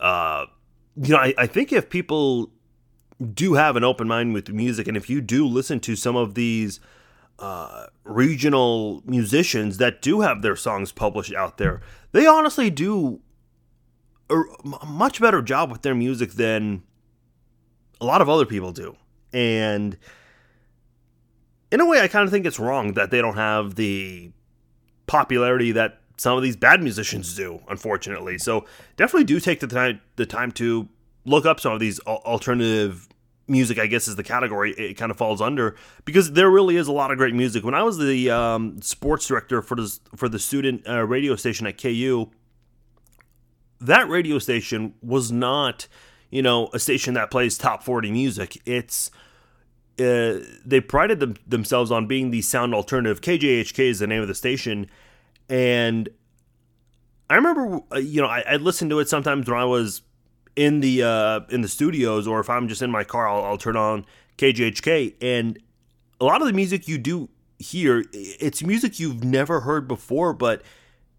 uh, 0.01 0.47
you 0.97 1.11
know, 1.11 1.19
I, 1.19 1.35
I 1.37 1.47
think 1.47 1.73
if 1.73 1.91
people 1.91 2.51
do 3.35 3.55
have 3.55 3.77
an 3.77 3.85
open 3.85 4.09
mind 4.09 4.33
with 4.33 4.49
music, 4.51 4.89
and 4.89 4.97
if 4.97 5.11
you 5.11 5.21
do 5.21 5.47
listen 5.47 5.81
to 5.81 5.97
some 5.97 6.17
of 6.17 6.35
these 6.35 6.81
uh, 7.39 7.87
regional 8.05 9.03
musicians 9.05 9.77
that 9.79 10.01
do 10.01 10.23
have 10.23 10.41
their 10.41 10.57
songs 10.57 10.93
published 10.93 11.35
out 11.35 11.59
there, 11.59 11.83
they 12.13 12.27
honestly 12.27 12.71
do 12.71 13.21
a 14.31 14.87
much 14.87 15.21
better 15.21 15.43
job 15.43 15.71
with 15.71 15.83
their 15.83 15.95
music 15.95 16.33
than 16.33 16.83
a 18.01 18.05
lot 18.05 18.21
of 18.21 18.29
other 18.29 18.47
people 18.47 18.73
do. 18.73 18.97
And 19.33 19.97
in 21.71 21.81
a 21.81 21.87
way, 21.87 22.01
I 22.01 22.09
kind 22.09 22.25
of 22.25 22.31
think 22.31 22.47
it's 22.47 22.59
wrong 22.59 22.95
that 22.95 23.11
they 23.11 23.21
don't 23.21 23.37
have 23.37 23.75
the 23.75 24.31
popularity 25.07 25.73
that 25.73 26.01
some 26.17 26.37
of 26.37 26.43
these 26.43 26.57
bad 26.57 26.83
musicians 26.83 27.35
do, 27.37 27.61
unfortunately. 27.69 28.39
So 28.39 28.65
definitely 28.97 29.25
do 29.25 29.41
take 29.41 29.61
the 29.61 29.67
time 29.67 30.01
the 30.17 30.27
time 30.27 30.53
to 30.53 30.89
look 31.25 31.45
up 31.45 31.61
some 31.61 31.73
of 31.73 31.81
these 31.81 31.99
alternative 32.01 33.09
music. 33.49 33.79
I 33.79 33.87
guess 33.87 34.09
is 34.09 34.17
the 34.17 34.23
category 34.23 34.73
it 34.73 34.95
kind 34.95 35.11
of 35.11 35.19
falls 35.19 35.41
under 35.41 35.77
because 36.05 36.33
there 36.33 36.51
really 36.51 36.77
is 36.77 36.89
a 36.89 36.93
lot 36.93 37.11
of 37.11 37.19
great 37.19 37.35
music. 37.35 37.65
When 37.65 37.75
I 37.75 37.83
was 37.83 37.99
the 37.99 38.31
um, 38.31 38.81
sports 38.81 39.27
director 39.27 39.61
for 39.63 39.75
the 39.75 39.99
for 40.15 40.29
the 40.29 40.39
student 40.39 40.89
uh, 40.89 41.05
radio 41.05 41.37
station 41.37 41.67
at 41.67 41.81
KU, 41.81 42.31
that 43.81 44.09
radio 44.09 44.39
station 44.39 44.95
was 45.03 45.31
not, 45.31 45.89
you 46.31 46.43
know, 46.43 46.69
a 46.73 46.79
station 46.79 47.15
that 47.15 47.31
plays 47.31 47.59
top 47.59 47.83
40 47.83 48.11
music. 48.11 48.61
It's 48.67 49.11
uh, 49.99 50.41
they 50.65 50.81
prided 50.81 51.21
them, 51.21 51.37
themselves 51.47 51.91
on 51.91 52.07
being 52.07 52.31
the 52.31 52.43
sound 52.43 52.75
alternative. 52.75 53.21
KJHK 53.21 53.79
is 53.91 53.99
the 53.99 54.07
name 54.07 54.21
of 54.21 54.29
the 54.29 54.35
station, 54.35 54.91
and 55.49 56.09
I 57.31 57.37
remember, 57.37 57.81
uh, 57.93 57.99
you 57.99 58.21
know, 58.21 58.29
I, 58.29 58.45
I 58.47 58.57
listened 58.57 58.91
to 58.91 58.99
it 59.01 59.09
sometimes 59.09 59.49
when 59.49 59.59
I 59.59 59.65
was 59.65 60.03
in 60.55 60.81
the 60.81 61.03
uh, 61.03 61.41
in 61.49 61.63
the 61.63 61.69
studios, 61.69 62.27
or 62.27 62.41
if 62.41 62.51
I'm 62.51 62.69
just 62.69 62.83
in 62.83 62.91
my 62.91 63.05
car, 63.05 63.29
I'll, 63.29 63.45
I'll 63.45 63.59
turn 63.59 63.77
on 63.77 64.05
KJHK, 64.39 65.15
and 65.23 65.59
a 66.21 66.25
lot 66.25 66.41
of 66.41 66.47
the 66.47 66.53
music 66.53 66.89
you 66.89 66.99
do 66.99 67.29
hear, 67.59 68.05
it's 68.13 68.63
music 68.63 69.01
you've 69.01 69.25
never 69.25 69.61
heard 69.61 69.89
before, 69.89 70.33
but 70.33 70.63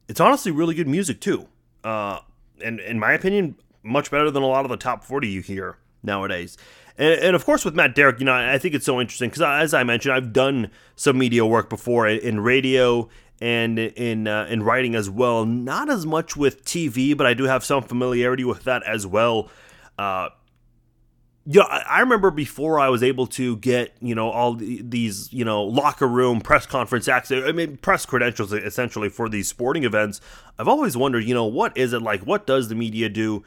it's 0.07 0.19
honestly 0.19 0.51
really 0.51 0.75
good 0.75 0.87
music 0.87 1.19
too. 1.19 1.47
Uh, 1.83 2.19
and 2.63 2.79
in 2.79 2.99
my 2.99 3.13
opinion, 3.13 3.55
much 3.83 4.11
better 4.11 4.29
than 4.31 4.43
a 4.43 4.47
lot 4.47 4.65
of 4.65 4.69
the 4.69 4.77
top 4.77 5.03
40 5.03 5.27
you 5.27 5.41
hear 5.41 5.77
nowadays. 6.03 6.57
And, 6.97 7.19
and 7.21 7.35
of 7.35 7.45
course, 7.45 7.63
with 7.63 7.75
Matt 7.75 7.95
Derrick, 7.95 8.19
you 8.19 8.25
know, 8.25 8.33
I 8.33 8.57
think 8.57 8.75
it's 8.75 8.85
so 8.85 8.99
interesting 8.99 9.29
because, 9.29 9.41
as 9.41 9.73
I 9.73 9.83
mentioned, 9.83 10.13
I've 10.13 10.33
done 10.33 10.71
some 10.95 11.17
media 11.17 11.45
work 11.45 11.69
before 11.69 12.07
in 12.07 12.39
radio 12.39 13.09
and 13.39 13.77
in 13.77 14.27
uh, 14.27 14.47
in 14.49 14.63
writing 14.63 14.95
as 14.95 15.09
well. 15.09 15.45
Not 15.45 15.89
as 15.89 16.05
much 16.05 16.35
with 16.35 16.65
TV, 16.65 17.15
but 17.15 17.27
I 17.27 17.33
do 17.33 17.43
have 17.43 17.63
some 17.63 17.83
familiarity 17.83 18.43
with 18.43 18.63
that 18.63 18.83
as 18.83 19.05
well. 19.05 19.49
Uh, 19.97 20.29
yeah, 21.49 21.61
I 21.63 22.01
remember 22.01 22.29
before 22.29 22.77
I 22.77 22.89
was 22.89 23.01
able 23.01 23.25
to 23.27 23.55
get 23.57 23.95
you 24.01 24.13
know 24.13 24.29
all 24.29 24.55
these 24.55 25.31
you 25.31 25.45
know 25.45 25.63
locker 25.63 26.07
room 26.07 26.41
press 26.41 26.65
conference 26.65 27.07
access, 27.07 27.41
I 27.47 27.53
mean 27.53 27.77
press 27.77 28.05
credentials 28.05 28.51
essentially 28.51 29.07
for 29.07 29.29
these 29.29 29.47
sporting 29.47 29.85
events. 29.85 30.19
I've 30.59 30.67
always 30.67 30.97
wondered, 30.97 31.23
you 31.23 31.33
know, 31.33 31.45
what 31.45 31.77
is 31.77 31.93
it 31.93 32.01
like? 32.01 32.23
What 32.23 32.45
does 32.45 32.67
the 32.67 32.75
media 32.75 33.07
do 33.07 33.45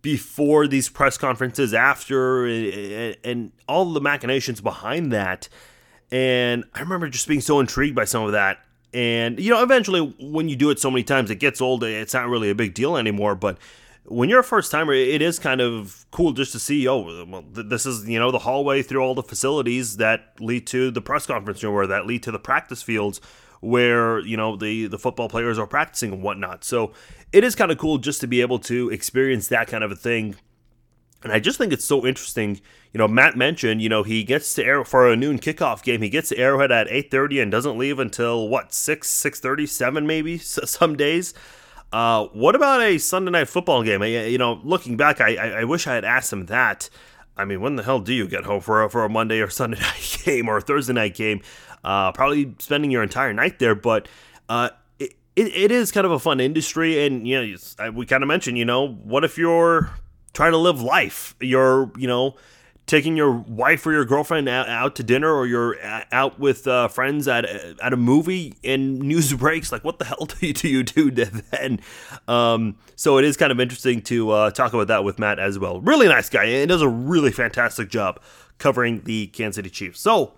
before 0.00 0.66
these 0.66 0.88
press 0.88 1.18
conferences, 1.18 1.74
after, 1.74 2.46
and, 2.46 3.16
and 3.22 3.52
all 3.68 3.92
the 3.92 4.00
machinations 4.00 4.62
behind 4.62 5.12
that? 5.12 5.50
And 6.10 6.64
I 6.74 6.80
remember 6.80 7.10
just 7.10 7.28
being 7.28 7.42
so 7.42 7.60
intrigued 7.60 7.94
by 7.94 8.04
some 8.04 8.24
of 8.24 8.32
that. 8.32 8.60
And 8.94 9.38
you 9.38 9.50
know, 9.50 9.62
eventually, 9.62 10.00
when 10.18 10.48
you 10.48 10.56
do 10.56 10.70
it 10.70 10.78
so 10.78 10.90
many 10.90 11.04
times, 11.04 11.30
it 11.30 11.40
gets 11.40 11.60
old. 11.60 11.84
It's 11.84 12.14
not 12.14 12.26
really 12.26 12.48
a 12.48 12.54
big 12.54 12.72
deal 12.72 12.96
anymore, 12.96 13.34
but 13.34 13.58
when 14.06 14.28
you're 14.28 14.40
a 14.40 14.44
first 14.44 14.70
timer, 14.70 14.92
it 14.92 15.22
is 15.22 15.38
kind 15.38 15.60
of 15.60 16.06
cool 16.10 16.32
just 16.32 16.52
to 16.52 16.58
see. 16.58 16.86
Oh, 16.86 17.24
well, 17.24 17.44
this 17.50 17.86
is 17.86 18.08
you 18.08 18.18
know 18.18 18.30
the 18.30 18.40
hallway 18.40 18.82
through 18.82 19.00
all 19.00 19.14
the 19.14 19.22
facilities 19.22 19.96
that 19.96 20.34
lead 20.40 20.66
to 20.68 20.90
the 20.90 21.00
press 21.00 21.26
conference 21.26 21.62
room, 21.62 21.74
or 21.74 21.86
that 21.86 22.06
lead 22.06 22.22
to 22.24 22.30
the 22.30 22.38
practice 22.38 22.82
fields 22.82 23.20
where 23.60 24.18
you 24.20 24.36
know 24.36 24.56
the 24.56 24.86
the 24.86 24.98
football 24.98 25.28
players 25.28 25.58
are 25.58 25.66
practicing 25.66 26.12
and 26.12 26.22
whatnot. 26.22 26.64
So 26.64 26.92
it 27.32 27.44
is 27.44 27.54
kind 27.54 27.72
of 27.72 27.78
cool 27.78 27.98
just 27.98 28.20
to 28.20 28.26
be 28.26 28.40
able 28.40 28.58
to 28.60 28.90
experience 28.90 29.48
that 29.48 29.68
kind 29.68 29.82
of 29.82 29.90
a 29.90 29.96
thing. 29.96 30.36
And 31.22 31.32
I 31.32 31.40
just 31.40 31.56
think 31.56 31.72
it's 31.72 31.86
so 31.86 32.06
interesting. 32.06 32.60
You 32.92 32.98
know, 32.98 33.08
Matt 33.08 33.34
mentioned, 33.34 33.80
you 33.80 33.88
know, 33.88 34.02
he 34.02 34.22
gets 34.24 34.52
to 34.54 34.64
Arrow 34.64 34.84
for 34.84 35.10
a 35.10 35.16
noon 35.16 35.38
kickoff 35.38 35.82
game. 35.82 36.02
He 36.02 36.10
gets 36.10 36.28
to 36.28 36.38
Arrowhead 36.38 36.70
at 36.70 36.86
8:30 36.88 37.40
and 37.40 37.50
doesn't 37.50 37.78
leave 37.78 37.98
until 37.98 38.46
what 38.48 38.74
6 38.74 39.08
6:30 39.08 39.66
7 39.66 40.06
maybe 40.06 40.36
some 40.38 40.94
days. 40.94 41.32
Uh, 41.94 42.26
what 42.32 42.56
about 42.56 42.82
a 42.82 42.98
Sunday 42.98 43.30
night 43.30 43.46
football 43.46 43.84
game? 43.84 44.02
You 44.02 44.36
know, 44.36 44.60
looking 44.64 44.96
back, 44.96 45.20
I, 45.20 45.36
I, 45.36 45.48
I 45.60 45.64
wish 45.64 45.86
I 45.86 45.94
had 45.94 46.04
asked 46.04 46.32
him 46.32 46.46
that. 46.46 46.90
I 47.36 47.44
mean, 47.44 47.60
when 47.60 47.76
the 47.76 47.84
hell 47.84 48.00
do 48.00 48.12
you 48.12 48.26
get 48.26 48.42
home 48.42 48.60
for 48.62 48.82
a, 48.82 48.90
for 48.90 49.04
a 49.04 49.08
Monday 49.08 49.38
or 49.38 49.48
Sunday 49.60 49.78
night 49.78 50.22
game 50.24 50.48
or 50.48 50.56
a 50.56 50.60
Thursday 50.60 50.92
night 50.92 51.14
game? 51.14 51.40
Uh, 51.84 52.10
probably 52.10 52.52
spending 52.58 52.90
your 52.90 53.04
entire 53.04 53.32
night 53.32 53.60
there, 53.60 53.76
but 53.76 54.08
uh, 54.48 54.70
it, 54.98 55.14
it, 55.36 55.54
it 55.54 55.70
is 55.70 55.92
kind 55.92 56.04
of 56.04 56.10
a 56.10 56.18
fun 56.18 56.40
industry. 56.40 57.06
And, 57.06 57.28
you 57.28 57.40
know, 57.78 57.90
we 57.92 58.06
kind 58.06 58.24
of 58.24 58.26
mentioned, 58.26 58.58
you 58.58 58.64
know, 58.64 58.88
what 58.88 59.22
if 59.22 59.38
you're 59.38 59.92
trying 60.32 60.50
to 60.50 60.58
live 60.58 60.82
life? 60.82 61.36
You're, 61.38 61.92
you 61.96 62.08
know, 62.08 62.34
taking 62.86 63.16
your 63.16 63.32
wife 63.32 63.86
or 63.86 63.92
your 63.92 64.04
girlfriend 64.04 64.48
out, 64.48 64.68
out 64.68 64.94
to 64.96 65.02
dinner 65.02 65.32
or 65.32 65.46
you're 65.46 65.76
out 66.12 66.38
with 66.38 66.66
uh, 66.66 66.88
friends 66.88 67.26
at 67.26 67.44
at 67.46 67.92
a 67.92 67.96
movie 67.96 68.54
and 68.62 68.98
news 68.98 69.32
breaks? 69.34 69.72
Like 69.72 69.84
what 69.84 69.98
the 69.98 70.04
hell 70.04 70.26
do 70.40 70.46
you 70.46 70.52
do, 70.52 70.68
you 70.68 70.82
do 70.82 71.10
then? 71.10 71.80
Um, 72.28 72.76
so 72.96 73.18
it 73.18 73.24
is 73.24 73.36
kind 73.36 73.52
of 73.52 73.60
interesting 73.60 74.02
to 74.02 74.30
uh, 74.30 74.50
talk 74.50 74.72
about 74.72 74.88
that 74.88 75.04
with 75.04 75.18
matt 75.18 75.38
as 75.38 75.58
well. 75.58 75.80
Really 75.80 76.08
nice 76.08 76.28
guy 76.28 76.44
and 76.44 76.68
does 76.68 76.82
a 76.82 76.88
really 76.88 77.32
fantastic 77.32 77.88
job 77.88 78.20
covering 78.58 79.02
the 79.04 79.28
kansas 79.28 79.56
city 79.56 79.70
chiefs. 79.70 80.00
So 80.00 80.34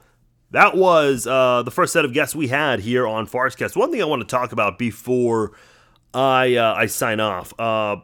that 0.52 0.76
was 0.76 1.26
uh, 1.26 1.62
the 1.62 1.70
first 1.70 1.92
set 1.92 2.04
of 2.04 2.12
guests 2.12 2.34
we 2.34 2.48
had 2.48 2.80
here 2.80 3.06
on 3.06 3.26
Farscast. 3.26 3.76
One 3.76 3.90
thing 3.90 4.00
I 4.00 4.04
want 4.04 4.22
to 4.22 4.28
talk 4.28 4.52
about 4.52 4.78
before 4.78 5.52
I 6.14 6.54
uh, 6.54 6.74
I 6.74 6.86
sign 6.86 7.20
off 7.20 7.52
uh, 7.58 7.96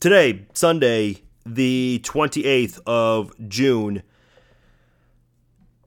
today, 0.00 0.46
Sunday, 0.54 1.23
the 1.46 2.00
28th 2.04 2.80
of 2.86 3.32
June, 3.48 4.02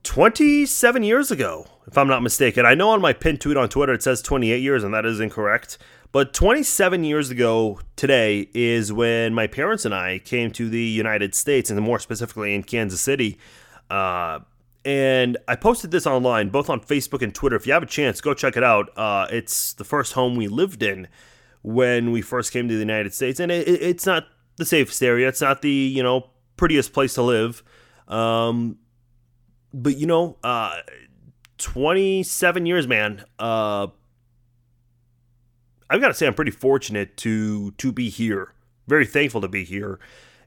27 0.02 1.02
years 1.02 1.30
ago, 1.30 1.66
if 1.86 1.98
I'm 1.98 2.08
not 2.08 2.22
mistaken. 2.22 2.64
I 2.64 2.74
know 2.74 2.90
on 2.90 3.00
my 3.00 3.12
pinned 3.12 3.40
tweet 3.40 3.56
on 3.56 3.68
Twitter 3.68 3.92
it 3.92 4.02
says 4.02 4.22
28 4.22 4.62
years, 4.62 4.84
and 4.84 4.94
that 4.94 5.04
is 5.04 5.20
incorrect. 5.20 5.78
But 6.10 6.32
27 6.32 7.04
years 7.04 7.30
ago 7.30 7.80
today 7.96 8.48
is 8.54 8.92
when 8.92 9.34
my 9.34 9.46
parents 9.46 9.84
and 9.84 9.94
I 9.94 10.20
came 10.20 10.50
to 10.52 10.70
the 10.70 10.82
United 10.82 11.34
States, 11.34 11.70
and 11.70 11.78
more 11.80 11.98
specifically 11.98 12.54
in 12.54 12.62
Kansas 12.62 13.00
City. 13.00 13.38
Uh, 13.90 14.40
and 14.84 15.36
I 15.46 15.56
posted 15.56 15.90
this 15.90 16.06
online, 16.06 16.48
both 16.48 16.70
on 16.70 16.80
Facebook 16.80 17.20
and 17.20 17.34
Twitter. 17.34 17.56
If 17.56 17.66
you 17.66 17.74
have 17.74 17.82
a 17.82 17.86
chance, 17.86 18.22
go 18.22 18.32
check 18.32 18.56
it 18.56 18.64
out. 18.64 18.90
Uh, 18.96 19.26
it's 19.30 19.74
the 19.74 19.84
first 19.84 20.14
home 20.14 20.36
we 20.36 20.48
lived 20.48 20.82
in 20.82 21.08
when 21.62 22.10
we 22.12 22.22
first 22.22 22.52
came 22.52 22.68
to 22.68 22.74
the 22.74 22.80
United 22.80 23.12
States, 23.12 23.38
and 23.40 23.52
it, 23.52 23.68
it's 23.68 24.06
not 24.06 24.28
the 24.58 24.66
safest 24.66 25.02
area. 25.02 25.28
It's 25.28 25.40
not 25.40 25.62
the 25.62 25.70
you 25.70 26.02
know 26.02 26.30
prettiest 26.56 26.92
place 26.92 27.14
to 27.14 27.22
live, 27.22 27.62
um, 28.06 28.76
but 29.72 29.96
you 29.96 30.06
know, 30.06 30.36
uh, 30.44 30.76
twenty 31.56 32.22
seven 32.22 32.66
years, 32.66 32.86
man. 32.86 33.24
Uh, 33.38 33.86
I've 35.90 36.02
got 36.02 36.08
to 36.08 36.14
say, 36.14 36.26
I'm 36.26 36.34
pretty 36.34 36.50
fortunate 36.50 37.16
to 37.18 37.70
to 37.72 37.92
be 37.92 38.10
here. 38.10 38.52
Very 38.86 39.06
thankful 39.06 39.40
to 39.40 39.48
be 39.48 39.64
here, 39.64 39.98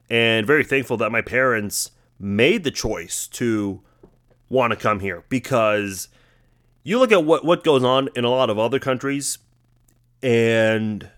and 0.08 0.46
very 0.46 0.64
thankful 0.64 0.96
that 0.98 1.10
my 1.10 1.22
parents 1.22 1.90
made 2.20 2.62
the 2.62 2.70
choice 2.70 3.26
to 3.26 3.82
want 4.48 4.70
to 4.70 4.76
come 4.76 5.00
here 5.00 5.24
because 5.28 6.08
you 6.84 6.98
look 6.98 7.10
at 7.10 7.24
what 7.24 7.44
what 7.44 7.64
goes 7.64 7.82
on 7.82 8.08
in 8.14 8.24
a 8.24 8.30
lot 8.30 8.50
of 8.50 8.58
other 8.58 8.78
countries 8.78 9.38
and 10.22 11.08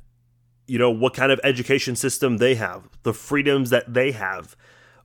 you 0.66 0.78
know 0.78 0.90
what 0.90 1.14
kind 1.14 1.32
of 1.32 1.40
education 1.44 1.96
system 1.96 2.38
they 2.38 2.54
have, 2.54 2.88
the 3.02 3.14
freedoms 3.14 3.70
that 3.70 3.92
they 3.92 4.12
have 4.12 4.56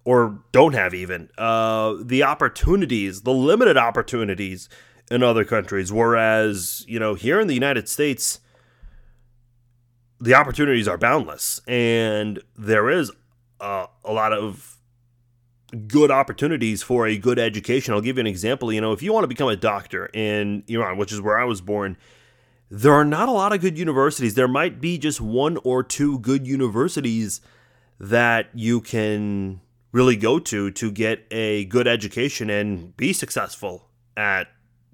or 0.06 0.40
don't 0.52 0.74
have 0.74 0.94
even, 0.94 1.30
uh, 1.38 1.96
the 2.02 2.24
opportunities, 2.24 3.22
the 3.22 3.34
limited 3.34 3.78
opportunities 3.78 4.70
in 5.12 5.22
other 5.22 5.44
countries. 5.44 5.92
Whereas 5.92 6.86
you 6.88 7.00
know 7.00 7.14
here 7.14 7.40
in 7.40 7.48
the 7.48 7.54
United 7.54 7.90
States, 7.90 8.40
the 10.20 10.34
opportunities 10.34 10.88
are 10.88 10.98
boundless, 10.98 11.62
and 11.68 12.42
there 12.58 12.90
is 12.90 13.12
uh, 13.60 13.88
a 14.04 14.14
lot 14.14 14.34
of 14.34 14.78
good 15.88 16.10
opportunities 16.10 16.82
for 16.82 17.06
a 17.06 17.18
good 17.18 17.38
education. 17.38 17.94
I'll 17.94 18.02
give 18.02 18.18
you 18.18 18.22
an 18.22 18.28
example. 18.28 18.74
You 18.74 18.82
know, 18.82 18.92
if 18.92 19.04
you 19.04 19.14
want 19.14 19.24
to 19.24 19.28
become 19.28 19.50
a 19.50 19.56
doctor 19.56 20.10
in 20.14 20.64
Iran, 20.68 20.98
which 20.98 21.12
is 21.12 21.22
where 21.22 21.40
I 21.40 21.46
was 21.46 21.62
born, 21.62 21.98
there 22.70 22.94
are 22.94 23.06
not 23.06 23.30
a 23.30 23.32
lot 23.32 23.54
of 23.54 23.62
good 23.62 23.78
universities. 23.78 24.36
There 24.36 24.48
might 24.48 24.80
be 24.80 24.98
just 24.98 25.20
one 25.20 25.58
or 25.64 25.84
two 25.84 26.20
good 26.20 26.46
universities 26.46 27.42
that 28.00 28.50
you 28.54 28.80
can 28.82 29.62
really 29.92 30.16
go 30.16 30.40
to 30.40 30.70
to 30.72 30.92
get 30.92 31.26
a 31.32 31.66
good 31.66 31.88
education 31.88 32.50
and 32.50 32.96
be 32.96 33.12
successful 33.12 33.90
at 34.16 34.48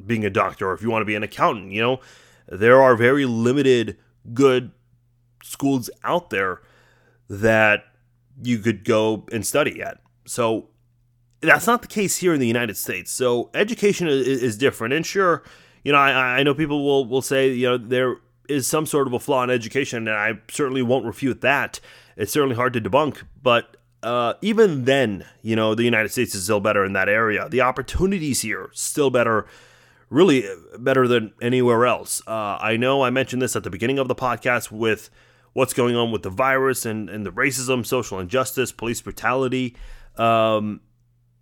being 0.04 0.26
a 0.26 0.30
doctor 0.30 0.70
or 0.70 0.74
if 0.74 0.82
you 0.82 0.90
want 0.90 1.02
to 1.02 1.06
be 1.06 1.16
an 1.16 1.24
accountant, 1.24 1.72
you 1.72 1.82
know, 1.82 2.00
there 2.48 2.82
are 2.82 2.96
very 2.96 3.26
limited 3.26 3.98
good 4.34 4.72
schools 5.44 5.90
out 6.04 6.30
there 6.30 6.62
that 7.30 7.84
you 8.42 8.60
could 8.60 8.84
go 8.84 9.26
and 9.32 9.46
study 9.46 9.82
at. 9.82 10.00
So 10.26 10.70
that's 11.42 11.68
not 11.68 11.82
the 11.82 11.88
case 11.88 12.18
here 12.18 12.34
in 12.34 12.40
the 12.40 12.48
United 12.48 12.78
States. 12.78 13.12
So 13.12 13.50
education 13.54 14.08
is, 14.08 14.58
different. 14.58 14.94
And 14.94 15.06
sure, 15.06 15.44
you 15.86 15.92
know, 15.92 16.00
I, 16.00 16.40
I 16.40 16.44
know 16.44 16.54
people 16.56 16.84
will, 16.84 17.06
will 17.06 17.22
say, 17.22 17.54
you 17.54 17.70
know, 17.70 17.78
there 17.78 18.18
is 18.50 18.68
some 18.68 18.86
sort 18.88 19.08
of 19.08 19.14
a 19.14 19.20
flaw 19.20 19.44
in 19.44 19.52
education, 19.52 20.08
and 20.08 20.18
I 20.18 20.40
certainly 20.50 20.82
won't 20.82 21.06
refute 21.06 21.42
that. 21.42 21.80
It's 22.18 22.34
certainly 22.34 22.56
hard 22.56 22.74
to 22.74 22.82
debunk, 22.82 23.22
but 23.42 23.78
uh, 24.02 24.34
even 24.42 24.86
then, 24.86 25.26
you 25.44 25.56
know, 25.56 25.76
the 25.76 25.84
United 25.84 26.10
States 26.10 26.34
is 26.34 26.44
still 26.44 26.60
better 26.60 26.84
in 26.84 26.94
that 26.94 27.08
area. 27.08 27.48
The 27.50 27.62
opportunities 27.62 28.42
here 28.42 28.70
still 28.74 29.12
better, 29.12 29.46
really 30.10 30.46
better 30.80 31.08
than 31.08 31.34
anywhere 31.40 31.86
else. 31.86 32.22
Uh, 32.28 32.58
I 32.60 32.78
know 32.78 33.04
I 33.04 33.12
mentioned 33.12 33.42
this 33.42 33.56
at 33.56 33.64
the 33.64 33.70
beginning 33.70 34.00
of 34.00 34.08
the 34.08 34.16
podcast 34.16 34.72
with 34.72 35.12
what's 35.54 35.74
going 35.74 35.96
on 35.96 36.12
with 36.12 36.24
the 36.24 36.30
virus 36.32 36.86
and, 36.86 37.10
and 37.12 37.26
the 37.26 37.32
racism, 37.32 37.86
social 37.86 38.20
injustice, 38.20 38.72
police 38.72 39.02
brutality. 39.02 39.76
Um, 40.18 40.82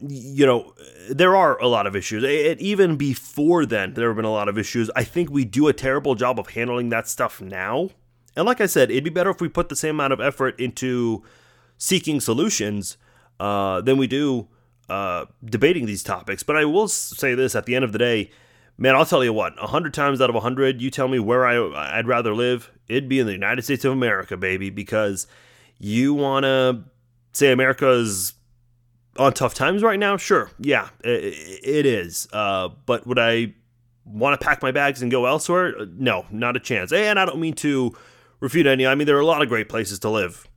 you 0.07 0.45
know, 0.45 0.73
there 1.09 1.35
are 1.35 1.59
a 1.59 1.67
lot 1.67 1.87
of 1.87 1.95
issues. 1.95 2.23
It, 2.23 2.59
even 2.59 2.97
before 2.97 3.65
then, 3.65 3.93
there 3.93 4.07
have 4.07 4.15
been 4.15 4.25
a 4.25 4.31
lot 4.31 4.49
of 4.49 4.57
issues. 4.57 4.89
I 4.95 5.03
think 5.03 5.29
we 5.29 5.45
do 5.45 5.67
a 5.67 5.73
terrible 5.73 6.15
job 6.15 6.39
of 6.39 6.49
handling 6.49 6.89
that 6.89 7.07
stuff 7.07 7.41
now. 7.41 7.89
And 8.35 8.45
like 8.45 8.61
I 8.61 8.65
said, 8.65 8.89
it'd 8.89 9.03
be 9.03 9.09
better 9.09 9.29
if 9.29 9.41
we 9.41 9.47
put 9.47 9.69
the 9.69 9.75
same 9.75 9.95
amount 9.95 10.13
of 10.13 10.19
effort 10.19 10.59
into 10.59 11.23
seeking 11.77 12.19
solutions 12.19 12.97
uh, 13.39 13.81
than 13.81 13.97
we 13.97 14.07
do 14.07 14.47
uh, 14.89 15.25
debating 15.43 15.85
these 15.85 16.03
topics. 16.03 16.43
But 16.43 16.57
I 16.57 16.65
will 16.65 16.87
say 16.87 17.35
this 17.35 17.55
at 17.55 17.65
the 17.65 17.75
end 17.75 17.85
of 17.85 17.91
the 17.91 17.99
day, 17.99 18.31
man, 18.77 18.95
I'll 18.95 19.05
tell 19.05 19.23
you 19.23 19.33
what, 19.33 19.55
100 19.59 19.93
times 19.93 20.21
out 20.21 20.29
of 20.29 20.35
100, 20.35 20.81
you 20.81 20.89
tell 20.89 21.07
me 21.07 21.19
where 21.19 21.45
I, 21.45 21.97
I'd 21.97 22.07
rather 22.07 22.33
live, 22.33 22.71
it'd 22.87 23.09
be 23.09 23.19
in 23.19 23.27
the 23.27 23.33
United 23.33 23.61
States 23.61 23.85
of 23.85 23.91
America, 23.91 24.35
baby, 24.35 24.69
because 24.69 25.27
you 25.77 26.13
want 26.13 26.43
to 26.43 26.83
say 27.33 27.51
America's 27.51 28.33
on 29.17 29.33
tough 29.33 29.53
times 29.53 29.83
right 29.83 29.99
now? 29.99 30.17
Sure, 30.17 30.51
yeah, 30.59 30.89
it, 31.03 31.59
it 31.63 31.85
is. 31.85 32.27
Uh, 32.33 32.69
but 32.85 33.05
would 33.07 33.19
I 33.19 33.53
want 34.05 34.39
to 34.39 34.43
pack 34.43 34.61
my 34.61 34.71
bags 34.71 35.01
and 35.01 35.11
go 35.11 35.25
elsewhere? 35.25 35.73
No, 35.85 36.25
not 36.31 36.55
a 36.55 36.59
chance. 36.59 36.91
And 36.91 37.19
I 37.19 37.25
don't 37.25 37.39
mean 37.39 37.53
to 37.55 37.95
refute 38.39 38.67
any. 38.67 38.85
I 38.85 38.95
mean, 38.95 39.07
there 39.07 39.17
are 39.17 39.21
a 39.21 39.25
lot 39.25 39.41
of 39.41 39.47
great 39.47 39.69
places 39.69 39.99
to 39.99 40.09
live 40.09 40.47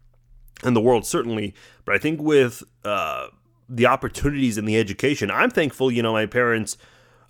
in 0.64 0.74
the 0.74 0.80
world, 0.80 1.06
certainly. 1.06 1.54
But 1.84 1.94
I 1.94 1.98
think 1.98 2.20
with 2.20 2.62
uh, 2.84 3.28
the 3.68 3.86
opportunities 3.86 4.58
and 4.58 4.66
the 4.66 4.76
education, 4.78 5.30
I'm 5.30 5.50
thankful. 5.50 5.90
You 5.90 6.02
know, 6.02 6.12
my 6.12 6.26
parents 6.26 6.76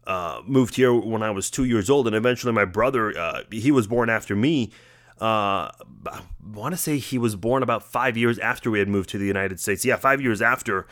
uh, 0.07 0.41
moved 0.47 0.77
here 0.77 0.95
when 0.95 1.23
I 1.23 1.31
was 1.31 1.51
two 1.51 1.65
years 1.65 1.91
old, 1.91 2.07
and 2.07 2.17
eventually 2.17 2.53
my 2.53 2.65
brother, 2.65 3.17
uh, 3.19 3.43
he 3.51 3.71
was 3.71 3.87
born 3.87 4.09
after 4.09 4.35
me. 4.37 4.73
Uh, 5.21 5.73
I 6.07 6.21
want 6.45 6.75
to 6.75 6.77
say 6.77 6.99
he 6.99 7.19
was 7.19 7.37
born 7.37 7.63
about 7.63 7.83
five 7.83 8.17
years 8.17 8.39
after 8.39 8.71
we 8.71 8.79
had 8.79 8.89
moved 8.89 9.09
to 9.11 9.19
the 9.19 9.27
United 9.27 9.59
States. 9.61 9.85
Yeah, 9.85 9.97
five 9.97 10.21
years 10.21 10.41
after. 10.43 10.87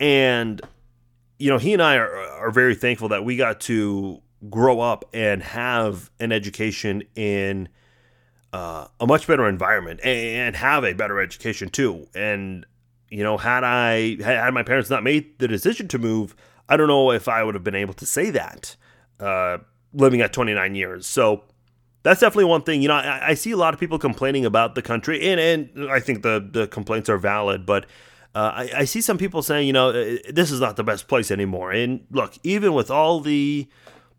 And, 0.00 0.60
you 1.38 1.50
know, 1.50 1.58
he 1.58 1.72
and 1.74 1.82
I 1.82 1.96
are, 1.96 2.16
are 2.16 2.50
very 2.50 2.74
thankful 2.74 3.08
that 3.10 3.24
we 3.24 3.36
got 3.36 3.60
to 3.62 4.20
grow 4.48 4.80
up 4.80 5.04
and 5.12 5.42
have 5.42 6.10
an 6.18 6.32
education 6.32 7.02
in 7.14 7.68
uh, 8.52 8.88
a 8.98 9.06
much 9.06 9.26
better 9.26 9.46
environment 9.46 10.00
and 10.02 10.56
have 10.56 10.84
a 10.84 10.94
better 10.94 11.20
education 11.20 11.68
too. 11.68 12.08
And, 12.14 12.64
you 13.10 13.22
know, 13.22 13.36
had 13.36 13.62
I, 13.62 14.16
had 14.22 14.54
my 14.54 14.62
parents 14.62 14.88
not 14.88 15.04
made 15.04 15.38
the 15.38 15.46
decision 15.46 15.86
to 15.88 15.98
move, 15.98 16.34
I 16.68 16.76
don't 16.76 16.88
know 16.88 17.12
if 17.12 17.28
I 17.28 17.44
would 17.44 17.54
have 17.54 17.64
been 17.64 17.74
able 17.74 17.94
to 17.94 18.06
say 18.06 18.30
that 18.30 18.76
uh, 19.20 19.58
living 19.92 20.20
at 20.22 20.32
29 20.32 20.74
years. 20.74 21.06
So 21.06 21.44
that's 22.02 22.20
definitely 22.20 22.46
one 22.46 22.62
thing. 22.62 22.80
You 22.80 22.88
know, 22.88 22.94
I, 22.94 23.28
I, 23.28 23.34
see 23.34 23.50
a 23.50 23.56
lot 23.56 23.74
of 23.74 23.80
people 23.80 23.98
complaining 23.98 24.46
about 24.46 24.74
the 24.74 24.82
country, 24.82 25.20
and, 25.28 25.38
and 25.38 25.90
I 25.90 26.00
think 26.00 26.22
the, 26.22 26.48
the 26.50 26.66
complaints 26.66 27.10
are 27.10 27.18
valid, 27.18 27.66
but 27.66 27.86
uh, 28.34 28.52
I, 28.54 28.70
I, 28.78 28.84
see 28.84 29.00
some 29.00 29.18
people 29.18 29.42
saying, 29.42 29.66
you 29.66 29.72
know, 29.72 29.88
uh, 29.88 30.16
this 30.30 30.52
is 30.52 30.60
not 30.60 30.76
the 30.76 30.84
best 30.84 31.08
place 31.08 31.32
anymore. 31.32 31.72
And 31.72 32.06
look, 32.10 32.34
even 32.44 32.74
with 32.74 32.90
all 32.90 33.18
the 33.20 33.68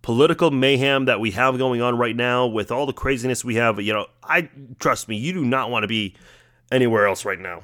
political 0.02 0.52
mayhem 0.52 1.06
that 1.06 1.22
we 1.22 1.32
have 1.32 1.58
going 1.58 1.82
on 1.82 1.98
right 1.98 2.16
now, 2.16 2.46
with 2.46 2.72
all 2.72 2.86
the 2.86 2.94
craziness 2.94 3.46
we 3.46 3.56
have, 3.56 3.80
you 3.80 3.94
know, 3.94 4.08
I 4.24 4.50
trust 4.80 5.08
me, 5.08 5.16
you 5.16 5.32
do 5.32 5.46
not 5.46 5.70
want 5.70 5.84
to 5.84 5.88
be 5.88 6.16
anywhere 6.72 7.08
else 7.08 7.24
right 7.24 7.40
now. 7.40 7.62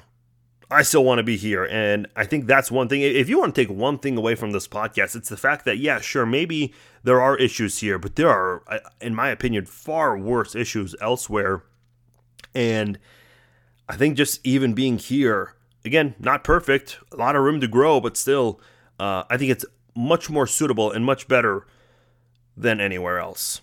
I 0.69 0.83
still 0.83 1.03
want 1.03 1.19
to 1.19 1.23
be 1.23 1.37
here. 1.37 1.65
And 1.65 2.07
I 2.15 2.25
think 2.25 2.45
that's 2.45 2.71
one 2.71 2.87
thing. 2.87 3.01
If 3.01 3.27
you 3.27 3.39
want 3.39 3.55
to 3.55 3.61
take 3.61 3.69
one 3.69 3.99
thing 3.99 4.17
away 4.17 4.35
from 4.35 4.51
this 4.51 4.67
podcast, 4.67 5.15
it's 5.15 5.29
the 5.29 5.37
fact 5.37 5.65
that, 5.65 5.79
yeah, 5.79 5.99
sure, 5.99 6.25
maybe 6.25 6.73
there 7.03 7.21
are 7.21 7.37
issues 7.37 7.79
here, 7.79 7.97
but 7.97 8.15
there 8.15 8.29
are, 8.29 8.81
in 9.01 9.15
my 9.15 9.29
opinion, 9.29 9.65
far 9.65 10.17
worse 10.17 10.55
issues 10.55 10.95
elsewhere. 11.01 11.63
And 12.53 12.99
I 13.87 13.95
think 13.95 14.17
just 14.17 14.45
even 14.45 14.73
being 14.73 14.97
here, 14.97 15.55
again, 15.87 16.13
not 16.19 16.43
perfect, 16.43 16.99
a 17.11 17.15
lot 17.15 17.35
of 17.35 17.41
room 17.41 17.59
to 17.61 17.67
grow, 17.67 17.99
but 17.99 18.15
still, 18.15 18.61
uh, 18.99 19.23
I 19.29 19.37
think 19.37 19.51
it's 19.51 19.65
much 19.95 20.29
more 20.29 20.45
suitable 20.45 20.91
and 20.91 21.03
much 21.03 21.27
better 21.27 21.65
than 22.55 22.79
anywhere 22.79 23.19
else. 23.19 23.61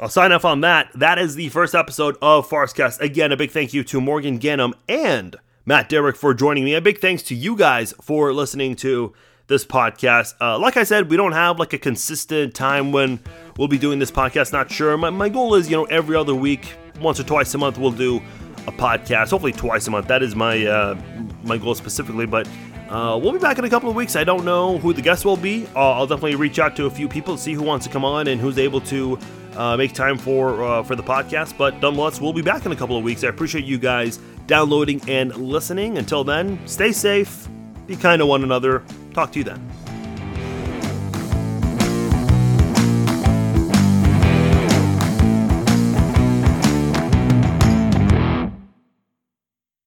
I'll 0.00 0.08
sign 0.08 0.32
off 0.32 0.44
on 0.44 0.60
that. 0.60 0.90
That 0.94 1.18
is 1.18 1.34
the 1.34 1.48
first 1.48 1.74
episode 1.74 2.16
of 2.22 2.48
Farscast. 2.48 3.00
Again, 3.00 3.32
a 3.32 3.36
big 3.36 3.50
thank 3.50 3.74
you 3.74 3.82
to 3.84 4.00
Morgan 4.00 4.38
Ganem 4.38 4.74
and 4.88 5.36
Matt 5.66 5.88
Derrick 5.88 6.16
for 6.16 6.34
joining 6.34 6.64
me. 6.64 6.74
A 6.74 6.80
big 6.80 6.98
thanks 6.98 7.22
to 7.24 7.34
you 7.34 7.56
guys 7.56 7.92
for 8.00 8.32
listening 8.32 8.76
to 8.76 9.12
this 9.48 9.64
podcast. 9.64 10.34
Uh, 10.40 10.58
like 10.58 10.76
I 10.76 10.84
said, 10.84 11.10
we 11.10 11.16
don't 11.16 11.32
have 11.32 11.58
like 11.58 11.72
a 11.72 11.78
consistent 11.78 12.54
time 12.54 12.92
when 12.92 13.18
we'll 13.56 13.68
be 13.68 13.78
doing 13.78 13.98
this 13.98 14.10
podcast. 14.10 14.52
Not 14.52 14.70
sure. 14.70 14.96
My, 14.96 15.10
my 15.10 15.28
goal 15.28 15.56
is, 15.56 15.68
you 15.68 15.76
know, 15.76 15.84
every 15.86 16.16
other 16.16 16.34
week, 16.34 16.74
once 17.00 17.18
or 17.18 17.24
twice 17.24 17.52
a 17.54 17.58
month, 17.58 17.76
we'll 17.76 17.90
do 17.90 18.22
a 18.68 18.72
podcast. 18.72 19.30
Hopefully, 19.30 19.52
twice 19.52 19.86
a 19.86 19.90
month. 19.90 20.06
That 20.08 20.22
is 20.22 20.36
my 20.36 20.64
uh, 20.64 20.96
my 21.42 21.58
goal 21.58 21.74
specifically. 21.74 22.26
But 22.26 22.46
uh, 22.88 23.18
we'll 23.20 23.32
be 23.32 23.38
back 23.38 23.58
in 23.58 23.64
a 23.64 23.70
couple 23.70 23.90
of 23.90 23.96
weeks. 23.96 24.14
I 24.14 24.24
don't 24.24 24.44
know 24.44 24.78
who 24.78 24.92
the 24.92 25.02
guests 25.02 25.24
will 25.24 25.36
be. 25.36 25.66
I'll 25.74 26.06
definitely 26.06 26.36
reach 26.36 26.58
out 26.58 26.76
to 26.76 26.86
a 26.86 26.90
few 26.90 27.08
people 27.08 27.36
to 27.36 27.42
see 27.42 27.54
who 27.54 27.62
wants 27.62 27.86
to 27.86 27.92
come 27.92 28.04
on 28.04 28.28
and 28.28 28.40
who's 28.40 28.58
able 28.58 28.80
to 28.82 29.18
uh, 29.56 29.76
make 29.76 29.92
time 29.92 30.18
for 30.18 30.62
uh, 30.62 30.82
for 30.82 30.94
the 30.94 31.02
podcast. 31.02 31.56
But 31.58 31.80
nonetheless, 31.80 32.20
we'll 32.20 32.32
be 32.32 32.42
back 32.42 32.66
in 32.66 32.72
a 32.72 32.76
couple 32.76 32.96
of 32.96 33.04
weeks. 33.04 33.24
I 33.24 33.28
appreciate 33.28 33.64
you 33.64 33.78
guys 33.78 34.18
downloading 34.46 35.00
and 35.08 35.34
listening. 35.36 35.98
Until 35.98 36.24
then, 36.24 36.60
stay 36.66 36.92
safe, 36.92 37.48
be 37.86 37.96
kind 37.96 38.20
to 38.20 38.26
one 38.26 38.44
another. 38.44 38.84
Talk 39.14 39.32
to 39.32 39.38
you 39.38 39.44
then. 39.44 39.87